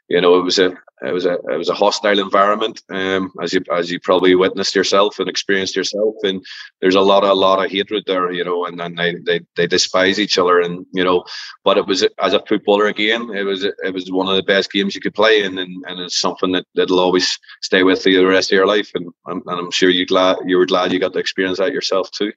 you 0.10 0.22
know 0.22 0.40
it 0.40 0.44
was 0.44 0.60
a 0.60 0.78
it 1.02 1.14
was 1.14 1.26
a 1.26 1.34
it 1.34 1.58
was 1.58 1.70
a 1.70 1.74
hostile 1.74 2.20
environment, 2.20 2.82
um, 2.90 3.32
as 3.42 3.54
you 3.54 3.62
as 3.72 3.90
you 3.90 4.00
probably 4.00 4.36
witnessed 4.36 4.76
yourself 4.76 5.20
and 5.20 5.30
experienced 5.30 5.76
yourself, 5.76 6.16
and 6.24 6.46
there's 6.82 6.96
a 6.96 7.02
lot 7.02 7.24
of 7.24 7.30
a 7.30 7.34
lot 7.34 7.64
of 7.64 7.72
hatred 7.72 8.04
there, 8.06 8.32
you 8.32 8.44
know, 8.44 8.66
and, 8.66 8.82
and 8.82 8.98
they, 8.98 9.16
they 9.16 9.40
they 9.56 9.68
despise 9.68 10.20
each 10.20 10.38
other, 10.38 10.60
and 10.60 10.86
you 10.94 11.04
know, 11.04 11.24
but 11.64 11.78
it 11.78 11.88
was 11.88 12.06
as 12.22 12.34
a 12.34 12.44
footballer 12.48 12.88
again, 12.88 13.30
it 13.34 13.44
was 13.44 13.64
it 13.64 13.94
was 13.94 14.12
one 14.12 14.28
of 14.28 14.36
the 14.36 14.44
best 14.44 14.72
games 14.72 14.94
you 14.94 15.02
could 15.02 15.16
play, 15.16 15.44
and 15.44 15.58
and, 15.58 15.86
and 15.88 16.00
it's 16.02 16.20
something 16.20 16.52
that 16.52 16.66
that'll 16.76 17.00
always 17.00 17.40
stay 17.62 17.84
with 17.84 18.06
you 18.06 18.18
the 18.18 18.26
rest 18.28 18.52
of 18.52 18.58
your 18.58 18.68
life, 18.68 18.92
and 18.96 19.08
I'm, 19.28 19.42
and 19.48 19.60
I'm 19.60 19.72
sure 19.72 19.90
you 19.90 20.06
glad 20.06 20.38
you 20.46 20.58
were 20.58 20.66
glad 20.66 20.92
you 20.92 21.00
got 21.00 21.14
to 21.14 21.20
experience 21.20 21.60
that 21.60 21.72
yourself 21.72 22.12
too. 22.12 22.32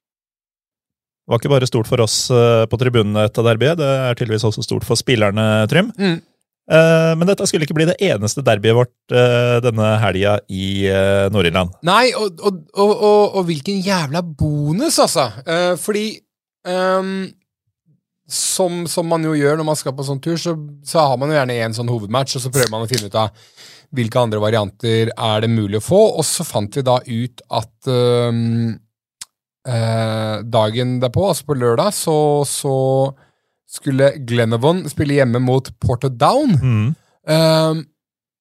Det 1.23 1.31
var 1.31 1.39
ikke 1.39 1.49
bare 1.49 1.67
stort 1.67 1.87
for 1.87 2.01
oss 2.03 2.27
eh, 2.35 2.65
på 2.67 2.77
tribunen, 2.77 3.15
dette 3.15 3.43
derbyet. 3.45 3.77
Det 3.79 3.87
er 3.87 4.17
tydeligvis 4.19 4.43
også 4.43 4.63
stort 4.65 4.83
for 4.83 4.99
spillerne, 4.99 5.63
Trym. 5.71 5.93
Mm. 5.95 6.19
Eh, 6.71 7.11
Men 7.19 7.27
dette 7.27 7.45
skulle 7.49 7.67
ikke 7.67 7.75
bli 7.75 7.89
det 7.89 7.99
eneste 8.07 8.43
derbyet 8.45 8.77
vårt 8.77 9.15
eh, 9.15 9.59
denne 9.65 9.93
helga 9.99 10.37
i 10.47 10.87
eh, 10.87 11.27
Nord-Irland. 11.33 11.75
Nei, 11.83 12.13
og, 12.15 12.39
og, 12.39 12.63
og, 12.79 12.93
og, 13.35 13.41
hvilken 13.49 13.81
jævla 13.83 14.23
bonus, 14.23 14.99
altså. 15.03 15.27
Fordi 15.81 16.07
um, 16.67 17.25
som, 18.29 18.83
som 18.87 19.07
man 19.09 19.25
jo 19.27 19.35
gjør 19.35 19.59
når 19.59 19.67
man 19.67 19.79
skal 19.79 19.95
på 19.97 20.05
sånn 20.07 20.21
tur, 20.23 20.39
så, 20.39 20.55
så 20.87 21.03
har 21.09 21.19
man 21.19 21.31
jo 21.31 21.37
gjerne 21.37 21.59
én 21.65 21.75
sånn 21.75 21.91
hovedmatch, 21.91 22.37
og 22.37 22.45
så 22.45 22.53
prøver 22.53 22.71
man 22.71 22.85
å 22.85 22.89
finne 22.89 23.11
ut 23.11 23.19
av 23.19 23.35
hvilke 23.93 24.21
andre 24.23 24.39
varianter 24.41 25.11
er 25.11 25.43
det 25.43 25.51
mulig 25.51 25.77
å 25.79 25.85
få. 25.85 26.01
Og 26.17 26.25
så 26.25 26.45
fant 26.47 26.79
vi 26.79 26.85
da 26.85 26.97
ut 27.03 27.43
at 27.53 27.91
um, 27.91 28.71
eh, 29.67 30.37
dagen 30.55 30.97
derpå, 31.03 31.27
altså 31.29 31.49
på 31.49 31.59
lørdag, 31.59 31.93
så, 31.95 32.17
så 32.47 32.75
skulle 33.73 34.13
Glenavon 34.27 34.83
spille 34.91 35.17
hjemme 35.17 35.41
mot 35.43 35.71
Portadown. 35.81 36.53
Mm. 36.61 36.85
Um, 37.23 37.83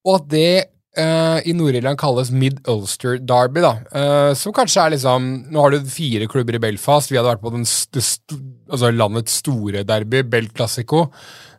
og 0.05 0.17
at 0.19 0.29
det 0.33 0.55
uh, 0.99 1.39
i 1.47 1.55
Nord-Irland 1.57 2.01
kalles 2.01 2.33
Mid-Ulster 2.35 3.21
Derby, 3.23 3.63
da. 3.65 3.75
Uh, 3.95 4.33
som 4.39 4.55
kanskje 4.57 4.83
er 4.85 4.95
liksom 4.97 5.31
Nå 5.53 5.63
har 5.63 5.73
du 5.73 5.93
fire 5.93 6.29
klubber 6.31 6.59
i 6.59 6.63
Belfast. 6.63 7.13
Vi 7.13 7.21
hadde 7.21 7.33
vært 7.33 7.45
på 7.45 7.55
den 7.55 7.65
st 7.69 8.03
st 8.03 8.37
altså 8.73 8.93
landets 8.93 9.41
store 9.43 9.83
derby, 9.85 10.23
Belt 10.25 10.53
Classico. 10.57 11.07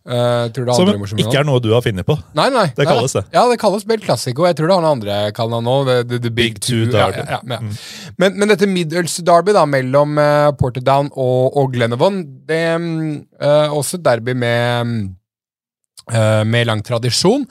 Eh, 0.03 0.51
er 0.51 0.71
Som 0.75 0.89
ikke 1.21 1.37
er 1.39 1.45
noe 1.47 1.61
du 1.63 1.69
har 1.71 1.83
funnet 1.85 2.03
på. 2.03 2.17
Nei, 2.35 2.49
nei. 2.51 2.65
Det 2.75 2.83
nei, 2.83 2.89
kalles 2.89 3.15
det. 3.15 3.23
Ja, 3.31 3.45
det 3.47 3.55
kalles 3.61 3.85
Bell 3.87 4.03
Classico. 4.03 4.43
Jeg 4.49 4.57
tror 4.59 4.67
det 4.67 4.75
har 4.75 4.83
noen 4.83 4.97
andre 4.97 5.19
kaller 5.35 5.61
det 5.61 5.67
nå. 5.69 5.75
The, 5.87 5.97
the, 6.09 6.19
the 6.25 6.31
Big, 6.31 6.57
Big 6.57 6.59
Two 6.59 6.83
two 6.83 6.91
Derby. 6.91 7.23
ja, 7.23 7.39
ja, 7.39 7.39
ja. 7.39 7.59
Mm. 7.63 7.71
Men, 8.19 8.37
men 8.41 8.51
dette 8.51 8.67
Mid-Ulster 8.67 9.23
Derby 9.29 9.55
da, 9.55 9.63
mellom 9.69 10.19
uh, 10.19 10.51
Portadown 10.59 11.07
og, 11.13 11.55
og 11.55 11.71
Glenavon, 11.75 12.19
det 12.49 12.59
er 12.73 12.83
uh, 12.83 13.77
også 13.77 14.01
derby 14.03 14.35
med 14.35 14.89
mm, 14.89 15.03
eh, 16.11 16.43
med 16.43 16.67
lang 16.67 16.83
tradisjon. 16.85 17.45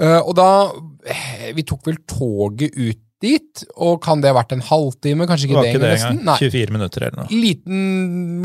Eh, 0.00 0.20
og 0.20 0.34
da 0.36 0.48
eh, 1.06 1.52
Vi 1.54 1.64
tok 1.66 1.86
vel 1.86 2.00
toget 2.08 2.74
ut 2.76 3.00
dit, 3.24 3.64
og 3.74 3.98
kan 4.04 4.22
det 4.22 4.30
ha 4.30 4.36
vært 4.36 4.54
en 4.56 4.62
halvtime? 4.64 5.26
Kanskje 5.30 5.48
ikke 5.48 5.62
det, 5.64 5.72
ikke 5.72 5.82
det 5.82 5.92
nesten? 5.94 6.20
engang. 6.20 6.28
Nei. 6.28 6.36
24 6.42 6.76
minutter 6.76 7.06
eller 7.08 7.22
noe. 7.22 7.40
Liten, 7.44 7.84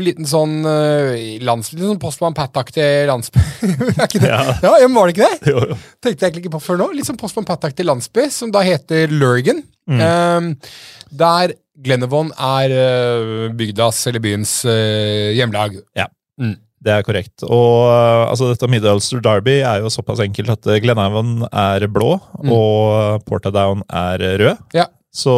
liten 0.04 0.28
sånn 0.30 0.56
uh, 0.66 1.12
lands, 1.46 1.72
litt 1.76 1.84
sånn 1.86 2.00
Postman 2.02 2.36
Pat-aktig 2.36 2.86
landsby. 3.10 3.44
er 3.68 4.06
ikke 4.06 4.22
det? 4.22 4.30
Ja. 4.32 4.42
Ja, 4.64 4.74
ja, 4.82 4.92
var 4.96 5.10
det 5.10 5.16
ikke 5.16 5.28
det? 5.28 5.52
Jo, 5.52 5.66
jo. 5.72 5.80
Tenkte 6.00 6.16
jeg 6.16 6.30
egentlig 6.30 6.46
ikke 6.46 6.56
på 6.56 6.62
før 6.64 6.80
nå. 6.82 6.90
Litt 6.96 7.08
sånn 7.08 7.20
Postman 7.20 7.48
Pat-aktig 7.48 7.86
landsby, 7.86 8.28
som 8.34 8.54
da 8.54 8.64
heter 8.66 9.12
Lurgan. 9.12 9.62
Mm. 9.90 10.00
Um, 10.00 10.50
der 11.10 11.56
Glenavon 11.80 12.32
er 12.36 12.74
uh, 12.76 13.46
bygdas, 13.56 14.02
eller 14.10 14.22
byens 14.24 14.60
uh, 14.68 15.30
hjemlag. 15.36 15.80
Det 16.82 16.92
er 16.94 17.02
korrekt. 17.04 17.42
Og 17.44 17.88
uh, 17.90 18.30
altså, 18.30 18.48
dette 18.54 18.68
Mid-Ulster 18.72 19.20
Derby 19.20 19.58
er 19.60 19.82
jo 19.84 19.90
såpass 19.92 20.22
enkelt 20.24 20.48
at 20.54 20.64
Glenhaven 20.80 21.42
Glenavon 21.42 21.48
er 21.52 21.84
blå, 21.92 22.14
Mm. 22.40 22.52
og 22.56 23.24
Portadown 23.28 23.82
er 23.92 24.18
rød. 24.40 24.56
Ja. 24.72 24.86
Så 25.12 25.34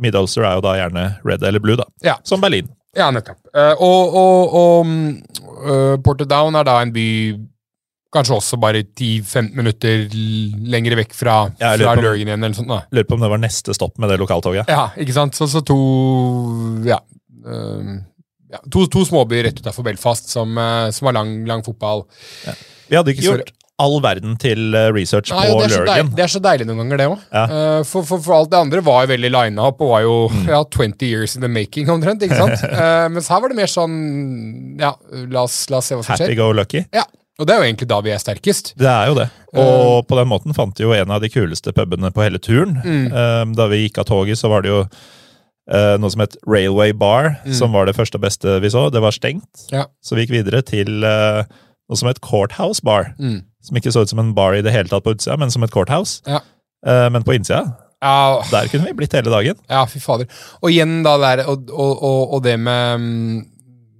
Mid-Ulster 0.00 0.44
er 0.44 0.58
jo 0.58 0.64
da 0.64 0.74
gjerne 0.76 1.06
red 1.24 1.42
eller 1.48 1.60
blue, 1.64 1.76
da. 1.80 1.84
Ja. 2.04 2.16
Som 2.24 2.40
Berlin. 2.44 2.68
Ja, 2.96 3.08
nettopp. 3.14 3.38
Eh, 3.54 3.72
og 3.80 4.14
og, 4.18 4.54
og 4.60 4.86
mm, 4.86 5.08
eh, 5.70 5.96
Portadown 6.04 6.56
er 6.58 6.64
da 6.66 6.80
en 6.82 6.92
by 6.92 7.06
kanskje 8.12 8.34
også 8.34 8.58
bare 8.58 8.80
10-15 8.82 9.52
minutter 9.54 10.08
lenger 10.66 10.96
vekk 10.98 11.12
fra, 11.14 11.36
Ja, 11.60 11.76
fra 11.78 11.94
Lørgen 11.94 12.26
igjen, 12.26 12.42
eller 12.42 12.56
sånt. 12.58 12.68
da. 12.72 12.80
Lurer 12.90 13.06
på 13.06 13.14
om 13.14 13.20
det 13.22 13.30
var 13.30 13.38
neste 13.38 13.72
stopp 13.76 13.96
med 14.02 14.10
det 14.10 14.18
lokaltoget. 14.18 14.66
Ja, 14.68 14.88
ikke 14.98 15.14
sant? 15.14 15.38
Så, 15.38 15.46
så 15.46 15.62
to 15.64 15.76
Ja. 16.88 16.98
eh, 17.46 17.92
ja 18.50 18.58
to, 18.70 18.86
to 18.90 19.04
småbyer 19.06 19.44
rett 19.48 19.60
utenfor 19.62 19.86
Belfast 19.86 20.28
som, 20.32 20.56
eh, 20.58 20.90
som 20.96 21.06
har 21.10 21.14
lang, 21.20 21.36
lang 21.46 21.62
fotball. 21.66 22.04
Vi 22.90 22.96
hadde 22.98 23.12
ikke 23.14 23.26
gjort 23.28 23.52
all 23.80 23.94
verden 24.04 24.34
til 24.36 24.74
eh, 24.76 24.90
research 24.92 25.30
Nei, 25.32 25.46
på 25.48 25.54
og 25.56 25.62
det, 25.62 25.70
så 25.72 25.78
Lurgan. 25.86 26.10
det 26.18 26.24
er 26.26 26.32
så 26.34 26.40
deilig 26.44 26.66
noen 26.68 26.82
ganger, 26.82 26.98
det 27.00 27.06
òg. 27.08 27.22
Ja. 27.32 27.44
for, 27.88 28.04
for, 28.04 28.20
for 28.26 28.34
alt 28.36 28.50
det 28.52 28.58
andre 28.60 28.82
var 28.84 29.06
jo 29.06 29.12
veldig 29.14 29.30
lina 29.32 29.68
opp 29.70 29.80
og 29.86 29.92
var 29.94 30.02
jo 30.04 30.16
Mm. 30.30 30.42
ja, 30.52 30.58
20 30.64 31.06
years 31.08 31.36
in 31.38 31.40
the 31.46 31.48
making, 31.48 31.88
omtrent. 31.88 32.20
ikke 32.26 32.36
sant? 32.36 32.60
uh, 32.68 33.06
mens 33.14 33.30
her 33.32 33.40
var 33.40 33.48
det 33.54 33.56
mer 33.56 33.70
sånn 33.72 33.94
Ja, 34.82 34.92
la 35.32 35.46
oss, 35.46 35.62
la 35.72 35.78
oss 35.80 35.88
se 35.88 35.96
hva 35.96 36.04
som 36.04 36.12
Happy 36.12 36.28
skjer. 36.34 36.36
go 36.42 36.50
lucky. 36.52 36.82
Ja, 36.92 37.06
Og 37.40 37.46
det 37.48 37.54
er 37.54 37.62
jo 37.62 37.68
egentlig 37.70 37.88
da 37.88 38.02
vi 38.04 38.12
er 38.12 38.20
sterkest. 38.20 38.74
Det 38.76 38.84
er 38.90 39.08
jo 39.08 39.14
det. 39.16 39.30
Og 39.56 40.04
på 40.10 40.18
den 40.18 40.28
måten 40.28 40.52
fant 40.54 40.76
vi 40.76 40.84
jo 40.84 40.92
en 40.92 41.10
av 41.16 41.22
de 41.24 41.30
kuleste 41.32 41.72
pubene 41.72 42.10
på 42.12 42.20
hele 42.26 42.36
turen. 42.42 42.76
Mm. 42.84 43.06
Uh, 43.14 43.54
Da 43.56 43.66
vi 43.72 43.78
gikk 43.86 44.02
av 44.02 44.10
toget, 44.12 44.36
så 44.36 44.50
var 44.52 44.60
det 44.66 44.68
jo 44.74 44.82
eh, 44.84 45.08
noe 46.02 46.10
som 46.10 46.20
het 46.24 46.36
Railway 46.50 46.92
Bar, 46.98 47.36
som 47.54 47.72
var 47.76 47.86
det 47.86 47.94
første 47.94 48.18
og 48.18 48.24
beste 48.24 48.56
vi 48.64 48.70
så. 48.72 48.88
Det 48.90 49.02
var 49.04 49.14
stengt. 49.14 49.66
Mm. 49.70 49.76
Ja. 49.78 49.84
Så 50.02 50.16
vi 50.16 50.24
gikk 50.24 50.32
videre 50.34 50.62
til 50.66 51.04
uh, 51.06 51.44
noe 51.90 51.98
som 52.00 52.08
het 52.10 52.18
Courthouse 52.26 52.82
Bar. 52.82 53.12
Mm. 53.22 53.44
Som 53.62 53.76
ikke 53.78 53.92
så 53.94 54.02
ut 54.02 54.10
som 54.10 54.18
en 54.22 54.32
bar 54.34 54.56
i 54.56 54.62
det 54.66 54.72
hele 54.74 54.88
tatt 54.90 55.04
på 55.04 55.12
utsida, 55.14 55.36
men 55.38 55.50
som 55.52 55.62
et 55.62 55.70
courthouse. 55.74 56.22
Ja. 56.26 56.40
Uh, 56.86 57.06
Men 57.12 57.22
på 57.22 57.34
innsida, 57.36 57.76
Ja, 58.00 58.40
der 58.50 58.68
kunne 58.72 58.86
vi 58.88 58.94
blitt 58.96 59.12
hele 59.12 59.28
dagen. 59.30 59.58
ja, 59.68 59.82
fy 59.86 60.00
fader. 60.00 60.26
Og 60.62 60.70
igjen 60.72 61.02
da 61.04 61.18
der, 61.20 61.42
og, 61.46 61.68
og, 61.70 62.02
og, 62.02 62.32
og 62.34 62.42
det 62.46 62.54
med 62.58 62.94
um, 62.96 63.42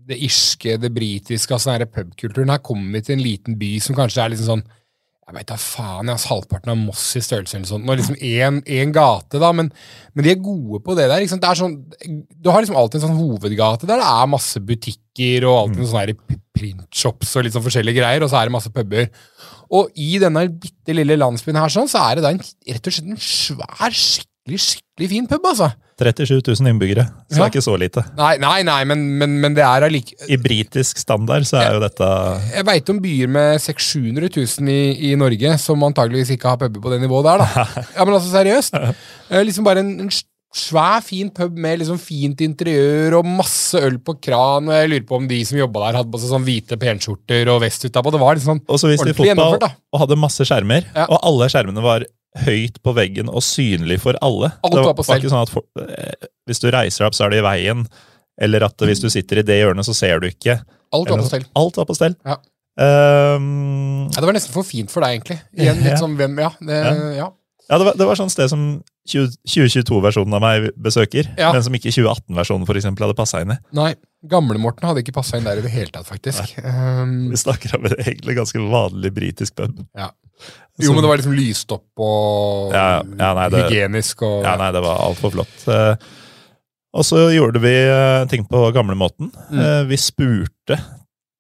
det 0.09 0.17
irske, 0.25 0.79
det 0.81 0.89
britiske, 0.95 1.53
altså 1.55 1.77
den 1.79 1.87
pubkulturen. 1.93 2.49
Her 2.51 2.63
kommer 2.65 2.97
vi 2.97 3.03
til 3.05 3.19
en 3.19 3.23
liten 3.23 3.59
by 3.61 3.75
som 3.85 3.95
kanskje 3.99 4.25
er 4.25 4.33
liksom 4.33 4.49
sånn 4.55 4.65
jeg 5.31 5.37
veit 5.37 5.47
da 5.47 5.57
faen, 5.63 6.09
jeg 6.09 6.17
altså, 6.17 6.29
halvparten 6.33 6.73
av 6.73 6.79
Moss 6.81 7.05
i 7.15 7.21
størrelse 7.23 7.55
eller 7.55 7.69
sånt. 7.69 7.87
Og 7.87 8.01
liksom 8.01 8.17
én 8.19 8.95
gate, 8.95 9.39
da, 9.39 9.53
men, 9.55 9.69
men 10.11 10.27
de 10.27 10.33
er 10.33 10.41
gode 10.43 10.81
på 10.83 10.97
det 10.99 11.07
der. 11.07 11.23
Sant? 11.31 11.45
Det 11.45 11.53
er 11.53 11.61
sånn, 11.61 11.77
du 12.35 12.51
har 12.51 12.65
liksom 12.65 12.79
alltid 12.81 12.99
en 12.99 13.05
sånn 13.05 13.21
hovedgate 13.21 13.87
der 13.87 14.03
det 14.03 14.09
er 14.11 14.33
masse 14.33 14.63
butikker 14.67 15.47
og 15.47 15.59
alltid 15.61 15.85
mm. 15.85 15.91
sånne 15.93 16.39
printshops 16.59 17.37
og 17.37 17.47
litt 17.47 17.55
sånn 17.55 17.65
forskjellige 17.69 18.03
greier, 18.03 18.27
og 18.27 18.33
så 18.33 18.41
er 18.41 18.51
det 18.51 18.57
masse 18.57 18.75
puber. 18.75 19.07
Og 19.71 19.95
i 20.03 20.19
denne 20.19 20.49
bitte 20.51 20.97
lille 20.99 21.15
landsbyen 21.21 21.61
her 21.63 21.71
sånn, 21.71 21.91
så 21.91 22.03
er 22.09 22.19
det 22.19 22.27
da 22.27 22.35
en, 22.35 22.43
rett 22.43 22.91
og 22.91 22.97
slett 22.97 23.15
en 23.15 23.23
svær, 23.23 23.95
skikkelig, 23.95 24.30
skikkelig 24.49 25.09
fin 25.11 25.27
pub, 25.29 25.47
altså. 25.47 25.71
37 26.01 26.41
000 26.41 26.71
innbyggere, 26.71 27.05
så 27.29 27.37
det 27.37 27.43
er 27.45 27.51
ikke 27.53 27.63
så 27.65 27.75
lite. 27.77 28.03
Nei, 28.17 28.33
nei, 28.41 28.63
nei 28.65 28.79
men, 28.89 29.03
men, 29.21 29.35
men 29.43 29.57
det 29.57 29.65
er 29.67 29.85
allike 29.85 30.17
I 30.33 30.39
britisk 30.41 30.97
standard 31.03 31.45
så 31.45 31.59
er 31.61 31.75
jo 31.77 31.83
dette 31.83 32.09
Jeg 32.55 32.65
veit 32.71 32.93
om 32.93 33.03
byer 33.05 33.29
med 33.29 33.61
600 33.61 34.31
000-700 34.33 34.65
000 34.65 34.73
i, 34.73 35.11
i 35.11 35.15
Norge 35.21 35.57
som 35.61 35.85
antageligvis 35.85 36.33
ikke 36.35 36.55
har 36.55 36.61
puber 36.61 36.81
på 36.81 36.95
det 36.95 37.03
nivået 37.03 37.29
der, 37.29 37.45
da. 37.45 37.67
Ja, 37.97 38.07
men 38.07 38.17
altså, 38.17 38.33
seriøst. 38.33 38.81
Eh, 39.31 39.45
liksom 39.47 39.63
bare 39.63 39.79
en, 39.85 39.93
en 40.03 40.09
svær, 40.55 41.01
fin 41.07 41.29
pub 41.31 41.57
med 41.63 41.79
liksom 41.79 41.99
fint 42.03 42.41
interiør 42.43 43.19
og 43.21 43.27
masse 43.29 43.79
øl 43.79 43.99
på 44.03 44.17
kran. 44.21 44.67
Og 44.69 44.75
jeg 44.75 44.89
lurer 44.91 45.05
på 45.07 45.17
om 45.21 45.29
de 45.31 45.39
som 45.47 45.59
jobba 45.61 45.85
der, 45.87 45.99
hadde 46.01 46.11
på 46.11 46.19
seg 46.23 46.33
sånn 46.33 46.47
hvite 46.47 46.79
penskjorter 46.81 47.51
og 47.55 47.61
vest 47.63 47.85
utapå. 47.87 48.11
Det 48.15 48.21
var 48.23 48.35
litt 48.39 48.47
sånn 48.47 48.63
Og 48.67 48.81
så 48.83 48.91
viste 48.91 49.07
de 49.07 49.15
fotball 49.15 49.59
og 49.63 50.01
hadde 50.03 50.19
masse 50.19 50.43
skjermer, 50.49 50.87
Ja. 50.95 51.07
og 51.09 51.21
alle 51.23 51.47
skjermene 51.53 51.83
var 51.85 52.05
høyt 52.47 52.81
på 52.83 52.95
veggen 52.95 53.29
og 53.31 53.43
synlig 53.43 54.01
for 54.03 54.15
alle. 54.23 54.53
Alt 54.67 54.75
var 54.75 54.95
på 54.95 55.03
stell. 55.07 55.19
ikke 55.23 55.31
sånn 55.33 55.43
at 55.43 55.51
for, 55.51 55.63
eh, 55.83 56.29
Hvis 56.47 56.61
du 56.63 56.71
reiser 56.71 57.05
deg 57.05 57.07
opp, 57.11 57.15
så 57.15 57.27
er 57.27 57.31
det 57.31 57.39
i 57.39 57.47
veien, 57.47 57.87
eller 58.41 58.65
at 58.65 58.77
hvis 58.79 59.01
du 59.03 59.09
sitter 59.11 59.39
i 59.39 59.43
det 59.47 59.59
hjørnet, 59.63 59.85
så 59.87 59.95
ser 59.95 60.19
du 60.21 60.27
ikke. 60.29 60.61
Alt 60.93 61.11
var 61.11 61.19
på 61.19 61.27
stell. 61.31 61.45
Alt 61.55 61.77
var 61.77 61.85
på 61.87 61.95
stell. 61.95 62.17
Ja. 62.27 62.37
Um, 62.81 64.09
Ja, 64.11 64.21
det 64.21 64.27
var 64.27 64.33
nesten 64.35 64.53
for 64.55 64.65
fint 64.67 64.91
for 64.91 65.05
deg, 65.05 65.21
egentlig. 65.21 65.39
Igjen 65.55 65.77
litt 65.85 65.95
Ja. 65.95 66.01
sånn 66.01 66.17
hvem 66.19 66.39
Ja. 66.41 66.51
Det, 66.61 66.79
ja. 67.19 67.29
ja, 67.71 67.79
det 67.79 67.85
var, 67.87 67.95
det 67.95 68.07
var 68.09 68.17
sånn 68.19 68.31
sted 68.33 68.49
som 68.51 68.83
20 68.83 68.90
2022-versjonen 69.09 70.35
av 70.37 70.43
meg 70.45 70.71
besøker, 70.77 71.29
Ja. 71.39 71.53
men 71.53 71.63
som 71.63 71.73
ikke 71.75 71.91
2018-versjonen 71.95 72.67
for 72.69 72.75
eksempel 72.79 73.07
hadde 73.07 73.17
passa 73.19 73.41
inn 73.43 73.53
i. 73.53 73.59
Nei. 73.73 73.95
Gamle-Morten 74.29 74.85
hadde 74.85 75.01
ikke 75.01 75.15
passa 75.17 75.39
inn 75.39 75.45
der 75.49 75.57
i 75.59 75.65
det 75.65 75.71
hele 75.73 75.89
tatt, 75.95 76.05
faktisk. 76.07 76.59
Um, 76.63 77.31
Vi 77.33 77.37
snakker 77.41 77.79
om 77.79 77.87
en 77.89 77.95
egentlig 77.97 78.37
ganske 78.37 78.61
vanlig 78.61 79.13
britisk 79.17 79.57
pub. 79.57 79.87
ja. 79.97 80.11
Jo, 80.81 80.95
men 80.95 81.03
det 81.05 81.09
var 81.11 81.19
liksom 81.21 81.35
lyst 81.37 81.73
opp 81.75 81.85
og 82.01 82.73
Ja, 82.73 83.03
ja, 83.05 83.35
nei, 83.37 83.49
det- 83.53 83.67
hygienisk 83.71 84.23
og 84.23 84.45
Ja, 84.45 84.57
nei, 84.57 84.71
det 84.73 84.81
var 84.81 84.97
altfor 85.05 85.31
flott. 85.35 85.69
Eh, 85.69 85.97
Og 86.95 87.05
så 87.05 87.29
gjorde 87.31 87.61
vi 87.61 87.71
eh, 87.87 88.25
ting 88.27 88.45
på 88.47 88.73
gamlemåten. 88.73 89.31
Mm. 89.53 89.59
Eh, 89.61 89.85
Vi 89.85 89.97
spurte 89.97 90.79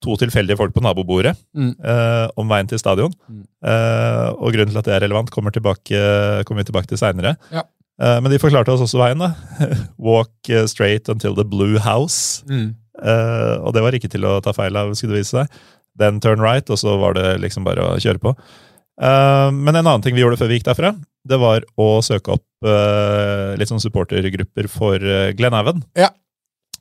to 0.01 0.15
tilfeldige 0.17 0.57
folk 0.57 0.73
på 0.75 0.81
nabobordet 0.85 1.35
Mm. 1.57 1.75
eh, 1.85 2.29
om 2.41 2.49
veien 2.49 2.69
til 2.71 2.79
stadion. 2.81 3.13
Mm. 3.29 3.43
Eh, 3.65 4.29
og 4.33 4.53
grunnen 4.55 4.71
til 4.73 4.79
at 4.81 4.85
det 4.89 4.95
er 4.97 5.03
relevant, 5.05 5.31
kommer, 5.31 5.53
tilbake, 5.53 6.45
kommer 6.49 6.63
vi 6.65 6.71
tilbake 6.73 6.89
til 6.89 6.99
seinere. 7.01 7.37
Ja. 7.53 7.63
Eh, 8.01 8.21
men 8.25 8.31
de 8.33 8.39
forklarte 8.41 8.73
oss 8.73 8.81
også 8.87 8.99
veien. 9.03 9.19
da. 9.21 9.35
Walk 9.99 10.49
eh, 10.49 10.65
straight 10.67 11.09
until 11.13 11.35
the 11.37 11.45
blue 11.45 11.79
house. 11.79 12.43
Mm. 12.49 12.75
Eh, 13.03 13.55
og 13.61 13.75
det 13.77 13.83
var 13.85 13.93
ikke 13.97 14.09
til 14.13 14.25
å 14.25 14.39
ta 14.45 14.53
feil 14.57 14.77
av, 14.77 14.95
skulle 14.97 15.19
det 15.19 15.25
vise 15.27 15.37
seg. 15.43 15.61
Then 16.01 16.21
turn 16.21 16.41
right, 16.41 16.69
og 16.71 16.79
så 16.81 16.97
var 17.01 17.15
det 17.19 17.41
liksom 17.43 17.65
bare 17.69 17.85
å 17.85 17.99
kjøre 18.01 18.21
på. 18.23 18.33
Eh, 19.03 19.51
men 19.53 19.75
en 19.77 19.85
annen 19.87 20.03
ting 20.05 20.15
vi 20.17 20.23
gjorde 20.25 20.39
før 20.41 20.49
vi 20.49 20.59
gikk 20.61 20.69
derfra, 20.71 20.95
det 21.29 21.37
var 21.41 21.61
å 21.77 21.99
søke 22.01 22.33
opp 22.39 22.47
litt 23.61 23.69
sånn 23.69 23.81
supportergrupper 23.81 24.67
for 24.73 25.01
Glenhaven. 25.37 25.83
Ja. 25.97 26.09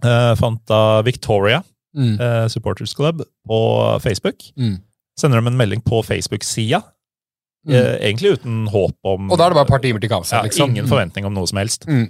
Eh, 0.04 0.34
fant 0.40 0.60
da 0.68 1.02
Victoria 1.04 1.62
Mm. 1.98 2.20
eh, 2.22 2.48
Supporters 2.48 2.94
Club 2.96 3.24
på 3.48 3.60
Facebook. 4.04 4.44
Mm. 4.58 4.78
Sender 5.20 5.38
dem 5.42 5.48
en 5.48 5.58
melding 5.58 5.82
på 5.84 6.04
Facebook-sida, 6.06 6.84
Mm. 7.68 7.74
eh, 7.76 7.96
egentlig 8.08 8.38
uten 8.38 8.68
håp 8.72 8.96
om 9.04 9.30
Og 9.32 9.38
da 9.38 9.46
er 9.46 9.50
det 9.50 9.56
bare 9.56 9.66
et 9.68 9.74
par 9.74 9.80
timer 9.84 10.00
til 10.00 10.10
Kamsa, 10.10 10.38
ja, 10.38 10.44
liksom. 10.44 10.70
Ingen 10.70 10.88
forventning 10.88 11.26
om 11.26 11.34
noe 11.34 11.46
som 11.50 11.58
helst. 11.58 11.86
Mm. 11.88 12.10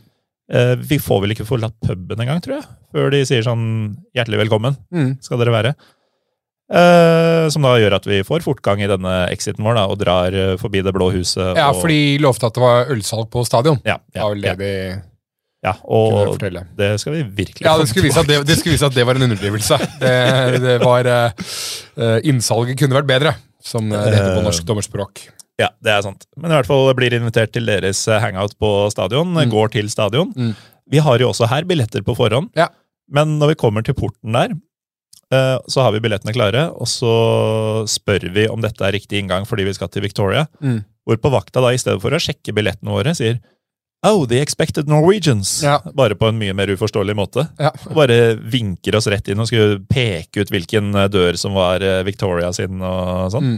Eh, 0.52 0.76
vi 0.76 0.98
får 1.00 1.22
vel 1.22 1.32
ikke 1.34 1.46
forlatt 1.48 1.74
puben 1.82 2.20
engang, 2.20 2.42
tror 2.42 2.60
jeg, 2.60 2.66
før 2.94 3.10
de 3.12 3.24
sier 3.26 3.42
sånn 3.42 3.96
'hjertelig 4.16 4.48
velkommen' 4.48 4.78
Mm. 4.94 5.18
skal 5.24 5.38
dere 5.40 5.52
være. 5.56 5.76
Uh, 6.70 7.50
som 7.50 7.64
da 7.66 7.72
gjør 7.82 7.96
at 7.98 8.06
vi 8.06 8.20
får 8.22 8.44
fortgang 8.46 8.78
i 8.84 8.88
denne 8.88 9.14
exiten 9.34 9.66
vår 9.66 9.74
da, 9.74 9.88
og 9.90 9.98
drar 9.98 10.36
uh, 10.38 10.56
forbi 10.62 10.84
Det 10.86 10.94
blå 10.94 11.08
huset. 11.16 11.56
Ja, 11.58 11.72
og, 11.72 11.80
for 11.82 11.88
de 11.90 12.20
lovte 12.22 12.46
at 12.46 12.54
det 12.54 12.62
var 12.62 12.86
ølsalg 12.94 13.32
på 13.34 13.42
stadion. 13.44 13.80
ja, 13.84 13.96
Det 14.14 14.20
ja, 14.20 14.24
var 14.28 14.36
vel 14.36 14.44
ja, 14.44 14.54
det 14.54 14.60
de 14.60 15.02
ja, 15.60 15.74
og 15.84 16.38
det 16.80 16.94
skal 17.02 17.18
vi 17.18 17.24
virkelig 17.42 17.66
Ja, 17.66 17.74
det 17.76 17.90
skulle 17.90 18.08
vise 18.08 18.22
at 18.22 18.30
det, 18.30 18.38
det, 18.48 18.56
vise 18.64 18.88
at 18.88 18.96
det 18.96 19.04
var 19.04 19.18
en 19.20 19.26
underdrivelse. 19.28 19.76
Det, 20.00 20.14
det 20.64 20.78
var 20.80 21.10
eh, 21.12 22.16
Innsalget 22.32 22.80
kunne 22.80 22.96
vært 22.96 23.10
bedre, 23.10 23.34
som 23.60 23.90
det 23.92 24.00
heter 24.00 24.38
på 24.38 24.40
Eh, 24.40 24.46
norsk 24.48 24.70
dommerspråk. 24.70 25.26
Ja, 25.60 25.68
det 25.84 25.92
er 25.92 26.06
sant. 26.06 26.24
Men 26.40 26.54
i 26.54 26.56
hvert 26.56 26.70
fall 26.70 26.88
blir 26.96 27.18
invitert 27.18 27.52
til 27.52 27.68
deres 27.68 28.06
hangout 28.24 28.56
på 28.56 28.72
stadion. 28.94 29.36
Mm. 29.36 29.52
Går 29.52 29.76
til 29.76 29.92
stadion. 29.92 30.32
Mm. 30.32 30.56
Vi 30.96 31.04
har 31.04 31.20
jo 31.20 31.34
også 31.34 31.52
her 31.52 31.68
billetter 31.68 32.08
på 32.08 32.16
forhånd. 32.16 32.54
Ja. 32.56 32.70
Men 33.12 33.36
når 33.42 33.52
vi 33.52 33.60
kommer 33.60 33.84
til 33.84 33.98
porten 34.00 34.38
der, 34.38 34.56
så 35.30 35.84
har 35.84 35.92
vi 35.94 36.00
billettene 36.02 36.34
klare, 36.34 36.70
og 36.72 36.88
så 36.90 37.12
spør 37.90 38.30
vi 38.34 38.48
om 38.50 38.64
dette 38.64 38.82
er 38.86 38.96
riktig 38.96 39.20
inngang 39.20 39.44
fordi 39.46 39.68
vi 39.68 39.76
skal 39.76 39.92
til 39.92 40.08
Victoria. 40.08 40.48
Mm. 40.64 40.80
Hvorpå 41.06 41.30
vakta 41.36 41.62
da, 41.62 41.74
i 41.74 41.82
stedet 41.82 42.02
for 42.02 42.16
å 42.16 42.22
sjekke 42.24 42.56
billettene 42.56 42.96
våre, 42.96 43.14
sier 43.18 43.38
Oh, 44.08 44.26
the 44.26 44.40
expected 44.40 44.88
Norwegians. 44.88 45.60
Ja. 45.64 45.82
Bare 45.94 46.16
på 46.16 46.30
en 46.30 46.38
mye 46.40 46.54
mer 46.56 46.72
uforståelig 46.72 47.16
måte. 47.20 47.44
Ja. 47.60 47.74
Bare 47.96 48.36
vinker 48.40 48.96
oss 48.96 49.10
rett 49.12 49.28
inn 49.28 49.42
og 49.44 49.50
skulle 49.50 49.82
peke 49.92 50.46
ut 50.46 50.54
hvilken 50.54 50.94
eh, 50.96 51.10
dør 51.12 51.36
som 51.40 51.58
var 51.58 51.84
eh, 51.84 52.00
Victoria 52.08 52.54
sin 52.56 52.80
og 52.80 53.34
sånn. 53.34 53.58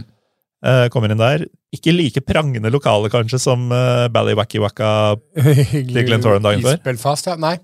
Eh, 0.62 0.86
kommer 0.94 1.14
inn 1.14 1.22
der. 1.22 1.46
Ikke 1.74 1.94
like 1.94 2.24
prangende 2.26 2.72
lokale 2.74 3.10
kanskje 3.10 3.38
som 3.40 3.70
uh, 3.70 4.08
Ballywackiwacka 4.12 4.90
Hyggelig. 5.72 6.08
Glentoran 6.10 6.44
dagen 6.44 6.66
før? 6.66 6.82
Belfast, 6.84 7.30
ja. 7.30 7.38
Nei. 7.40 7.54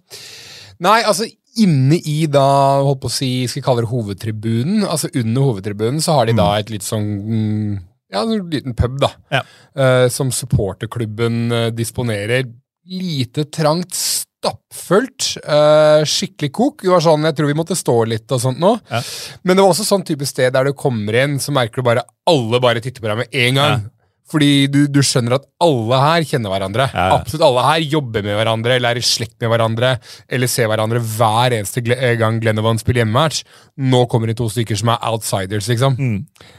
Nei, 0.83 1.01
altså 1.03 1.27
inne 1.59 1.99
i 2.07 2.23
da, 2.31 2.47
holdt 2.87 3.03
på 3.03 3.11
å 3.11 3.13
si, 3.13 3.33
skal 3.51 3.61
vi 3.61 3.67
kalle 3.67 3.83
det 3.83 3.91
hovedtribunen, 3.91 4.87
altså 4.87 5.11
under 5.19 5.49
hovedtribunen, 5.49 5.99
så 6.03 6.15
har 6.15 6.31
de 6.31 6.37
da 6.39 6.47
et 6.61 6.71
litt 6.71 6.87
sånn 6.87 7.07
mm, 7.27 7.73
ja, 8.15 8.23
en 8.23 8.47
liten 8.55 8.79
pub, 8.79 8.95
da. 9.03 9.11
Ja. 9.35 9.43
Uh, 9.75 10.07
som 10.15 10.31
supporterklubben 10.35 11.75
disponerer. 11.75 12.47
Lite, 12.89 13.45
trangt, 13.53 13.93
stappfullt. 13.95 15.37
eh, 15.45 16.05
skikkelig 16.09 16.53
kok. 16.55 16.83
Det 16.83 16.89
var 16.93 17.01
sånn, 17.05 17.25
Jeg 17.29 17.37
tror 17.37 17.47
vi 17.51 17.59
måtte 17.59 17.77
stå 17.77 18.07
litt 18.09 18.31
og 18.33 18.41
sånt 18.41 18.59
nå. 18.59 18.79
Ja. 18.91 19.03
Men 19.45 19.57
det 19.57 19.63
var 19.65 19.73
også 19.75 19.85
sånn 19.89 20.05
type 20.07 20.27
sted 20.27 20.53
der 20.53 20.65
du 20.65 20.73
kommer 20.73 21.15
inn, 21.25 21.39
så 21.39 21.53
merker 21.53 21.77
du 21.77 21.83
bare 21.83 22.03
alle 22.27 22.61
bare 22.61 22.81
titter 22.81 23.01
på 23.03 23.09
deg 23.11 23.17
med 23.25 23.29
en 23.35 23.55
gang. 23.55 23.71
Ja. 23.83 23.95
Fordi 24.29 24.67
du, 24.69 24.83
du 24.93 24.99
skjønner 25.01 25.39
at 25.39 25.47
alle 25.65 25.97
her 26.03 26.21
kjenner 26.29 26.53
hverandre. 26.53 26.85
Ja. 26.93 27.15
Absolutt 27.17 27.47
alle 27.47 27.63
her 27.65 27.79
jobber 27.81 28.21
med 28.23 28.37
hverandre, 28.37 28.75
eller 28.77 28.91
er 28.91 29.01
i 29.01 29.01
slekt 29.01 29.39
med 29.41 29.49
hverandre, 29.49 29.95
eller 30.29 30.47
ser 30.53 30.69
hverandre 30.69 31.01
hver 31.01 31.55
eneste 31.57 31.81
eh, 31.97 32.13
gang 32.21 32.37
Glenavon 32.43 32.77
spiller 32.79 33.07
hjemmematch. 33.07 33.41
Nå 33.81 34.03
kommer 34.13 34.29
det 34.29 34.37
to 34.37 34.51
stykker 34.53 34.77
som 34.77 34.91
er 34.93 35.01
outsiders, 35.09 35.71
liksom. 35.73 35.97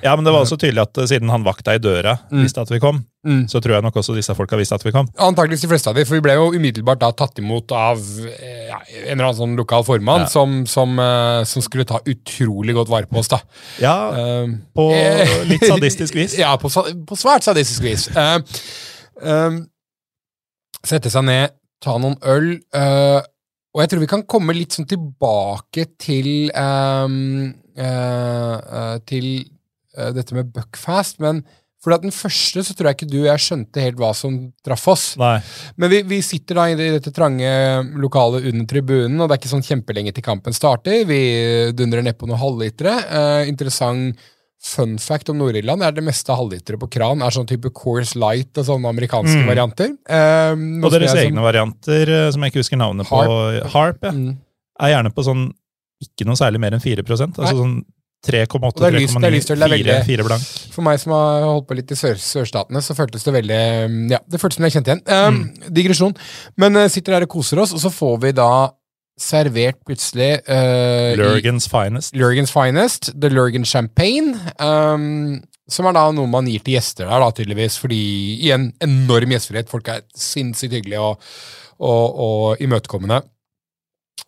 Ja, 0.02 0.16
men 0.16 0.26
det 0.26 0.34
var 0.34 0.48
også 0.48 0.58
tydelig 0.58 0.82
at 0.82 0.98
eh, 0.98 1.06
siden 1.14 1.30
han 1.30 1.46
vakta 1.46 1.78
i 1.78 1.84
døra 1.84 2.18
Mm. 2.32 2.42
visste 2.42 2.62
at 2.66 2.70
vi 2.74 2.80
kom, 2.82 3.04
Mm. 3.28 3.50
så 3.52 3.60
tror 3.60 3.74
jeg 3.76 3.84
nok 3.84 3.98
også 4.00 4.14
disse 4.16 4.32
folka 4.32 4.56
visste 4.56 4.78
at 4.80 4.84
vi 4.86 4.94
kom. 4.96 5.10
Antakeligvis 5.20 5.66
de 5.66 5.68
fleste 5.68 5.92
av 5.92 5.98
dem, 5.98 6.06
for 6.08 6.16
vi 6.16 6.24
ble 6.24 6.38
jo 6.38 6.46
umiddelbart 6.56 7.02
da 7.02 7.10
tatt 7.20 7.42
imot 7.42 7.74
av 7.76 8.00
eh, 8.30 8.70
ja, 8.70 8.78
en 8.80 9.10
eller 9.18 9.26
annen 9.26 9.40
sånn 9.42 9.58
lokal 9.60 9.84
formann 9.84 10.24
Ja. 10.24 10.30
som, 10.32 10.54
som, 10.72 10.94
uh, 11.04 11.42
som 11.44 11.66
skulle 11.66 11.84
ta 11.90 12.00
utrolig 12.08 12.78
godt 12.78 12.88
vare 12.94 13.10
på 13.12 13.20
oss. 13.20 13.28
da. 13.34 13.42
Ja, 13.84 13.96
uh, 14.16 14.56
på 14.72 14.88
litt 15.52 15.68
sadistisk 15.68 16.16
vis. 16.22 16.38
ja, 16.40 16.54
på, 16.62 16.72
på 16.72 17.20
svært 17.20 17.44
sadistisk 17.44 17.84
vis. 17.90 18.08
Uh, 18.16 18.40
sette 20.88 21.12
seg 21.12 21.28
ned, 21.28 21.58
ta 21.84 21.98
noen 22.00 22.16
øl, 22.24 22.54
og 23.76 23.82
jeg 23.84 23.92
tror 23.92 24.00
vi 24.08 24.14
kan 24.16 24.24
komme 24.32 24.56
litt 24.56 24.80
sånn 24.80 24.88
tilbake 24.88 25.90
til 26.00 26.48
Til 29.12 29.28
dette 30.16 30.36
med 30.36 30.54
Buckfast, 30.56 31.20
men 31.20 31.44
for 31.82 31.94
at 31.96 32.02
den 32.04 32.12
første 32.12 32.60
så 32.68 32.74
tror 32.76 32.90
jeg 32.90 32.98
ikke 32.98 33.12
du 33.12 33.20
og 33.22 33.30
jeg 33.30 33.44
skjønte 33.46 33.84
helt 33.84 34.00
hva 34.02 34.10
som 34.18 34.34
traff 34.66 34.88
oss. 34.92 35.06
Nei. 35.20 35.38
Men 35.80 35.90
vi, 35.94 36.02
vi 36.04 36.18
sitter 36.26 36.56
da 36.60 36.66
i 36.68 36.76
dette 36.76 37.14
trange 37.16 37.48
lokalet 37.96 38.50
under 38.52 38.66
tribunen, 38.68 39.16
og 39.22 39.30
det 39.30 39.38
er 39.38 39.40
ikke 39.42 39.54
sånn 39.54 39.64
kjempelenge 39.64 40.12
til 40.14 40.26
kampen 40.26 40.52
starter. 40.54 41.06
Vi 41.08 41.22
dundrer 41.78 42.04
nedpå 42.04 42.28
noen 42.28 42.42
halvlitere. 42.42 42.98
Eh, 43.08 43.48
interessant 43.54 44.20
fun 44.60 44.98
fact 45.00 45.30
om 45.32 45.38
Nord-Irland 45.40 45.86
er 45.88 45.94
det 45.96 46.04
meste 46.04 46.36
halvlitere 46.36 46.76
på 46.82 46.90
kran 46.92 47.22
er 47.24 47.32
sånn 47.32 47.48
type 47.48 47.70
Course 47.72 48.20
Light 48.20 48.58
og 48.60 48.66
sånne 48.68 48.90
amerikanske 48.92 49.40
Mm. 49.40 49.48
varianter. 49.48 49.94
Eh, 50.04 50.52
Og 50.84 50.92
deres 50.92 51.12
som- 51.12 51.20
egne 51.24 51.42
varianter, 51.42 52.32
som 52.34 52.42
jeg 52.44 52.52
ikke 52.52 52.60
husker 52.60 52.76
navnet 52.78 53.08
på, 53.08 53.70
Harp, 53.72 54.04
ja, 54.04 54.12
Mm. 54.12 54.38
er 54.82 54.90
gjerne 54.92 55.14
på 55.16 55.24
sånn 55.24 55.54
ikke 56.04 56.26
noe 56.28 56.36
særlig 56.36 56.60
mer 56.60 56.72
enn 56.72 56.82
4 56.82 57.04
Altså 57.04 57.38
Nei. 57.40 57.54
sånn 57.54 57.86
3,8, 58.26 58.66
Og 58.66 58.74
det 58.76 58.88
er 58.90 58.98
lyst- 59.00 59.16
det 59.22 59.24
er 59.30 59.32
lyst 59.32 59.48
til- 59.48 59.60
det 59.60 59.64
er 59.64 59.70
3,9, 59.70 59.84
4, 59.84 59.86
veldig- 59.86 60.06
4 60.06 60.24
blank. 60.28 60.42
For 60.74 60.82
meg 60.82 61.00
som 61.00 61.14
har 61.14 61.42
holdt 61.44 61.68
på 61.68 61.76
litt 61.76 61.92
i 61.92 61.96
sør 61.96 62.16
sørstatene, 62.20 62.82
så 62.84 62.96
føltes 62.96 63.24
det 63.24 63.34
veldig 63.34 64.12
Ja, 64.12 64.20
det 64.30 64.40
føltes 64.42 64.56
som 64.60 64.66
jeg 64.66 64.74
kjente 64.74 64.92
igjen. 64.92 65.04
Eh, 65.08 65.30
Mm. 65.32 65.74
Digresjon. 65.74 66.16
Men 66.58 66.76
uh, 66.76 66.88
sitter 66.88 67.14
her 67.14 67.22
og 67.24 67.30
koser 67.30 67.60
oss, 67.60 67.72
og 67.74 67.80
så 67.80 67.90
får 67.92 68.20
vi 68.22 68.32
da 68.34 68.72
servert 69.20 69.76
plutselig 69.86 70.42
uh, 70.48 71.16
Lurgans 71.16 71.68
finest. 71.68 72.14
Lurgan's 72.14 72.52
Finest, 72.52 73.10
The 73.20 73.30
Lurgan 73.30 73.66
Champagne, 73.66 74.34
um, 74.60 75.42
som 75.70 75.86
er 75.86 75.94
da 75.94 76.12
noe 76.12 76.28
man 76.28 76.46
gir 76.46 76.60
til 76.64 76.76
gjester 76.76 77.06
der, 77.08 77.20
da, 77.20 77.32
tydeligvis, 77.32 77.78
fordi 77.80 78.40
igjen, 78.44 78.74
enorm 78.82 79.30
gjestfrihet. 79.30 79.68
Folk 79.70 79.88
er 79.88 80.02
sinnssykt 80.16 80.72
hyggelige 80.72 81.00
og, 81.00 81.20
og, 81.80 82.16
og 82.20 82.58
imøtekommende. 82.64 83.22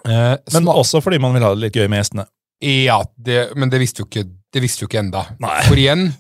Uh, 0.06 0.36
Men 0.54 0.66
også 0.66 1.02
fordi 1.04 1.20
man 1.20 1.34
vil 1.34 1.44
ha 1.44 1.54
det 1.56 1.60
litt 1.66 1.74
gøy 1.74 1.88
med 1.90 2.00
gjestene. 2.04 2.26
Ja, 2.62 3.00
det, 3.18 3.40
men 3.58 3.72
det 3.72 3.82
visste 3.82 4.04
jo 4.04 4.10
ikke, 4.10 4.26
det 4.54 4.62
visste 4.64 4.84
jo 4.84 4.90
ikke 4.90 5.02
enda. 5.02 5.26
Nei. 5.42 5.62
For 5.68 5.80
igjen, 5.80 6.12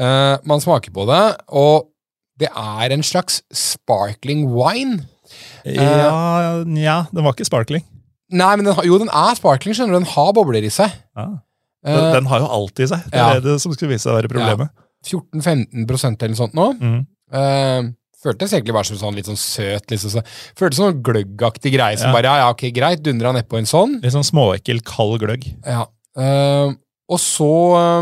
uh, 0.00 0.36
man 0.48 0.62
smaker 0.64 0.94
på 0.94 1.06
det, 1.10 1.22
og 1.48 1.88
det 2.38 2.50
er 2.50 2.94
en 2.94 3.04
slags 3.06 3.42
sparkling 3.54 4.46
wine. 4.54 5.02
Ja, 5.66 6.62
ja, 6.64 6.98
den 7.12 7.24
var 7.24 7.34
ikke 7.36 7.48
sparkling. 7.48 7.84
Nei, 8.28 8.50
men 8.56 8.66
den, 8.68 8.76
jo, 8.84 8.98
den 9.00 9.10
er 9.12 9.36
sparkling, 9.38 9.76
skjønner 9.76 9.96
du. 9.96 10.00
Den 10.02 10.10
har 10.12 10.32
bobler 10.36 10.64
i 10.64 10.72
seg. 10.72 10.92
Ja. 11.16 11.28
Eh, 11.86 11.94
Den, 11.94 12.08
den 12.18 12.28
har 12.28 12.42
jo 12.42 12.50
alt 12.58 12.82
i 12.82 12.88
seg. 12.90 13.06
Det 13.08 13.20
ja. 13.20 13.30
er 13.36 13.44
det 13.44 13.56
som 13.62 13.72
skulle 13.72 13.94
vise 13.94 14.04
seg 14.04 14.12
å 14.12 14.18
være 14.18 14.30
problemet. 14.32 14.72
Ja. 14.74 14.84
14-15% 15.08 16.24
eller 16.26 16.34
noe 16.34 16.40
sånt 16.42 16.56
nå. 16.58 16.66
Mhm. 16.80 17.06
Føltes 18.18 18.50
egentlig 18.50 18.74
bare 18.74 18.88
som 18.88 18.98
sånn 18.98 19.14
litt 19.14 19.28
sånn 19.30 19.38
søt. 19.38 19.86
liksom 19.92 20.10
så, 20.16 20.22
Føltes 20.58 20.80
som 20.80 20.88
en 20.90 21.02
gløggaktig 21.06 21.70
greie 21.76 21.98
som 22.00 22.10
Ja. 22.10 22.16
bare 22.16 22.26
ja, 22.26 22.36
ja, 22.42 22.48
ok, 22.50 22.64
greit, 22.74 23.02
dundra 23.04 23.30
nedpå 23.36 23.58
en 23.60 23.68
sånn. 23.70 24.00
Litt 24.02 24.14
sånn 24.16 24.26
småekkel, 24.26 24.82
kald 24.82 25.20
gløgg. 25.22 25.46
Ja. 25.62 25.86
Uh, 26.18 26.74
og 27.08 27.20
så 27.22 27.50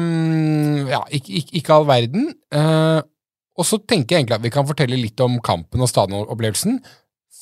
um, 0.00 0.86
Ja, 0.88 1.02
ikke, 1.12 1.42
ikke, 1.42 1.52
ikke 1.60 1.74
all 1.76 1.84
verden. 1.88 2.30
Uh, 2.54 3.02
og 3.56 3.64
så 3.68 3.78
tenker 3.78 4.16
jeg 4.16 4.24
egentlig 4.24 4.38
at 4.38 4.44
vi 4.44 4.54
kan 4.56 4.66
fortelle 4.68 4.96
litt 5.00 5.20
om 5.24 5.36
kampen 5.44 5.84
og 5.84 5.88
stadionopplevelsen 5.92 6.80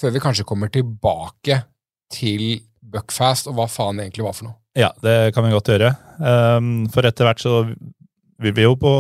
før 0.01 0.15
vi 0.15 0.23
kanskje 0.23 0.47
kommer 0.47 0.71
tilbake 0.75 1.63
til 2.15 2.61
Buckfast 2.83 3.49
og 3.51 3.57
hva 3.59 3.67
faen 3.71 3.99
det 3.99 4.09
egentlig 4.09 4.27
var 4.27 4.35
for 4.37 4.49
noe. 4.51 4.59
Ja, 4.79 4.91
det 5.03 5.33
kan 5.35 5.47
vi 5.47 5.55
godt 5.55 5.71
gjøre. 5.71 5.93
Um, 6.19 6.89
for 6.91 7.07
etter 7.07 7.27
hvert 7.29 7.43
så 7.43 7.61
vi 8.39 8.51
jo 8.65 8.75
på 8.77 8.91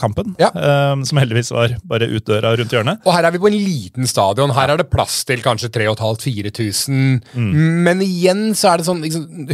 kampen, 0.00 0.34
Ja. 0.38 0.50
um, 0.92 1.04
som 1.04 1.18
heldigvis 1.18 1.50
var 1.52 1.72
bare 1.84 2.06
ut 2.08 2.24
døra 2.24 2.52
rundt 2.56 2.70
hjørnet. 2.72 3.00
Og 3.04 3.12
her 3.12 3.24
er 3.26 3.32
vi 3.34 3.38
på 3.42 3.48
en 3.50 3.56
liten 3.58 4.06
stadion. 4.06 4.50
Her 4.54 4.70
er 4.70 4.76
det 4.78 4.86
plass 4.90 5.24
til 5.26 5.42
kanskje 5.42 5.68
3500-4000. 5.74 7.22
Men 7.34 8.00
igjen 8.04 8.54
så 8.56 8.70
er 8.72 8.78
det 8.80 8.86
sånn 8.86 9.02
liksom, 9.02 9.50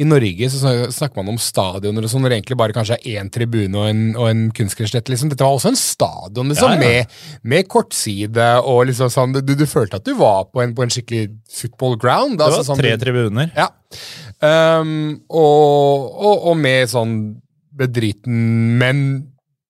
I 0.00 0.04
Norge 0.08 0.50
så 0.52 0.74
snakker 0.92 1.20
man 1.22 1.32
om 1.34 1.38
stadioner 1.40 2.02
og 2.06 2.10
sånn, 2.12 2.22
når 2.24 2.34
det 2.34 2.38
egentlig 2.40 2.58
bare 2.60 2.76
kanskje 2.76 2.98
er 2.98 3.20
én 3.22 3.30
tribune 3.32 3.78
og 3.78 3.88
en, 3.90 4.02
og 4.16 4.28
en 4.30 4.42
kunstgressslette. 4.56 5.12
Liksom. 5.14 5.30
Dette 5.32 5.46
var 5.46 5.56
også 5.58 5.72
en 5.72 5.78
stadion 5.80 6.50
liksom, 6.52 6.74
Ja, 6.74 6.80
ja. 6.80 6.80
Med, 6.80 7.06
med 7.54 7.68
kortside 7.70 8.48
og 8.64 8.86
liksom 8.90 9.10
sånn 9.12 9.32
du, 9.38 9.54
du 9.54 9.66
følte 9.70 9.96
at 10.00 10.04
du 10.06 10.14
var 10.18 10.48
på 10.50 10.62
en, 10.64 10.74
på 10.76 10.82
en 10.84 10.90
skikkelig 10.92 11.28
football 11.50 11.96
ground. 12.00 12.38
Det 12.40 12.46
altså 12.48 12.64
var 12.64 12.68
sånn- 12.74 12.82
tre 12.82 12.96
tribuner. 13.00 13.52
ja. 13.56 13.70
Um, 14.40 15.20
og, 15.28 16.04
og, 16.16 16.44
og 16.52 16.54
med 16.56 16.88
sånn 16.88 17.14
bedriten, 17.80 18.40
men 18.80 19.04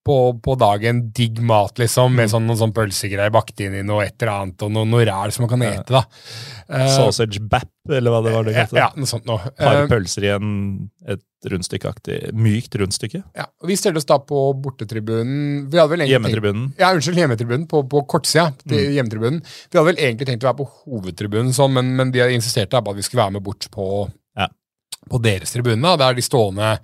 på, 0.07 0.15
på 0.43 0.55
dagen 0.59 1.03
digg 1.15 1.39
mat, 1.45 1.77
liksom, 1.79 2.15
med 2.17 2.31
sånn, 2.33 2.47
noen 2.49 2.59
sånn 2.59 2.73
pølsegreier 2.75 3.31
bakt 3.35 3.61
inn 3.61 3.75
i 3.77 3.83
noe 3.87 4.07
et 4.07 4.17
eller 4.25 4.33
annet, 4.33 4.63
og 4.65 4.73
noe, 4.73 4.89
noe 4.89 5.05
ræl 5.07 5.31
som 5.35 5.45
man 5.45 5.51
kan 5.53 5.65
ete, 5.69 5.93
da. 5.93 6.01
Uh, 6.73 6.87
Sausage 6.95 7.43
bap, 7.53 7.69
eller 7.93 8.15
hva 8.15 8.23
det 8.25 8.33
var 8.33 8.47
det 8.49 8.55
het? 8.57 8.73
ja, 8.75 8.89
noe 8.97 9.11
sånt 9.11 9.29
noe. 9.29 9.53
Par 9.61 9.83
Uh, 9.83 9.91
pølser 9.93 10.25
i 10.25 10.31
en, 10.33 10.49
et 11.05 11.21
rundstykkeaktig, 11.53 12.33
mykt 12.37 12.75
rundstykke. 12.81 13.21
ja. 13.37 13.47
og 13.61 13.69
Vi 13.69 13.77
stelte 13.79 14.01
oss 14.01 14.09
da 14.09 14.17
på 14.25 14.41
bortetribunen. 14.65 15.69
Vi 15.71 15.79
hadde 15.79 15.93
vel 15.93 16.03
egentlig 16.07 16.17
tenkt- 16.17 16.33
Hjemmetribunen. 16.33 16.67
Ja, 16.81 16.91
unnskyld, 16.97 17.21
hjemmetribunen. 17.21 17.69
På, 17.71 17.83
på 17.89 18.03
kortsida. 18.09 18.51
Mm. 18.65 18.79
hjemmetribunen. 18.97 19.43
Vi 19.45 19.79
hadde 19.79 19.89
vel 19.93 20.01
egentlig 20.01 20.29
tenkt 20.33 20.45
å 20.45 20.51
være 20.51 20.63
på 20.65 20.69
hovedtribunen, 20.87 21.53
sånn, 21.57 21.77
men, 21.77 21.93
men 22.01 22.13
de 22.17 22.25
insisterte 22.35 22.81
på 22.81 22.93
at 22.97 22.99
vi 22.99 23.05
skulle 23.07 23.25
være 23.27 23.37
med 23.39 23.45
bort 23.47 23.69
på. 23.73 23.87
På 25.09 25.21
deres 25.23 25.55
tribune, 25.55 25.95
der 26.01 26.17
de 26.17 26.25
stående 26.25 26.75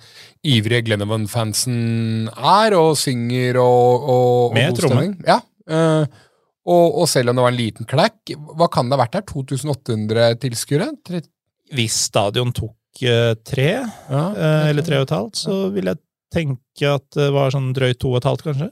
ivrige 0.47 0.87
Glennevan-fansen 0.87 2.31
er 2.33 2.77
og 2.79 2.95
synger 2.99 3.59
og, 3.63 4.07
og, 4.07 4.31
og 4.51 4.57
Med 4.57 4.81
god 4.81 5.27
Ja. 5.27 5.41
Uh, 5.67 6.07
og, 6.67 7.03
og 7.03 7.07
selv 7.11 7.31
om 7.31 7.39
det 7.39 7.45
var 7.45 7.55
en 7.55 7.61
liten 7.61 7.87
klekk, 7.87 8.35
hva 8.59 8.67
kan 8.73 8.89
det 8.89 8.97
ha 8.97 9.05
vært 9.05 9.17
der? 9.19 9.27
2800 9.29 10.39
tilskuere? 10.43 10.91
Hvis 11.75 11.99
stadion 12.09 12.53
tok 12.55 13.05
uh, 13.07 13.35
tre, 13.47 13.71
Ja, 14.11 14.25
uh, 14.35 14.69
eller 14.71 14.87
tre 14.87 15.01
og 15.01 15.07
et 15.07 15.15
halvt, 15.15 15.43
så 15.45 15.59
vil 15.75 15.93
jeg 15.93 16.03
tenke 16.35 16.95
at 16.97 17.07
det 17.15 17.31
var 17.35 17.55
sånn 17.55 17.71
drøyt 17.77 18.01
to 18.03 18.11
og 18.15 18.21
et 18.21 18.31
halvt, 18.31 18.47
kanskje. 18.49 18.71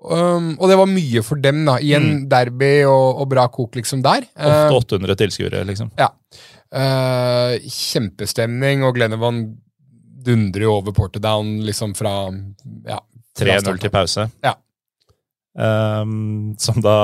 Um, 0.00 0.54
og 0.56 0.70
det 0.70 0.78
var 0.80 0.88
mye 0.88 1.20
for 1.24 1.40
dem, 1.44 1.60
da. 1.68 1.76
I 1.84 1.92
en 1.98 2.08
derby 2.30 2.86
og, 2.88 3.20
og 3.20 3.28
bra 3.34 3.44
kok, 3.52 3.76
liksom, 3.76 4.00
der. 4.04 4.24
Ofte 4.32 4.96
800 4.96 5.18
tilskuere, 5.20 5.60
liksom. 5.68 5.92
Eh, 6.70 7.56
kjempestemning, 7.66 8.84
og 8.86 8.94
Glennevan 8.94 9.42
dundrer 10.20 10.66
jo 10.66 10.76
over 10.76 10.94
portedown 10.94 11.58
liksom 11.66 11.96
fra 11.98 12.12
ja, 12.86 13.00
3-0 13.38 13.80
til 13.82 13.92
pause. 13.92 14.28
Ja. 14.44 14.54
Um, 15.50 16.54
som 16.62 16.78
da 16.84 16.96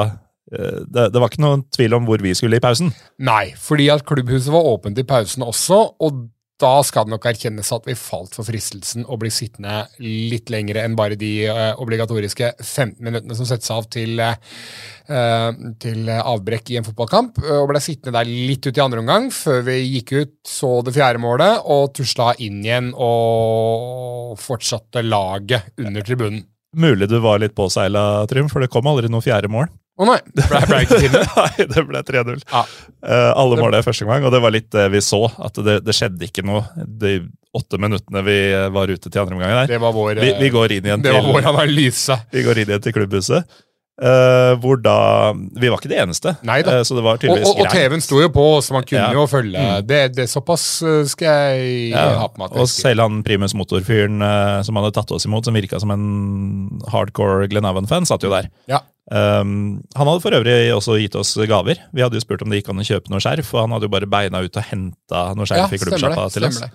eh, 0.54 0.84
det, 0.86 1.08
det 1.10 1.18
var 1.18 1.32
ikke 1.32 1.42
noen 1.42 1.64
tvil 1.74 1.96
om 1.98 2.06
hvor 2.06 2.22
vi 2.22 2.34
skulle 2.38 2.60
i 2.60 2.62
pausen. 2.62 2.92
Nei, 3.18 3.50
fordi 3.58 3.88
at 3.90 4.06
klubbhuset 4.06 4.52
var 4.54 4.68
åpent 4.70 5.00
i 5.02 5.06
pausen 5.08 5.42
også, 5.46 5.80
og 5.98 6.26
da 6.60 6.72
skal 6.86 7.04
det 7.04 7.12
nok 7.12 7.26
erkjennes 7.28 7.68
at 7.74 7.84
vi 7.88 7.94
falt 7.98 8.36
for 8.36 8.48
fristelsen 8.48 9.04
å 9.04 9.18
bli 9.20 9.28
sittende 9.32 9.82
litt 10.00 10.48
lengre 10.52 10.86
enn 10.86 10.96
bare 10.96 11.18
de 11.20 11.30
uh, 11.50 11.74
obligatoriske 11.82 12.54
15 12.62 12.96
minuttene 13.04 13.36
som 13.36 13.48
settes 13.48 13.68
av 13.74 13.84
til, 13.92 14.16
eh, 14.20 15.60
til 15.82 16.10
avbrekk 16.16 16.72
i 16.72 16.78
en 16.80 16.86
fotballkamp, 16.86 17.42
eh, 17.44 17.58
og 17.60 17.68
ble 17.70 17.82
sittende 17.84 18.16
der 18.16 18.30
litt 18.30 18.66
ut 18.66 18.78
i 18.78 18.84
andre 18.84 19.02
omgang, 19.04 19.28
før 19.34 19.62
vi 19.68 19.78
gikk 19.84 20.14
ut, 20.16 20.34
så 20.48 20.72
det 20.86 20.96
fjerde 20.96 21.20
målet, 21.22 21.60
og 21.64 21.92
tusla 21.96 22.32
inn 22.42 22.62
igjen 22.64 22.92
og 22.94 24.36
fortsatte 24.40 25.04
laget 25.04 25.76
under 25.82 26.06
tribunen. 26.06 26.46
Mulig 26.76 27.08
du 27.08 27.18
var 27.24 27.40
litt 27.40 27.56
påseila, 27.56 28.26
Trym, 28.30 28.48
for 28.52 28.64
det 28.64 28.72
kom 28.72 28.88
aldri 28.88 29.12
noe 29.12 29.24
fjerde 29.24 29.52
mål. 29.52 29.68
Å 29.96 30.04
nei, 30.04 30.18
ble, 30.36 30.58
ble 30.68 30.78
ikke 30.84 30.98
til 31.00 31.12
det. 31.14 31.22
Nei, 31.40 31.66
det 31.72 31.82
ble 31.88 32.02
3-0. 32.04 32.42
Ja. 32.52 32.62
Uh, 33.00 33.30
alle 33.32 33.56
Det- 33.56 33.62
målene 33.64 33.84
første 33.86 34.04
gang, 34.08 34.26
og 34.28 34.34
det 34.34 34.40
var 34.44 34.52
litt 34.52 34.68
det 34.74 34.84
vi 34.92 35.00
så. 35.04 35.22
At 35.40 35.56
det, 35.64 35.78
det 35.86 35.94
skjedde 35.96 36.28
ikke 36.28 36.44
noe 36.44 36.66
de 36.84 37.14
åtte 37.56 37.78
minuttene 37.80 38.20
vi 38.26 38.34
eh, 38.52 38.66
var 38.68 38.90
ute 38.92 39.08
til 39.08 39.20
andre 39.22 39.36
omgang. 39.38 39.62
Det 39.70 39.78
var 39.80 39.94
vår, 39.96 40.18
Vi, 40.20 40.28
eh, 40.34 40.40
vi 40.42 40.50
går 40.52 40.74
inn 40.76 40.88
igjen 40.90 41.04
det 41.06 41.14
var 41.14 41.22
til, 41.24 41.32
vår 41.38 41.46
analyse. 41.54 42.18
vi 42.34 42.42
går 42.44 42.60
inn 42.60 42.72
igjen 42.74 42.82
til 42.84 42.92
klubbhuset. 42.98 43.54
Eh, 44.02 44.52
hvor 44.60 44.76
da 44.82 45.32
Vi 45.56 45.68
var 45.72 45.78
ikke 45.80 45.88
de 45.92 45.98
eneste, 46.02 46.34
Uh, 46.44 46.82
så 46.84 46.94
det 46.98 47.04
var 47.04 47.16
tydeligvis 47.22 47.48
og, 47.48 47.60
og 47.60 47.66
og 47.66 47.72
TV-en 47.72 48.00
sto 48.04 48.20
jo 48.20 48.28
på, 48.34 48.44
så 48.62 48.72
man 48.76 48.84
kunne 48.84 49.00
Ja. 49.06 49.12
jo 49.16 49.26
følge. 49.30 49.64
Det, 49.86 50.00
det 50.16 50.28
Såpass 50.28 50.82
eh, 50.82 51.04
skal 51.08 51.26
jeg 51.28 51.90
Ja, 51.94 52.18
ha 52.20 52.26
på 52.28 52.38
meg. 52.42 52.52
og 52.56 52.68
selv 52.68 53.00
han 53.06 53.22
primus 53.26 53.54
motor-fyren 53.54 54.20
uh, 54.22 54.62
som 54.66 54.76
hadde 54.76 54.92
tatt 54.96 55.10
oss 55.16 55.24
imot, 55.26 55.44
som 55.44 55.54
virka 55.54 55.80
som 55.80 55.90
en 55.90 56.80
hardcore 56.92 57.48
Glenavon-fan, 57.48 58.06
satt 58.06 58.22
jo 58.22 58.30
der. 58.30 58.50
Ja. 58.68 58.82
Um, 59.06 59.82
han 59.94 60.08
hadde 60.10 60.20
for 60.24 60.34
øvrig 60.34 60.56
også 60.74 60.96
gitt 60.98 61.14
oss 61.14 61.36
gaver. 61.46 61.78
Vi 61.94 62.02
hadde 62.02 62.18
jo 62.18 62.24
spurt 62.24 62.42
om 62.42 62.50
det 62.50 62.58
gikk 62.62 62.72
an 62.74 62.82
å 62.82 62.86
kjøpe 62.88 63.08
noe 63.12 63.22
skjerf, 63.22 63.52
og 63.54 63.60
han 63.62 63.70
hadde 63.76 63.86
jo 63.86 63.92
bare 63.94 64.08
beina 64.10 64.40
ut 64.42 64.56
og 64.58 64.66
henta 64.66 65.28
noe 65.38 65.46
skjerf 65.46 65.72
i 65.72 65.78
klubbsjappa 65.78 66.24
det, 66.26 66.32
til 66.34 66.48
oss. 66.48 66.58
det. 66.64 66.70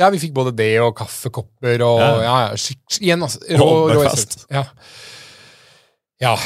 Ja, 0.00 0.08
vi 0.12 0.18
fikk 0.20 0.32
både 0.36 0.52
det 0.56 0.70
og 0.80 0.94
kaffekopper 0.96 1.82
og 1.84 1.98
Ja. 2.00 2.10
ja, 2.22 2.36
ja, 2.48 2.52
skikk- 2.60 3.00
Igjen, 3.00 3.22
altså. 3.24 3.40
Rå, 3.56 3.66
Rå, 3.88 4.04
rå. 4.04 4.64
Ja. 6.22 6.36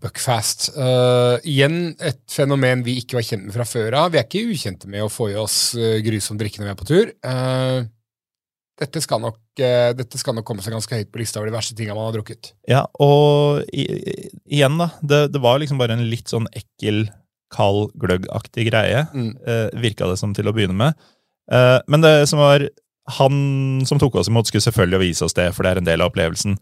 Buckfast. 0.00 0.70
Uh, 0.78 1.36
igjen 1.44 1.92
et 2.00 2.22
fenomen 2.32 2.84
vi 2.86 2.96
ikke 3.02 3.18
var 3.18 3.26
kjent 3.26 3.44
med 3.44 3.54
fra 3.56 3.66
før 3.68 3.96
av. 3.98 4.14
Vi 4.14 4.20
er 4.20 4.24
ikke 4.24 4.54
ukjente 4.54 4.88
med 4.88 5.04
å 5.04 5.12
få 5.12 5.32
i 5.32 5.36
oss 5.38 5.74
uh, 5.76 5.98
grusom 6.04 6.38
drikke 6.40 6.62
når 6.62 6.68
vi 6.68 6.72
er 6.72 6.78
på 6.78 6.88
tur. 6.88 7.10
Uh, 7.26 7.82
dette, 8.78 9.02
skal 9.02 9.20
nok, 9.20 9.40
dette 9.58 10.20
skal 10.20 10.36
nok 10.38 10.46
komme 10.46 10.62
seg 10.62 10.76
ganske 10.76 11.00
høyt 11.00 11.10
på 11.12 11.20
lista 11.20 11.40
over 11.40 11.50
de 11.50 11.56
verste 11.56 11.74
tinga 11.76 11.96
man 11.98 12.06
har 12.06 12.14
drukket. 12.14 12.52
Ja, 12.70 12.84
og 13.02 13.64
i, 13.74 13.88
igjen, 14.46 14.78
da. 14.78 14.92
Det, 15.02 15.20
det, 15.34 15.42
var 15.42 15.58
liksom 15.58 15.82
bare 15.82 15.98
en 15.98 16.06
litt 16.08 16.30
sånn 16.30 16.46
ekkel, 16.54 17.08
kald, 17.50 17.90
gløggaktig 17.98 18.68
greie, 18.68 19.02
mm. 19.10 19.32
virka 19.82 20.06
det 20.06 20.20
som 20.20 20.30
til 20.36 20.46
å 20.46 20.54
begynne 20.54 20.78
med. 20.78 21.08
men 21.90 22.04
det 22.04 22.28
som 22.28 22.38
var 22.38 22.68
Han 23.18 23.82
som 23.88 23.98
tok 23.98 24.20
oss 24.20 24.28
imot, 24.30 24.46
skulle 24.46 24.68
selvfølgelig 24.68 25.00
vise 25.08 25.26
oss 25.26 25.34
det, 25.34 25.48
for 25.56 25.66
det 25.66 25.72
er 25.72 25.82
en 25.82 25.90
del 25.90 26.04
av 26.04 26.12
opplevelsen. 26.12 26.54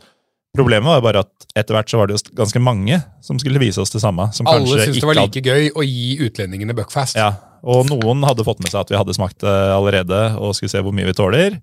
Problemet 0.57 0.89
var 0.89 1.03
bare 1.05 1.23
at 1.27 1.47
etter 1.57 1.77
hvert 1.77 1.91
så 1.91 2.01
var 2.01 2.09
det 2.09 2.17
jo 2.17 2.37
ganske 2.37 2.61
mange 2.63 2.99
som 3.25 3.39
skulle 3.41 3.61
vise 3.63 3.81
oss 3.83 3.93
det 3.95 4.03
samme. 4.03 4.29
Alle 4.49 4.79
syntes 4.83 5.01
det 5.03 5.09
var 5.09 5.19
like 5.19 5.43
gøy 5.45 5.71
å 5.77 5.85
gi 5.87 6.17
utlendingene 6.27 6.77
Buckfast. 6.77 7.19
Ja, 7.19 7.31
og 7.67 7.89
noen 7.91 8.25
hadde 8.27 8.47
fått 8.47 8.63
med 8.65 8.71
seg 8.73 8.83
at 8.85 8.93
vi 8.93 8.99
hadde 8.99 9.17
smakt 9.17 9.41
det 9.45 9.57
allerede 9.75 10.21
og 10.41 10.55
skulle 10.57 10.73
se 10.73 10.83
hvor 10.85 10.95
mye 10.97 11.09
vi 11.09 11.17
tåler. 11.17 11.59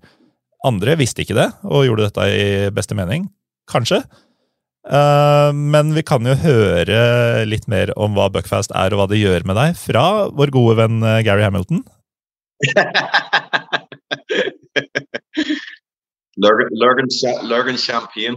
Andre 0.64 0.96
visste 1.00 1.22
ikke 1.24 1.36
det 1.36 1.50
og 1.66 1.86
gjorde 1.86 2.08
dette 2.08 2.24
i 2.32 2.70
beste 2.74 2.96
mening. 2.98 3.28
Kanskje. 3.70 4.00
Uh, 4.84 5.48
men 5.56 5.94
vi 5.96 6.02
kan 6.04 6.26
jo 6.28 6.34
høre 6.36 7.44
litt 7.48 7.64
mer 7.72 7.88
om 7.96 8.12
hva 8.16 8.28
Buckfast 8.32 8.72
er 8.76 8.92
og 8.92 9.00
hva 9.00 9.06
det 9.08 9.22
gjør 9.22 9.46
med 9.48 9.56
deg, 9.56 9.76
fra 9.80 10.28
vår 10.28 10.50
gode 10.52 10.76
venn 10.82 11.00
eh, 11.00 11.22
Gary 11.24 11.44
Hamilton. 11.46 11.80
Lurgan 16.36 17.08
Champagne. 17.78 18.36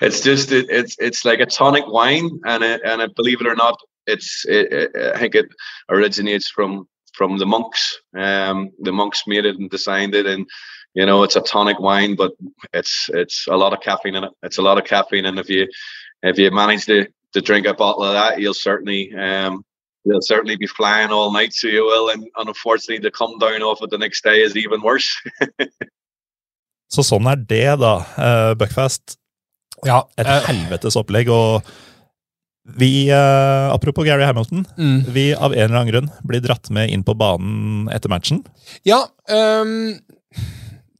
It's 0.00 0.20
just 0.20 0.52
it, 0.52 0.66
it's 0.68 0.96
it's 0.98 1.24
like 1.24 1.40
a 1.40 1.46
tonic 1.46 1.86
wine, 1.86 2.40
and 2.44 2.62
it, 2.62 2.80
and 2.84 3.02
it, 3.02 3.14
believe 3.14 3.40
it 3.40 3.46
or 3.46 3.56
not, 3.56 3.78
it's 4.06 4.44
it, 4.48 4.90
I 5.14 5.18
think 5.18 5.34
it 5.34 5.46
originates 5.88 6.50
from 6.50 6.88
from 7.12 7.38
the 7.38 7.46
monks. 7.46 7.98
Um, 8.16 8.70
the 8.80 8.92
monks 8.92 9.24
made 9.26 9.44
it 9.44 9.58
and 9.58 9.70
designed 9.70 10.14
it, 10.14 10.26
and 10.26 10.46
you 10.94 11.06
know 11.06 11.22
it's 11.22 11.36
a 11.36 11.42
tonic 11.42 11.78
wine, 11.78 12.16
but 12.16 12.32
it's 12.72 13.10
it's 13.12 13.46
a 13.48 13.56
lot 13.56 13.72
of 13.72 13.80
caffeine 13.80 14.16
in 14.16 14.24
it. 14.24 14.32
It's 14.42 14.58
a 14.58 14.62
lot 14.62 14.78
of 14.78 14.84
caffeine, 14.84 15.26
and 15.26 15.38
if 15.38 15.48
you 15.48 15.68
if 16.22 16.38
you 16.38 16.50
manage 16.50 16.86
to 16.86 17.06
to 17.32 17.40
drink 17.40 17.66
a 17.66 17.74
bottle 17.74 18.04
of 18.04 18.14
that, 18.14 18.40
you'll 18.40 18.54
certainly 18.54 19.14
um, 19.14 19.64
you'll 20.04 20.22
certainly 20.22 20.56
be 20.56 20.66
flying 20.66 21.10
all 21.10 21.32
night, 21.32 21.52
so 21.52 21.68
you 21.68 21.84
will. 21.84 22.10
And, 22.10 22.28
unfortunately, 22.36 23.00
to 23.00 23.10
come 23.10 23.38
down 23.38 23.62
off 23.62 23.82
it 23.82 23.90
the 23.90 23.98
next 23.98 24.24
day 24.24 24.42
is 24.42 24.56
even 24.56 24.82
worse. 24.82 25.10
Så 26.90 27.04
sånn 27.06 27.28
er 27.30 27.38
det, 27.38 27.78
da. 27.78 27.92
Uh, 28.18 28.54
Buckfast 28.58 29.14
Ja, 29.86 30.02
Et 30.20 30.28
uh, 30.28 30.40
helvetes 30.48 30.98
opplegg. 31.00 31.30
og 31.32 31.62
vi, 32.78 33.10
uh, 33.10 33.72
Apropos 33.72 34.04
Gary 34.06 34.24
Hamilton. 34.24 34.64
Mm. 34.76 35.04
Vi 35.08 35.30
av 35.34 35.54
en 35.54 35.64
eller 35.64 35.76
annen 35.80 35.92
grunn 35.92 36.10
blir 36.28 36.42
dratt 36.44 36.70
med 36.74 36.92
inn 36.92 37.04
på 37.06 37.16
banen 37.18 37.88
etter 37.94 38.12
matchen. 38.12 38.42
Ja, 38.86 39.02
um, 39.32 39.96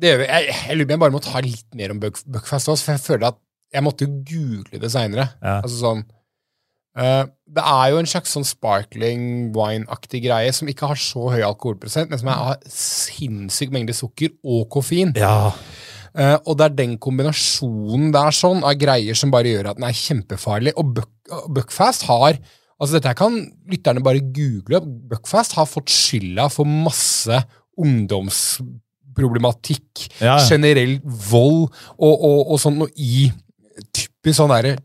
det 0.00 0.12
gjør 0.12 0.22
vi. 0.22 0.30
Jeg, 0.30 0.54
jeg 0.56 0.78
lurer 0.78 0.88
på 0.88 0.96
jeg 0.96 1.02
bare 1.04 1.16
må 1.16 1.22
ta 1.24 1.42
litt 1.44 1.76
mer 1.78 1.92
om 1.94 2.00
Buck, 2.02 2.22
Buckfast 2.26 2.72
også, 2.72 2.86
for 2.86 2.96
jeg 2.96 3.04
føler 3.04 3.28
at 3.32 3.40
jeg 3.70 3.86
måtte 3.86 4.08
google 4.08 4.80
det 4.82 4.90
seinere. 4.90 5.28
Ja. 5.44 5.60
Altså 5.60 5.76
sånn, 5.78 6.02
uh, 6.98 7.28
det 7.28 7.66
er 7.74 7.92
jo 7.92 8.00
en 8.00 8.10
slags 8.10 8.34
sånn 8.34 8.48
sparkling 8.48 9.52
wine-aktig 9.54 10.24
greie 10.26 10.50
som 10.56 10.70
ikke 10.70 10.90
har 10.90 10.98
så 11.00 11.28
høy 11.34 11.44
alkoholprosent, 11.44 12.10
men 12.10 12.22
som 12.22 12.32
har 12.32 12.58
sinnssyk 12.72 13.74
mengde 13.74 13.94
sukker 13.96 14.34
og 14.42 14.66
koffein. 14.72 15.14
Ja. 15.18 15.52
Uh, 16.10 16.36
og 16.44 16.58
det 16.58 16.64
er 16.66 16.78
den 16.80 16.92
kombinasjonen 17.02 18.08
der 18.14 18.30
sånn 18.34 18.60
av 18.66 18.74
greier 18.80 19.14
som 19.18 19.30
bare 19.32 19.50
gjør 19.52 19.66
at 19.70 19.78
den 19.78 19.88
er 19.88 20.00
kjempefarlig. 20.00 20.72
Og 20.80 20.84
Buck, 20.96 21.12
Buckfast 21.54 22.02
har 22.10 22.32
altså 22.80 22.92
Dette 22.96 23.12
kan 23.18 23.32
lytterne 23.70 24.04
bare 24.04 24.28
google. 24.34 24.78
Buckfast 25.10 25.52
har 25.58 25.66
fått 25.68 25.90
skylda 25.92 26.44
for 26.52 26.64
masse 26.64 27.36
ungdomsproblematikk, 27.80 29.90
ja, 30.20 30.34
ja. 30.34 30.48
generell 30.48 31.00
vold 31.04 31.62
og, 31.96 32.14
og, 32.14 32.50
og 32.52 32.58
sånn, 32.60 32.82
og 32.84 32.90
i 32.96 33.32
typisk 33.96 34.36
sånn 34.40 34.52
derre 34.52 34.76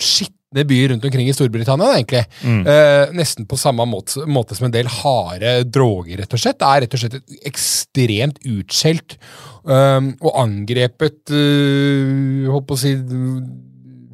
shit 0.00 0.41
byer 0.68 0.92
rundt 0.92 1.06
omkring 1.08 1.28
i 1.28 1.34
Storbritannia. 1.36 1.94
egentlig. 1.96 2.24
Mm. 2.44 2.60
Eh, 2.68 3.14
nesten 3.16 3.48
på 3.48 3.58
samme 3.60 3.86
måte, 3.88 4.26
måte, 4.28 4.56
som 4.58 4.68
en 4.68 4.74
del 4.74 4.90
harde 5.00 5.56
droger, 5.64 6.20
rett 6.20 6.36
og 6.36 6.42
slett. 6.42 6.60
Det 6.60 6.68
er 6.68 6.84
rett 6.84 6.96
og 6.96 7.02
slett 7.02 7.18
ekstremt 7.48 8.40
utskjelt 8.44 9.16
um, 9.64 10.12
og 10.20 10.38
angrepet 10.44 11.32
uh, 11.32 12.48
Holdt 12.52 12.68
på 12.68 12.76
å 12.76 12.80
si 12.80 12.94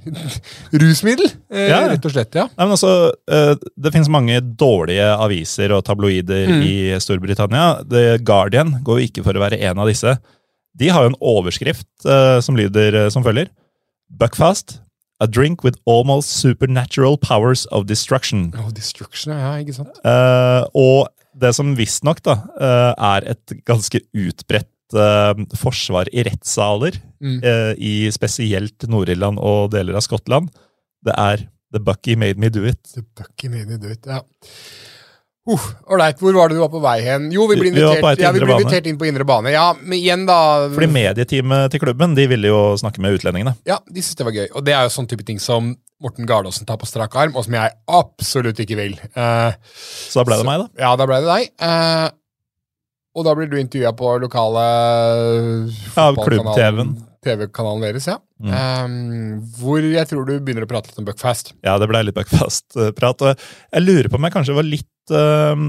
rusmiddel, 0.82 1.28
eh, 1.52 1.68
ja. 1.70 1.82
rett 1.90 2.04
og 2.06 2.12
slett. 2.14 2.34
ja. 2.34 2.46
Nei, 2.54 2.64
men 2.64 2.74
altså, 2.76 3.12
eh, 3.30 3.54
Det 3.76 3.92
finnes 3.94 4.10
mange 4.12 4.40
dårlige 4.40 5.06
aviser 5.16 5.74
og 5.76 5.84
tabloider 5.86 6.48
mm. 6.48 6.64
i 6.64 6.74
Storbritannia. 7.02 7.84
The 7.88 8.18
Guardian 8.24 8.78
går 8.86 9.00
jo 9.00 9.08
ikke 9.10 9.24
for 9.26 9.36
å 9.36 9.44
være 9.44 9.60
en 9.68 9.82
av 9.82 9.90
disse. 9.90 10.16
De 10.78 10.90
har 10.94 11.04
jo 11.04 11.12
en 11.12 11.22
overskrift 11.34 11.88
eh, 12.06 12.38
som 12.44 12.58
lyder 12.58 13.04
eh, 13.04 13.10
som 13.14 13.24
følger. 13.26 13.50
Buckfast 14.08 14.78
A 15.18 15.26
drink 15.26 15.64
with 15.64 15.78
almost 15.84 16.30
supernatural 16.38 17.18
powers 17.18 17.66
of 17.74 17.86
destruction. 17.86 18.52
Oh, 18.54 18.70
destruction, 18.70 19.34
ja, 19.34 19.56
ikke 19.58 19.74
sant? 19.74 19.98
Uh, 20.06 20.62
og 20.78 21.08
det 21.38 21.50
som 21.56 21.74
visstnok 21.78 22.22
uh, 22.30 22.94
er 22.94 23.26
et 23.34 23.56
ganske 23.66 24.00
utbredt 24.14 24.94
uh, 24.94 25.34
forsvar 25.58 26.10
i 26.14 26.22
rettssaler, 26.26 27.00
mm. 27.18 27.38
uh, 27.42 27.72
i 27.74 28.06
spesielt 28.14 28.86
Nord-Irland 28.90 29.42
og 29.42 29.72
deler 29.74 29.98
av 29.98 30.06
Skottland, 30.06 30.52
det 31.06 31.14
er 31.18 31.48
The 31.74 31.82
Bucky 31.82 32.14
Made 32.18 32.40
Me 32.40 32.50
Do 32.52 32.64
It. 32.66 32.80
The 32.94 33.02
Bucky 33.02 33.50
Made 33.52 33.66
Me 33.66 33.78
Do 33.80 33.90
It, 33.90 34.06
ja. 34.06 34.22
Ålreit, 35.48 36.18
uh, 36.18 36.22
hvor 36.22 36.36
var 36.36 36.50
det 36.50 36.58
du 36.58 36.62
var 36.62 36.70
på 36.72 36.82
vei 36.82 36.98
hen? 37.06 37.30
Jo, 37.32 37.46
vi 37.48 37.56
ble 37.60 37.70
invitert, 37.72 38.04
vi 38.04 38.24
ja, 38.24 38.32
vi 38.34 38.42
ble 38.42 38.58
invitert 38.58 38.88
inn 38.90 38.98
på 39.00 39.08
indre 39.08 39.24
bane. 39.28 39.52
Ja, 39.54 39.70
men 39.80 39.96
igjen 39.96 40.26
da... 40.28 40.38
Fordi 40.74 40.90
medieteamet 40.92 41.72
til 41.72 41.82
klubben 41.82 42.16
de 42.18 42.28
ville 42.30 42.52
jo 42.52 42.60
snakke 42.80 43.02
med 43.04 43.16
utlendingene. 43.18 43.56
Ja, 43.68 43.80
de 43.86 44.04
syntes 44.04 44.20
det 44.20 44.28
var 44.28 44.36
gøy. 44.36 44.46
Og 44.52 44.66
det 44.68 44.76
er 44.76 44.86
jo 44.86 44.94
sånn 44.98 45.08
type 45.10 45.26
ting 45.26 45.40
som 45.42 45.72
Morten 46.04 46.28
Gardaasen 46.28 46.68
tar 46.68 46.78
på 46.78 46.86
strak 46.86 47.16
arm, 47.18 47.34
og 47.34 47.46
som 47.48 47.56
jeg 47.58 47.74
absolutt 47.90 48.60
ikke 48.62 48.78
vil. 48.78 48.94
Uh, 49.16 49.50
så 49.74 50.20
da 50.20 50.28
ble 50.28 50.38
det 50.38 50.44
så, 50.44 50.50
meg, 50.50 50.62
da? 50.62 50.84
Ja, 50.84 50.94
da 51.00 51.08
ble 51.10 51.20
det 51.24 51.32
deg. 51.32 51.52
Uh, 51.58 52.08
og 53.18 53.26
da 53.26 53.34
blir 53.34 53.48
du 53.50 53.58
intervjua 53.58 53.96
på 53.98 54.14
lokale 54.22 54.64
Ja, 55.96 56.10
klubb-TV-en. 56.14 56.94
TV-kanalen 57.28 57.84
deres, 57.86 58.08
ja. 58.10 58.18
Mm. 58.42 58.54
Um, 58.54 59.42
hvor 59.60 59.84
jeg 59.84 60.08
tror 60.10 60.26
du 60.28 60.38
begynner 60.38 60.66
å 60.66 60.70
prate 60.70 60.90
litt 60.90 61.00
om 61.02 61.06
Buckfast. 61.08 61.52
Ja, 61.66 61.76
det 61.80 61.88
ble 61.90 62.02
litt 62.06 62.16
Buckfast-prat. 62.16 63.26
Og 63.26 63.34
jeg 63.36 63.84
lurer 63.84 64.10
på 64.10 64.18
om 64.18 64.26
jeg 64.28 64.36
kanskje 64.38 64.56
var 64.58 64.66
litt 64.66 65.14
um, 65.14 65.68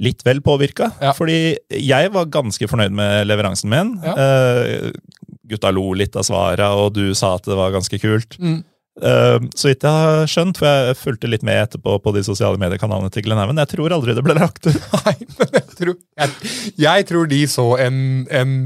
litt 0.00 0.24
vel 0.26 0.40
påvirka. 0.44 0.90
Ja. 1.02 1.12
Fordi 1.16 1.56
jeg 1.76 2.12
var 2.14 2.30
ganske 2.32 2.68
fornøyd 2.68 2.94
med 2.96 3.26
leveransen 3.28 3.72
min. 3.72 3.96
Ja. 4.04 4.16
Uh, 4.16 4.90
gutta 5.52 5.72
lo 5.74 5.90
litt 5.98 6.16
av 6.16 6.26
svara, 6.26 6.72
og 6.78 6.94
du 6.96 7.10
sa 7.18 7.36
at 7.36 7.48
det 7.48 7.58
var 7.58 7.74
ganske 7.74 7.98
kult. 8.02 8.38
Mm. 8.40 8.62
Uh, 9.00 9.40
så 9.56 9.70
vidt 9.70 9.84
jeg 9.86 10.04
har 10.04 10.28
skjønt, 10.28 10.60
for 10.60 10.68
jeg 10.68 10.98
fulgte 11.00 11.30
litt 11.30 11.44
med 11.46 11.60
etterpå 11.64 11.96
på 12.04 12.12
de 12.16 12.24
sosiale 12.26 12.60
mediekanalene 12.60 13.12
til 13.12 13.24
Glenn 13.24 13.38
Glenhaven. 13.40 13.60
Jeg 13.64 13.72
tror 13.74 13.96
aldri 13.96 14.16
det 14.16 14.24
ble 14.24 14.36
lagt 14.38 14.68
ut. 14.68 14.88
Nei, 15.06 15.16
men 15.38 15.58
jeg 15.58 15.66
tror, 15.78 15.98
jeg, 16.22 16.54
jeg 16.86 17.08
tror 17.08 17.30
de 17.32 17.42
så 17.50 17.68
en, 17.84 17.98
en 18.30 18.56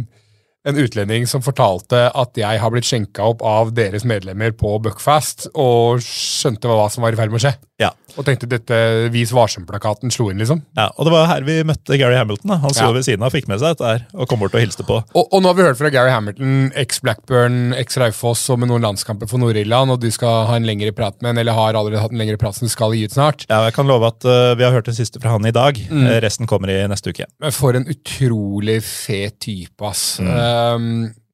en 0.66 0.78
utlending 0.82 1.28
som 1.30 1.44
fortalte 1.44 2.08
at 2.10 2.38
jeg 2.38 2.60
har 2.62 2.72
blitt 2.74 2.88
skjenka 2.88 3.28
opp 3.30 3.44
av 3.46 3.70
deres 3.76 4.06
medlemmer 4.08 4.54
på 4.58 4.72
Buckfast, 4.82 5.48
og 5.54 6.02
skjønte 6.02 6.70
hva 6.70 6.88
som 6.92 7.06
var 7.06 7.14
i 7.14 7.20
ferd 7.20 7.30
med 7.32 7.40
å 7.40 7.44
skje. 7.46 7.54
Ja. 7.80 7.90
Og 8.16 8.24
tenkte 8.24 8.48
dette 8.48 8.76
Vis 9.12 9.32
varsom-plakaten 9.36 10.12
slo 10.12 10.30
inn, 10.32 10.40
liksom. 10.40 10.62
Ja, 10.78 10.88
Og 10.96 11.04
det 11.04 11.12
var 11.12 11.26
her 11.28 11.44
vi 11.44 11.58
møtte 11.68 11.98
Gary 12.00 12.16
Hamilton. 12.16 12.54
Da. 12.54 12.56
Han 12.62 12.72
sto 12.72 12.86
ja. 12.88 12.94
ved 12.96 13.04
siden 13.04 13.24
av 13.24 13.28
og 13.28 13.36
fikk 13.36 13.50
med 13.50 13.60
seg 13.60 13.74
dette 13.74 13.90
her, 13.90 14.06
og 14.16 14.30
kom 14.30 14.40
bort 14.40 14.56
og 14.56 14.62
hilste 14.62 14.86
på. 14.86 14.96
Og, 15.12 15.26
og 15.26 15.42
nå 15.42 15.50
har 15.50 15.58
vi 15.58 15.66
hørt 15.66 15.80
fra 15.80 15.90
Gary 15.92 16.12
Hamilton, 16.14 16.70
eks-Blackburn, 16.84 17.74
eks-Raufoss 17.76 18.46
og 18.54 18.62
med 18.62 18.72
noen 18.72 18.86
landskamper 18.86 19.28
for 19.28 19.42
Nord-Irland, 19.42 19.92
og 19.92 20.00
du 20.00 20.08
skal 20.14 20.48
ha 20.48 20.56
en 20.56 20.68
lengre 20.68 20.94
prat 20.96 21.18
med 21.20 21.34
en, 21.34 21.42
eller 21.42 21.58
har 21.58 21.76
allerede 21.76 22.00
hatt 22.00 22.16
en 22.16 22.22
lengre 22.22 22.40
prat 22.40 22.56
som 22.56 22.64
du 22.64 22.72
skal 22.72 22.96
gi 22.96 23.04
ut 23.04 23.18
snart. 23.18 23.44
Ja, 23.50 23.60
jeg 23.68 23.76
kan 23.76 23.90
love 23.90 24.08
at 24.08 24.24
uh, 24.24 24.54
vi 24.56 24.64
har 24.64 24.72
hørt 24.72 24.88
det 24.88 24.96
siste 24.96 25.20
fra 25.20 25.36
han 25.36 25.44
i 25.48 25.54
dag. 25.54 25.76
Mm. 25.76 26.08
Resten 26.24 26.48
kommer 26.48 26.72
i 26.72 26.80
neste 26.88 27.12
uke. 27.12 27.28
For 27.52 27.76
en 27.76 27.88
utrolig 27.92 28.80
fet 28.86 29.36
type, 29.44 29.76
ass. 29.84 30.16
Mm. 30.24 30.32
Um, 30.32 31.25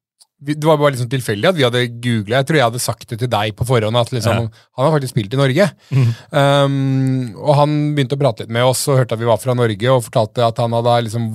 det 0.43 0.67
var 0.67 0.79
bare 0.79 0.93
liksom 0.95 1.09
tilfeldig 1.11 1.49
at 1.49 1.57
vi 1.57 1.65
hadde 1.65 1.83
googla. 2.03 2.41
Jeg 2.41 2.47
tror 2.49 2.59
jeg 2.59 2.67
hadde 2.67 2.83
sagt 2.83 3.05
det 3.09 3.19
til 3.21 3.31
deg 3.31 3.55
på 3.57 3.67
forhånd. 3.67 3.97
at 3.99 4.11
liksom, 4.11 4.47
ja. 4.47 4.63
Han 4.77 4.85
har 4.87 4.95
faktisk 4.95 5.15
spilt 5.15 5.35
i 5.35 5.39
Norge. 5.39 5.67
Mm. 5.89 6.09
Um, 6.31 6.73
og 7.39 7.53
han 7.61 7.75
begynte 7.95 8.17
å 8.17 8.23
prate 8.23 8.43
litt 8.43 8.55
med 8.55 8.67
oss 8.67 8.83
og 8.89 8.99
hørte 9.01 9.15
at 9.15 9.21
vi 9.23 9.29
var 9.29 9.39
fra 9.41 9.55
Norge, 9.57 9.91
og 9.91 10.03
fortalte 10.07 10.45
at 10.45 10.59
han 10.63 10.75
hadde 10.75 10.97
liksom 11.07 11.29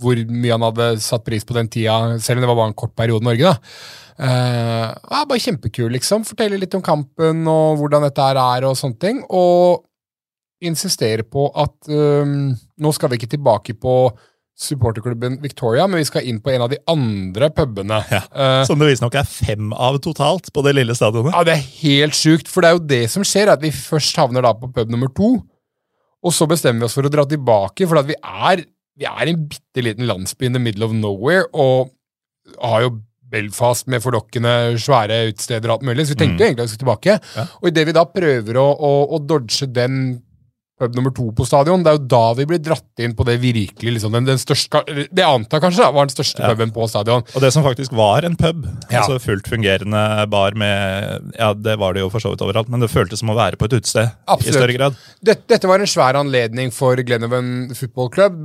hvor 0.00 0.16
mye 0.32 0.54
han 0.54 0.64
hadde 0.64 0.86
satt 1.04 1.26
pris 1.26 1.44
på 1.44 1.52
den 1.58 1.68
tida, 1.68 2.16
selv 2.24 2.40
om 2.40 2.46
det 2.46 2.48
var 2.48 2.56
bare 2.62 2.72
en 2.72 2.80
kort 2.82 2.94
periode 2.96 3.20
i 3.20 3.28
Norge. 3.28 3.52
da. 3.52 3.58
Uh, 4.20 4.88
ja, 4.88 5.22
bare 5.28 5.40
kjempekul, 5.40 5.90
liksom. 5.96 6.24
Fortelle 6.28 6.58
litt 6.60 6.74
om 6.76 6.84
kampen 6.84 7.44
og 7.48 7.80
hvordan 7.80 8.08
dette 8.08 8.24
her 8.30 8.40
er, 8.40 8.68
og 8.68 8.76
sånne 8.80 9.00
ting. 9.00 9.22
Og 9.28 9.84
insistere 10.64 11.24
på 11.24 11.46
at 11.56 11.88
um, 11.88 12.50
nå 12.52 12.92
skal 12.92 13.12
vi 13.12 13.20
ikke 13.20 13.32
tilbake 13.32 13.76
på 13.80 13.94
supporterklubben 14.60 15.38
Victoria, 15.40 15.86
men 15.88 16.02
vi 16.02 16.08
skal 16.08 16.26
inn 16.28 16.40
på 16.44 16.52
en 16.52 16.66
av 16.66 16.72
de 16.72 16.78
andre 16.90 17.48
pubene. 17.56 18.00
Ja. 18.12 18.22
uh, 18.28 18.62
Som 18.68 18.80
det 18.80 18.90
visstnok 18.90 19.16
er 19.16 19.28
fem 19.28 19.72
av 19.72 20.00
totalt 20.04 20.50
på 20.52 20.64
det 20.66 20.74
lille 20.76 20.96
stadionet. 20.96 21.32
Ja, 21.32 21.44
det 21.46 21.56
er 21.56 21.68
helt 21.80 22.18
sjukt, 22.18 22.50
for 22.50 22.64
det 22.64 22.70
er 22.70 22.76
jo 22.76 22.84
det 22.90 23.04
som 23.12 23.24
skjer, 23.26 23.52
at 23.54 23.64
vi 23.64 23.72
først 23.74 24.18
havner 24.20 24.44
da 24.44 24.52
på 24.56 24.68
pub 24.74 24.92
nummer 24.92 25.12
to, 25.16 25.38
og 26.20 26.36
så 26.36 26.48
bestemmer 26.50 26.84
vi 26.84 26.90
oss 26.90 26.98
for 26.98 27.08
å 27.08 27.12
dra 27.12 27.24
tilbake, 27.28 27.88
for 27.88 28.04
vi 28.04 28.18
er, 28.20 28.64
vi 29.00 29.08
er 29.08 29.32
en 29.32 29.46
bitte 29.48 29.84
liten 29.86 30.08
landsby 30.10 30.50
in 30.50 30.58
the 30.58 30.62
middle 30.62 30.84
of 30.84 30.92
nowhere, 30.96 31.48
og 31.56 31.94
har 32.60 32.88
jo 32.88 32.98
Belfast 33.30 33.86
med 33.86 34.02
forlokkende 34.02 34.74
svære 34.82 35.20
utesteder 35.30 35.70
og 35.70 35.78
alt 35.78 35.86
mulig, 35.86 36.02
så 36.02 36.16
vi 36.16 36.22
tenkte 36.24 36.42
mm. 36.42 36.46
egentlig 36.48 36.64
at 36.64 36.66
vi 36.66 36.72
skulle 36.72 36.82
tilbake. 36.82 37.18
Ja. 37.36 37.44
Og 37.60 37.68
idet 37.70 37.84
vi 37.86 37.94
da 37.94 38.02
prøver 38.10 38.58
å, 38.58 38.64
å, 38.74 38.90
å 39.14 39.20
dodge 39.22 39.68
den 39.70 40.00
pub 40.80 40.96
nummer 40.96 41.12
to 41.14 41.28
på 41.36 41.46
stadion, 41.48 41.84
det 41.84 41.92
er 41.92 41.98
jo 41.98 42.04
da 42.10 42.22
vi 42.38 42.46
blir 42.50 42.60
dratt 42.64 43.02
inn 43.04 43.14
på 43.16 43.26
det 43.28 43.36
virkelig, 43.42 43.94
liksom, 43.98 44.14
den, 44.16 44.28
den 44.28 44.40
største, 44.40 44.82
det 45.12 45.26
antar 45.26 45.62
kanskje 45.62 45.84
da, 45.84 45.90
var 45.94 46.08
den 46.08 46.14
største 46.14 46.40
Ja. 46.40 46.50
puben 46.52 46.72
på 46.74 46.88
stadion. 46.90 47.24
Og 47.34 47.44
det 47.44 47.52
som 47.54 47.64
faktisk 47.66 47.92
var 47.96 48.24
en 48.28 48.36
pub, 48.40 48.66
Ja. 48.90 49.02
altså 49.02 49.18
fullt 49.22 49.48
fungerende 49.50 50.02
bar 50.30 50.56
med 50.58 51.30
Ja, 51.38 51.52
det 51.54 51.78
var 51.78 51.94
det 51.94 52.00
jo 52.04 52.10
for 52.10 52.20
så 52.22 52.32
vidt 52.32 52.42
overalt, 52.44 52.68
men 52.72 52.80
det 52.80 52.90
føltes 52.90 53.20
som 53.20 53.30
å 53.30 53.36
være 53.36 53.56
på 53.60 53.68
et 53.68 53.76
utested 53.80 54.10
i 54.10 54.50
større 54.52 54.76
grad. 54.76 54.96
Dette, 55.22 55.44
dette 55.48 55.68
var 55.68 55.80
en 55.80 55.90
svær 55.90 56.16
anledning 56.18 56.72
for 56.72 56.96
Glenhaven 56.96 57.74
Football 57.76 58.10
Club. 58.10 58.44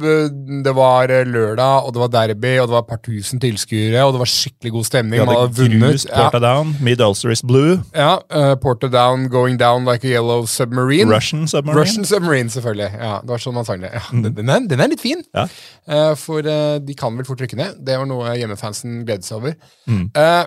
Det 0.66 0.74
var 0.76 1.10
eh, 1.10 1.26
lørdag, 1.26 1.86
og 1.88 1.94
det 1.96 2.04
var 2.04 2.14
derby, 2.14 2.58
og 2.60 2.68
det 2.68 2.76
var 2.76 2.84
et 2.86 2.92
par 2.92 3.02
tusen 3.06 3.40
tilskuere, 3.40 4.04
og 4.06 4.16
det 4.16 4.22
var 4.24 4.32
skikkelig 4.32 4.72
god 4.76 4.86
stemning. 4.86 5.20
Vi 5.22 5.26
hadde 5.26 5.70
grust 5.80 6.10
Porta 6.12 6.40
Down, 6.40 6.76
Mid 6.82 7.02
Ulster 7.02 7.32
is 7.32 7.42
Blue, 7.42 7.80
Ja, 7.96 8.20
ja 8.30 8.52
uh, 8.52 8.56
Porta 8.56 8.88
Down, 8.92 9.28
Going 9.30 9.58
Down 9.58 9.86
Like 9.86 10.04
a 10.06 10.12
Yellow 10.12 10.46
Submarine. 10.46 11.10
Russian 11.10 11.48
Submarine. 11.48 11.80
Russian 11.80 12.06
Submarine, 12.06 12.25
selvfølgelig. 12.52 12.90
Ja, 13.00 13.14
det 13.24 13.32
var 13.34 13.42
sånn 13.44 13.56
man 13.58 13.66
sang 13.68 13.82
det. 13.84 13.92
Ja, 13.96 14.02
den, 14.12 14.34
den, 14.38 14.50
er, 14.52 14.66
den 14.72 14.84
er 14.84 14.92
litt 14.92 15.04
fin. 15.04 15.22
Ja. 15.36 15.46
uh, 15.90 16.14
for 16.20 16.46
uh, 16.46 16.76
de 16.84 16.96
kan 16.98 17.16
vel 17.18 17.28
fort 17.28 17.42
rykke 17.44 17.58
ned. 17.60 17.80
Det 17.86 17.98
var 18.02 18.10
noe 18.10 18.36
hjemmefansen 18.40 19.02
gledet 19.08 19.28
seg 19.28 19.40
over. 19.42 19.56
Mm. 19.90 20.06
Uh, 20.18 20.44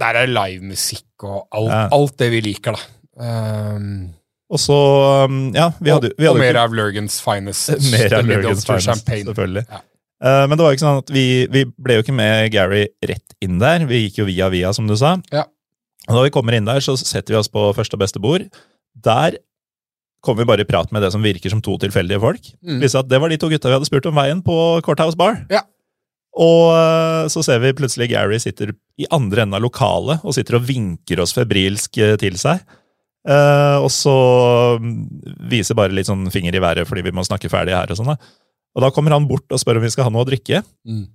der 0.00 0.18
er 0.22 0.28
livemusikk 0.28 1.24
og 1.24 1.46
alt, 1.56 1.72
Ja. 1.72 1.82
alt 1.96 2.16
det 2.20 2.30
vi 2.34 2.42
liker, 2.50 2.76
da. 2.76 2.92
Um, 3.16 3.88
Og 4.52 4.60
så, 4.62 4.76
um, 5.26 5.48
ja, 5.56 5.70
vi 5.80 5.90
hadde, 5.90 6.12
vi 6.18 6.26
hadde 6.28 6.36
og 6.36 6.42
mer 6.44 6.58
av 6.60 6.74
Lurgans 6.76 7.16
finest. 7.24 7.72
mer 7.94 8.18
av 8.20 8.28
Lurgans 8.28 8.66
Finest, 8.68 8.86
Champagne. 8.90 9.24
selvfølgelig. 9.30 9.64
Ja. 9.72 9.82
Men 10.22 10.54
det 10.56 10.64
var 10.64 10.70
jo 10.72 10.76
ikke 10.78 10.84
sånn 10.86 11.00
at 11.02 11.10
vi, 11.12 11.24
vi 11.52 11.62
ble 11.68 11.98
jo 11.98 12.02
ikke 12.04 12.14
med 12.16 12.46
Gary 12.54 12.86
rett 13.04 13.34
inn 13.44 13.58
der. 13.60 13.82
Vi 13.88 13.98
gikk 14.06 14.22
jo 14.22 14.28
via 14.30 14.46
via, 14.52 14.70
som 14.72 14.86
du 14.88 14.94
sa. 14.96 15.16
Ja. 15.34 15.42
Og 16.06 16.14
da 16.16 16.22
vi 16.24 16.32
kommer 16.32 16.54
inn 16.56 16.64
der, 16.68 16.80
så 16.84 16.94
setter 16.96 17.34
vi 17.34 17.40
oss 17.40 17.50
på 17.52 17.66
første 17.76 17.98
og 17.98 18.00
beste 18.04 18.22
bord. 18.22 18.46
Der 19.04 19.36
kommer 20.24 20.42
vi 20.42 20.50
bare 20.50 20.64
i 20.64 20.68
prat 20.68 20.92
med 20.94 21.04
det 21.04 21.12
som 21.14 21.24
virker 21.24 21.52
som 21.52 21.62
to 21.62 21.76
tilfeldige 21.82 22.20
folk. 22.22 22.52
Mm. 22.64 22.80
Viste 22.82 23.00
at 23.02 23.08
det 23.10 23.20
var 23.22 23.32
de 23.32 23.38
to 23.40 23.50
gutta 23.52 23.70
vi 23.70 23.76
hadde 23.78 23.88
spurt 23.88 24.08
om 24.10 24.16
veien 24.18 24.42
på 24.44 24.56
Courthouse 24.86 25.18
Bar. 25.18 25.42
Ja. 25.52 25.62
Og 26.36 26.72
eh, 26.76 27.26
så 27.32 27.42
ser 27.44 27.62
vi 27.62 27.76
plutselig 27.76 28.10
Gary 28.12 28.38
sitter 28.42 28.74
i 29.00 29.08
andre 29.14 29.44
enden 29.44 29.56
av 29.56 29.64
lokalet 29.64 30.24
og 30.26 30.36
sitter 30.36 30.58
og 30.58 30.66
vinker 30.68 31.22
oss 31.24 31.32
febrilsk 31.36 32.00
eh, 32.02 32.16
til 32.20 32.36
seg. 32.40 32.60
Eh, 33.26 33.76
og 33.80 33.88
så 33.90 34.16
mm, 34.82 34.98
viser 35.50 35.78
bare 35.78 35.96
litt 35.96 36.10
sånn 36.10 36.28
finger 36.30 36.54
i 36.54 36.62
været 36.62 36.88
fordi 36.88 37.06
vi 37.08 37.14
må 37.16 37.24
snakke 37.26 37.50
ferdig 37.52 37.76
her. 37.76 37.90
Og 37.90 37.98
sånn 37.98 38.12
da. 38.12 38.18
Og 38.76 38.84
da 38.84 38.92
kommer 38.92 39.16
han 39.16 39.28
bort 39.30 39.48
og 39.48 39.62
spør 39.62 39.80
om 39.80 39.86
vi 39.86 39.92
skal 39.94 40.08
ha 40.08 40.12
noe 40.12 40.26
å 40.26 40.28
drikke. 40.28 40.60
Mm. 40.86 41.06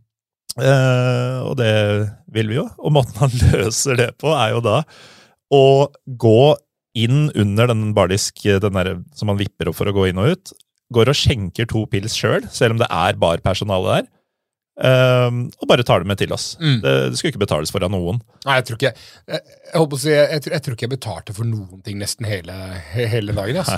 Eh, 0.60 1.38
og 1.46 1.56
det 1.60 1.74
vil 2.34 2.50
vi 2.52 2.58
jo. 2.58 2.66
Og 2.82 2.96
måten 2.98 3.22
han 3.22 3.38
løser 3.54 4.00
det 4.00 4.12
på, 4.22 4.34
er 4.34 4.56
jo 4.56 4.66
da 4.66 4.82
å 5.52 5.64
gå 6.06 6.44
inn 6.98 7.30
under 7.40 7.70
den 7.72 7.94
bardisk 7.96 8.42
den 8.44 8.76
der, 8.78 8.96
som 9.16 9.32
han 9.32 9.40
vipper 9.40 9.70
opp 9.72 9.78
for 9.80 9.88
å 9.90 9.94
gå 9.96 10.10
inn 10.10 10.20
og 10.22 10.34
ut. 10.36 10.54
Går 10.92 11.12
og 11.14 11.16
skjenker 11.16 11.70
to 11.72 11.86
pils 11.88 12.18
sjøl, 12.20 12.42
selv, 12.44 12.56
selv 12.58 12.76
om 12.76 12.82
det 12.82 12.90
er 12.92 13.20
barpersonale 13.22 14.02
der. 14.02 14.10
Um, 14.82 15.42
og 15.62 15.68
bare 15.70 15.84
tar 15.86 16.02
det 16.02 16.10
med 16.10 16.18
til 16.18 16.32
oss. 16.34 16.56
Mm. 16.60 16.80
Det, 16.82 16.92
det 17.12 17.20
skulle 17.20 17.34
ikke 17.36 17.44
betales 17.44 17.72
for 17.74 17.84
av 17.86 17.92
noen. 17.94 18.22
Nei, 18.48 18.56
jeg 18.58 18.66
tror 18.68 18.80
ikke 18.80 18.90
jeg, 18.90 18.98
jeg, 19.30 19.42
jeg, 19.76 20.00
si, 20.02 20.14
jeg, 20.16 20.42
tror- 20.44 20.56
jeg 20.56 20.64
tror 20.66 20.78
ikke 20.78 20.88
jeg 20.88 20.94
betalte 20.96 21.36
for 21.38 21.48
noen 21.48 21.84
ting 21.86 22.00
nesten 22.02 22.26
hele, 22.28 22.56
hele 22.96 23.36
dagen. 23.38 23.60
Altså. 23.62 23.78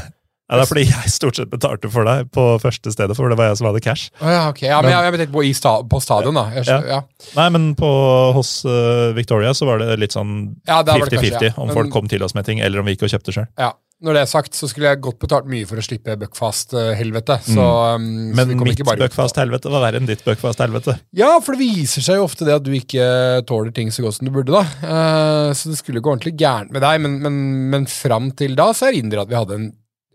Ja, 0.54 0.60
det 0.60 0.68
er 0.68 0.70
fordi 0.70 0.86
jeg 0.86 1.12
stort 1.12 1.40
sett 1.40 1.50
betalte 1.52 1.90
for 1.92 2.06
deg 2.08 2.30
på 2.34 2.46
første 2.62 2.94
stedet, 2.94 3.18
for 3.18 3.34
det 3.34 3.40
var 3.40 3.50
jeg 3.50 3.60
som 3.60 3.70
hadde 3.72 3.82
cash. 3.84 4.12
Ja, 4.22 4.44
ok. 4.52 4.62
Ja, 4.68 4.82
men 4.86 4.94
jeg, 4.94 5.10
jeg 5.10 5.20
tenkte 5.24 5.34
på, 5.34 5.46
i 5.50 5.54
sta, 5.58 5.76
på 5.90 6.02
stadion, 6.04 6.38
da. 6.38 6.46
Jeg, 6.60 6.70
ja. 6.70 6.80
ja. 7.00 7.30
Nei, 7.40 7.48
men 7.58 7.72
på, 7.80 7.90
hos 8.38 8.60
uh, 8.70 9.10
Victoria 9.18 9.56
så 9.58 9.66
var 9.72 9.82
det 9.82 9.98
litt 10.04 10.14
sånn 10.14 10.36
Ja, 10.70 10.84
der 10.86 11.02
var 11.02 11.10
det 11.10 11.18
50-50 11.18 11.34
kanskje, 11.34 11.50
ja. 11.50 11.58
om 11.58 11.72
Men- 11.72 11.80
folk 11.82 11.96
kom 11.98 12.12
til 12.12 12.24
oss 12.26 12.38
med 12.38 12.46
ting, 12.46 12.62
eller 12.62 12.84
om 12.84 12.88
vi 12.88 12.96
gikk 12.96 13.10
og 13.10 13.18
kjøpte 13.18 13.36
sjøl. 13.40 13.50
ja. 13.58 13.74
Når 14.04 14.18
det 14.18 14.22
er 14.26 14.28
sagt, 14.28 14.52
så 14.58 14.68
skulle 14.68 14.90
jeg 14.90 15.00
godt 15.00 15.16
betalt 15.22 15.46
mye 15.48 15.64
for 15.64 15.80
å 15.80 15.84
slippe 15.86 16.18
Buckfast-helvete. 16.20 17.38
Mm. 17.54 17.60
um, 17.62 18.08
Men 18.36 18.50
mitt 18.60 18.82
Buckfast-helvete 18.84 19.72
var 19.72 19.86
verre 19.86 20.02
enn 20.02 20.10
ditt 20.10 20.26
Buckfast-helvete. 20.26 20.98
Ja, 21.16 21.30
for 21.40 21.56
det 21.56 21.64
viser 21.64 22.04
seg 22.04 22.20
jo 22.20 22.26
ofte 22.26 22.44
det 22.44 22.58
at 22.58 22.66
du 22.66 22.74
ikke 22.76 23.06
tåler 23.48 23.72
ting 23.72 23.94
så 23.96 24.04
godt 24.04 24.18
som 24.18 24.28
du 24.28 24.34
burde, 24.36 24.52
da. 24.52 24.66
Uh, 24.84 25.54
så 25.56 25.72
det 25.72 25.80
skulle 25.80 26.04
gå 26.04 26.12
ordentlig 26.12 26.36
gærent 26.42 26.74
med 26.76 26.84
deg, 26.84 27.00
men, 27.06 27.16
men, 27.24 27.40
men 27.72 27.88
fram 27.88 28.34
til 28.36 28.58
da 28.60 28.74
så 28.76 28.90
erindrer 28.90 29.22
jeg 29.22 29.30
at 29.30 29.32
vi 29.32 29.40
hadde 29.40 29.60
en, 29.62 29.72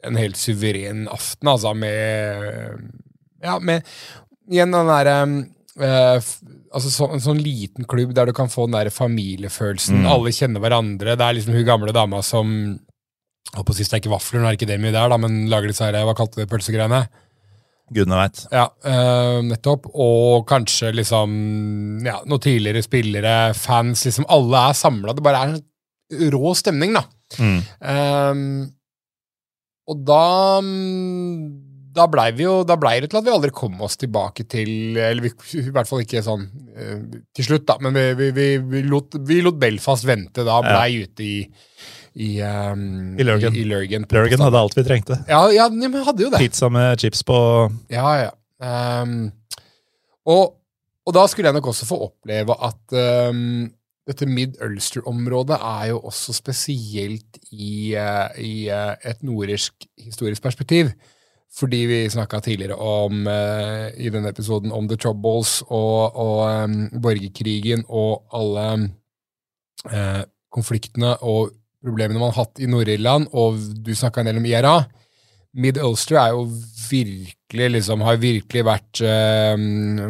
en 0.07 0.17
helt 0.21 0.37
suveren 0.39 1.07
aften, 1.11 1.49
altså, 1.51 1.75
med 1.75 2.91
Ja, 3.43 3.59
med 3.59 3.83
Igjen 4.49 4.73
den 4.73 4.89
derre 4.89 5.17
eh, 5.79 6.17
f- 6.23 6.39
altså 6.73 6.91
så, 6.91 7.09
En 7.13 7.21
sånn 7.21 7.41
liten 7.43 7.85
klubb 7.89 8.15
der 8.17 8.27
du 8.31 8.33
kan 8.37 8.49
få 8.49 8.65
den 8.67 8.79
der 8.79 8.91
familiefølelsen. 8.95 10.03
Mm. 10.05 10.07
Alle 10.11 10.33
kjenner 10.33 10.63
hverandre. 10.65 11.17
Det 11.19 11.25
er 11.27 11.37
liksom 11.37 11.55
hun 11.59 11.67
gamle 11.69 11.93
dama 11.97 12.23
som 12.25 12.53
Holdt 13.55 13.65
på 13.69 13.73
å 13.73 13.77
si 13.79 13.85
steker 13.89 14.11
vafler, 14.13 14.43
nå 14.43 14.49
er 14.51 14.57
ikke 14.59 14.67
det 14.69 14.77
mye 14.83 14.93
der, 14.93 15.09
da, 15.09 15.17
men 15.17 15.47
lager 15.49 15.71
disse 15.71 15.87
her, 15.87 15.97
hva 16.05 16.13
kalte 16.19 16.43
det, 16.43 16.49
pølsegreiene? 16.51 16.99
Gudene 17.97 18.19
veit. 18.21 18.43
Ja, 18.53 18.67
eh, 18.85 19.39
nettopp. 19.47 19.87
Og 19.97 20.43
kanskje 20.51 20.91
liksom 20.93 21.33
ja, 22.05 22.19
noen 22.29 22.43
tidligere 22.45 22.83
spillere, 22.85 23.33
fans, 23.57 24.03
liksom 24.05 24.27
alle 24.29 24.61
er 24.69 24.77
samla. 24.77 25.15
Det 25.17 25.25
bare 25.25 25.41
er 25.47 25.55
en 25.55 26.29
rå 26.35 26.53
stemning, 26.61 26.93
da. 26.99 27.07
Mm. 27.41 27.57
Ehm, 27.89 28.45
og 29.89 30.05
da 30.09 30.23
mm, 30.65 31.43
da 31.99 32.05
blei 32.11 32.29
blei 32.79 32.99
det 33.03 33.11
til 33.11 33.19
at 33.21 33.27
vi 33.27 33.33
aldri 33.35 33.51
kom 33.57 33.81
oss 33.83 33.97
tilbake 33.99 34.45
til 34.51 34.97
Eller 35.01 35.25
vi, 35.25 35.33
i 35.59 35.71
hvert 35.75 35.89
fall 35.89 36.05
ikke 36.05 36.23
sånn 36.23 36.45
eh, 36.77 37.01
til 37.35 37.47
slutt, 37.49 37.65
da, 37.71 37.79
men 37.83 37.97
vi, 38.19 38.29
vi, 38.37 38.49
vi, 38.63 38.83
lot, 38.87 39.17
vi 39.27 39.41
lot 39.43 39.59
Belfast 39.61 40.07
vente 40.09 40.45
da, 40.47 40.61
blei 40.67 41.03
ute 41.07 41.27
i 41.27 41.37
i, 42.19 42.41
um, 42.43 43.15
I 43.21 43.23
Lurgan. 43.23 43.55
I, 43.55 43.61
i 43.63 43.67
Lurgan, 43.69 44.03
på- 44.09 44.17
Lurgan 44.17 44.41
hadde 44.43 44.59
alt 44.59 44.75
vi 44.75 44.83
trengte. 44.83 45.21
Ja, 45.29 45.45
ja, 45.55 45.69
men 45.71 46.01
hadde 46.03 46.25
jo 46.25 46.31
det. 46.33 46.41
Pizza 46.43 46.67
med 46.73 46.99
chips 46.99 47.21
på 47.23 47.37
Ja, 47.95 48.09
ja. 48.25 48.33
Um, 48.59 49.29
og, 50.27 50.57
og 51.07 51.15
da 51.15 51.27
skulle 51.31 51.47
jeg 51.53 51.55
nok 51.61 51.69
også 51.71 51.87
få 51.87 52.01
oppleve 52.09 52.57
at 52.67 52.97
ehm, 52.99 53.69
dette 54.09 54.27
Mid-Ulster-området 54.29 55.59
er 55.61 55.91
jo 55.93 56.01
også 56.09 56.33
spesielt 56.37 57.39
i, 57.53 57.95
eh, 57.95 58.41
i 58.41 58.55
eh, 58.73 58.95
et 59.05 59.23
nordisk 59.27 59.87
historisk 60.01 60.43
perspektiv. 60.43 60.93
Fordi 61.59 61.77
vi 61.89 61.99
snakka 62.13 62.41
tidligere 62.45 62.77
om 62.77 63.27
eh, 63.27 63.89
i 63.97 64.11
denne 64.13 64.29
episoden 64.29 64.73
om 64.73 64.89
The 64.89 64.99
Troubles 65.01 65.63
og, 65.69 66.17
og 66.17 66.65
um, 66.65 66.77
borgerkrigen 67.03 67.87
og 67.89 68.29
alle 68.37 68.67
eh, 69.89 70.23
konfliktene 70.53 71.15
og 71.25 71.55
problemene 71.85 72.21
man 72.21 72.33
har 72.35 72.45
hatt 72.45 72.61
i 72.61 72.69
Nord-Irland, 72.69 73.31
og 73.33 73.57
du 73.85 73.95
snakka 73.95 74.21
en 74.21 74.31
del 74.31 74.41
om 74.41 74.49
IRA. 74.49 74.77
Mid-Ulster 75.57 76.19
er 76.21 76.35
jo 76.37 76.43
virkelig 76.91 77.71
liksom, 77.73 78.03
har 78.05 78.19
virkelig 78.21 78.65
vært 78.69 79.01
uh, 79.01 79.55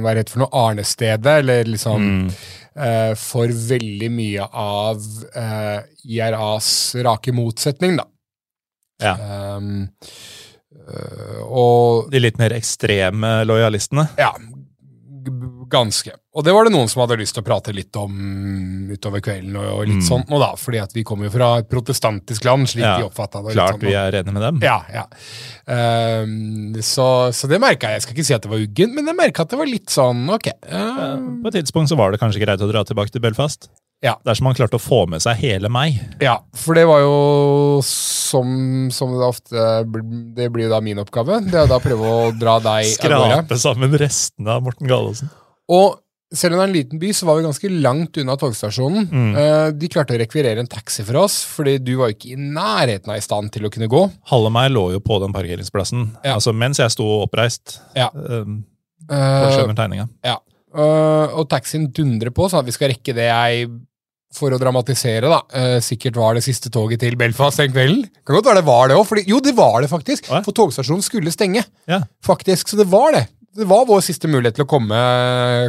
Hva 0.03 0.11
er 0.11 0.19
det 0.21 0.31
for 0.33 0.43
noe? 0.43 0.51
Arnestedet, 0.67 1.39
eller 1.45 1.65
liksom 1.71 2.09
Mm. 2.09 2.25
uh, 2.79 3.15
For 3.19 3.49
veldig 3.49 4.11
mye 4.13 4.49
av 4.51 4.99
uh, 5.37 5.81
IRAs 6.05 6.95
rake 7.07 7.33
motsetning, 7.33 7.97
da. 8.01 8.07
Ja. 8.99 9.15
Um, 9.57 9.87
eh, 10.75 11.43
og 11.47 12.09
De 12.11 12.19
litt 12.19 12.39
mer 12.41 12.51
ekstreme 12.57 13.45
lojalistene. 13.47 14.09
ja, 14.19 14.33
ganske. 15.71 16.13
Og 16.39 16.45
det 16.47 16.53
var 16.55 16.65
det 16.69 16.73
noen 16.75 16.89
som 16.91 17.01
hadde 17.03 17.17
lyst 17.19 17.35
til 17.35 17.43
å 17.43 17.47
prate 17.49 17.73
litt 17.75 17.97
om 17.99 18.13
utover 18.93 19.21
kvelden, 19.25 19.57
og, 19.59 19.67
og 19.81 19.83
litt 19.89 19.99
Mm. 19.99 20.07
sånt 20.07 20.29
nå 20.31 20.39
da, 20.41 20.53
fordi 20.57 20.79
at 20.83 20.93
vi 20.95 21.03
kommer 21.05 21.27
jo 21.29 21.33
fra 21.35 21.49
et 21.59 21.69
protestantisk 21.71 22.45
land, 22.47 22.69
slik 22.71 22.85
Ja, 22.87 22.99
de 23.01 23.09
oppfatta 23.09 23.43
det. 23.47 23.57
Klart 23.57 23.77
sånt, 23.79 23.83
vi 23.89 23.95
er 23.99 24.13
enige 24.21 24.33
med 24.37 24.43
dem. 24.47 24.61
Ja, 24.63 24.79
ja. 24.95 25.07
Um, 25.69 26.75
så, 26.85 27.09
så 27.35 27.49
det 27.51 27.59
merka 27.63 27.91
jeg. 27.91 27.99
Jeg 27.99 28.07
skal 28.07 28.15
ikke 28.17 28.29
si 28.29 28.37
at 28.37 28.47
det 28.47 28.53
var 28.53 28.63
uggent, 28.63 28.95
men 28.97 29.11
jeg 29.11 29.19
merka 29.19 29.45
at 29.45 29.51
det 29.53 29.59
var 29.61 29.69
litt 29.69 29.91
sånn 29.93 30.25
ok. 30.35 30.49
Ehm, 30.71 31.29
På 31.43 31.51
et 31.51 31.59
tidspunkt 31.61 31.91
så 31.93 31.99
var 31.99 32.13
det 32.15 32.21
kanskje 32.23 32.41
greit 32.45 32.63
å 32.65 32.71
dra 32.71 32.85
tilbake 32.89 33.13
til 33.15 33.25
Belfast. 33.25 33.69
Ja. 34.05 34.13
Dersom 34.23 34.47
han 34.47 34.55
klarte 34.55 34.79
å 34.79 34.83
få 34.83 35.09
med 35.11 35.19
seg 35.25 35.41
hele 35.43 35.67
meg. 35.75 35.97
ja, 36.23 36.37
for 36.55 36.79
det 36.79 36.85
var 36.87 37.01
jo 37.03 37.81
som, 37.83 38.87
som 38.95 39.11
det 39.19 39.27
ofte 39.27 39.65
Det 40.39 40.47
blir 40.55 40.69
jo 40.69 40.71
da 40.71 40.79
min 40.85 41.01
oppgave. 41.03 41.41
Det 41.51 41.59
er 41.65 41.67
da 41.67 41.81
å 41.81 41.83
prøve 41.83 42.07
å 42.07 42.31
dra 42.39 42.61
deg 42.63 42.93
av 42.95 43.11
gårde. 43.11 43.43
Skrape 43.43 43.59
sammen 43.59 43.97
restene 43.99 44.55
av 44.55 44.63
Morten 44.63 44.87
Gallosen. 44.87 45.33
Og 45.69 45.99
selv 46.35 46.55
om 46.55 46.61
det 46.61 46.65
er 46.67 46.69
en 46.69 46.77
liten 46.77 47.01
by, 47.01 47.11
så 47.17 47.27
var 47.29 47.39
vi 47.39 47.47
ganske 47.47 47.71
langt 47.81 48.19
unna 48.21 48.37
togstasjonen. 48.41 49.07
Mm. 49.09 49.31
Eh, 49.41 49.69
de 49.81 49.89
klarte 49.93 50.13
å 50.17 50.21
rekvirere 50.21 50.61
en 50.61 50.69
taxi 50.69 51.05
for 51.07 51.23
oss, 51.23 51.41
fordi 51.49 51.79
du 51.81 51.95
var 52.03 52.13
ikke 52.13 52.35
i 52.35 52.37
nærheten 52.41 53.13
av 53.13 53.21
i 53.21 53.25
stand 53.25 53.53
til 53.55 53.65
å 53.69 53.73
kunne 53.73 53.89
gå. 53.91 54.03
Halve 54.33 54.53
meg 54.53 54.71
lå 54.75 54.91
jo 54.97 55.01
på 55.05 55.21
den 55.23 55.33
parkeringsplassen. 55.37 56.11
Ja. 56.21 56.37
Altså 56.37 56.53
Mens 56.53 56.83
jeg 56.83 56.93
sto 56.93 57.07
oppreist. 57.23 57.79
Ja. 57.97 58.11
Um, 58.13 58.61
tegninga. 59.09 60.09
ja. 60.27 60.39
Uh, 60.69 61.33
og 61.41 61.47
taxien 61.49 61.87
dundrer 61.97 62.29
på, 62.35 62.45
sånn 62.51 62.61
at 62.61 62.67
vi 62.69 62.75
skal 62.77 62.91
rekke 62.93 63.15
det 63.17 63.31
jeg, 63.31 63.71
for 64.37 64.53
å 64.53 64.59
dramatisere, 64.61 65.31
da, 65.33 65.39
Uh, 65.49 65.79
sikkert 65.81 66.19
var 66.21 66.37
det 66.37 66.45
siste 66.45 66.69
toget 66.69 67.01
til 67.01 67.17
Belfast 67.17 67.63
den 67.63 67.73
kvelden. 67.73 68.05
Kan 68.29 68.37
godt 68.37 68.51
være 68.51 68.61
det 68.61 68.69
var 68.69 68.93
det 68.93 68.99
òg, 69.01 69.25
jo, 69.25 69.41
det 69.41 69.57
var 69.57 69.81
det 69.81 69.89
faktisk. 69.89 70.29
For 70.29 70.53
togstasjonen 70.53 71.01
skulle 71.07 71.33
stenge, 71.33 71.65
Ja, 71.89 72.03
faktisk. 72.21 72.69
Så 72.69 72.77
det 72.77 72.91
var 72.93 73.17
det. 73.17 73.25
Det 73.59 73.67
var 73.67 73.87
vår 73.89 74.03
siste 74.07 74.31
mulighet 74.31 74.59
til 74.59 74.67
å 74.67 74.71
komme, 74.71 74.99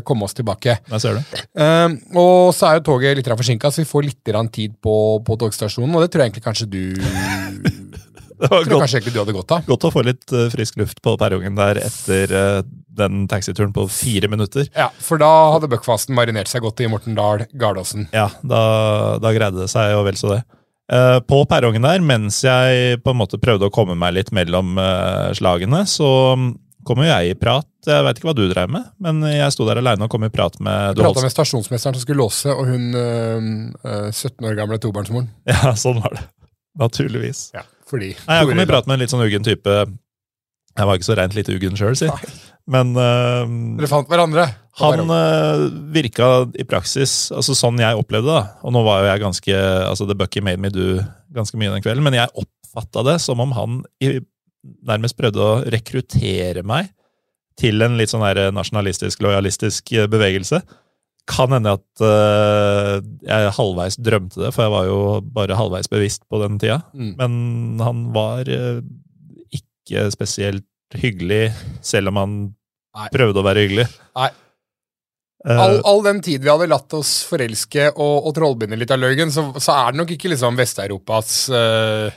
komme 0.05 0.27
oss 0.27 0.37
tilbake. 0.37 0.77
der 0.89 1.01
ser 1.01 1.17
du. 1.17 1.39
Um, 1.57 1.97
og 2.21 2.51
så 2.53 2.69
er 2.69 2.79
jo 2.79 2.85
toget 2.91 3.17
litt 3.17 3.29
forsinka, 3.29 3.71
så 3.73 3.81
vi 3.81 3.89
får 3.89 4.05
litt 4.05 4.33
tid 4.53 4.75
på, 4.81 4.95
på 5.25 5.39
togstasjonen, 5.41 5.95
og 5.95 6.05
det 6.05 6.11
tror 6.13 6.23
jeg 6.23 6.31
egentlig 6.31 6.45
kanskje 6.45 6.69
du 6.69 6.83
Det 8.39 8.47
var 8.47 8.63
godt, 8.63 8.79
kanskje 8.85 8.99
egentlig 8.99 9.13
du 9.15 9.19
hadde 9.19 9.35
godt 9.35 9.51
av. 9.51 9.65
godt 9.67 9.85
å 9.89 9.91
få 9.91 10.03
litt 10.07 10.31
eh, 10.31 10.45
frisk 10.53 10.77
luft 10.79 11.01
på 11.03 11.15
perrongen 11.19 11.57
der 11.57 11.81
etter 11.81 12.35
eh, 12.39 12.59
den 12.99 13.25
taxituren 13.31 13.73
på 13.75 13.83
fire 13.91 14.29
minutter. 14.31 14.69
Ja, 14.75 14.87
For 15.03 15.19
da 15.19 15.31
hadde 15.55 15.67
Buckfasten 15.71 16.15
marinert 16.15 16.51
seg 16.51 16.63
godt 16.63 16.79
i 16.83 16.87
Morten 16.91 17.17
Dahl 17.19 17.43
Gardåsen. 17.59 18.07
Ja, 18.15 18.29
da, 18.39 18.61
da 19.19 19.33
greide 19.35 19.65
det 19.65 19.67
seg 19.71 19.91
jo 19.91 20.05
vel 20.07 20.19
så 20.19 20.31
det. 20.37 20.39
Eh, 20.89 21.17
på 21.27 21.41
perrongen 21.51 21.83
der, 21.83 21.99
mens 21.99 22.39
jeg 22.45 23.01
på 23.03 23.11
en 23.11 23.19
måte 23.19 23.41
prøvde 23.43 23.67
å 23.67 23.75
komme 23.75 23.97
meg 23.99 24.15
litt 24.15 24.31
mellom 24.35 24.79
slagene, 25.35 25.83
så 25.89 26.07
kom 26.87 27.03
jo 27.03 27.11
jeg 27.11 27.33
i 27.33 27.37
prat. 27.39 27.67
Jeg 27.87 28.03
veit 28.03 28.19
ikke 28.19 28.27
hva 28.27 28.35
du 28.35 28.43
drev 28.51 28.71
med, 28.75 28.89
men 28.99 29.21
jeg 29.31 29.55
sto 29.55 29.63
der 29.67 29.79
aleine 29.79 30.03
og 30.03 30.11
kom 30.11 30.25
i 30.27 30.31
prat 30.33 30.57
med 30.63 30.97
du 30.97 31.03
Prata 31.05 31.23
med 31.23 31.31
stasjonsmesteren 31.31 31.95
som 31.95 32.03
skulle 32.03 32.19
låse, 32.19 32.51
og 32.51 32.67
hun 32.67 32.89
øh, 32.91 33.47
øh, 33.87 34.09
17 34.11 34.49
år 34.49 34.57
gamle 34.59 34.79
tobarnsmoren. 34.83 35.29
Ja, 35.49 35.71
sånn 35.79 36.01
var 36.03 36.17
det. 36.17 36.25
Naturligvis. 36.79 37.49
Ja, 37.55 37.63
fordi 37.89 38.13
Nei, 38.27 38.39
jeg 38.41 38.49
kom 38.51 38.63
i 38.63 38.67
prat 38.69 38.89
med 38.89 38.97
en 38.97 39.03
litt 39.03 39.13
sånn 39.13 39.23
uggen 39.23 39.47
type. 39.47 39.77
Jeg 40.79 40.87
var 40.87 40.99
ikke 40.99 41.07
så 41.07 41.17
rent 41.19 41.35
lite 41.35 41.55
uggen 41.55 41.79
sjøl, 41.79 41.95
si. 41.97 42.11
Nei. 42.11 42.35
Men 42.69 42.91
øh, 42.99 43.55
Dere 43.79 43.89
fant 43.89 44.11
hverandre. 44.11 44.45
Han 44.79 45.09
øh, 45.11 45.63
virka 45.95 46.27
i 46.59 46.65
praksis 46.67 47.33
altså 47.35 47.55
sånn 47.57 47.81
jeg 47.81 47.99
opplevde 47.99 48.35
det. 48.35 48.43
Og 48.63 48.75
nå 48.75 48.83
var 48.85 49.01
jo 49.01 49.09
jeg 49.09 49.23
ganske 49.23 49.63
altså 49.87 50.07
The 50.07 50.19
Bucky 50.19 50.43
made 50.45 50.61
me 50.61 50.71
do 50.71 50.99
ganske 51.35 51.57
mye 51.59 51.73
den 51.73 51.83
kvelden, 51.83 52.05
men 52.05 52.19
jeg 52.19 52.31
oppfatta 52.37 53.03
det 53.07 53.17
som 53.23 53.41
om 53.43 53.55
han 53.57 53.81
i, 54.03 54.19
nærmest 54.87 55.17
prøvde 55.19 55.41
å 55.41 55.59
rekruttere 55.71 56.63
meg 56.67 56.91
til 57.59 57.85
en 57.85 57.97
litt 57.99 58.11
sånn 58.11 58.25
der 58.25 58.53
nasjonalistisk, 58.55 59.21
lojalistisk 59.25 59.93
eh, 59.95 60.07
bevegelse. 60.11 60.61
Kan 61.29 61.53
hende 61.53 61.75
at 61.77 62.01
uh, 62.01 62.97
jeg 63.21 63.51
halvveis 63.53 63.99
drømte 64.01 64.39
det, 64.41 64.49
for 64.55 64.65
jeg 64.65 64.73
var 64.73 64.87
jo 64.87 64.99
bare 65.35 65.57
halvveis 65.59 65.91
bevisst 65.91 66.23
på 66.25 66.39
den 66.41 66.57
tida. 66.57 66.79
Mm. 66.97 67.11
Men 67.19 67.35
han 67.85 67.99
var 68.15 68.49
uh, 68.49 68.79
ikke 69.53 70.07
spesielt 70.15 70.65
hyggelig, 70.97 71.51
selv 71.85 72.09
om 72.09 72.17
han 72.17 72.37
Nei. 72.97 73.09
prøvde 73.13 73.43
å 73.43 73.45
være 73.45 73.67
hyggelig. 73.67 73.85
Nei. 74.17 74.31
Eh, 75.47 75.55
All, 75.55 75.77
all 75.87 76.01
den 76.03 76.17
tid 76.21 76.43
vi 76.43 76.51
hadde 76.51 76.67
latt 76.67 76.93
oss 76.97 77.21
forelske 77.29 77.85
og, 77.93 78.27
og 78.27 78.33
trollbinde 78.35 78.79
litt 78.79 78.91
av 78.91 78.99
løgn, 78.99 79.31
så, 79.31 79.45
så 79.55 79.75
er 79.85 79.93
det 79.93 80.01
nok 80.01 80.11
ikke 80.17 80.33
liksom 80.33 80.57
Vest-Europas 80.59 81.35
øh, 81.55 82.09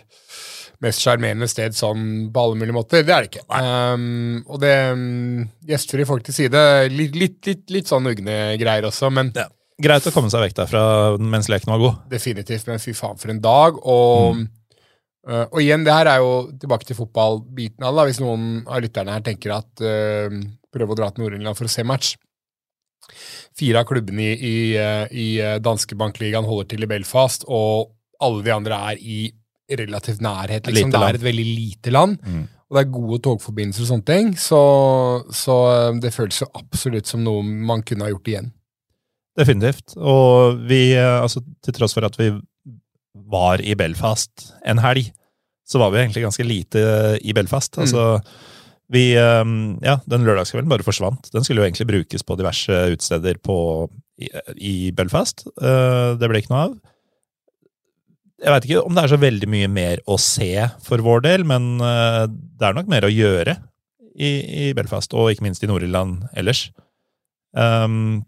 mest 0.82 1.02
sjarmerende 1.04 1.48
sted 1.50 1.76
sånn 1.78 2.28
på 2.34 2.42
alle 2.42 2.58
mulige 2.58 2.76
måter. 2.76 3.04
Det 3.06 3.14
er 3.14 3.24
det 3.24 3.30
ikke. 3.30 3.44
Um, 3.54 4.42
og 4.50 4.62
det 4.62 4.72
um, 4.92 5.44
gjestfrie 5.68 6.08
folk 6.08 6.24
til 6.26 6.36
side. 6.36 6.62
Litt, 6.92 7.18
litt, 7.18 7.38
litt, 7.46 7.66
litt 7.72 7.90
sånn 7.90 8.08
ugne 8.10 8.56
greier 8.60 8.88
også, 8.90 9.12
men 9.14 9.34
Ja. 9.38 9.48
Greit 9.82 10.04
å 10.06 10.12
komme 10.14 10.28
seg 10.30 10.44
vekk 10.44 10.52
derfra 10.60 10.82
mens 11.18 11.48
leken 11.50 11.72
var 11.72 11.80
god. 11.80 12.02
definitivt. 12.10 12.68
Men 12.68 12.78
fy 12.78 12.92
faen, 12.94 13.18
for 13.18 13.32
en 13.32 13.40
dag. 13.42 13.78
Og, 13.88 14.42
øh, 15.26 15.46
og 15.48 15.58
igjen, 15.62 15.82
det 15.86 15.94
her 15.96 16.10
er 16.12 16.20
jo 16.22 16.34
tilbake 16.60 16.86
til 16.86 16.98
fotballbiten 17.00 17.86
av 17.88 17.96
det. 17.96 18.04
Hvis 18.10 18.20
noen 18.22 18.60
av 18.68 18.82
lytterne 18.84 19.16
her 19.16 19.24
tenker 19.26 19.56
at 19.56 19.82
uh, 19.82 20.36
prøver 20.72 20.94
å 20.94 21.00
dra 21.00 21.10
til 21.10 21.24
Nord-England 21.24 21.58
for 21.58 21.66
å 21.66 21.72
se 21.72 21.86
match. 21.88 22.14
Fire 23.58 23.82
av 23.82 23.88
klubbene 23.88 24.22
i, 24.22 24.36
i, 24.36 24.56
øh, 24.80 25.06
i 25.10 25.28
øh, 25.42 25.58
danske 25.64 25.98
bankligaen 25.98 26.46
holder 26.46 26.70
til 26.70 26.86
i 26.86 26.90
Belfast, 26.92 27.44
og 27.48 27.92
alle 28.22 28.44
de 28.46 28.54
andre 28.54 28.78
er 28.92 29.02
i 29.02 29.20
relativt 29.70 30.20
nærhet. 30.24 30.66
Liksom. 30.66 30.90
Det 30.92 31.00
er 31.00 31.14
et 31.14 31.24
veldig 31.24 31.44
lite 31.46 31.90
land, 31.94 32.18
Mm. 32.26 32.48
og 32.70 32.76
det 32.76 32.80
er 32.86 32.90
gode 32.92 33.18
togforbindelser 33.22 33.82
og 33.82 33.88
sånne 33.92 34.04
ting. 34.04 34.32
Så, 34.38 34.60
så 35.32 35.56
øh, 35.90 36.00
det 36.00 36.12
føles 36.14 36.40
jo 36.42 36.48
absolutt 36.54 37.06
som 37.06 37.22
noe 37.24 37.42
man 37.42 37.82
kunne 37.82 38.04
ha 38.04 38.10
gjort 38.12 38.28
igjen. 38.28 38.52
Definitivt. 39.38 39.94
Og 39.96 40.58
vi, 40.68 40.92
eh, 40.94 41.20
altså 41.22 41.40
til 41.64 41.72
tross 41.72 41.94
for 41.96 42.04
at 42.04 42.18
vi 42.20 42.30
var 43.32 43.60
i 43.64 43.74
Belfast 43.74 44.52
en 44.66 44.78
helg, 44.82 45.12
så 45.68 45.78
var 45.80 45.92
vi 45.94 46.02
egentlig 46.02 46.24
ganske 46.26 46.44
lite 46.44 46.82
i 47.22 47.32
Belfast. 47.32 47.76
Mm. 47.78 47.82
Altså, 47.86 48.20
vi 48.92 49.12
eh, 49.16 49.44
Ja, 49.86 49.98
den 50.08 50.24
lørdagskvelden 50.26 50.68
bare 50.68 50.84
forsvant. 50.84 51.30
Den 51.32 51.44
skulle 51.44 51.62
jo 51.62 51.68
egentlig 51.70 51.86
brukes 51.88 52.22
på 52.28 52.36
diverse 52.36 52.72
utesteder 52.92 53.38
i, 54.20 54.28
i 54.58 54.90
Belfast. 54.92 55.46
Eh, 55.62 56.16
Det 56.20 56.28
ble 56.28 56.42
ikke 56.42 56.52
noe 56.52 56.64
av. 56.68 56.74
Jeg 58.42 58.50
veit 58.50 58.64
ikke 58.66 58.82
om 58.82 58.96
det 58.96 59.04
er 59.04 59.12
så 59.12 59.20
veldig 59.22 59.48
mye 59.50 59.68
mer 59.70 60.00
å 60.10 60.16
se 60.18 60.50
for 60.82 61.02
vår 61.04 61.22
del, 61.28 61.44
men 61.46 61.76
eh, 61.78 62.24
det 62.28 62.66
er 62.66 62.74
nok 62.74 62.90
mer 62.90 63.06
å 63.06 63.12
gjøre 63.12 63.54
i, 64.12 64.30
i 64.66 64.72
Belfast, 64.76 65.14
og 65.14 65.30
ikke 65.32 65.46
minst 65.46 65.62
i 65.62 65.70
Nord-Irland 65.70 66.26
ellers. 66.38 66.66
Um, 67.54 68.24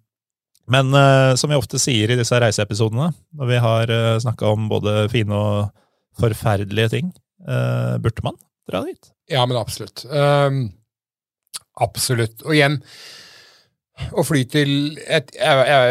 men 0.71 0.95
uh, 0.97 1.35
som 1.37 1.53
vi 1.53 1.59
ofte 1.59 1.81
sier 1.83 2.13
i 2.13 2.19
disse 2.19 2.39
reiseepisodene, 2.41 3.11
når 3.37 3.51
vi 3.51 3.59
har 3.67 3.93
uh, 3.93 4.21
snakka 4.23 4.55
om 4.55 4.69
både 4.71 5.05
fine 5.13 5.37
og 5.37 5.75
forferdelige 6.21 6.95
ting, 6.95 7.11
uh, 7.49 8.01
burde 8.01 8.25
man 8.25 8.39
dra 8.71 8.85
dit? 8.87 9.11
Ja, 9.33 9.45
men 9.49 9.59
absolutt. 9.61 10.07
Um, 10.09 10.69
absolutt. 11.85 12.39
Og 12.47 12.57
igjen, 12.57 12.79
å 13.95 14.25
fly 14.27 14.43
til 14.51 14.71
et, 15.07 15.29
jeg, 15.37 15.67
jeg, 15.69 15.91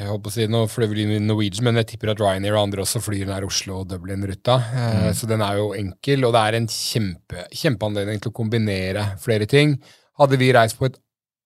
jeg 0.00 0.08
holdt 0.08 0.24
på 0.24 0.30
å 0.30 0.34
si, 0.34 0.46
Nå 0.48 0.62
fløy 0.72 0.88
vi 0.94 1.18
Norwegian, 1.20 1.66
men 1.66 1.80
jeg 1.82 1.90
tipper 1.92 2.12
at 2.14 2.20
Ryanair 2.22 2.56
og 2.56 2.62
andre 2.62 2.84
også 2.86 3.02
flyr 3.04 3.26
nær 3.28 3.44
Oslo 3.44 3.82
og 3.82 3.90
Dublin-ruta. 3.90 4.56
Eh, 4.72 5.08
Så 5.16 5.28
den 5.28 5.44
er 5.44 5.58
jo 5.60 5.72
enkel, 5.76 6.24
og 6.24 6.32
det 6.36 6.42
er 6.42 6.58
en 6.58 6.68
kjempe, 6.72 7.44
kjempeanledning 7.52 8.22
til 8.24 8.32
å 8.32 8.36
kombinere 8.40 9.04
flere 9.22 9.48
ting. 9.50 9.76
Hadde 10.20 10.38
vi 10.40 10.48
reist 10.56 10.78
på 10.80 10.88
et, 10.88 10.96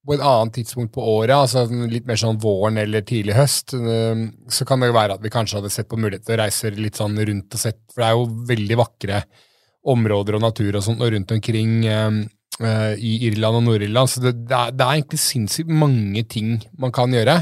på 0.06 0.14
et 0.14 0.22
annet 0.22 0.54
tidspunkt 0.60 0.94
på 0.94 1.02
året, 1.16 1.34
altså 1.34 1.66
litt 1.90 2.06
mer 2.06 2.20
sånn 2.22 2.38
våren 2.42 2.78
eller 2.78 3.02
tidlig 3.06 3.34
høst, 3.34 3.74
eh, 3.74 4.22
så 4.46 4.68
kan 4.68 4.82
det 4.82 4.92
jo 4.92 4.98
være 5.00 5.18
at 5.18 5.26
vi 5.26 5.34
kanskje 5.34 5.58
hadde 5.58 5.74
sett 5.74 5.90
på 5.90 5.98
mulighet 5.98 6.28
til 6.28 6.38
å 6.38 6.40
reise 6.44 6.70
litt 6.78 7.02
sånn 7.02 7.18
rundt 7.18 7.58
og 7.58 7.64
sett, 7.66 7.82
for 7.90 8.04
det 8.04 8.12
er 8.12 8.20
jo 8.20 8.46
veldig 8.54 8.78
vakre 8.78 9.24
områder 9.86 10.38
og 10.38 10.46
natur 10.46 10.78
og 10.78 10.82
sånt 10.86 11.02
og 11.02 11.12
rundt 11.14 11.34
omkring 11.34 11.76
eh, 12.60 12.94
i 12.96 13.16
Irland 13.28 13.60
og 13.60 13.66
Nord-Irland. 13.66 14.12
Så 14.12 14.22
det, 14.24 14.34
det, 14.46 14.56
er, 14.56 14.74
det 14.74 14.84
er 14.84 14.98
egentlig 14.98 15.22
sinnssykt 15.22 15.72
mange 15.72 16.24
ting 16.30 16.58
man 16.80 16.94
kan 16.94 17.14
gjøre. 17.14 17.40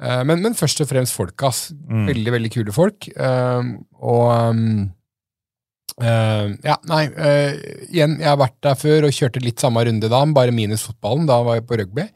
Uh, 0.00 0.22
men, 0.24 0.40
men 0.40 0.56
først 0.56 0.80
og 0.80 0.88
fremst 0.88 1.12
folka. 1.12 1.50
Mm. 1.84 2.06
Veldig, 2.08 2.32
veldig 2.38 2.50
kule 2.54 2.72
folk. 2.74 3.10
Eh, 3.10 3.76
og 4.00 4.24
um, 4.32 4.88
Uh, 6.00 6.54
Ja, 6.64 6.78
nei 6.88 7.02
Uh, 7.10 7.56
Igjen, 7.90 8.14
jeg 8.22 8.28
har 8.30 8.38
vært 8.40 8.56
der 8.64 8.76
før 8.78 9.04
og 9.08 9.12
kjørte 9.12 9.42
litt 9.42 9.60
samme 9.60 9.82
runde 9.84 10.08
da, 10.08 10.20
bare 10.32 10.54
minus 10.54 10.86
fotballen. 10.86 11.26
Da 11.28 11.40
var 11.44 11.58
jeg 11.58 11.66
på 11.68 11.76
rugby. 11.80 12.06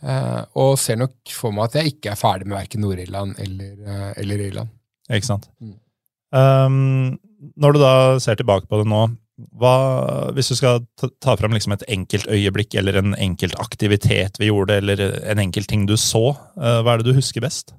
Uh, 0.00 0.46
og 0.56 0.78
ser 0.80 0.96
nok 1.00 1.16
for 1.34 1.52
meg 1.52 1.68
at 1.68 1.80
jeg 1.80 1.92
ikke 1.96 2.12
er 2.14 2.20
ferdig 2.20 2.48
med 2.48 2.56
verken 2.56 2.84
Nord-Irland 2.86 3.36
eller, 3.42 4.14
eller 4.22 4.44
Irland. 4.46 4.72
Ikke 5.10 5.28
sant? 5.28 5.48
Mm. 5.60 5.74
Um, 6.38 7.18
når 7.58 7.74
du 7.74 7.80
da 7.82 7.92
ser 8.22 8.38
tilbake 8.38 8.68
på 8.70 8.80
det 8.80 8.88
nå, 8.88 9.02
hva, 9.58 10.32
hvis 10.34 10.48
du 10.50 10.56
skal 10.58 10.80
ta, 10.98 11.06
ta 11.22 11.36
fram 11.38 11.52
liksom 11.54 11.76
et 11.76 11.84
enkelt 11.94 12.26
øyeblikk 12.34 12.74
eller 12.80 12.98
en 12.98 13.12
enkelt 13.14 13.54
aktivitet 13.62 14.38
vi 14.42 14.48
gjorde, 14.50 14.80
eller 14.82 15.02
en 15.30 15.38
enkelt 15.44 15.68
ting 15.70 15.84
du 15.86 15.94
så, 16.00 16.32
eh, 16.58 16.80
hva 16.82 16.96
er 16.96 17.02
det 17.04 17.12
du 17.12 17.18
husker 17.20 17.44
best? 17.44 17.74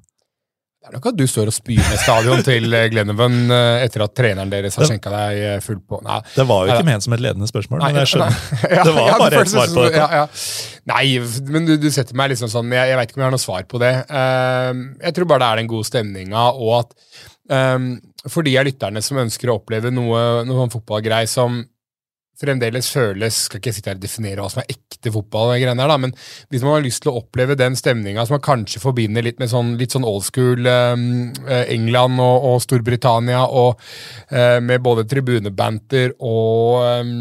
Det 0.79 0.87
er 0.87 0.93
nok 0.95 1.09
at 1.11 1.17
du 1.19 1.25
står 1.27 1.49
og 1.51 1.53
spyr 1.53 1.81
med 1.83 1.99
stadion 1.99 2.39
til 2.47 2.71
eh, 2.73 2.85
Glennevan 2.93 3.33
eh, 3.51 3.81
etter 3.83 4.05
at 4.05 4.13
treneren 4.15 4.49
deres 4.53 4.77
har 4.79 4.85
Det- 4.85 4.93
skjenka 4.93 5.11
deg 5.11 5.41
fullt 5.65 5.65
full 5.65 5.81
på. 5.83 5.99
Nei, 6.07 6.21
Det 6.37 6.45
var 6.47 6.61
jo 6.69 6.71
ikke 6.77 6.87
ment 6.87 7.03
som 7.03 7.13
et 7.17 7.23
ledende 7.25 7.49
spørsmål, 7.51 7.83
men 7.83 7.99
jeg 7.99 8.11
skjønner. 8.13 8.37
Det 8.87 8.93
var 8.95 9.19
bare 9.19 9.41
et 9.43 9.51
svar 9.51 9.67
på 9.75 9.83
dette. 9.89 9.99
Ja, 9.99 10.07
ja. 10.23 10.85
Nei, 10.93 11.03
men 11.51 11.67
du, 11.67 11.75
du 11.83 11.89
setter 11.91 12.15
meg 12.17 12.31
liksom 12.31 12.49
sånn 12.49 12.71
Jeg, 12.73 12.93
jeg 12.93 12.97
veit 12.97 13.11
ikke 13.11 13.19
om 13.19 13.25
jeg 13.25 13.27
har 13.27 13.35
noe 13.35 13.43
svar 13.43 13.67
på 13.69 13.83
det. 13.83 13.91
Jeg 14.07 15.13
tror 15.19 15.27
bare 15.29 15.43
det 15.43 15.49
er 15.51 15.61
den 15.61 15.69
gode 15.75 15.89
stemninga, 15.91 16.47
og 16.55 16.71
at 16.79 16.95
eh, 17.51 17.77
for 18.27 18.47
de 18.47 18.55
av 18.59 18.67
lytterne 18.67 19.03
som 19.05 19.19
ønsker 19.21 19.51
å 19.51 19.59
oppleve 19.59 19.91
noe, 19.93 20.45
noe 20.47 20.63
sånn 20.63 20.73
fotballgrei 20.77 21.25
som 21.29 21.61
fremdeles 22.39 22.89
føles 22.93 23.43
Skal 23.47 23.61
ikke 23.61 23.73
sitte 23.75 23.91
her 23.91 23.99
og 23.99 24.03
definere 24.03 24.43
hva 24.43 24.51
som 24.51 24.61
er 24.63 24.71
ekte 24.71 25.11
fotball, 25.13 25.53
her, 25.55 25.73
da, 25.75 25.97
men 26.01 26.13
hvis 26.51 26.63
man 26.63 26.77
har 26.77 26.85
lyst 26.85 27.03
til 27.03 27.11
å 27.13 27.21
oppleve 27.21 27.57
den 27.59 27.75
stemninga 27.79 28.25
som 28.25 28.37
man 28.37 28.45
kanskje 28.45 28.81
forbinder 28.83 29.25
litt 29.25 29.39
med 29.41 29.51
sånn, 29.51 29.75
litt 29.79 29.95
sånn 29.95 30.07
old 30.07 30.25
school 30.27 30.67
eh, 30.69 31.65
England 31.75 32.19
og, 32.23 32.47
og 32.51 32.63
Storbritannia, 32.63 33.45
og 33.47 33.79
uh, 34.33 34.59
med 34.63 34.83
både 34.83 35.07
tribunebanter 35.09 36.15
og, 36.17 36.83
um, 37.01 37.13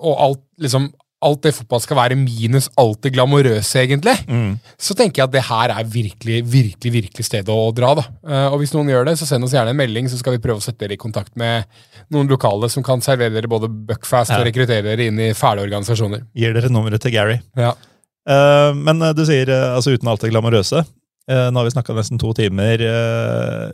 og 0.00 0.24
alt 0.26 0.44
liksom 0.62 0.90
alt 1.22 1.42
det 1.42 1.52
fotball 1.54 1.80
skal 1.84 1.96
være, 1.98 2.16
minus 2.16 2.68
alt 2.80 3.02
det 3.02 3.12
glamorøse, 3.12 3.76
egentlig, 3.82 4.14
Mm. 4.26 4.58
så 4.78 4.94
tenker 4.96 5.20
jeg 5.20 5.24
at 5.28 5.32
det 5.32 5.42
her 5.44 5.68
er 5.74 5.84
virkelig, 5.84 6.38
virkelig 6.48 6.92
virkelig 6.92 7.24
stedet 7.26 7.48
å 7.52 7.74
dra. 7.74 7.94
da. 7.94 8.04
Eh, 8.26 8.46
og 8.52 8.58
hvis 8.60 8.72
noen 8.72 8.88
gjør 8.88 9.04
det, 9.04 9.18
så 9.18 9.26
send 9.26 9.44
oss 9.44 9.52
gjerne 9.52 9.68
en 9.70 9.76
melding, 9.76 10.08
så 10.08 10.16
skal 10.16 10.32
vi 10.38 10.38
prøve 10.38 10.56
å 10.58 10.62
sette 10.64 10.78
dere 10.78 10.94
i 10.94 10.96
kontakt 10.96 11.36
med 11.36 11.64
noen 12.10 12.26
lokale 12.28 12.70
som 12.70 12.82
kan 12.82 13.00
servere 13.00 13.32
dere 13.34 13.48
både 13.48 13.68
buckfast 13.68 14.30
Ja. 14.30 14.38
og 14.40 14.46
rekruttere 14.46 14.82
dere 14.82 15.06
inn 15.06 15.18
i 15.20 15.32
fæle 15.32 15.60
organisasjoner. 15.60 16.22
Gir 16.34 16.54
dere 16.54 16.70
nummeret 16.70 17.00
til 17.00 17.12
Gary. 17.12 17.40
Ja. 17.56 17.74
Eh, 18.26 18.72
men 18.74 19.02
eh, 19.02 19.12
du 19.12 19.24
sier 19.26 19.46
altså 19.76 19.92
uten 19.96 20.08
alt 20.08 20.20
det 20.20 20.30
glamorøse. 20.32 20.86
Nå 21.30 21.54
har 21.54 21.62
vi 21.64 21.70
snakka 21.70 21.94
nesten 21.94 22.18
to 22.18 22.32
timer 22.34 22.80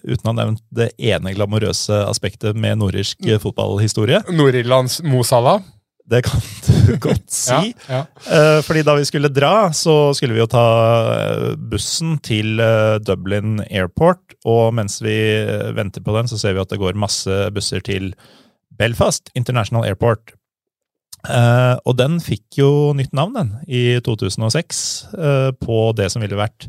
uten 0.04 0.26
å 0.26 0.32
ha 0.34 0.44
nevnt 0.44 0.60
det 0.76 0.90
ene 0.98 1.32
glamorøse 1.32 2.04
aspektet 2.06 2.54
med 2.54 2.76
nordirsk 2.76 3.16
Mm. 3.22 3.38
fotballhistorie. 3.40 4.20
Nord-Irlands 4.28 5.02
Mo 5.02 5.22
Salah. 5.22 5.62
Det 6.06 6.22
kan 6.22 6.42
du 6.66 6.96
godt 7.08 7.26
si. 7.32 7.72
Ja, 7.72 7.72
ja. 7.90 8.02
Eh, 8.30 8.60
fordi 8.62 8.84
da 8.86 8.94
vi 8.98 9.06
skulle 9.08 9.30
dra, 9.34 9.72
så 9.74 10.14
skulle 10.14 10.36
vi 10.36 10.42
jo 10.42 10.48
ta 10.50 10.66
eh, 11.16 11.48
bussen 11.58 12.16
til 12.24 12.62
eh, 12.62 12.96
Dublin 13.02 13.58
Airport. 13.66 14.36
Og 14.46 14.74
mens 14.78 15.00
vi 15.02 15.16
venter 15.74 16.04
på 16.06 16.14
den, 16.14 16.30
så 16.30 16.38
ser 16.38 16.54
vi 16.54 16.62
at 16.62 16.70
det 16.70 16.80
går 16.82 16.98
masse 16.98 17.40
busser 17.54 17.82
til 17.82 18.12
Belfast 18.78 19.32
International 19.34 19.86
Airport. 19.88 20.36
Og 21.26 21.96
den 21.98 22.20
fikk 22.22 22.60
jo 22.60 22.68
nytt 22.94 23.10
navn, 23.16 23.32
den, 23.34 23.48
i 23.66 23.98
2006, 24.06 24.82
eh, 25.18 25.48
på 25.58 25.78
det 25.98 26.06
som 26.12 26.22
ville 26.22 26.38
vært 26.38 26.68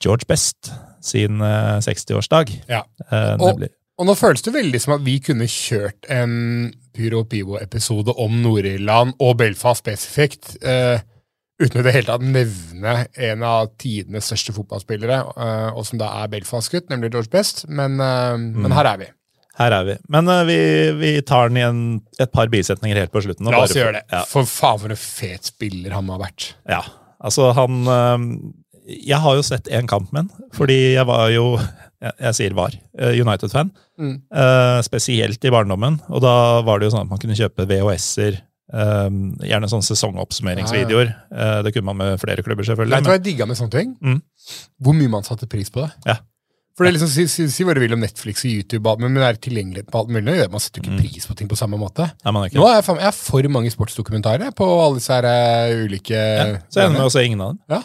George 0.00 0.24
Best 0.30 0.72
sin 1.04 1.42
eh, 1.44 1.82
60-årsdag. 1.84 2.54
Ja. 2.70 2.80
Og-. 3.36 3.66
Og 3.94 4.08
nå 4.08 4.14
føles 4.18 4.42
det 4.42 4.54
veldig 4.54 4.80
som 4.82 4.96
at 4.96 5.02
vi 5.06 5.20
kunne 5.22 5.46
kjørt 5.50 6.08
en 6.10 6.32
Pyro 6.94 7.22
Pivo-episode 7.30 8.14
om 8.22 8.40
Nord-Irland 8.42 9.14
og 9.22 9.36
Belfast 9.38 9.84
spesifikt, 9.84 10.56
uh, 10.66 10.98
uten 11.62 11.78
i 11.78 11.84
det 11.86 11.92
hele 11.94 12.08
tatt 12.08 12.24
nevne 12.26 12.94
en 13.28 13.44
av 13.46 13.70
tidenes 13.78 14.26
største 14.30 14.54
fotballspillere, 14.56 15.20
uh, 15.38 15.68
og 15.78 15.86
som 15.86 16.00
da 16.02 16.10
er 16.22 16.32
Belfast-gutt, 16.32 16.88
nemlig 16.90 17.12
George 17.14 17.30
Best. 17.30 17.68
Men, 17.70 18.00
eh, 18.02 18.34
men 18.34 18.74
her 18.74 18.90
er 18.90 19.00
vi. 19.04 19.08
Her 19.60 19.76
er 19.78 19.86
vi. 19.86 19.96
Men 20.10 20.26
vi, 20.48 20.58
vi 20.98 21.14
tar 21.22 21.52
den 21.52 21.60
i 21.60 21.62
en, 21.62 21.80
et 22.18 22.34
par 22.34 22.50
bisetninger 22.50 22.98
helt 22.98 23.14
på 23.14 23.22
slutten. 23.22 23.46
og 23.46 23.54
La 23.54 23.62
oss 23.68 23.76
gjøre 23.78 24.00
det. 24.00 24.04
Ja. 24.10 24.24
For 24.26 24.50
faen, 24.50 24.82
for 24.82 24.90
en 24.90 24.98
fet 24.98 25.52
spiller 25.52 25.94
han 25.94 26.08
må 26.08 26.16
ha 26.16 26.24
vært. 26.24 26.50
Ja, 26.66 26.82
altså 27.22 27.52
han 27.54 27.86
Jeg 28.90 29.22
har 29.22 29.38
jo 29.38 29.46
sett 29.46 29.70
en 29.70 29.86
kamp 29.86 30.10
med 30.10 30.24
han, 30.24 30.48
fordi 30.58 30.80
jeg 30.96 31.06
var 31.06 31.30
jo 31.30 31.52
Jeg, 32.04 32.16
jeg 32.26 32.36
sier 32.38 32.56
var 32.58 32.74
øh, 32.76 33.14
United-fan. 33.24 33.70
Mm. 34.00 34.16
Eh, 34.44 34.80
spesielt 34.84 35.46
i 35.48 35.52
barndommen. 35.54 36.00
Og 36.12 36.20
da 36.24 36.34
var 36.66 36.80
det 36.82 36.90
jo 36.90 36.96
sånn 36.96 37.06
at 37.06 37.12
man 37.14 37.22
kunne 37.22 37.38
kjøpe 37.38 37.64
VHS-er. 37.70 38.36
Eh, 38.74 39.08
gjerne 39.48 39.70
sånne 39.72 39.86
sesongoppsummeringsvideoer. 39.88 41.14
Eh, 41.32 41.56
det 41.64 41.72
kunne 41.76 41.88
man 41.92 42.00
med 42.02 42.20
flere 42.22 42.44
klubber, 42.44 42.66
selvfølgelig. 42.68 42.98
Vet 42.98 43.08
du 43.08 43.12
hva 43.12 43.18
jeg 43.18 43.26
digga 43.30 43.48
med 43.48 43.60
sånne 43.60 43.76
ting? 43.78 43.96
Mm. 44.04 44.20
Hvor 44.84 44.96
mye 45.00 45.12
man 45.16 45.26
satte 45.26 45.48
pris 45.50 45.72
på 45.72 45.84
det. 45.86 45.90
Ja. 46.12 46.20
For 46.74 46.82
det 46.82 46.90
er 46.90 46.94
liksom, 46.96 47.10
si, 47.12 47.24
si, 47.30 47.44
si 47.54 47.62
hva 47.62 47.74
du 47.76 47.78
vil 47.84 47.92
om 47.94 48.00
Netflix 48.02 48.42
og 48.42 48.50
YouTube, 48.50 48.94
men 48.98 49.14
det 49.14 49.22
er 49.22 49.36
tilgjengeligheten 49.46 49.92
på 49.94 50.00
alt 50.00 50.08
mulig. 50.10 50.34
Man 50.50 50.62
setter 50.62 50.82
ikke 50.82 50.96
Mm. 50.96 51.02
pris 51.04 51.26
på 51.30 51.36
ting 51.38 51.46
på 51.48 51.58
samme 51.60 51.78
måte. 51.78 52.08
nei. 52.24 52.48
Nå 52.50 52.66
er 52.66 52.80
jeg, 52.80 52.96
jeg 52.98 53.06
er 53.06 53.14
for 53.14 53.48
mange 53.54 53.70
sportsdokumentarer 53.70 54.50
på 54.58 54.66
alle 54.66 54.98
disse 54.98 55.14
her, 55.14 55.28
uh, 55.28 55.84
ulike 55.86 56.18
Ja, 56.18 56.48
så 56.66 56.80
jeg 56.82 56.88
ender 56.90 56.98
med 56.98 57.06
å 57.06 57.12
se 57.14 57.22
ingen 57.24 57.40
av 57.46 57.54
dem. 57.54 57.84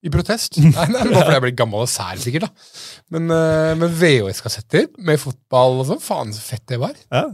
I 0.00 0.10
protest. 0.12 0.56
Nei, 0.64 0.86
nei, 0.88 1.04
Bare 1.10 1.26
fordi 1.26 1.36
jeg 1.36 1.44
blir 1.44 1.56
gammel 1.58 1.84
og 1.84 1.90
sær, 1.92 2.16
sikkert. 2.22 2.46
da. 2.48 2.68
Men, 3.12 3.28
uh, 3.28 3.72
men 3.76 3.92
VHS-kassetter 4.00 4.88
med 5.04 5.20
fotball 5.20 5.82
og 5.82 5.88
sånn, 5.90 6.00
faen 6.00 6.32
så 6.32 6.40
fett 6.40 6.64
det 6.72 6.78
var. 6.80 6.94
Ja. 7.12 7.26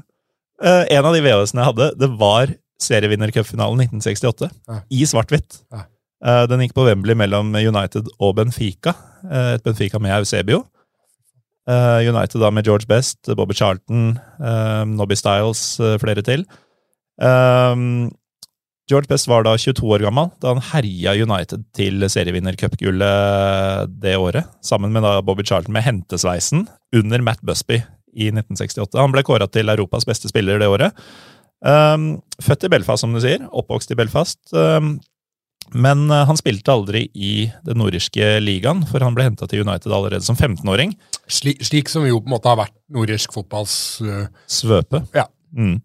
Uh, 0.59 0.83
en 0.91 1.07
av 1.07 1.15
de 1.15 1.23
VHS-ene 1.23 1.63
jeg 1.63 1.71
hadde, 1.71 1.91
det 2.01 2.11
var 2.19 2.55
serievinnercupfinalen 2.83 3.85
1968. 3.87 4.51
Ja. 4.67 4.81
I 4.91 5.07
svart-hvitt. 5.07 5.61
Ja. 5.75 5.85
Uh, 6.27 6.43
den 6.51 6.65
gikk 6.65 6.75
på 6.75 6.89
Wembley 6.89 7.15
mellom 7.19 7.55
United 7.55 8.11
og 8.19 8.35
Benfica. 8.41 8.97
et 9.31 9.63
Benfica 9.67 10.01
med 10.03 10.17
Eusebio. 10.19 10.65
United 11.67 12.39
da 12.39 12.53
med 12.55 12.63
George 12.67 12.87
Best, 12.87 13.27
Bobby 13.35 13.55
Charlton, 13.59 14.13
Nobby 14.87 15.17
Styles, 15.19 15.65
flere 15.99 16.23
til. 16.23 16.45
Eh, 17.17 17.75
George 18.87 19.11
Best 19.11 19.27
var 19.27 19.43
da 19.43 19.57
22 19.59 19.89
år 19.97 20.05
gammel 20.07 20.29
da 20.43 20.53
han 20.55 20.63
herja 20.69 21.17
United 21.19 21.65
til 21.75 22.07
serievinnercupgullet 22.13 23.91
det 24.03 24.15
året, 24.15 24.47
sammen 24.63 24.95
med 24.95 25.03
da 25.03 25.19
Bobby 25.27 25.43
Charlton 25.47 25.75
med 25.75 25.83
hentesveisen 25.83 26.69
under 26.95 27.25
Matt 27.27 27.43
Busby 27.43 27.81
i 28.17 28.31
1968. 28.31 28.95
Han 29.01 29.15
ble 29.15 29.25
kåra 29.27 29.49
til 29.51 29.73
Europas 29.75 30.07
beste 30.09 30.31
spiller 30.31 30.63
det 30.63 30.71
året. 30.71 30.95
Um, 31.67 32.23
født 32.43 32.69
i 32.69 32.71
Belfast, 32.73 33.03
som 33.03 33.15
du 33.17 33.21
sier. 33.25 33.43
Oppvokst 33.51 33.91
i 33.91 33.99
Belfast. 33.99 34.41
Um, 34.55 34.97
men 35.75 36.07
uh, 36.13 36.23
han 36.29 36.39
spilte 36.39 36.71
aldri 36.71 37.09
i 37.11 37.49
den 37.67 37.81
nordirske 37.83 38.37
ligaen, 38.39 38.85
for 38.87 39.03
han 39.03 39.17
ble 39.17 39.27
henta 39.27 39.49
til 39.51 39.67
United 39.67 39.91
allerede 39.91 40.23
som 40.25 40.39
15-åring. 40.39 40.95
Slik, 41.27 41.65
slik 41.67 41.91
som 41.91 42.07
jo 42.07 42.21
på 42.23 42.31
en 42.31 42.37
måte 42.37 42.53
har 42.53 42.61
vært 42.63 42.77
nordirsk 42.95 43.35
fotballs 43.35 43.75
uh, 44.07 44.29
Svøpe. 44.47 45.03
Ja. 45.17 45.27
Mm. 45.57 45.81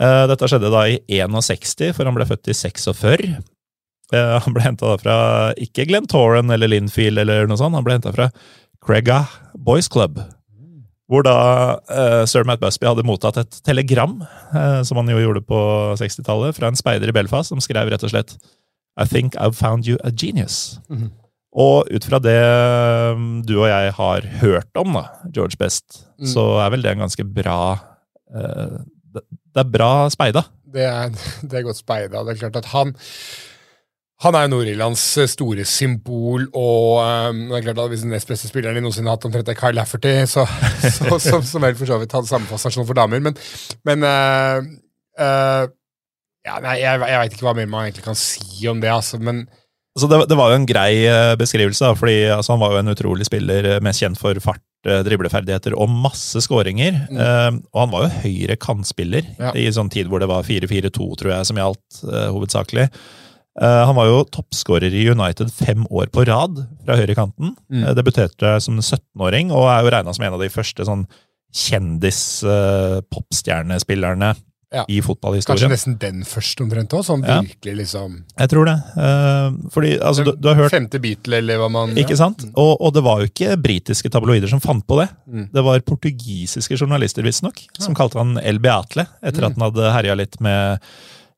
Eh, 0.00 0.24
dette 0.30 0.48
skjedde 0.48 0.70
da 0.72 0.86
i 0.88 0.98
61, 1.10 1.92
for 1.96 2.08
han 2.08 2.16
ble 2.16 2.24
født 2.28 2.48
i 2.48 2.56
46. 2.56 3.34
Eh, 4.16 4.36
han 4.42 4.54
ble 4.56 4.64
henta 4.64 4.94
fra 5.02 5.16
ikke 5.60 5.84
Glenn 5.90 6.08
Torren 6.10 6.50
eller 6.50 6.70
Linfield 6.72 7.20
eller 7.20 7.46
noe 7.50 7.60
sånt, 7.60 7.76
han 7.76 7.84
ble 7.86 7.98
henta 7.98 8.12
fra 8.14 8.30
Craiga 8.82 9.26
Boys 9.54 9.90
Club. 9.92 10.18
Hvor 11.10 11.24
da 11.26 11.36
eh, 11.90 12.24
sir 12.30 12.46
Matt 12.46 12.62
Busby 12.62 12.86
hadde 12.86 13.04
mottatt 13.06 13.38
et 13.42 13.60
telegram, 13.66 14.20
som 14.86 15.00
han 15.00 15.10
jo 15.10 15.18
gjorde 15.18 15.42
på 15.46 15.60
60-tallet, 15.98 16.54
fra 16.56 16.70
en 16.70 16.78
speider 16.78 17.10
i 17.10 17.14
Belfast, 17.16 17.50
som 17.50 17.60
skrev 17.62 17.90
rett 17.90 18.04
og 18.06 18.12
slett 18.14 18.36
I 19.00 19.06
think 19.10 19.34
I've 19.36 19.58
found 19.58 19.86
you 19.90 19.98
a 20.04 20.10
genius. 20.14 20.78
Mhm. 20.88 21.10
Og 21.50 21.88
ut 21.90 22.04
fra 22.06 22.20
det 22.22 22.36
um, 23.10 23.40
du 23.42 23.56
og 23.58 23.66
jeg 23.66 23.90
har 23.96 24.26
hørt 24.38 24.76
om, 24.78 24.92
da, 24.94 25.08
George 25.34 25.58
Best, 25.58 26.04
Mm. 26.20 26.26
så 26.30 26.42
er 26.62 26.70
vel 26.70 26.82
det 26.84 26.90
en 26.92 27.00
ganske 27.00 27.24
bra 27.34 27.56
eh, 28.36 28.76
det, 29.54 29.62
er 29.64 29.70
bra 29.76 29.92
speida. 30.12 30.44
det, 30.70 30.86
er, 30.86 31.14
det 31.48 31.60
er 31.60 31.66
godt 31.66 31.80
speida. 31.80 32.24
Det 32.26 32.34
er 32.34 32.42
klart 32.44 32.60
at 32.62 32.72
han 32.74 32.94
han 34.20 34.36
er 34.36 34.50
Nord-Irlands 34.52 35.02
eh, 35.16 35.28
store 35.32 35.64
symbol, 35.64 36.44
og 36.52 37.00
um, 37.00 37.46
det 37.48 37.56
er 37.56 37.62
klart 37.70 37.78
at 37.80 37.92
hvis 37.92 38.02
den 38.04 38.12
nest 38.12 38.28
beste 38.28 38.50
spilleren 38.50 38.76
de 38.76 38.82
noensinne 38.84 39.08
har 39.08 39.16
hatt, 39.16 39.24
omtrent 39.24 39.48
er 39.48 39.56
Kyle 39.56 39.78
Lafferty, 39.78 40.12
så, 40.34 40.44
så, 40.84 41.16
som, 41.24 41.44
som 41.46 41.64
vel 41.64 41.78
for 41.78 41.88
så 41.88 41.96
vidt 42.02 42.12
hadde 42.12 42.28
samme 42.28 42.48
fascinasjon 42.50 42.88
for 42.88 42.98
damer, 42.98 43.22
men, 43.24 43.38
men 43.88 44.04
uh, 44.04 44.60
uh, 45.16 45.64
ja, 46.44 46.60
nei, 46.60 46.76
jeg, 46.82 47.00
jeg 47.00 47.22
veit 47.22 47.36
ikke 47.36 47.48
hva 47.48 47.56
mer 47.56 47.72
man 47.72 47.88
egentlig 47.88 48.04
kan 48.04 48.18
si 48.18 48.68
om 48.68 48.84
det, 48.84 48.92
altså, 48.92 49.20
men 49.24 49.46
Så 49.98 50.06
det, 50.06 50.20
det 50.30 50.36
var 50.38 50.52
jo 50.52 50.56
en 50.60 50.68
grei 50.68 51.02
eh, 51.08 51.32
beskrivelse, 51.38 51.82
da, 51.82 51.94
fordi 51.98 52.28
altså, 52.30 52.52
han 52.54 52.60
var 52.62 52.70
jo 52.74 52.78
en 52.82 52.92
utrolig 52.92 53.24
spiller, 53.26 53.66
eh, 53.66 53.80
mest 53.82 54.00
kjent 54.02 54.18
for 54.20 54.34
fart, 54.42 54.62
eh, 54.86 55.02
dribleferdigheter 55.06 55.72
og 55.74 55.90
masse 55.90 56.40
skåringer. 56.46 56.92
Mm. 57.10 57.16
Uh, 57.18 57.50
og 57.74 57.78
han 57.82 57.92
var 57.94 58.00
jo 58.04 58.18
høyre 58.22 58.56
kantspiller 58.62 59.24
Ja. 59.40 59.50
i 59.58 59.72
sånn 59.74 59.90
tid 59.90 60.06
hvor 60.10 60.20
det 60.22 60.30
var 60.30 60.46
4-4-2, 60.46 61.16
tror 61.18 61.30
jeg, 61.34 61.42
som 61.48 61.58
gjaldt 61.58 61.90
uh, 62.06 62.28
hovedsakelig. 62.30 62.86
Uh, 63.60 63.82
han 63.88 63.96
var 63.98 64.06
jo 64.06 64.28
toppskårer 64.30 64.92
i 64.94 65.10
United 65.10 65.50
fem 65.52 65.82
år 65.90 66.06
på 66.14 66.24
rad 66.28 66.54
fra 66.84 66.96
høyrekanten. 67.00 67.46
Mm. 67.66 67.82
Uh, 67.82 67.94
debuterte 67.98 68.48
som 68.62 68.78
17-åring 68.78 69.50
og 69.50 69.66
er 69.72 69.80
jo 69.82 69.90
regna 69.96 70.12
som 70.14 70.24
en 70.28 70.36
av 70.38 70.42
de 70.44 70.54
første 70.54 70.82
sånn 70.86 71.04
kjendis-popstjernespillerne 71.50 74.30
Ja. 74.70 74.84
i 74.86 75.00
kanskje 75.02 75.66
nesten 75.66 75.96
den 75.98 76.20
første 76.22 76.62
omtrent 76.62 76.92
òg, 76.94 77.02
sånn 77.02 77.24
Ja. 77.26 77.40
virkelig 77.42 77.72
liksom 77.76 78.12
Jeg 78.38 78.50
tror 78.52 78.68
det. 78.68 78.76
Eh, 78.96 79.50
fordi 79.74 79.98
altså, 79.98 80.24
du, 80.24 80.36
du 80.38 80.48
har 80.48 80.54
hørt 80.54 80.70
Femte 80.70 81.00
Beatle, 81.02 81.40
eller 81.42 81.58
hva 81.58 81.68
man 81.74 81.96
Ikke 81.98 82.16
sant? 82.16 82.44
Og, 82.54 82.76
og 82.80 82.94
det 82.94 83.02
var 83.02 83.18
jo 83.20 83.26
ikke 83.26 83.56
britiske 83.58 84.10
tabloider 84.14 84.46
som 84.46 84.60
fant 84.62 84.86
på 84.86 85.00
det. 85.00 85.08
Mm. 85.26 85.48
Det 85.52 85.64
var 85.66 85.80
portugisiske 85.80 86.78
journalister, 86.78 87.26
visstnok, 87.26 87.58
som 87.80 87.98
kalte 87.98 88.18
han 88.22 88.38
El 88.38 88.60
Beatle, 88.62 89.08
etter 89.22 89.48
at 89.48 89.58
han 89.58 89.66
hadde 89.66 89.90
herja 89.92 90.14
litt 90.14 90.38
med 90.40 90.78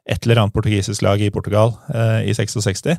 et 0.05 0.27
eller 0.27 0.43
annet 0.43 0.53
portugisisk 0.53 1.01
lag 1.03 1.21
i 1.23 1.31
Portugal 1.31 1.73
eh, 1.95 2.29
i 2.29 2.35
66. 2.37 2.99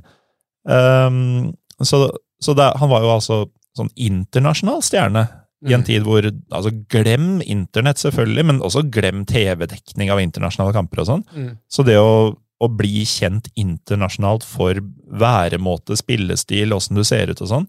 Um, 0.66 1.54
så 1.84 2.08
så 2.44 2.54
det, 2.54 2.74
han 2.80 2.90
var 2.92 3.04
jo 3.06 3.14
altså 3.14 3.38
sånn 3.78 3.90
internasjonal 3.96 4.82
stjerne 4.86 5.24
i 5.64 5.73
en 5.73 5.81
Mm. 5.81 5.85
tid 5.88 6.03
hvor 6.03 6.22
altså 6.52 6.72
Glem 6.90 7.41
internett, 7.41 7.98
selvfølgelig, 7.98 8.45
men 8.45 8.60
også 8.61 8.84
glem 8.91 9.26
TV-dekning 9.26 10.11
av 10.11 10.19
internasjonale 10.19 10.73
kamper 10.76 10.99
og 11.03 11.07
sånn. 11.07 11.23
Mm. 11.35 11.57
Så 11.72 11.85
det 11.88 11.95
å, 11.98 12.35
å 12.61 12.68
bli 12.69 13.03
kjent 13.07 13.48
internasjonalt 13.56 14.44
for 14.44 14.76
væremåte, 15.11 15.95
spillestil, 15.99 16.73
åssen 16.76 16.95
du 16.95 17.03
ser 17.03 17.30
ut 17.31 17.41
og 17.41 17.48
sånn, 17.48 17.68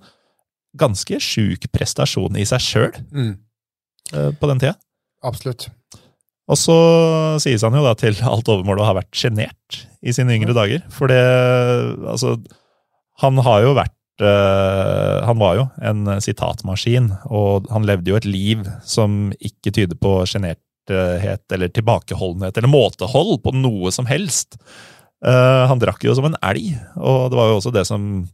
ganske 0.77 1.21
sjuk 1.23 1.69
prestasjon 1.73 2.37
i 2.37 2.45
seg 2.45 2.61
sjøl 2.61 2.93
Mm. 3.13 3.39
på 4.41 4.47
den 4.51 4.59
tida. 4.59 4.75
Absolutt. 5.23 5.69
Og 6.49 6.57
så 6.61 6.75
sies 7.41 7.63
han 7.65 7.73
jo 7.73 7.83
da 7.87 7.95
til 7.95 8.15
alt 8.23 8.45
overmål 8.53 8.81
å 8.83 8.85
ha 8.91 8.95
vært 8.99 9.13
sjenert 9.17 9.87
i 10.05 10.13
sine 10.13 10.35
yngre 10.37 10.53
dager. 10.53 10.83
For 10.91 11.07
det 11.09 11.23
Altså, 12.05 12.35
han 13.23 13.37
har 13.39 13.63
jo 13.63 13.75
vært 13.79 13.95
eh, 14.23 15.25
Han 15.27 15.41
var 15.41 15.57
jo 15.59 15.65
en 15.83 16.07
sitatmaskin, 16.23 17.11
og 17.27 17.67
han 17.73 17.87
levde 17.89 18.13
jo 18.13 18.19
et 18.21 18.29
liv 18.29 18.65
som 18.87 19.33
ikke 19.41 19.73
tyder 19.75 19.99
på 19.99 20.21
sjenerthet 20.31 21.43
eller 21.55 21.73
tilbakeholdenhet 21.73 22.59
eller 22.59 22.71
måtehold 22.71 23.41
på 23.43 23.55
noe 23.57 23.91
som 23.95 24.07
helst. 24.07 24.59
Uh, 25.25 25.65
han 25.71 25.81
drakk 25.81 26.03
jo 26.05 26.13
som 26.13 26.27
en 26.29 26.37
elg, 26.45 26.75
og 27.01 27.31
det 27.33 27.39
var 27.39 27.49
jo 27.49 27.57
også 27.57 27.73
det 27.73 27.87
som 27.89 28.27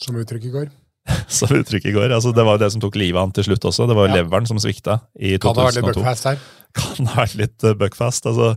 Som 0.00 0.16
uttrykket 0.16 0.54
går. 0.54 0.70
som 1.28 1.52
uttrykket 1.52 1.94
går. 1.94 2.12
Altså, 2.14 2.32
det 2.32 2.44
var 2.46 2.56
jo 2.56 2.62
det 2.64 2.70
som 2.72 2.82
tok 2.82 2.96
livet 2.96 3.18
av 3.18 3.28
han 3.28 3.34
til 3.36 3.48
slutt 3.48 3.66
også. 3.68 3.88
Det 3.88 3.96
var 3.96 4.08
jo 4.08 4.14
Ja. 4.14 4.22
leveren 4.22 4.46
som 4.48 4.56
svikta 4.56 5.00
i 5.18 5.36
Kan 5.38 5.54
det 5.54 5.66
være 5.66 5.76
litt 5.76 5.84
2002 5.84 6.00
Buckfast 6.00 6.24
her? 6.24 6.38
kan 6.78 7.36
litt 7.40 7.64
eh, 7.64 7.74
buckfast. 7.74 8.26
Altså, 8.26 8.56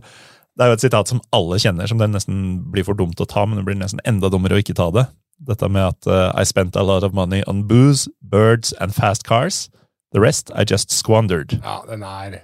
Det 0.54 0.62
er 0.62 0.70
jo 0.70 0.78
et 0.78 0.84
sitat 0.86 1.08
som 1.10 1.20
alle 1.34 1.58
kjenner, 1.58 1.88
som 1.90 1.98
det 1.98 2.08
nesten 2.12 2.70
blir 2.70 2.84
for 2.86 2.94
dumt 2.94 3.18
å 3.18 3.26
ta, 3.26 3.44
men 3.44 3.58
det 3.58 3.64
blir 3.66 3.74
nesten 3.74 4.00
enda 4.06 4.30
dummere 4.30 4.54
å 4.54 4.62
ikke 4.62 4.76
ta 4.78 4.86
det. 4.94 5.08
Dette 5.38 5.68
med 5.68 5.82
at 5.82 6.06
uh, 6.06 6.30
I 6.40 6.44
spent 6.44 6.76
a 6.76 6.82
lot 6.82 7.02
of 7.04 7.12
money 7.12 7.42
on 7.46 7.64
booze, 7.68 8.08
birds 8.22 8.72
and 8.80 8.94
fast 8.94 9.24
cars. 9.26 9.68
The 10.14 10.20
rest 10.20 10.50
I 10.54 10.64
just 10.64 10.90
squandered. 10.90 11.58
Ja, 11.62 11.82
den 11.88 12.02
er 12.02 12.40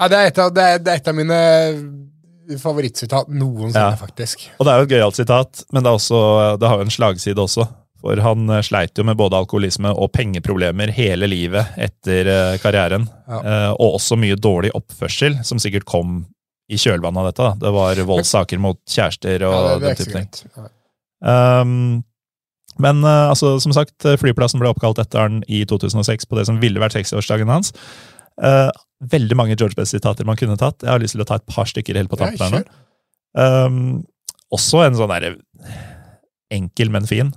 ja, 0.00 0.08
det, 0.08 0.16
er 0.16 0.38
av, 0.40 0.54
det, 0.54 0.62
er, 0.62 0.78
det 0.80 0.92
er 0.92 1.00
et 1.02 1.08
av 1.10 1.16
mine 1.18 1.38
favorittsitat 2.58 3.28
noensinne, 3.28 3.90
Ja. 3.92 3.96
faktisk. 3.96 4.46
Og 4.58 4.64
det 4.66 4.72
er 4.72 4.78
jo 4.80 4.86
et 4.88 4.94
gøyalt 4.94 5.18
sitat, 5.18 5.64
men 5.72 5.84
det, 5.84 5.92
også, 5.92 6.56
det 6.58 6.68
har 6.70 6.80
jo 6.80 6.86
en 6.88 6.94
slagside 6.94 7.42
også. 7.42 7.66
For 8.00 8.16
han 8.24 8.48
eh, 8.48 8.62
sleit 8.64 8.96
jo 8.96 9.04
med 9.04 9.18
både 9.20 9.36
alkoholisme 9.36 9.92
og 9.92 10.08
pengeproblemer 10.16 10.88
hele 10.96 11.28
livet 11.28 11.76
etter 11.76 12.30
eh, 12.32 12.56
karrieren. 12.62 13.04
Ja. 13.28 13.40
Eh, 13.44 13.70
og 13.76 13.98
også 14.00 14.16
mye 14.16 14.38
dårlig 14.40 14.72
oppførsel, 14.74 15.36
som 15.44 15.60
sikkert 15.60 15.84
kom 15.84 16.22
i 16.70 16.78
kjølvannet 16.80 17.20
av 17.20 17.26
dette. 17.28 17.42
da. 17.42 17.66
Det 17.66 17.74
var 17.76 18.00
voldssaker 18.08 18.62
mot 18.62 18.80
kjærester 18.88 19.44
og 19.44 19.52
Ja, 19.52 19.62
det, 19.66 19.80
det 19.80 19.88
den 19.90 20.00
type 20.00 20.22
ting. 20.24 20.70
Um, 21.20 22.02
men 22.80 23.02
uh, 23.04 23.28
altså, 23.28 23.58
som 23.60 23.74
sagt, 23.76 24.06
flyplassen 24.20 24.60
ble 24.62 24.70
oppkalt 24.72 25.00
etter 25.02 25.20
han 25.26 25.42
i 25.48 25.64
2006 25.68 26.28
på 26.28 26.38
det 26.38 26.46
som 26.48 26.60
ville 26.62 26.80
vært 26.80 26.96
60-årsdagen 26.96 27.52
hans. 27.52 27.74
Uh, 28.40 28.70
veldig 29.12 29.36
mange 29.36 29.56
George 29.56 29.76
Best-sitater 29.76 30.28
man 30.28 30.38
kunne 30.40 30.56
tatt. 30.60 30.80
Jeg 30.84 30.92
har 30.92 31.02
lyst 31.02 31.16
til 31.16 31.24
å 31.24 31.28
ta 31.28 31.40
et 31.40 31.48
par 31.50 31.68
stykker 31.68 31.98
helt 31.98 32.12
på 32.12 32.20
Ja, 32.20 32.30
tampen 32.30 32.60
her 32.60 32.70
Um, 33.38 34.06
også 34.50 34.80
en 34.82 34.96
sånn 34.98 35.12
derre 35.12 35.36
enkel, 36.50 36.90
men 36.90 37.06
fin. 37.06 37.28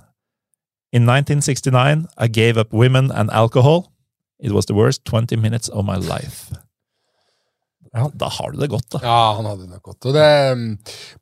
In 0.90 1.06
1969, 1.06 2.08
I 2.18 2.26
gave 2.26 2.58
up 2.58 2.72
women 2.74 3.12
and 3.12 3.30
alcohol. 3.30 3.92
It 4.42 4.50
was 4.50 4.66
the 4.66 4.74
worst 4.74 5.04
20 5.04 5.36
minutes 5.36 5.68
of 5.68 5.86
my 5.86 5.94
life. 5.94 6.50
Ja. 7.94 8.08
Da 8.18 8.28
har 8.36 8.50
du 8.52 8.58
det 8.58 8.68
godt, 8.72 8.88
da. 8.96 9.00
Ja, 9.06 9.18
han 9.38 9.46
hadde 9.46 9.68
det 9.70 9.78
godt. 9.86 10.08
Det, 10.16 10.24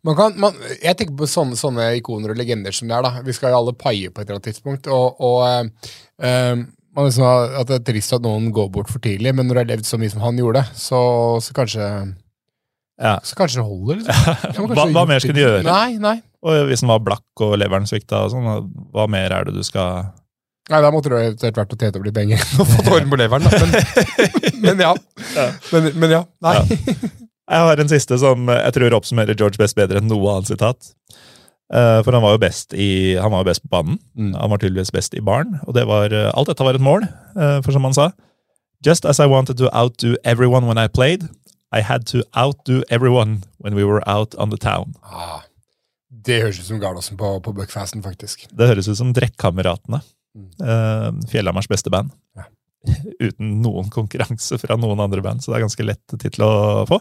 man 0.09 0.17
kan, 0.17 0.39
man, 0.41 0.55
jeg 0.81 0.97
tenker 0.97 1.19
på 1.21 1.29
sånne, 1.29 1.59
sånne 1.61 1.91
ikoner 1.99 2.33
og 2.33 2.39
legender 2.41 2.73
som 2.73 2.89
det 2.89 2.97
er. 2.97 3.05
da. 3.05 3.21
Vi 3.27 3.35
skal 3.37 3.53
jo 3.53 3.59
alle 3.61 3.75
paie 3.77 4.09
på 4.09 4.23
et 4.23 4.25
eller 4.31 4.39
annet 4.41 4.49
tidspunkt. 4.49 4.89
og, 4.89 5.21
og 5.21 5.43
man 6.93 7.07
liksom 7.09 7.25
at 7.61 7.69
Det 7.69 7.77
er 7.79 7.85
trist 7.93 8.13
at 8.17 8.25
noen 8.25 8.51
går 8.53 8.69
bort 8.73 8.91
for 8.93 9.01
tidlig, 9.05 9.35
men 9.37 9.49
når 9.49 9.55
du 9.55 9.61
har 9.63 9.71
levd 9.75 9.89
så 9.89 10.01
mye 10.01 10.13
som 10.13 10.25
han 10.25 10.41
gjorde, 10.41 10.65
så, 10.77 11.01
så, 11.45 11.55
kanskje, 11.57 11.87
Ja. 13.01 13.19
så 13.25 13.37
kanskje 13.39 13.61
det 13.61 13.69
holder. 13.69 14.03
Liksom. 14.03 14.73
Hva, 14.77 14.89
hva 14.97 15.07
mer 15.09 15.23
skal 15.25 15.37
du 15.37 15.41
gjøre? 15.45 15.63
Nei, 15.69 15.97
nei. 16.01 16.19
Og 16.43 16.67
hvis 16.69 16.83
han 16.83 16.91
var 16.93 17.05
blakk 17.07 17.45
og 17.47 17.55
leveren 17.61 17.87
svikta, 17.89 18.25
og 18.27 18.33
sånn, 18.35 18.49
hva 18.93 19.07
mer 19.11 19.33
er 19.33 19.49
det 19.49 19.55
du 19.57 19.63
skal 19.67 20.09
Nei, 20.71 20.79
Da 20.85 20.91
måtte 20.95 21.11
du 21.11 21.17
eventuelt 21.19 21.57
vært 21.59 21.73
og 21.75 21.81
tete 21.81 21.99
opp 21.99 22.07
litt 22.07 22.15
penger 22.15 22.43
og 22.63 22.69
fått 22.71 22.91
orden 22.93 23.11
på 23.11 23.19
leveren. 23.19 23.49
Da. 23.49 23.51
Men, 23.65 24.63
men 24.67 24.83
ja. 24.85 24.93
Men, 25.73 25.89
men 25.99 26.15
ja. 26.19 26.23
Nei. 26.45 26.57
Jeg 27.53 27.67
har 27.67 27.83
en 27.83 27.91
siste 27.91 28.17
som 28.23 28.47
jeg 28.49 28.75
tror 28.77 28.95
oppsummerer 28.97 29.37
George 29.37 29.59
Best 29.61 29.77
bedre 29.77 29.99
enn 30.01 30.09
noe 30.09 30.37
annet 30.37 30.53
sitat. 30.53 30.93
Eh, 31.73 31.99
For 32.05 32.15
han 32.15 32.23
var 32.25 32.37
jo 32.37 32.43
best, 32.45 32.75
i, 32.79 33.17
han 33.19 33.33
var 33.33 33.43
jo 33.43 33.49
best 33.51 33.65
på 33.65 33.73
banen. 33.73 33.99
Mm. 34.15 34.35
Han 34.39 34.53
var 34.53 34.63
tydeligvis 34.63 34.93
best 34.95 35.17
i 35.19 35.25
baren. 35.25 35.59
Og 35.67 35.75
det 35.77 35.87
var, 35.89 36.13
eh, 36.13 36.31
alt 36.33 36.53
dette 36.53 36.65
var 36.65 36.79
et 36.79 36.85
mål, 36.85 37.09
eh, 37.37 37.59
for 37.65 37.73
som 37.75 37.85
han 37.89 37.97
sa 37.97 38.13
Just 38.85 39.05
as 39.07 39.21
I 39.23 39.27
wanted 39.31 39.59
to 39.59 39.69
outdo 39.71 40.17
everyone 40.25 40.67
when 40.67 40.77
I 40.79 40.89
played, 40.89 41.29
I 41.73 41.83
had 41.83 42.05
to 42.07 42.23
outdo 42.35 42.83
everyone 42.91 43.43
when 43.59 43.75
we 43.75 43.85
were 43.85 44.03
out 44.11 44.35
on 44.35 44.51
the 44.51 44.59
town. 44.59 44.97
Ah, 45.05 45.43
det 46.11 46.41
høres 46.43 46.59
ut 46.59 46.67
som 46.67 46.81
Garlosen 46.81 47.17
på, 47.17 47.31
på 47.43 47.53
Buckfasten, 47.55 48.03
faktisk. 48.03 48.49
Det 48.51 48.69
høres 48.69 48.89
ut 48.91 48.99
som 48.99 49.13
Drekkameratene. 49.15 50.03
Mm. 50.37 50.51
eh, 50.65 51.09
Fjellhammers 51.33 51.69
beste 51.69 51.91
band. 51.93 52.13
Uten 53.23 53.61
noen 53.63 53.91
konkurranse 53.95 54.59
fra 54.59 54.77
noen 54.81 55.01
andre 55.05 55.23
band, 55.25 55.43
så 55.45 55.53
det 55.53 55.59
er 55.61 55.67
ganske 55.67 55.85
lett 55.87 56.17
tittel 56.19 56.47
å 56.47 56.53
få. 56.89 56.99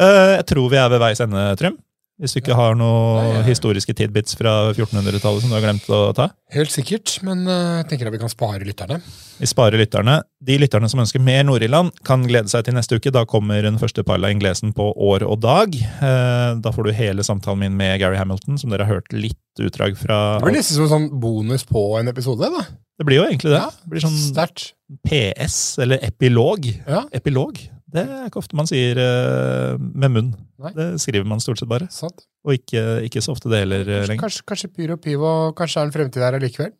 Eh, 0.00 0.36
Jeg 0.38 0.46
tror 0.52 0.68
vi 0.72 0.78
er 0.80 0.92
ved 0.92 1.02
veis 1.02 1.20
ende, 1.24 1.46
Trym. 1.60 1.78
Hvis 2.20 2.34
du 2.36 2.38
ikke 2.42 2.54
har 2.54 2.74
noen 2.78 3.40
historiske 3.46 3.94
tidbits 3.96 4.36
fra 4.38 4.72
1400-tallet 4.74 5.42
som 5.42 5.50
du 5.50 5.56
har 5.56 5.62
glemt 5.64 5.86
å 5.90 6.12
ta. 6.14 6.26
Helt 6.52 6.70
sikkert, 6.70 7.14
men 7.24 7.46
eh, 7.48 7.78
jeg 7.80 7.86
tenker 7.90 8.10
at 8.10 8.14
vi 8.14 8.20
kan 8.20 8.30
spare 8.30 8.66
lytterne. 8.68 8.98
Vi 9.40 9.48
sparer 9.48 9.80
lytterne. 9.80 10.18
De 10.44 10.58
lytterne 10.60 10.90
som 10.92 11.00
ønsker 11.02 11.24
mer 11.24 11.42
Nord-Irland, 11.48 11.90
kan 12.06 12.22
glede 12.28 12.52
seg 12.52 12.66
til 12.68 12.76
neste 12.76 13.00
uke. 13.00 13.10
Da 13.14 13.24
kommer 13.26 13.64
den 13.64 13.80
første 13.80 14.04
Parla 14.06 14.30
Inglesen 14.30 14.74
på 14.76 14.90
år 14.92 15.24
og 15.26 15.40
dag. 15.42 15.74
Eh, 15.74 16.52
Da 16.62 16.70
får 16.70 16.84
du 16.90 16.92
hele 16.94 17.24
samtalen 17.26 17.58
min 17.64 17.76
med 17.80 17.98
Gary 18.04 18.20
Hamilton, 18.20 18.60
som 18.60 18.70
dere 18.70 18.84
har 18.86 19.00
hørt 19.00 19.10
litt 19.16 19.38
utdrag 19.58 19.96
fra. 19.98 20.38
Det 20.38 20.46
blir 20.46 20.58
nesten 20.60 20.78
som 20.78 20.86
en 20.86 20.92
sånn 20.94 21.10
bonus 21.20 21.64
på 21.66 21.86
en 21.98 22.12
episode. 22.12 22.52
da. 22.54 22.66
Det 23.00 23.08
blir 23.08 23.18
jo 23.18 23.26
egentlig 23.26 23.50
det. 23.56 23.58
Ja, 23.64 23.70
Det 23.72 23.90
blir 23.96 24.04
sånn 24.04 24.18
Sterkt. 24.20 24.74
PS, 25.08 25.78
eller 25.82 25.98
epilog. 26.04 26.68
Ja, 26.86 27.06
Epilog. 27.10 27.58
Det 27.92 28.04
er 28.04 28.28
ikke 28.28 28.40
ofte 28.40 28.56
man 28.58 28.68
sier 28.70 28.98
eh, 29.02 29.74
med 29.78 30.14
munn. 30.14 30.30
Nei. 30.62 30.72
Det 30.76 30.88
skriver 31.02 31.28
man 31.28 31.42
stort 31.44 31.60
sett 31.60 31.70
bare. 31.70 31.90
sant. 31.92 32.24
Og 32.46 32.56
ikke, 32.56 33.02
ikke 33.06 33.22
så 33.22 33.34
ofte 33.36 33.50
det 33.52 33.62
heller 33.62 33.84
kanskje, 33.84 34.08
lenger. 34.10 34.22
Kanskje, 34.24 34.46
kanskje 34.48 34.72
Pyro 34.72 34.96
Pivo 34.98 35.34
kanskje 35.58 35.82
er 35.82 35.90
en 35.90 35.94
fremtid 35.94 36.24
her 36.24 36.38
allikevel? 36.38 36.72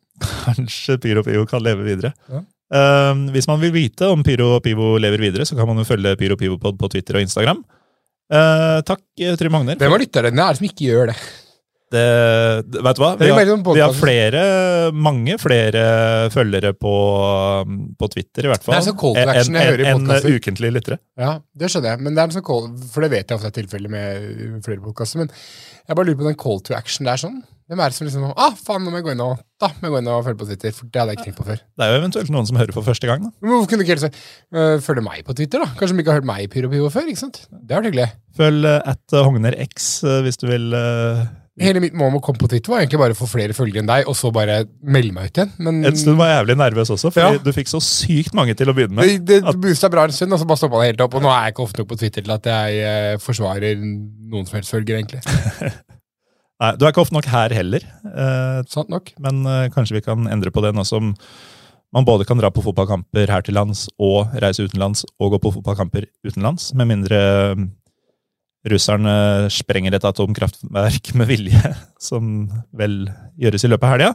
Kanskje 0.46 0.98
Pyro 1.02 1.22
Pivo 1.26 1.44
kan 1.50 1.62
leve 1.64 1.86
videre. 1.86 2.14
Ja. 2.32 2.42
Eh, 2.72 3.12
hvis 3.34 3.48
man 3.50 3.60
vil 3.62 3.74
vite 3.74 4.08
om 4.08 4.24
Pyro 4.24 4.56
Pivo 4.64 4.94
lever 5.02 5.28
videre, 5.28 5.46
så 5.48 5.58
kan 5.58 5.68
man 5.68 5.80
jo 5.82 5.88
følge 5.88 6.16
Pyro 6.20 6.38
Pivopod 6.40 6.80
på 6.80 6.90
Twitter 6.96 7.20
og 7.20 7.26
Instagram. 7.26 7.62
Uh, 8.32 8.80
takk, 8.88 9.02
eh, 9.20 9.34
Trym 9.36 9.52
Magner. 9.52 9.76
Hvem 9.76 9.92
av 9.92 10.00
lytterne 10.00 10.32
er 10.32 10.54
det 10.54 10.60
som 10.60 10.64
ikke 10.64 10.86
gjør 10.86 11.10
det? 11.10 11.16
Det, 11.92 12.02
vet 12.86 12.96
du 12.96 13.02
hva? 13.02 13.10
Vi 13.20 13.28
har, 13.28 13.50
sånn 13.50 13.64
vi 13.66 13.82
har 13.82 13.96
flere, 13.96 14.42
mange 14.96 15.36
flere 15.40 15.82
følgere 16.32 16.72
på, 16.72 16.94
på 18.00 18.10
Twitter, 18.14 18.48
i 18.48 18.52
hvert 18.52 18.64
fall. 18.64 18.78
Det 18.78 18.80
er 18.80 18.88
så 18.88 18.96
call 19.02 19.18
to 19.18 19.26
action 19.34 19.58
jeg 19.60 19.72
hører 19.72 19.84
i 19.84 19.88
enn 19.90 20.00
en, 20.00 20.06
podcaster. 20.08 20.38
ukentlige 20.40 20.76
lyttere. 20.78 21.00
Ja, 21.20 21.34
det 21.52 21.72
skjønner 21.72 21.94
jeg, 21.94 22.04
men 22.06 22.16
det 22.16 22.24
er 22.24 22.30
en 22.30 22.36
sånn 22.38 22.48
call, 22.48 22.70
for 22.94 23.04
det 23.04 23.12
vet 23.12 23.26
jeg 23.28 23.40
ofte 23.40 23.52
er 23.52 23.58
tilfellet 23.60 23.92
med 23.92 24.62
flere 24.64 24.84
podkaster. 24.84 25.20
Men 25.20 25.32
jeg 25.32 25.98
bare 25.98 26.08
lurer 26.08 26.22
på 26.22 26.30
den 26.30 26.38
call 26.40 26.62
to 26.64 26.78
action. 26.78 27.08
Det 27.08 27.12
er 27.12 27.26
sånn. 27.26 27.42
Hvem 27.72 27.80
er 27.80 27.92
det 27.92 27.96
som 27.96 28.04
liksom 28.08 28.24
Ah, 28.36 28.56
faen, 28.58 28.82
nå 28.84 28.90
må 28.92 28.98
jeg 28.98 29.06
gå 29.06 29.12
inn 29.14 29.22
og 29.24 29.38
Da 29.62 29.70
må 29.78 29.86
jeg 29.86 29.92
gå 29.94 30.00
inn 30.02 30.08
og 30.12 30.24
følge 30.26 30.40
på 30.42 30.48
Twitter, 30.48 30.72
for 30.76 30.88
det 30.92 31.00
hadde 31.00 31.12
jeg 31.14 31.20
ikke 31.20 31.26
tenkt 31.28 31.38
på 31.38 31.46
før. 31.46 31.60
Det 31.62 31.84
er 31.84 31.92
jo 31.92 32.00
eventuelt 32.00 32.32
noen 32.34 32.48
som 32.48 32.58
hører 32.58 32.74
for 32.74 32.84
første 32.84 33.08
gang. 33.08 33.22
da. 33.22 33.30
Men 33.40 33.52
hvorfor 33.54 33.70
kunne 33.70 33.80
du 33.80 33.86
ikke 33.86 33.94
helt 33.94 34.02
si 34.02 34.10
øh, 34.58 34.74
følge 34.82 35.04
meg 35.06 35.22
på 35.28 35.36
Twitter, 35.38 35.62
da? 35.62 35.68
Kanskje 35.78 35.94
de 35.94 36.02
ikke 36.02 36.12
har 36.12 36.18
hørt 36.20 36.28
meg 36.32 36.42
i 36.42 36.48
Pyro 36.52 36.72
Pivo 36.72 36.90
før? 36.92 37.06
ikke 37.12 37.22
sant? 37.22 37.44
Det 37.48 37.70
har 37.72 37.80
vært 37.84 37.92
hyggelig. 37.92 38.08
Følg 38.36 38.66
eh, 38.68 38.90
at 38.92 39.16
Hogner 39.28 39.56
X 39.68 39.92
uh, 40.04 40.18
hvis 40.26 40.40
du 40.42 40.48
vil 40.50 40.74
eh, 40.76 41.22
Hele 41.60 41.82
mitt 41.84 41.92
mål 41.92 42.14
med 42.14 42.22
å 42.22 42.24
komme 42.24 42.40
på 42.40 42.48
Twitter 42.48 42.72
var 42.72 42.80
egentlig 42.80 42.98
bare 43.02 43.12
å 43.12 43.18
få 43.18 43.26
flere 43.28 43.52
følgere 43.52 43.82
enn 43.82 43.88
deg, 43.90 44.06
og 44.08 44.14
så 44.16 44.30
bare 44.32 44.62
melde 44.88 45.12
meg 45.12 45.26
ut 45.28 45.36
igjen. 45.42 45.50
Men 45.60 45.82
En 45.84 45.96
stund 46.00 46.16
var 46.16 46.30
jeg 46.30 46.38
jævlig 46.40 46.56
nervøs 46.62 46.92
også, 46.94 47.10
fordi 47.12 47.36
Ja. 47.36 47.42
du 47.44 47.50
fikk 47.52 47.68
så 47.68 47.80
sykt 47.84 48.32
mange 48.38 48.54
til 48.56 48.70
å 48.72 48.74
begynne 48.74 48.96
med. 48.96 49.26
det, 49.28 49.42
det 49.44 49.60
boosta 49.60 49.90
bra 49.92 50.04
en 50.08 50.12
stund, 50.16 50.32
og 50.32 50.40
så 50.40 50.46
bare 50.48 50.56
stoppa 50.62 50.80
det 50.80 50.86
helt 50.96 51.02
opp. 51.04 51.14
Og 51.14 51.22
nå 51.22 51.28
er 51.28 51.44
jeg 51.44 51.52
ikke 51.52 51.62
ofte 51.66 51.78
nok 51.82 51.88
på 51.92 51.98
Twitter 52.00 52.22
til 52.24 52.32
at 52.32 52.42
jeg 52.48 52.80
eh, 52.80 53.16
forsvarer 53.20 53.76
noen 53.84 54.46
som 54.48 54.56
helst 54.56 54.72
følgere, 54.72 55.02
egentlig. 55.04 55.20
Nei, 56.62 56.72
Du 56.78 56.86
er 56.86 56.92
ikke 56.94 57.02
ofte 57.04 57.16
nok 57.18 57.26
her 57.28 57.52
heller, 57.52 57.84
eh, 58.06 58.62
Sant 58.72 58.88
nok. 58.88 59.12
men 59.20 59.44
eh, 59.44 59.68
kanskje 59.74 59.98
vi 59.98 60.00
kan 60.08 60.24
endre 60.32 60.50
på 60.54 60.62
det 60.64 60.72
nå 60.74 60.86
som 60.88 61.12
man 61.92 62.06
både 62.08 62.24
kan 62.24 62.38
dra 62.40 62.48
på 62.48 62.62
fotballkamper 62.64 63.28
her 63.28 63.42
til 63.44 63.52
lands 63.58 63.90
og 64.00 64.32
reise 64.40 64.64
utenlands 64.64 65.04
og 65.20 65.32
gå 65.34 65.38
på 65.42 65.52
fotballkamper 65.58 66.06
utenlands, 66.24 66.72
med 66.72 66.88
mindre 66.88 67.18
russerne 68.68 69.14
sprenger 69.52 69.96
et 69.96 70.06
atomkraftverk 70.06 71.12
med 71.18 71.30
vilje, 71.30 71.74
som 72.08 72.48
vel 72.76 73.04
gjøres 73.40 73.66
i 73.66 73.72
løpet 73.72 73.88
av 73.88 73.96
helga. 73.96 74.12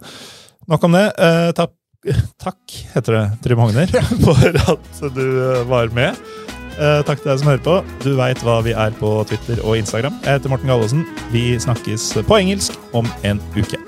Nok 0.67 0.87
om 0.87 0.97
det. 0.97 1.05
Eh, 1.23 1.49
takk, 1.57 1.73
takk, 2.43 2.77
heter 2.95 3.19
det, 3.19 3.25
Trym 3.45 3.63
Hogner, 3.63 3.97
for 4.25 4.61
at 4.73 5.01
du 5.15 5.25
eh, 5.27 5.65
var 5.69 5.91
med. 5.95 6.19
Eh, 6.77 6.99
takk 7.07 7.23
til 7.23 7.31
deg 7.31 7.41
som 7.41 7.51
hører 7.51 7.63
på. 7.65 7.77
Du 8.05 8.11
veit 8.19 8.43
hva 8.45 8.59
vi 8.65 8.75
er 8.77 8.93
på 8.99 9.15
Twitter 9.29 9.63
og 9.65 9.79
Instagram. 9.79 10.19
Jeg 10.25 10.37
heter 10.39 10.53
Morten 10.53 10.69
Gallosen. 10.69 11.07
Vi 11.33 11.49
snakkes 11.59 12.11
på 12.27 12.41
engelsk 12.43 12.77
om 12.97 13.09
en 13.25 13.41
uke. 13.57 13.81